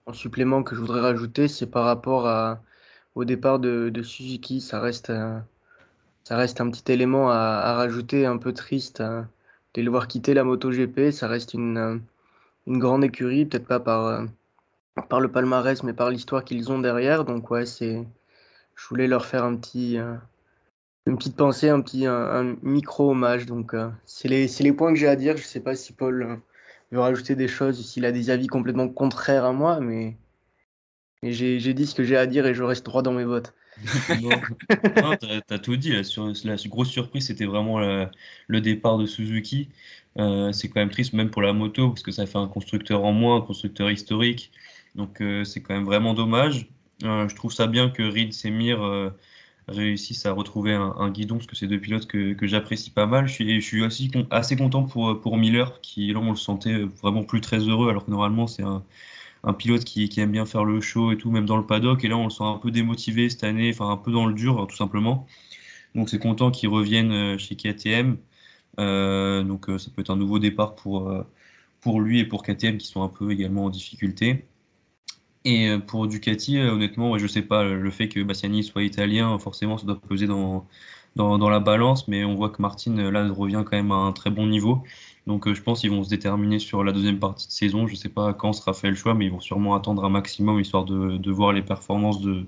en 0.07 0.12
supplément 0.12 0.62
que 0.62 0.77
je 0.77 0.81
voudrais 0.81 1.01
rajouter, 1.01 1.49
c'est 1.49 1.67
par 1.67 1.85
rapport 1.85 2.29
à, 2.29 2.62
au 3.17 3.25
départ 3.25 3.59
de, 3.59 3.91
de 3.91 4.03
Suzuki. 4.03 4.61
Ça 4.61 4.81
reste, 4.81 5.12
ça 6.25 6.37
reste 6.37 6.61
un 6.61 6.70
petit 6.70 6.93
élément 6.93 7.31
à, 7.31 7.75
rajouter, 7.75 8.27
un 8.27 8.39
peu 8.39 8.53
triste 8.53 9.01
hein, 9.01 9.29
de 9.75 9.83
le 9.83 9.91
voir 9.91 10.09
quitter 10.09 10.35
la 10.35 10.45
MotoGP. 10.45 11.11
Ça 11.11 11.29
reste 11.29 11.55
une, 11.55 12.01
une 12.66 12.79
grande 12.79 13.05
écurie, 13.05 13.47
peut-être 13.47 13.66
pas 13.66 13.81
par 13.81 14.27
par 15.03 15.20
le 15.20 15.31
palmarès, 15.31 15.83
mais 15.83 15.93
par 15.93 16.11
l'histoire 16.11 16.45
qu'ils 16.45 16.70
ont 16.70 16.79
derrière. 16.79 17.25
Donc 17.25 17.51
ouais, 17.51 17.66
c'est, 17.66 18.05
je 18.75 18.89
voulais 18.89 19.07
leur 19.07 19.27
faire 19.27 19.45
un 19.45 19.57
petit, 19.57 19.99
euh, 19.99 20.14
une 21.07 21.16
petite 21.16 21.37
pensée, 21.37 21.68
un 21.68 21.81
petit, 21.81 22.07
un, 22.07 22.57
micro 22.62 23.11
hommage. 23.11 23.47
Donc 23.47 23.75
euh, 23.75 23.91
c'est 24.07 24.29
les, 24.29 24.72
points 24.72 24.93
que 24.93 24.99
j'ai 24.99 25.09
à 25.09 25.16
dire. 25.16 25.37
Je 25.37 25.45
sais 25.45 25.61
pas 25.61 25.75
si 25.75 25.93
Paul 25.93 26.22
euh, 26.22 26.37
veut 26.93 27.01
rajouter 27.01 27.35
des 27.35 27.49
choses, 27.49 27.85
s'il 27.85 28.05
a 28.05 28.12
des 28.12 28.31
avis 28.31 28.47
complètement 28.47 28.89
contraires 28.89 29.45
à 29.45 29.53
moi, 29.53 29.81
mais, 29.81 30.16
mais 31.22 31.33
j'ai 31.33 31.75
dit 31.75 31.87
ce 31.87 31.95
que 31.95 32.05
j'ai 32.05 32.16
à 32.16 32.27
dire 32.27 32.47
et 32.47 32.55
je 32.55 32.62
reste 32.62 32.87
droit 32.87 33.03
dans 33.03 33.12
mes 33.12 33.25
votes. 33.25 33.55
non, 34.22 35.16
t'as 35.16 35.55
as 35.55 35.59
tout 35.59 35.77
dit. 35.77 35.93
La, 35.93 36.05
sur, 36.05 36.33
la 36.45 36.57
grosse 36.66 36.91
surprise, 36.91 37.27
c'était 37.27 37.47
vraiment 37.47 37.81
le 38.47 38.61
départ 38.61 38.99
de 38.99 39.07
Suzuki. 39.07 39.68
c'est 40.16 40.68
quand 40.68 40.81
même 40.81 40.91
triste, 40.91 41.12
même 41.12 41.31
pour 41.31 41.43
la 41.43 41.53
moto, 41.53 41.89
parce 41.89 42.03
que 42.03 42.12
ça 42.12 42.27
fait 42.27 42.39
un 42.39 42.49
constructeur 42.49 43.05
en 43.05 43.12
moins, 43.12 43.39
un 43.39 43.41
constructeur 43.43 43.91
historique. 43.91 44.53
Donc 44.95 45.20
euh, 45.20 45.45
c'est 45.45 45.61
quand 45.62 45.75
même 45.75 45.85
vraiment 45.85 46.14
dommage. 46.14 46.68
Euh, 47.05 47.29
je 47.29 47.35
trouve 47.35 47.53
ça 47.53 47.66
bien 47.66 47.91
que 47.91 48.03
Reed 48.03 48.33
Semir 48.33 48.83
euh, 48.83 49.11
réussissent 49.68 50.27
à 50.27 50.33
retrouver 50.33 50.75
un, 50.75 51.11
guidon, 51.11 51.37
parce 51.37 51.47
que 51.47 51.57
c'est 51.57 51.66
deux 51.66 51.81
pilotes 51.81 52.07
que, 52.07 52.35
que 52.35 52.47
j'apprécie 52.47 52.91
pas 52.91 53.07
mal. 53.07 53.27
Je 53.27 53.33
suis, 53.35 53.61
je 53.61 53.66
suis 53.66 53.83
aussi 53.83 54.11
assez 54.31 54.57
content 54.57 54.85
pour, 54.85 55.20
pour 55.20 55.37
Miller, 55.37 55.81
qui 55.81 56.12
là 56.12 56.20
on 56.20 56.31
le 56.31 56.37
sentait 56.37 56.79
vraiment 57.03 57.25
plus 57.25 57.41
très 57.41 57.59
heureux, 57.59 57.91
alors 57.91 58.05
que 58.07 58.11
normalement 58.11 58.47
c'est 58.47 58.62
un, 58.62 58.85
un, 59.45 59.53
pilote 59.53 59.85
qui, 59.85 60.11
aime 60.19 60.33
bien 60.33 60.47
faire 60.47 60.65
le 60.65 60.81
show 60.81 61.13
et 61.13 61.19
tout, 61.19 61.31
même 61.31 61.47
dans 61.47 61.57
le 61.57 61.67
paddock. 61.67 62.05
Et 62.05 62.09
là 62.09 62.17
on 62.17 62.25
le 62.25 62.31
sent 62.31 62.45
un 62.45 62.59
peu 62.59 62.71
démotivé 62.71 63.29
cette 63.31 63.45
année, 63.45 63.71
enfin 63.73 63.91
un 63.91 63.97
peu 63.97 64.13
dans 64.13 64.27
le 64.27 64.35
dur, 64.35 64.67
tout 64.69 64.77
simplement. 64.77 65.27
Donc 65.95 66.09
c'est 66.11 66.19
content 66.19 66.51
qu'il 66.51 66.69
revienne 66.69 67.39
chez 67.39 67.57
KTM. 67.57 68.17
Euh, 68.81 69.43
donc 69.45 69.67
ça 69.79 69.91
peut 69.95 70.03
être 70.03 70.11
un 70.11 70.17
nouveau 70.17 70.39
départ 70.39 70.75
pour, 70.77 71.13
pour 71.81 72.01
lui 72.01 72.21
et 72.21 72.25
pour 72.25 72.43
KTM 72.43 72.79
qui 72.79 72.87
sont 72.89 73.03
un 73.03 73.09
peu 73.09 73.31
également 73.33 73.67
en 73.67 73.71
difficulté. 73.71 74.47
Et 75.45 75.69
euh, 75.69 75.79
pour 75.79 76.07
Ducati, 76.07 76.59
euh, 76.59 76.73
honnêtement, 76.73 77.19
je 77.19 77.27
sais 77.27 77.43
pas, 77.43 77.65
le 77.65 77.91
fait 77.91 78.09
que 78.09 78.21
Bastiani 78.23 78.65
soit 78.65 78.83
italien, 78.83 79.39
forcément, 79.39 79.77
ça 79.77 79.87
doit 79.87 80.01
peser 80.01 80.27
dans, 80.27 80.67
dans, 81.17 81.51
la 81.51 81.61
balance, 81.61 82.09
mais 82.09 82.25
on 82.25 82.35
voit 82.35 82.49
que 82.49 82.63
Martin, 82.63 82.97
euh, 82.99 83.11
là, 83.11 83.29
revient 83.31 83.63
quand 83.67 83.77
même 83.77 83.93
à 83.93 83.97
un 83.97 84.13
très 84.13 84.31
bon 84.31 84.47
niveau. 84.47 84.83
Donc 85.27 85.51
je 85.51 85.62
pense 85.62 85.81
qu'ils 85.81 85.91
vont 85.91 86.05
se 86.05 86.11
déterminer 86.11 86.59
sur 86.59 86.85
la 86.85 86.93
deuxième 86.93 87.18
partie 87.18 87.47
de 87.47 87.53
saison. 87.53 87.87
Je 87.87 87.95
sais 87.95 88.09
pas 88.09 88.35
quand 88.35 88.53
sera 88.53 88.75
fait 88.75 88.91
le 88.91 88.95
choix, 88.95 89.14
mais 89.14 89.27
ils 89.27 89.31
vont 89.31 89.41
sûrement 89.41 89.75
attendre 89.75 90.05
un 90.05 90.11
maximum, 90.11 90.61
histoire 90.61 90.85
de, 90.85 91.16
de 91.16 91.31
voir 91.31 91.53
les 91.53 91.62
performances 91.62 92.20
de, 92.20 92.45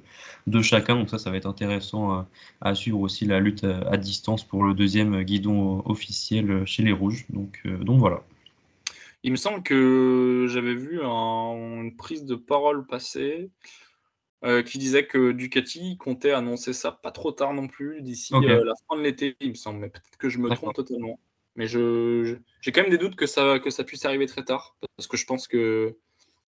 de 0.46 0.62
chacun. 0.62 0.96
Donc 0.96 1.08
ça, 1.08 1.18
ça 1.18 1.30
va 1.30 1.36
être 1.38 1.46
intéressant 1.46 2.10
à, 2.12 2.28
à 2.60 2.74
suivre 2.74 3.00
aussi 3.00 3.24
la 3.24 3.40
lutte 3.40 3.64
à, 3.64 3.96
distance 3.96 4.44
pour 4.44 4.62
le 4.64 4.74
deuxième 4.74 5.22
guidon 5.22 5.82
officiel 5.86 6.66
chez 6.66 6.82
les 6.82 6.92
Rouges. 6.92 7.24
Donc, 7.30 7.66
donc 7.66 7.98
voilà. 7.98 8.22
Il 9.22 9.32
me 9.32 9.36
semble 9.36 9.62
que 9.62 10.46
j'avais 10.48 10.74
vu 10.74 11.00
une 11.02 11.96
prise 11.96 12.24
de 12.24 12.36
parole 12.36 12.86
passée 12.86 13.50
euh, 14.44 14.62
qui 14.62 14.78
disait 14.78 15.06
que 15.06 15.32
Ducati 15.32 15.96
comptait 15.96 16.30
annoncer 16.30 16.72
ça 16.72 16.92
pas 16.92 17.10
trop 17.10 17.32
tard 17.32 17.52
non 17.52 17.66
plus, 17.66 18.02
d'ici 18.02 18.34
euh, 18.34 18.64
la 18.64 18.74
fin 18.86 18.96
de 18.96 19.02
l'été, 19.02 19.34
il 19.40 19.48
me 19.48 19.54
semble. 19.54 19.80
Mais 19.80 19.88
peut-être 19.88 20.18
que 20.18 20.28
je 20.28 20.38
me 20.38 20.50
trompe 20.50 20.74
totalement. 20.74 21.18
Mais 21.56 21.66
je, 21.66 22.36
j'ai 22.60 22.72
quand 22.72 22.82
même 22.82 22.90
des 22.90 22.98
doutes 22.98 23.16
que 23.16 23.26
ça, 23.26 23.58
que 23.58 23.70
ça 23.70 23.84
puisse 23.84 24.04
arriver 24.04 24.26
très 24.26 24.44
tard, 24.44 24.76
parce 24.96 25.08
que 25.08 25.16
je 25.16 25.24
pense 25.26 25.48
que 25.48 25.96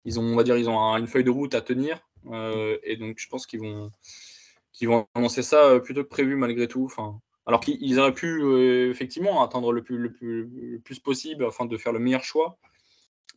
ils 0.03 0.19
ont, 0.19 0.23
on 0.23 0.35
va 0.35 0.43
dire, 0.43 0.57
ils 0.57 0.69
ont 0.69 0.79
une 0.97 1.07
feuille 1.07 1.23
de 1.23 1.31
route 1.31 1.55
à 1.55 1.61
tenir, 1.61 1.99
euh, 2.27 2.77
et 2.83 2.97
donc 2.97 3.17
je 3.19 3.27
pense 3.27 3.45
qu'ils 3.47 3.59
vont, 3.59 3.91
qu'ils 4.73 4.87
vont 4.87 5.07
annoncer 5.15 5.41
ça 5.43 5.79
plutôt 5.79 6.03
que 6.03 6.09
prévu 6.09 6.35
malgré 6.35 6.67
tout. 6.67 6.85
Enfin, 6.85 7.19
alors 7.45 7.59
qu'ils 7.59 7.99
auraient 7.99 8.13
pu 8.13 8.41
euh, 8.41 8.89
effectivement 8.89 9.43
attendre 9.43 9.71
le 9.71 9.83
plus, 9.83 9.97
le, 9.97 10.79
plus, 10.79 10.99
possible 10.99 11.45
afin 11.45 11.65
de 11.65 11.77
faire 11.77 11.93
le 11.93 11.99
meilleur 11.99 12.23
choix. 12.23 12.57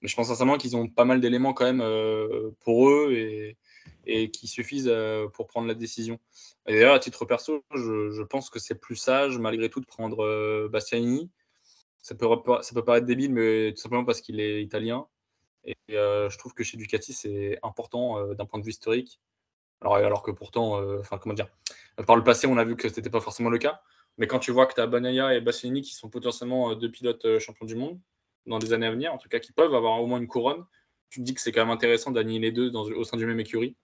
Mais 0.00 0.08
je 0.08 0.16
pense 0.16 0.28
sincèrement 0.28 0.56
qu'ils 0.56 0.76
ont 0.76 0.88
pas 0.88 1.04
mal 1.04 1.20
d'éléments 1.20 1.52
quand 1.52 1.64
même 1.64 1.80
euh, 1.80 2.50
pour 2.60 2.88
eux 2.88 3.12
et, 4.06 4.30
qui 4.30 4.46
suffisent 4.46 4.88
euh, 4.88 5.28
pour 5.28 5.46
prendre 5.46 5.68
la 5.68 5.74
décision. 5.74 6.18
Et 6.66 6.74
d'ailleurs, 6.74 6.94
à 6.94 6.98
titre 6.98 7.24
perso, 7.24 7.62
je, 7.74 8.22
pense 8.22 8.48
que 8.48 8.58
c'est 8.58 8.76
plus 8.76 8.96
sage 8.96 9.38
malgré 9.38 9.68
tout 9.68 9.80
de 9.80 9.86
prendre 9.86 10.68
Bastianini. 10.68 11.30
Ça 12.08 12.72
peut, 12.74 12.82
paraître 12.82 13.06
débile, 13.06 13.32
mais 13.32 13.72
tout 13.72 13.80
simplement 13.80 14.04
parce 14.04 14.20
qu'il 14.20 14.40
est 14.40 14.62
italien. 14.62 15.06
Et 15.64 15.76
je 15.88 16.38
trouve 16.38 16.54
que 16.54 16.64
chez 16.64 16.76
Ducati, 16.76 17.12
c'est 17.12 17.58
important 17.62 18.34
d'un 18.34 18.46
point 18.46 18.58
de 18.58 18.64
vue 18.64 18.70
historique. 18.70 19.20
Alors, 19.80 19.96
alors 19.96 20.22
que 20.22 20.30
pourtant, 20.30 20.80
enfin, 20.98 21.18
comment 21.18 21.34
dire, 21.34 21.48
par 22.06 22.16
le 22.16 22.24
passé, 22.24 22.46
on 22.46 22.56
a 22.56 22.64
vu 22.64 22.76
que 22.76 22.88
ce 22.88 22.96
n'était 22.96 23.10
pas 23.10 23.20
forcément 23.20 23.50
le 23.50 23.58
cas. 23.58 23.82
Mais 24.18 24.26
quand 24.26 24.40
tu 24.40 24.50
vois 24.50 24.66
que 24.66 24.74
tu 24.74 24.80
as 24.80 24.86
Banaya 24.86 25.34
et 25.34 25.40
Bassini 25.40 25.80
qui 25.80 25.94
sont 25.94 26.10
potentiellement 26.10 26.72
euh, 26.72 26.74
deux 26.74 26.90
pilotes 26.90 27.24
euh, 27.24 27.38
champions 27.38 27.66
du 27.66 27.76
monde 27.76 27.98
dans 28.46 28.58
des 28.58 28.72
années 28.72 28.86
à 28.86 28.90
venir, 28.90 29.12
en 29.12 29.18
tout 29.18 29.28
cas 29.28 29.38
qui 29.38 29.52
peuvent 29.52 29.74
avoir 29.74 30.02
au 30.02 30.06
moins 30.06 30.18
une 30.18 30.26
couronne, 30.26 30.64
tu 31.08 31.20
te 31.20 31.24
dis 31.24 31.34
que 31.34 31.40
c'est 31.40 31.52
quand 31.52 31.64
même 31.64 31.70
intéressant 31.70 32.10
d'animer 32.10 32.46
les 32.46 32.52
deux 32.52 32.70
au 32.74 33.04
sein 33.04 33.16
du 33.16 33.24
même 33.26 33.40
écurie. 33.40 33.76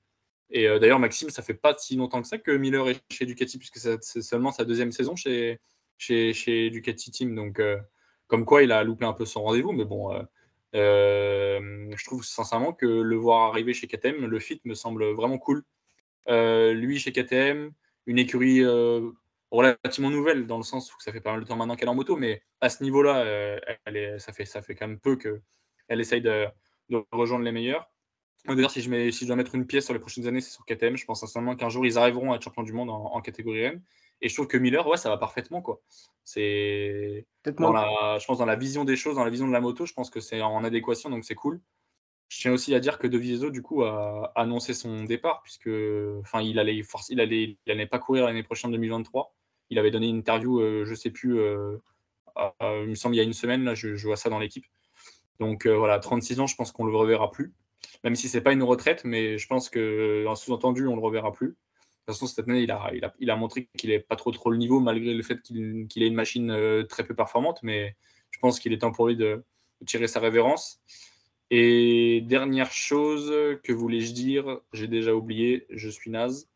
Et 0.50 0.68
euh, 0.68 0.78
d'ailleurs, 0.78 0.98
Maxime, 0.98 1.30
ça 1.30 1.42
fait 1.42 1.54
pas 1.54 1.74
si 1.78 1.96
longtemps 1.96 2.20
que 2.20 2.28
ça 2.28 2.38
que 2.38 2.50
Miller 2.50 2.88
est 2.88 3.00
chez 3.10 3.26
Ducati, 3.26 3.58
puisque 3.58 3.78
c'est 3.78 4.22
seulement 4.22 4.50
sa 4.50 4.64
deuxième 4.64 4.92
saison 4.92 5.16
chez, 5.16 5.60
chez, 5.96 6.34
chez 6.34 6.68
Ducati 6.70 7.10
Team. 7.10 7.34
Donc, 7.34 7.60
comme 8.26 8.44
quoi, 8.44 8.62
il 8.62 8.72
a 8.72 8.82
loupé 8.84 9.04
un 9.04 9.12
peu 9.12 9.24
son 9.24 9.42
rendez-vous. 9.42 9.72
Mais 9.72 9.84
bon, 9.84 10.12
je 10.72 12.04
trouve 12.04 12.24
sincèrement 12.24 12.72
que 12.72 12.86
le 12.86 13.16
voir 13.16 13.50
arriver 13.50 13.74
chez 13.74 13.86
KTM, 13.86 14.26
le 14.26 14.38
fit 14.38 14.60
me 14.64 14.74
semble 14.74 15.04
vraiment 15.12 15.38
cool. 15.38 15.62
lui 16.28 16.98
chez 16.98 17.12
KTM, 17.12 17.70
une 18.06 18.18
écurie 18.18 18.64
relativement 19.50 20.10
nouvelle 20.10 20.46
dans 20.46 20.56
le 20.56 20.62
sens 20.62 20.92
où 20.92 21.00
ça 21.00 21.12
fait 21.12 21.20
pas 21.20 21.32
mal 21.32 21.40
de 21.40 21.46
temps 21.46 21.56
maintenant 21.56 21.76
qu'elle 21.76 21.88
est 21.88 21.92
en 21.92 21.94
moto, 21.94 22.16
mais 22.16 22.42
à 22.60 22.68
ce 22.68 22.82
niveau-là, 22.82 23.58
elle 23.84 24.20
ça, 24.20 24.32
fait, 24.32 24.74
quand 24.74 24.88
même 24.88 24.98
peu 24.98 25.16
qu'elle 25.16 26.00
essaye 26.00 26.20
de, 26.20 26.46
rejoindre 27.12 27.44
les 27.44 27.52
meilleurs. 27.52 27.90
D'ailleurs, 28.46 28.70
si, 28.70 28.82
je 28.82 29.10
si 29.10 29.24
je 29.24 29.26
dois 29.26 29.36
mettre 29.36 29.54
une 29.54 29.66
pièce 29.66 29.86
sur 29.86 29.94
les 29.94 30.00
prochaines 30.00 30.26
années, 30.26 30.42
c'est 30.42 30.50
sur 30.50 30.66
KTM. 30.66 30.96
Je 30.96 31.06
pense 31.06 31.20
sincèrement 31.20 31.56
qu'un 31.56 31.70
jour, 31.70 31.86
ils 31.86 31.96
arriveront 31.96 32.32
à 32.32 32.36
être 32.36 32.42
champions 32.42 32.62
du 32.62 32.74
monde 32.74 32.90
en, 32.90 33.20
catégorie 33.22 33.62
M. 33.62 33.80
Et 34.24 34.30
je 34.30 34.34
trouve 34.34 34.46
que 34.46 34.56
Miller, 34.56 34.86
ouais, 34.86 34.96
ça 34.96 35.10
va 35.10 35.18
parfaitement. 35.18 35.60
quoi. 35.60 35.82
C'est 36.24 37.26
je 37.44 38.26
pense 38.26 38.38
dans 38.38 38.46
la 38.46 38.56
vision 38.56 38.86
des 38.86 38.96
choses, 38.96 39.16
dans 39.16 39.24
la 39.24 39.28
vision 39.28 39.46
de 39.46 39.52
la 39.52 39.60
moto, 39.60 39.84
je 39.84 39.92
pense 39.92 40.08
que 40.08 40.18
c'est 40.18 40.40
en 40.40 40.64
adéquation, 40.64 41.10
donc 41.10 41.24
c'est 41.24 41.34
cool. 41.34 41.60
Je 42.28 42.40
tiens 42.40 42.52
aussi 42.52 42.74
à 42.74 42.80
dire 42.80 42.98
que 42.98 43.06
De 43.06 43.18
Vieso, 43.18 43.50
du 43.50 43.60
coup, 43.60 43.84
a 43.84 44.32
annoncé 44.34 44.72
son 44.72 45.04
départ, 45.04 45.42
puisque 45.42 45.68
enfin, 46.20 46.40
il 46.40 46.58
allait, 46.58 46.82
force, 46.82 47.10
il 47.10 47.20
allait, 47.20 47.58
il 47.66 47.70
allait 47.70 47.86
pas 47.86 47.98
courir 47.98 48.24
l'année 48.24 48.42
prochaine 48.42 48.70
2023. 48.70 49.34
Il 49.68 49.78
avait 49.78 49.90
donné 49.90 50.08
une 50.08 50.16
interview, 50.16 50.58
je 50.60 50.84
je 50.86 50.94
sais 50.94 51.10
plus, 51.10 51.38
euh, 51.38 51.76
il 52.62 52.88
me 52.88 52.94
semble 52.94 53.14
il 53.16 53.18
y 53.18 53.20
a 53.20 53.24
une 53.24 53.34
semaine, 53.34 53.62
là, 53.62 53.74
je, 53.74 53.94
vois 54.06 54.16
ça 54.16 54.30
dans 54.30 54.38
l'équipe. 54.38 54.64
Donc 55.38 55.66
euh, 55.66 55.76
voilà, 55.76 55.98
36 55.98 56.40
ans, 56.40 56.46
je 56.46 56.56
pense 56.56 56.72
qu'on 56.72 56.84
le 56.86 56.96
reverra 56.96 57.30
plus 57.30 57.52
même 58.02 58.16
si 58.16 58.28
c'est 58.28 58.40
pas 58.40 58.52
une 58.52 58.62
retraite, 58.62 59.04
mais 59.04 59.38
je 59.38 59.46
pense 59.46 59.68
qu'en 59.68 60.34
sous-entendu, 60.34 60.86
on 60.86 60.94
le 60.94 61.02
reverra 61.02 61.32
plus. 61.32 61.56
De 62.06 62.12
toute 62.12 62.18
façon, 62.18 62.26
cette 62.26 62.46
année, 62.46 62.60
il 62.60 62.70
a, 62.70 62.90
il 62.92 63.02
a, 63.02 63.14
il 63.18 63.30
a 63.30 63.36
montré 63.36 63.66
qu'il 63.78 63.88
n'est 63.88 63.98
pas 63.98 64.16
trop 64.16 64.30
trop 64.30 64.50
le 64.50 64.58
niveau, 64.58 64.78
malgré 64.78 65.14
le 65.14 65.22
fait 65.22 65.40
qu'il 65.40 65.88
ait 65.96 66.06
une 66.06 66.14
machine 66.14 66.50
euh, 66.50 66.82
très 66.82 67.02
peu 67.02 67.14
performante, 67.14 67.60
mais 67.62 67.96
je 68.30 68.38
pense 68.40 68.60
qu'il 68.60 68.74
est 68.74 68.78
temps 68.78 68.92
pour 68.92 69.08
lui 69.08 69.16
de, 69.16 69.42
tirer 69.86 70.06
sa 70.06 70.20
révérence. 70.20 70.80
Et 71.50 72.20
dernière 72.26 72.70
chose 72.70 73.32
que 73.62 73.72
voulais-je 73.72 74.12
dire, 74.12 74.60
j'ai 74.74 74.86
déjà 74.86 75.14
oublié, 75.14 75.66
je 75.70 75.88
suis 75.88 76.10
naze. 76.10 76.50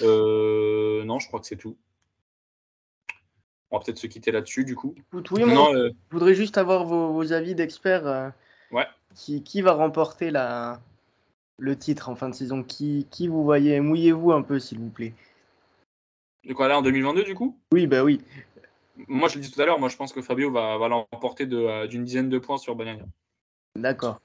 Euh, 0.00 1.04
non, 1.04 1.18
je 1.18 1.28
crois 1.28 1.40
que 1.40 1.46
c'est 1.46 1.56
tout. 1.56 1.76
On 3.70 3.76
va 3.76 3.84
peut-être 3.84 3.98
se 3.98 4.06
quitter 4.06 4.32
là-dessus, 4.32 4.64
du 4.64 4.76
coup. 4.76 4.94
non, 5.12 5.74
euh, 5.74 5.90
je 6.08 6.12
voudrais 6.14 6.34
juste 6.34 6.56
avoir 6.56 6.86
vos, 6.86 7.32
avis 7.34 7.54
d'experts. 7.54 8.32
ouais. 8.70 8.86
Qui, 9.14 9.60
va 9.60 9.72
remporter 9.72 10.30
la, 10.30 10.80
le 11.58 11.76
titre 11.76 12.08
en 12.08 12.16
fin 12.16 12.28
de 12.28 12.34
saison 12.34 12.62
qui, 12.62 13.06
qui 13.10 13.28
vous 13.28 13.44
voyez 13.44 13.80
Mouillez-vous 13.80 14.32
un 14.32 14.42
peu, 14.42 14.58
s'il 14.58 14.78
vous 14.78 14.90
plaît. 14.90 15.14
De 16.46 16.54
quoi 16.54 16.68
là 16.68 16.78
en 16.78 16.82
2022 16.82 17.24
du 17.24 17.34
coup? 17.34 17.58
Oui, 17.72 17.86
bah 17.86 18.04
oui. 18.04 18.20
Moi, 19.08 19.28
je 19.28 19.34
l'ai 19.36 19.40
dit 19.40 19.50
tout 19.50 19.60
à 19.60 19.66
l'heure, 19.66 19.78
moi 19.78 19.88
je 19.88 19.96
pense 19.96 20.12
que 20.12 20.22
Fabio 20.22 20.50
va, 20.50 20.78
va 20.78 20.88
l'emporter 20.88 21.46
euh, 21.50 21.86
d'une 21.86 22.04
dizaine 22.04 22.28
de 22.28 22.38
points 22.38 22.58
sur 22.58 22.76
Bagnaia. 22.76 23.04
D'accord. 23.76 24.20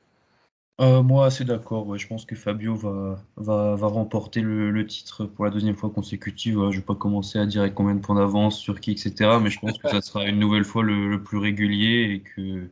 Euh, 0.80 1.04
moi, 1.04 1.26
assez 1.26 1.44
d'accord. 1.44 1.86
Ouais. 1.88 2.00
Je 2.00 2.08
pense 2.08 2.26
que 2.26 2.36
Fabio 2.36 2.76
va, 2.76 3.20
va, 3.36 3.76
va 3.76 3.88
remporter 3.88 4.42
le, 4.42 4.88
titre 4.88 5.26
pour 5.26 5.46
la 5.46 5.52
deuxième 5.52 5.76
fois 5.76 5.90
consécutive. 5.90 6.56
Je 6.56 6.60
ne 6.60 6.72
vais 6.72 6.82
pas 6.82 6.96
commencer 6.96 7.38
à 7.38 7.46
dire 7.46 7.72
combien 7.74 7.96
de 7.96 8.00
points 8.00 8.16
d'avance 8.16 8.58
sur 8.58 8.80
qui, 8.80 8.92
etc. 8.92 9.38
Mais 9.42 9.50
je 9.50 9.60
pense 9.60 9.78
que 9.78 9.90
ça 9.90 10.02
sera 10.02 10.26
une 10.26 10.40
nouvelle 10.40 10.64
fois 10.64 10.84
le, 10.84 11.10
le 11.10 11.22
plus 11.22 11.38
régulier 11.38 12.14
et 12.14 12.20
que 12.22 12.68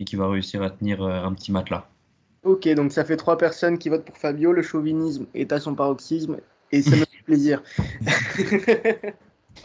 et 0.00 0.04
qui 0.04 0.16
va 0.16 0.28
réussir 0.28 0.62
à 0.62 0.70
tenir 0.70 1.02
euh, 1.02 1.24
un 1.24 1.32
petit 1.34 1.50
matelas. 1.50 1.88
Ok, 2.44 2.68
donc 2.68 2.92
ça 2.92 3.04
fait 3.04 3.16
trois 3.16 3.36
personnes 3.36 3.78
qui 3.78 3.88
votent 3.88 4.04
pour 4.04 4.16
Fabio. 4.16 4.52
Le 4.52 4.62
chauvinisme 4.62 5.26
est 5.34 5.52
à 5.52 5.60
son 5.60 5.74
paroxysme 5.74 6.38
et 6.70 6.82
ça 6.82 6.96
me 6.96 7.04
fait 7.04 7.22
plaisir. 7.24 7.62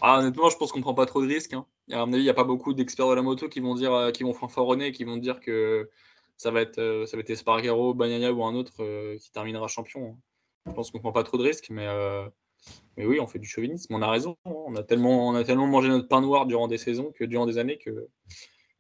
ah, 0.02 0.20
honnêtement, 0.20 0.50
je 0.50 0.58
pense 0.58 0.72
qu'on 0.72 0.82
prend 0.82 0.94
pas 0.94 1.06
trop 1.06 1.22
de 1.22 1.28
risques. 1.28 1.54
Hein. 1.54 1.66
À 1.92 2.06
mon 2.06 2.14
avis, 2.14 2.22
il 2.22 2.26
n'y 2.26 2.30
a 2.30 2.34
pas 2.34 2.44
beaucoup 2.44 2.74
d'experts 2.74 3.10
de 3.10 3.14
la 3.14 3.22
moto 3.22 3.48
qui 3.48 3.60
vont 3.60 3.76
dire, 3.76 3.94
euh, 3.94 4.12
qui 4.12 4.24
vont 4.24 4.34
fanfaronner, 4.34 4.92
qui 4.92 5.04
vont 5.04 5.18
dire 5.18 5.40
que 5.40 5.90
ça 6.38 6.50
va 6.50 6.62
être, 6.62 6.80
euh, 6.80 7.06
ça 7.06 7.16
va 7.16 7.22
être 7.22 7.30
Espargaro, 7.30 7.94
Bagnaia 7.94 8.34
ou 8.34 8.44
un 8.44 8.56
autre 8.56 9.18
qui 9.18 9.32
terminera 9.32 9.68
champion. 9.68 10.10
Hein. 10.10 10.18
Je 10.66 10.72
pense 10.72 10.92
qu'on 10.92 11.00
prend 11.00 11.12
pas 11.12 11.24
trop 11.24 11.38
de 11.38 11.44
risques, 11.44 11.68
mais, 11.70 11.88
mais 12.98 13.06
oui, 13.06 13.20
on 13.20 13.28
fait 13.28 13.40
du 13.40 13.48
chauvinisme. 13.48 13.94
On 13.94 14.02
a 14.02 14.10
raison. 14.10 14.38
Hein. 14.46 14.52
On 14.66 14.76
a 14.76 14.84
tellement, 14.84 15.28
on 15.28 15.36
a 15.36 15.44
tellement 15.44 15.68
mangé 15.68 15.90
notre 15.90 16.08
pain 16.08 16.22
noir 16.22 16.46
durant 16.46 16.68
des 16.68 16.78
saisons 16.78 17.12
que 17.14 17.24
durant 17.24 17.46
des 17.46 17.58
années 17.58 17.78
que 17.78 18.08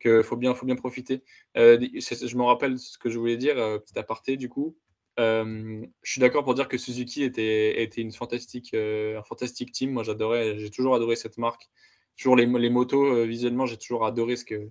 qu'il 0.04 0.24
faut 0.24 0.36
bien, 0.36 0.54
faut 0.54 0.66
bien 0.66 0.76
profiter. 0.76 1.24
Euh, 1.58 1.80
je 1.82 2.38
me 2.38 2.43
rappelle 2.43 2.78
ce 2.78 2.97
que 2.97 3.10
je 3.10 3.18
voulais 3.18 3.38
dire, 3.38 3.58
euh, 3.58 3.80
petit 3.80 3.97
aparté 3.97 4.38
du 4.38 4.49
coup. 4.49 4.78
Euh, 5.20 5.86
je 6.01 6.12
suis 6.12 6.22
d'accord 6.22 6.43
pour 6.43 6.56
dire 6.56 6.68
que 6.68 6.78
Suzuki 6.78 7.24
était, 7.24 7.82
était 7.84 8.01
une 8.01 8.12
fantastique, 8.12 8.74
un 8.74 9.24
fantastique 9.24 9.72
team. 9.72 9.91
Moi, 9.91 10.04
j'adorais, 10.04 10.58
j'ai 10.58 10.70
toujours 10.70 10.95
adoré 10.95 11.16
cette 11.16 11.38
marque. 11.38 11.70
Toujours 12.18 12.36
les, 12.36 12.45
les 12.45 12.70
motos, 12.70 13.26
visuellement, 13.26 13.66
j'ai 13.66 13.78
toujours 13.78 14.06
adoré 14.06 14.36
ce 14.36 14.45
que 14.45 14.70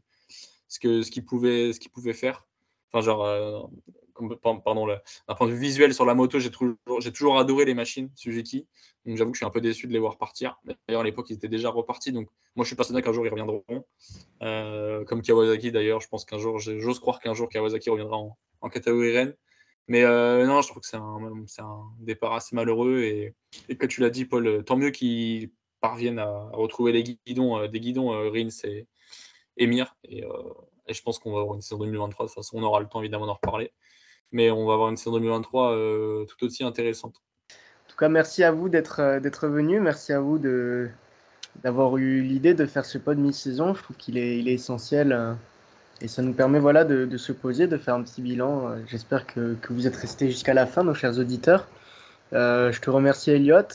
ce 0.68 0.78
que 0.78 1.02
ce 1.02 1.10
qu'ils 1.10 1.24
pouvaient, 1.24 1.72
ce 1.72 1.80
qu'ils 1.80 1.90
pouvaient 1.90 2.12
faire. 2.12 2.46
Enfin, 2.92 3.04
genre, 3.04 3.70
d'un 4.18 5.34
point 5.34 5.46
de 5.46 5.52
vue 5.52 5.58
visuel 5.58 5.94
sur 5.94 6.04
la 6.04 6.14
moto, 6.14 6.38
j'ai 6.38 6.50
toujours, 6.50 6.76
toujours 7.14 7.38
adoré 7.38 7.64
les 7.64 7.74
machines 7.74 8.10
Suzuki. 8.14 8.66
Donc 9.04 9.16
j'avoue 9.16 9.32
que 9.32 9.36
je 9.36 9.40
suis 9.40 9.46
un 9.46 9.50
peu 9.50 9.60
déçu 9.60 9.86
de 9.86 9.92
les 9.92 9.98
voir 9.98 10.16
partir. 10.16 10.60
D'ailleurs, 10.64 11.00
à 11.00 11.04
l'époque, 11.04 11.26
ils 11.30 11.34
étaient 11.34 11.48
déjà 11.48 11.70
repartis. 11.70 12.12
Donc 12.12 12.28
moi, 12.54 12.64
je 12.64 12.68
suis 12.68 12.76
persuadé 12.76 13.02
qu'un 13.02 13.12
jour, 13.12 13.26
ils 13.26 13.30
reviendront. 13.30 13.64
Euh, 14.42 15.04
comme 15.04 15.22
Kawasaki, 15.22 15.72
d'ailleurs, 15.72 16.00
je 16.00 16.08
pense 16.08 16.24
qu'un 16.24 16.38
jour, 16.38 16.58
j'ose 16.58 17.00
croire 17.00 17.20
qu'un 17.20 17.34
jour, 17.34 17.48
Kawasaki 17.48 17.90
reviendra 17.90 18.16
en, 18.16 18.36
en 18.60 18.68
catégorie 18.68 19.16
Rennes. 19.16 19.34
Mais 19.88 20.04
euh, 20.04 20.46
non, 20.46 20.62
je 20.62 20.68
trouve 20.68 20.82
que 20.82 20.88
c'est 20.88 20.96
un, 20.96 21.42
un, 21.58 21.82
départ 21.98 22.34
assez 22.34 22.54
malheureux. 22.54 23.00
Et, 23.00 23.34
et 23.68 23.88
tu 23.88 24.00
l'as 24.00 24.10
dit, 24.10 24.24
Paul, 24.24 24.62
tant 24.64 24.76
mieux 24.76 24.90
qu'ils 24.90 25.50
parviennent 25.80 26.20
à, 26.20 26.50
retrouver 26.52 26.92
les 26.92 27.02
guidons, 27.02 27.58
euh, 27.58 27.66
des 27.66 27.80
guidons 27.80 28.10
Rins 28.10 28.48
et, 28.64 28.86
et 29.56 29.66
Mir. 29.66 29.96
Et, 30.04 30.22
et, 30.86 30.94
je 30.94 31.02
pense 31.02 31.18
qu'on 31.18 31.32
va 31.32 31.40
avoir 31.40 31.56
une 31.56 31.62
saison 31.62 31.78
2023. 31.78 32.26
De 32.26 32.28
toute 32.28 32.36
façon, 32.36 32.58
on 32.58 32.62
aura 32.62 32.80
le 32.80 32.86
temps 32.86 33.00
évidemment 33.00 33.26
d'en 33.26 33.34
reparler 33.34 33.72
mais 34.30 34.50
on 34.50 34.66
va 34.66 34.74
avoir 34.74 34.88
une 34.88 34.96
saison 34.96 35.12
2023 35.12 35.72
euh, 35.72 36.24
tout 36.24 36.44
aussi 36.46 36.64
intéressante. 36.64 37.16
En 37.50 37.90
tout 37.90 37.96
cas, 37.96 38.08
merci 38.08 38.42
à 38.42 38.50
vous 38.50 38.68
d'être 38.68 39.00
euh, 39.00 39.20
d'être 39.20 39.48
venu, 39.48 39.80
merci 39.80 40.12
à 40.12 40.20
vous 40.20 40.38
de 40.38 40.88
d'avoir 41.62 41.98
eu 41.98 42.22
l'idée 42.22 42.54
de 42.54 42.64
faire 42.64 42.84
ce 42.84 42.96
pod 42.98 43.18
mi-saison. 43.18 43.74
Je 43.74 43.82
trouve 43.82 43.96
qu'il 43.96 44.16
est, 44.16 44.38
il 44.38 44.48
est 44.48 44.54
essentiel 44.54 45.12
euh, 45.12 45.34
et 46.00 46.08
ça 46.08 46.22
nous 46.22 46.32
permet 46.32 46.58
voilà 46.58 46.84
de, 46.84 47.04
de, 47.04 47.16
se 47.18 47.32
poser, 47.32 47.66
de 47.66 47.76
faire 47.76 47.94
un 47.94 48.02
petit 48.02 48.22
bilan. 48.22 48.74
J'espère 48.86 49.26
que, 49.26 49.54
que, 49.60 49.72
vous 49.72 49.86
êtes 49.86 49.96
restés 49.96 50.30
jusqu'à 50.30 50.54
la 50.54 50.66
fin, 50.66 50.82
nos 50.82 50.94
chers 50.94 51.18
auditeurs. 51.18 51.68
je 52.32 52.80
te 52.80 52.90
remercie 52.90 53.30
Elliot 53.30 53.68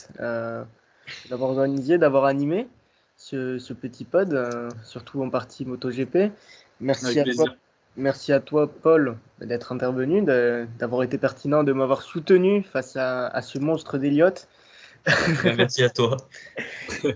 d'avoir 1.30 1.50
organisé, 1.50 1.96
d'avoir 1.96 2.26
animé 2.26 2.68
ce, 3.16 3.58
ce, 3.58 3.72
petit 3.72 4.04
pod, 4.04 4.38
surtout 4.84 5.22
en 5.22 5.30
partie 5.30 5.64
MotoGP. 5.64 6.30
Merci 6.80 7.20
à 7.20 7.24
toi 7.24 7.46
Merci 7.98 8.32
à 8.32 8.38
toi, 8.38 8.70
Paul, 8.70 9.16
d'être 9.40 9.72
intervenu, 9.72 10.22
d'avoir 10.22 11.02
été 11.02 11.18
pertinent, 11.18 11.64
de 11.64 11.72
m'avoir 11.72 12.02
soutenu 12.02 12.62
face 12.62 12.96
à, 12.96 13.42
ce 13.42 13.58
monstre 13.58 13.98
d'Eliott. 13.98 14.48
Merci 15.44 15.82
à 15.82 15.90
toi. 15.90 16.16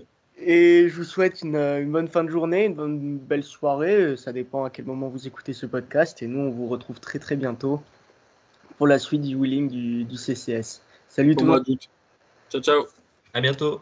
Et 0.45 0.89
je 0.89 0.95
vous 0.95 1.05
souhaite 1.05 1.41
une, 1.41 1.89
bonne 1.89 2.09
fin 2.09 2.25
de 2.25 2.29
journée, 2.29 2.65
une, 2.65 2.73
bonne, 2.73 3.17
belle 3.17 3.45
soirée. 3.45 4.17
Ça 4.17 4.33
dépend 4.33 4.65
à 4.65 4.69
quel 4.69 4.83
moment 4.83 5.07
vous 5.07 5.25
écoutez 5.25 5.53
ce 5.53 5.65
podcast. 5.65 6.21
Et 6.21 6.27
nous, 6.27 6.39
on 6.39 6.49
vous 6.49 6.67
retrouve 6.67 6.99
très 6.99 7.17
très 7.17 7.37
bientôt 7.37 7.81
pour 8.77 8.87
la 8.87 8.99
suite 8.99 9.21
du 9.21 9.35
wheeling 9.35 9.69
du, 9.69 10.03
du 10.03 10.17
CCS. 10.17 10.81
Salut 11.07 11.37
tout 11.37 11.45
le 11.45 11.51
monde. 11.51 11.65
Ciao, 12.49 12.61
ciao. 12.61 12.85
À 13.33 13.39
bientôt. 13.39 13.81